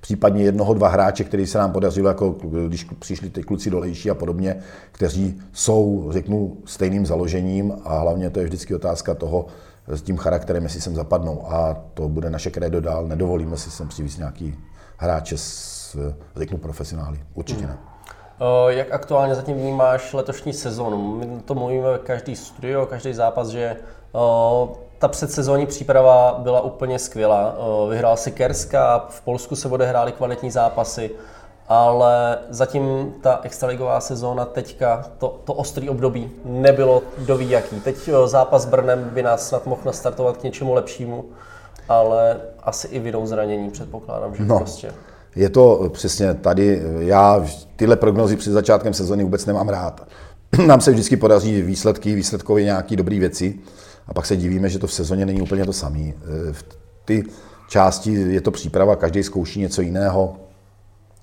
případně 0.00 0.44
jednoho, 0.44 0.74
dva 0.74 0.88
hráče, 0.88 1.24
který 1.24 1.46
se 1.46 1.58
nám 1.58 1.72
podařilo, 1.72 2.08
jako 2.08 2.30
když 2.68 2.84
přišli 2.98 3.30
ty 3.30 3.42
kluci 3.42 3.70
dolejší 3.70 4.10
a 4.10 4.14
podobně, 4.14 4.56
kteří 4.92 5.40
jsou, 5.52 6.08
řeknu, 6.10 6.56
stejným 6.64 7.06
založením 7.06 7.72
a 7.84 7.98
hlavně 7.98 8.30
to 8.30 8.40
je 8.40 8.46
vždycky 8.46 8.74
otázka 8.74 9.14
toho, 9.14 9.46
s 9.86 10.02
tím 10.02 10.16
charakterem, 10.16 10.62
jestli 10.62 10.80
sem 10.80 10.94
zapadnou. 10.94 11.52
A 11.52 11.74
to 11.94 12.08
bude 12.08 12.30
naše 12.30 12.50
kredo 12.50 12.80
dál. 12.80 13.06
Nedovolíme 13.06 13.56
si 13.56 13.70
sem 13.70 13.88
přivést 13.88 14.18
nějaký 14.18 14.54
hráče 14.96 15.38
s, 15.38 15.96
řeknu, 16.36 16.58
profesionály. 16.58 17.20
Určitě 17.34 17.66
ne. 17.66 17.78
Jak 18.68 18.92
aktuálně 18.92 19.34
zatím 19.34 19.56
vnímáš 19.56 20.12
letošní 20.12 20.52
sezonu? 20.52 21.14
My 21.16 21.40
to 21.44 21.54
mluvíme 21.54 21.98
každý 22.02 22.36
studio, 22.36 22.86
každý 22.86 23.14
zápas, 23.14 23.48
že 23.48 23.76
ta 24.98 25.08
předsezónní 25.08 25.66
příprava 25.66 26.36
byla 26.38 26.60
úplně 26.60 26.98
skvělá. 26.98 27.54
Vyhrál 27.90 28.16
si 28.16 28.32
Kerska, 28.32 29.06
v 29.08 29.20
Polsku 29.20 29.56
se 29.56 29.68
odehrály 29.68 30.12
kvalitní 30.12 30.50
zápasy, 30.50 31.10
ale 31.68 32.38
zatím 32.48 33.14
ta 33.20 33.40
extraligová 33.42 34.00
sezóna 34.00 34.44
teďka, 34.44 35.04
to, 35.18 35.40
to 35.44 35.54
ostrý 35.54 35.90
období 35.90 36.30
nebylo 36.44 37.02
ví 37.38 37.50
jaký. 37.50 37.80
Teď 37.80 37.96
zápas 38.24 38.62
s 38.62 38.66
Brnem 38.66 39.10
by 39.12 39.22
nás 39.22 39.48
snad 39.48 39.66
mohl 39.66 39.82
nastartovat 39.84 40.36
k 40.36 40.42
něčemu 40.42 40.74
lepšímu, 40.74 41.24
ale 41.88 42.40
asi 42.62 42.88
i 42.88 42.98
vinou 42.98 43.26
zranění 43.26 43.70
předpokládám, 43.70 44.34
že 44.34 44.44
no. 44.44 44.58
prostě. 44.58 44.92
Je 45.36 45.48
to 45.48 45.90
přesně 45.92 46.34
tady, 46.34 46.82
já 46.98 47.46
tyhle 47.76 47.96
prognozy 47.96 48.36
před 48.36 48.52
začátkem 48.52 48.94
sezóny 48.94 49.24
vůbec 49.24 49.46
nemám 49.46 49.68
rád. 49.68 50.08
Nám 50.66 50.80
se 50.80 50.90
vždycky 50.90 51.16
podaří 51.16 51.62
výsledky, 51.62 52.14
výsledkově 52.14 52.64
nějaké 52.64 52.96
dobré 52.96 53.18
věci 53.18 53.58
a 54.06 54.14
pak 54.14 54.26
se 54.26 54.36
divíme, 54.36 54.68
že 54.68 54.78
to 54.78 54.86
v 54.86 54.92
sezóně 54.92 55.26
není 55.26 55.42
úplně 55.42 55.64
to 55.64 55.72
samé. 55.72 56.12
V 56.52 56.64
ty 57.04 57.24
části 57.68 58.12
je 58.12 58.40
to 58.40 58.50
příprava, 58.50 58.96
každý 58.96 59.22
zkouší 59.22 59.60
něco 59.60 59.82
jiného. 59.82 60.36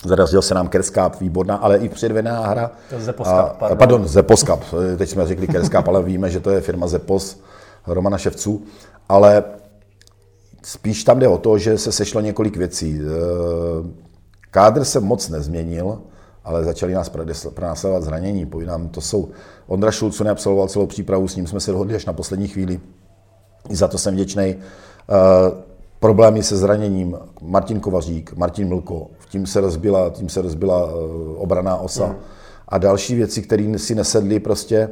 Zarazil 0.05 0.41
se 0.41 0.53
nám 0.53 0.67
Kerskáp, 0.67 1.19
výborná, 1.19 1.55
ale 1.55 1.77
i 1.77 1.89
předvedená 1.89 2.47
hra. 2.47 2.71
Zeposkap, 2.97 3.57
pardon. 3.57 3.77
pardon, 3.77 4.07
Zeposkap. 4.07 4.63
Teď 4.97 5.09
jsme 5.09 5.27
řekli 5.27 5.47
Kerskáp, 5.47 5.87
ale 5.87 6.03
víme, 6.03 6.29
že 6.29 6.39
to 6.39 6.51
je 6.51 6.61
firma 6.61 6.87
Zepos 6.87 7.41
Romana 7.87 8.17
Ševců. 8.17 8.63
Ale 9.09 9.43
Spíš 10.63 11.03
tam 11.03 11.19
jde 11.19 11.27
o 11.27 11.37
to, 11.37 11.57
že 11.57 11.77
se 11.77 11.91
sešlo 11.91 12.21
několik 12.21 12.57
věcí. 12.57 12.99
E, 12.99 13.03
kádr 14.51 14.83
se 14.83 14.99
moc 14.99 15.29
nezměnil, 15.29 16.01
ale 16.43 16.63
začali 16.63 16.93
nás 16.93 17.11
pronásledovat 17.53 18.03
zranění. 18.03 18.45
Povídám, 18.45 18.89
to 18.89 19.01
jsou, 19.01 19.29
Ondra 19.67 19.91
Šulcu 19.91 20.23
neabsolvoval 20.23 20.67
celou 20.67 20.87
přípravu, 20.87 21.27
s 21.27 21.35
ním 21.35 21.47
jsme 21.47 21.59
se 21.59 21.71
dohodli 21.71 21.95
až 21.95 22.05
na 22.05 22.13
poslední 22.13 22.47
chvíli. 22.47 22.79
I 23.69 23.75
za 23.75 23.87
to 23.87 23.97
jsem 23.97 24.13
vděčný. 24.13 24.43
E, 24.43 24.57
problémy 25.99 26.43
se 26.43 26.57
zraněním 26.57 27.17
Martin 27.41 27.79
Kovařík, 27.79 28.33
Martin 28.35 28.67
Mlko, 28.67 29.07
tím 29.29 29.47
se 29.47 29.61
rozbila, 29.61 30.09
tím 30.09 30.29
se 30.29 30.41
rozbila 30.41 30.89
e, 30.89 30.93
obraná 31.35 31.77
osa. 31.77 32.07
Mm. 32.07 32.15
A 32.67 32.77
další 32.77 33.15
věci, 33.15 33.41
které 33.41 33.79
si 33.79 33.95
nesedly 33.95 34.39
prostě 34.39 34.89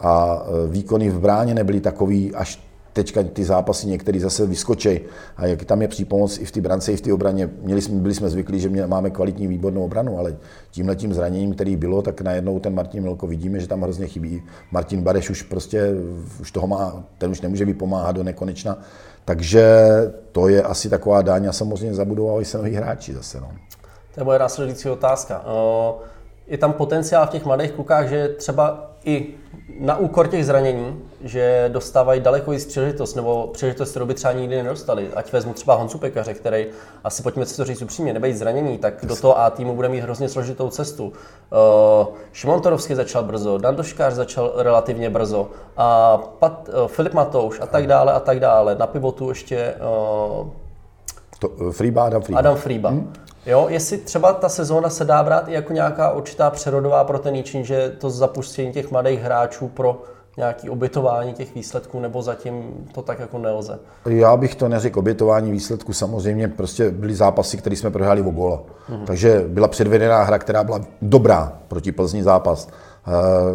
a 0.00 0.42
výkony 0.68 1.10
v 1.10 1.18
bráně 1.20 1.54
nebyly 1.54 1.80
takový 1.80 2.34
až 2.34 2.65
teďka 2.96 3.22
ty 3.22 3.44
zápasy 3.44 3.86
některý 3.86 4.20
zase 4.20 4.46
vyskočej 4.46 5.00
a 5.36 5.46
jak 5.46 5.64
tam 5.64 5.82
je 5.82 5.88
přípomoc 5.88 6.38
i 6.38 6.44
v 6.44 6.50
té 6.50 6.60
brance, 6.60 6.92
i 6.92 6.96
v 6.96 7.00
té 7.00 7.12
obraně. 7.12 7.50
Měli 7.62 7.82
jsme, 7.82 8.00
byli 8.00 8.14
jsme 8.14 8.30
zvyklí, 8.30 8.60
že 8.60 8.86
máme 8.86 9.10
kvalitní 9.10 9.46
výbornou 9.46 9.84
obranu, 9.84 10.18
ale 10.18 10.36
tím 10.70 11.14
zraněním, 11.14 11.54
který 11.54 11.76
bylo, 11.76 12.02
tak 12.02 12.20
najednou 12.20 12.60
ten 12.60 12.74
Martin 12.74 13.02
Milko 13.02 13.26
vidíme, 13.26 13.60
že 13.60 13.66
tam 13.66 13.82
hrozně 13.82 14.06
chybí. 14.06 14.42
Martin 14.70 15.02
Bareš 15.02 15.30
už 15.30 15.42
prostě, 15.42 15.90
už 16.40 16.50
toho 16.50 16.66
má, 16.66 17.04
ten 17.18 17.30
už 17.30 17.40
nemůže 17.40 17.64
vypomáhat 17.64 18.16
do 18.16 18.22
nekonečna. 18.22 18.78
Takže 19.24 19.76
to 20.32 20.48
je 20.48 20.62
asi 20.62 20.88
taková 20.88 21.22
dáň 21.22 21.46
a 21.46 21.52
samozřejmě 21.52 21.94
zabudovají 21.94 22.44
se 22.44 22.58
noví 22.58 22.74
hráči 22.74 23.14
zase. 23.14 23.40
No. 23.40 23.48
To 24.14 24.20
je 24.20 24.24
moje 24.24 24.38
následující 24.38 24.88
otázka. 24.88 25.44
Je 26.46 26.58
tam 26.58 26.72
potenciál 26.72 27.26
v 27.26 27.30
těch 27.30 27.44
mladých 27.44 27.72
klukách, 27.72 28.08
že 28.08 28.28
třeba 28.28 28.95
i 29.06 29.34
na 29.80 29.96
úkor 29.96 30.28
těch 30.28 30.46
zranění, 30.46 31.02
že 31.20 31.70
dostávají 31.72 32.20
daleko 32.20 32.50
víc 32.50 32.66
příležitost, 32.66 33.14
nebo 33.14 33.46
příležitost, 33.52 33.90
kterou 33.90 34.06
by 34.06 34.14
třeba 34.14 34.32
nikdy 34.32 34.62
nedostali. 34.62 35.10
Ať 35.14 35.32
vezmu 35.32 35.52
třeba 35.52 35.74
Honcu 35.74 35.98
Pekaře, 35.98 36.34
který, 36.34 36.66
asi 37.04 37.22
pojďme 37.22 37.46
si 37.46 37.56
to 37.56 37.64
říct 37.64 37.82
upřímně, 37.82 38.12
nebejt 38.12 38.36
zranění, 38.36 38.78
tak 38.78 39.06
do 39.06 39.16
toho 39.16 39.38
A 39.38 39.50
týmu 39.50 39.74
bude 39.74 39.88
mít 39.88 40.00
hrozně 40.00 40.28
složitou 40.28 40.70
cestu. 40.70 41.04
Uh, 41.06 41.12
Šimon 42.32 42.60
Torovský 42.60 42.94
začal 42.94 43.22
brzo, 43.22 43.58
Dan 43.58 43.76
Doškář 43.76 44.12
začal 44.14 44.52
relativně 44.56 45.10
brzo, 45.10 45.50
a 45.76 46.16
Pat, 46.38 46.68
uh, 46.68 46.88
Filip 46.88 47.14
Matouš 47.14 47.60
a 47.60 47.66
tak 47.66 47.86
dále 47.86 48.12
a 48.12 48.20
tak 48.20 48.40
dále. 48.40 48.74
Na 48.74 48.86
pivotu 48.86 49.28
ještě 49.28 49.74
uh, 50.40 50.46
to, 51.38 51.48
uh, 51.48 51.72
Frýba, 51.72 52.04
Adam 52.04 52.22
Frýba. 52.22 52.38
Adam 52.38 52.56
Frýba. 52.56 52.90
Hmm? 52.90 53.12
Jo, 53.46 53.66
jestli 53.68 53.98
třeba 53.98 54.32
ta 54.32 54.48
sezóna 54.48 54.90
se 54.90 55.04
dá 55.04 55.22
brát 55.22 55.48
i 55.48 55.52
jako 55.52 55.72
nějaká 55.72 56.12
určitá 56.12 56.50
přerodová 56.50 57.04
pro 57.04 57.18
ten 57.18 57.34
Jičín, 57.34 57.64
že 57.64 57.92
to 57.98 58.10
zapuštění 58.10 58.72
těch 58.72 58.90
mladých 58.90 59.20
hráčů 59.20 59.68
pro 59.68 60.02
nějaký 60.36 60.70
obětování 60.70 61.32
těch 61.32 61.54
výsledků, 61.54 62.00
nebo 62.00 62.22
zatím 62.22 62.64
to 62.94 63.02
tak 63.02 63.18
jako 63.18 63.38
nelze? 63.38 63.78
Já 64.06 64.36
bych 64.36 64.54
to 64.54 64.68
neřekl 64.68 64.98
obětování 64.98 65.52
výsledků, 65.52 65.92
samozřejmě 65.92 66.48
prostě 66.48 66.90
byly 66.90 67.14
zápasy, 67.14 67.56
které 67.56 67.76
jsme 67.76 67.90
prohráli 67.90 68.22
o 68.22 68.30
gola. 68.30 68.62
Mm-hmm. 68.90 69.04
Takže 69.04 69.44
byla 69.48 69.68
předvedená 69.68 70.22
hra, 70.22 70.38
která 70.38 70.64
byla 70.64 70.80
dobrá 71.02 71.52
proti 71.68 71.92
Plzni 71.92 72.22
zápas. 72.22 72.68
Eh, 72.68 73.10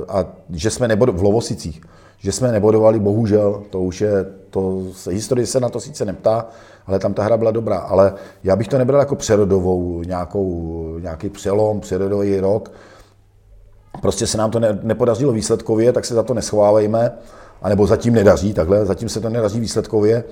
a 0.08 0.26
že 0.50 0.70
jsme 0.70 0.88
nebodovali 0.88 1.22
v 1.22 1.24
Lovosicích, 1.24 1.82
že 2.22 2.32
jsme 2.32 2.52
nebodovali, 2.52 3.00
bohužel, 3.00 3.64
to 3.70 3.82
už 3.82 4.02
je, 4.02 4.26
to, 4.50 4.84
historie 5.12 5.48
se 5.48 5.60
na 5.60 5.70
to 5.70 5.80
sice 5.80 6.06
neptá, 6.06 6.48
ale 6.88 7.00
tam 7.00 7.14
ta 7.14 7.24
hra 7.24 7.38
byla 7.38 7.52
dobrá. 7.52 7.78
Ale 7.78 8.14
já 8.44 8.56
bych 8.56 8.68
to 8.68 8.78
nebral 8.78 9.00
jako 9.00 9.16
přerodovou, 9.16 10.04
nějakou, 10.04 10.98
nějaký 11.00 11.30
přelom, 11.30 11.80
přerodový 11.80 12.40
rok. 12.40 12.72
Prostě 14.02 14.28
se 14.28 14.38
nám 14.38 14.52
to 14.52 14.60
ne, 14.60 14.80
nepodařilo 14.84 15.32
výsledkově, 15.32 15.94
tak 15.94 16.06
se 16.06 16.14
za 16.14 16.24
to 16.24 16.34
neschovávejme. 16.34 17.12
A 17.62 17.70
nebo 17.70 17.88
zatím 17.88 18.14
nedaří, 18.14 18.54
takhle, 18.54 18.86
zatím 18.86 19.10
se 19.10 19.20
to 19.20 19.30
nedaří 19.30 19.60
výsledkově. 19.60 20.24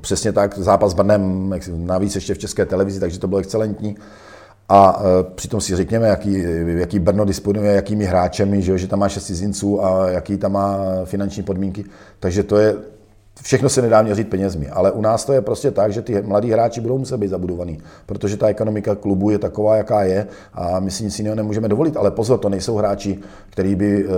Přesně 0.00 0.32
tak, 0.32 0.58
zápas 0.58 0.90
s 0.90 0.94
Brnem, 0.94 1.54
navíc 1.76 2.14
ještě 2.14 2.34
v 2.34 2.38
české 2.38 2.66
televizi, 2.66 3.00
takže 3.00 3.18
to 3.18 3.28
bylo 3.28 3.40
excelentní. 3.40 3.96
A 4.68 5.02
e, 5.20 5.34
přitom 5.34 5.60
si 5.60 5.76
řekněme, 5.76 6.08
jaký, 6.08 6.44
jaký 6.66 6.98
Brno 6.98 7.24
disponuje, 7.24 7.72
jakými 7.72 8.04
hráčemi, 8.04 8.62
že, 8.62 8.78
že 8.78 8.86
tam 8.86 8.98
má 8.98 9.08
šest 9.08 9.24
cizinců 9.24 9.84
a 9.84 10.10
jaký 10.10 10.36
tam 10.36 10.52
má 10.52 10.78
finanční 11.04 11.42
podmínky. 11.42 11.84
Takže 12.20 12.42
to 12.42 12.56
je, 12.56 12.76
všechno 13.42 13.68
se 13.68 13.82
nedá 13.82 14.02
měřit 14.02 14.30
penězmi, 14.30 14.68
ale 14.68 14.92
u 14.92 15.00
nás 15.00 15.24
to 15.24 15.32
je 15.32 15.40
prostě 15.40 15.70
tak, 15.70 15.92
že 15.92 16.02
ty 16.02 16.22
mladí 16.22 16.50
hráči 16.50 16.80
budou 16.80 16.98
muset 16.98 17.16
být 17.16 17.28
zabudovaný, 17.28 17.78
protože 18.06 18.36
ta 18.36 18.48
ekonomika 18.48 18.94
klubu 18.94 19.30
je 19.30 19.38
taková, 19.38 19.76
jaká 19.76 20.02
je 20.02 20.26
a 20.52 20.80
my 20.80 20.90
si 20.90 21.04
nic 21.04 21.18
jiného 21.18 21.36
nemůžeme 21.36 21.68
dovolit. 21.68 21.96
Ale 21.96 22.10
pozor, 22.10 22.38
to 22.38 22.48
nejsou 22.48 22.76
hráči, 22.76 23.18
který 23.50 23.74
by, 23.74 24.04
eh, 24.04 24.10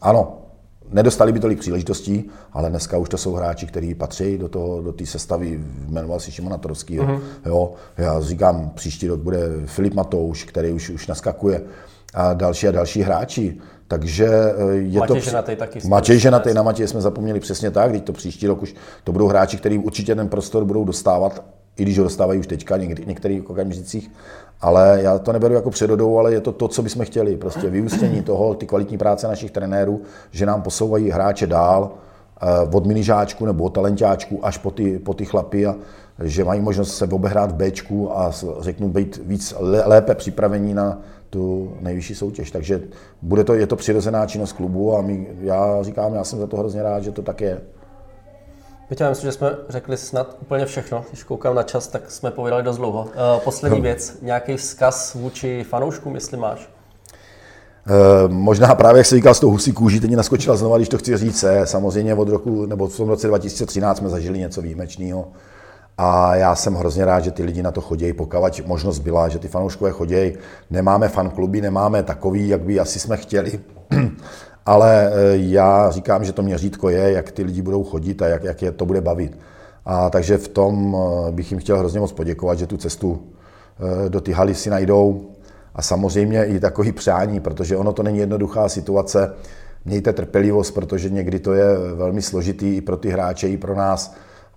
ano, 0.00 0.43
nedostali 0.90 1.32
by 1.32 1.40
tolik 1.40 1.58
příležitostí, 1.58 2.30
ale 2.52 2.70
dneska 2.70 2.98
už 2.98 3.08
to 3.08 3.18
jsou 3.18 3.32
hráči, 3.32 3.66
kteří 3.66 3.94
patří 3.94 4.38
do 4.38 4.48
té 4.48 4.58
do 4.58 4.94
sestavy, 5.04 5.60
jmenoval 5.88 6.20
si 6.20 6.32
Šimona 6.32 6.58
Torovského. 6.58 7.06
Mm-hmm. 7.06 7.20
Jo, 7.46 7.72
já 7.98 8.20
říkám, 8.20 8.70
příští 8.74 9.08
rok 9.08 9.20
bude 9.20 9.38
Filip 9.66 9.94
Matouš, 9.94 10.44
který 10.44 10.72
už, 10.72 10.90
už 10.90 11.06
naskakuje 11.06 11.62
a 12.14 12.34
další 12.34 12.68
a 12.68 12.70
další 12.70 13.02
hráči. 13.02 13.58
Takže 13.88 14.26
eh, 14.26 14.74
je 14.74 15.00
Matěj 15.00 15.20
to... 15.20 15.24
Ženatej 15.24 15.56
taky. 15.56 15.88
Matěj 15.88 16.18
Ženatej, 16.18 16.54
na 16.54 16.62
Matěj 16.62 16.88
jsme 16.88 17.00
zapomněli 17.00 17.40
přesně 17.40 17.70
tak, 17.70 17.92
teď 17.92 18.04
to 18.04 18.12
příští 18.12 18.46
rok 18.46 18.62
už 18.62 18.74
to 19.04 19.12
budou 19.12 19.26
hráči, 19.26 19.56
kteří 19.56 19.78
určitě 19.78 20.14
ten 20.14 20.28
prostor 20.28 20.64
budou 20.64 20.84
dostávat, 20.84 21.44
i 21.76 21.82
když 21.82 21.98
ho 21.98 22.04
dostávají 22.04 22.40
už 22.40 22.46
teďka 22.46 22.76
někdy, 22.76 23.06
některých 23.06 23.50
okamžicích, 23.50 24.10
ale 24.64 24.98
já 25.02 25.18
to 25.18 25.32
neberu 25.32 25.54
jako 25.54 25.70
předodou, 25.70 26.18
ale 26.18 26.32
je 26.32 26.40
to 26.40 26.52
to, 26.52 26.68
co 26.68 26.82
bychom 26.82 27.04
chtěli. 27.04 27.36
Prostě 27.36 27.70
vyústění 27.70 28.22
toho, 28.22 28.54
ty 28.54 28.66
kvalitní 28.66 28.98
práce 28.98 29.28
našich 29.28 29.50
trenérů, 29.50 30.00
že 30.30 30.46
nám 30.46 30.62
posouvají 30.62 31.10
hráče 31.10 31.46
dál, 31.46 31.90
eh, 32.42 32.46
od 32.72 32.86
minižáčku 32.86 33.46
nebo 33.46 33.64
od 33.64 33.74
talentáčku 33.74 34.40
až 34.42 34.58
po 34.58 34.70
ty, 34.70 34.98
po 34.98 35.14
ty 35.14 35.24
chlapy 35.24 35.66
a 35.66 35.76
že 36.22 36.44
mají 36.44 36.60
možnost 36.60 36.96
se 36.96 37.04
obehrát 37.06 37.52
v 37.52 37.54
Bčku 37.54 38.18
a 38.18 38.32
řeknu 38.60 38.88
být 38.88 39.20
víc 39.24 39.54
lépe 39.60 40.14
připravení 40.14 40.74
na, 40.74 40.98
tu 41.30 41.72
nejvyšší 41.80 42.14
soutěž. 42.14 42.50
Takže 42.50 42.80
bude 43.22 43.44
to, 43.44 43.54
je 43.54 43.66
to 43.66 43.76
přirozená 43.76 44.26
činnost 44.26 44.52
klubu 44.52 44.96
a 44.96 45.02
my, 45.02 45.26
já 45.40 45.82
říkám, 45.82 46.14
já 46.14 46.24
jsem 46.24 46.38
za 46.38 46.46
to 46.46 46.56
hrozně 46.56 46.82
rád, 46.82 47.00
že 47.00 47.12
to 47.12 47.22
tak 47.22 47.40
je. 47.40 47.60
Víte, 48.90 49.08
myslím, 49.08 49.28
že 49.28 49.32
jsme 49.32 49.56
řekli 49.68 49.96
snad 49.96 50.36
úplně 50.40 50.66
všechno. 50.66 51.04
Když 51.08 51.22
koukám 51.22 51.54
na 51.54 51.62
čas, 51.62 51.88
tak 51.88 52.10
jsme 52.10 52.30
povídali 52.30 52.62
dost 52.62 52.76
dlouho. 52.76 53.00
Uh, 53.00 53.40
poslední 53.44 53.78
no. 53.78 53.82
věc, 53.82 54.16
nějaký 54.22 54.56
vzkaz 54.56 55.14
vůči 55.14 55.64
fanouškům, 55.68 56.14
jestli 56.14 56.36
máš? 56.36 56.70
Uh, 57.90 58.32
možná 58.32 58.74
právě, 58.74 58.98
jak 58.98 59.06
se 59.06 59.16
říkal, 59.16 59.34
s 59.34 59.40
tou 59.40 59.50
husí 59.50 59.72
kůží, 59.72 60.00
teď 60.00 60.10
naskočila 60.10 60.56
znova, 60.56 60.76
když 60.76 60.88
to 60.88 60.98
chci 60.98 61.16
říct, 61.16 61.38
se. 61.38 61.66
samozřejmě 61.66 62.14
od 62.14 62.28
roku, 62.28 62.66
nebo 62.66 62.88
v 62.88 62.96
tom 62.96 63.08
roce 63.08 63.26
2013 63.26 63.98
jsme 63.98 64.08
zažili 64.08 64.38
něco 64.38 64.62
výjimečného 64.62 65.26
A 65.98 66.36
já 66.36 66.54
jsem 66.54 66.74
hrozně 66.74 67.04
rád, 67.04 67.20
že 67.20 67.30
ty 67.30 67.42
lidi 67.42 67.62
na 67.62 67.70
to 67.70 67.80
chodí, 67.80 68.12
pokud 68.12 68.38
možnost 68.66 68.98
byla, 68.98 69.28
že 69.28 69.38
ty 69.38 69.48
fanouškové 69.48 69.90
chodí. 69.90 70.32
Nemáme 70.70 71.08
fankluby, 71.08 71.60
nemáme 71.60 72.02
takový, 72.02 72.48
jak 72.48 72.60
by 72.60 72.80
asi 72.80 73.00
jsme 73.00 73.16
chtěli. 73.16 73.60
Ale 74.66 75.10
eh, 75.12 75.36
já 75.36 75.90
říkám, 75.90 76.24
že 76.24 76.32
to 76.32 76.42
měřítko 76.42 76.88
je, 76.88 77.12
jak 77.12 77.32
ty 77.32 77.42
lidi 77.42 77.62
budou 77.62 77.84
chodit 77.84 78.22
a 78.22 78.26
jak, 78.26 78.44
jak 78.44 78.62
je 78.62 78.72
to 78.72 78.86
bude 78.86 79.00
bavit. 79.00 79.38
A 79.84 80.10
takže 80.10 80.38
v 80.38 80.48
tom 80.48 80.96
eh, 80.96 81.32
bych 81.32 81.50
jim 81.50 81.60
chtěl 81.60 81.78
hrozně 81.78 82.00
moc 82.00 82.12
poděkovat, 82.12 82.58
že 82.58 82.66
tu 82.66 82.76
cestu 82.76 83.22
eh, 83.78 84.08
do 84.08 84.20
ty 84.20 84.32
haly 84.32 84.54
si 84.54 84.70
najdou. 84.70 85.30
A 85.74 85.82
samozřejmě 85.82 86.44
i 86.44 86.60
takový 86.60 86.92
přání, 86.92 87.40
protože 87.40 87.76
ono 87.76 87.92
to 87.92 88.02
není 88.02 88.18
jednoduchá 88.18 88.68
situace. 88.68 89.34
Mějte 89.84 90.12
trpělivost, 90.12 90.70
protože 90.70 91.10
někdy 91.10 91.38
to 91.38 91.52
je 91.52 91.64
velmi 91.94 92.22
složitý 92.22 92.76
i 92.76 92.80
pro 92.80 92.96
ty 92.96 93.10
hráče, 93.10 93.48
i 93.48 93.56
pro 93.56 93.74
nás. 93.74 94.14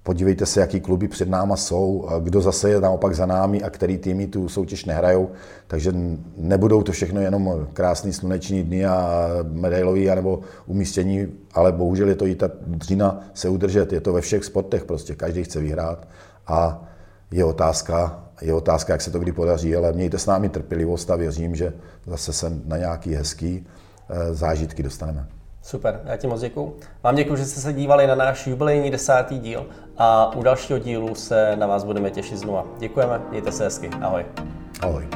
Podívejte 0.08 0.46
se, 0.46 0.60
jaký 0.60 0.80
kluby 0.80 1.08
před 1.08 1.30
náma 1.30 1.56
jsou, 1.56 2.10
kdo 2.20 2.42
zase 2.42 2.70
je 2.70 2.82
naopak 2.82 3.16
za 3.16 3.26
námi 3.26 3.64
a 3.64 3.70
který 3.70 3.98
týmy 3.98 4.28
tu 4.28 4.50
soutěž 4.50 4.86
nehrajou. 4.86 5.30
Takže 5.68 5.94
nebudou 6.38 6.84
to 6.84 6.92
všechno 6.92 7.22
jenom 7.22 7.68
krásný 7.74 8.14
sluneční 8.14 8.64
dny 8.64 8.86
a 8.86 9.28
medailový 9.52 10.06
nebo 10.06 10.40
umístění, 10.66 11.28
ale 11.54 11.72
bohužel 11.72 12.10
je 12.10 12.16
to 12.16 12.28
i 12.28 12.36
ta 12.36 12.50
dřina 12.68 13.20
se 13.34 13.50
udržet. 13.50 13.94
Je 13.94 14.02
to 14.02 14.14
ve 14.14 14.22
všech 14.22 14.46
sportech 14.46 14.86
prostě, 14.86 15.16
každý 15.16 15.44
chce 15.44 15.60
vyhrát 15.60 16.08
a 16.48 16.84
je 17.32 17.46
otázka, 17.46 18.24
je 18.42 18.54
otázka, 18.54 18.94
jak 18.94 19.02
se 19.02 19.12
to 19.12 19.20
kdy 19.20 19.32
podaří, 19.32 19.76
ale 19.76 19.94
mějte 19.94 20.20
s 20.20 20.26
námi 20.26 20.50
trpělivost 20.50 21.12
a 21.12 21.16
věřím, 21.16 21.56
že 21.56 21.74
zase 22.06 22.34
se 22.34 22.62
na 22.66 22.78
nějaký 22.78 23.14
hezký 23.14 23.68
eh, 24.10 24.34
zážitky 24.34 24.84
dostaneme. 24.84 25.36
Super, 25.68 26.02
já 26.06 26.18
ti 26.18 26.27
moc 26.27 26.41
děkuju. 26.41 26.76
Vám 27.03 27.15
děkuji, 27.15 27.35
že 27.35 27.45
jste 27.45 27.61
se 27.61 27.73
dívali 27.73 28.07
na 28.07 28.15
náš 28.15 28.48
jubilejní 28.48 28.91
desátý 28.91 29.39
díl 29.39 29.65
a 29.98 30.35
u 30.35 30.44
dalšího 30.44 30.80
dílu 30.80 31.15
se 31.15 31.56
na 31.56 31.68
vás 31.68 31.84
budeme 31.84 32.11
těšit 32.11 32.38
znova. 32.38 32.65
Děkujeme, 32.80 33.22
mějte 33.30 33.52
se 33.52 33.64
hezky, 33.64 33.89
ahoj. 34.02 34.26
Ahoj. 34.81 35.07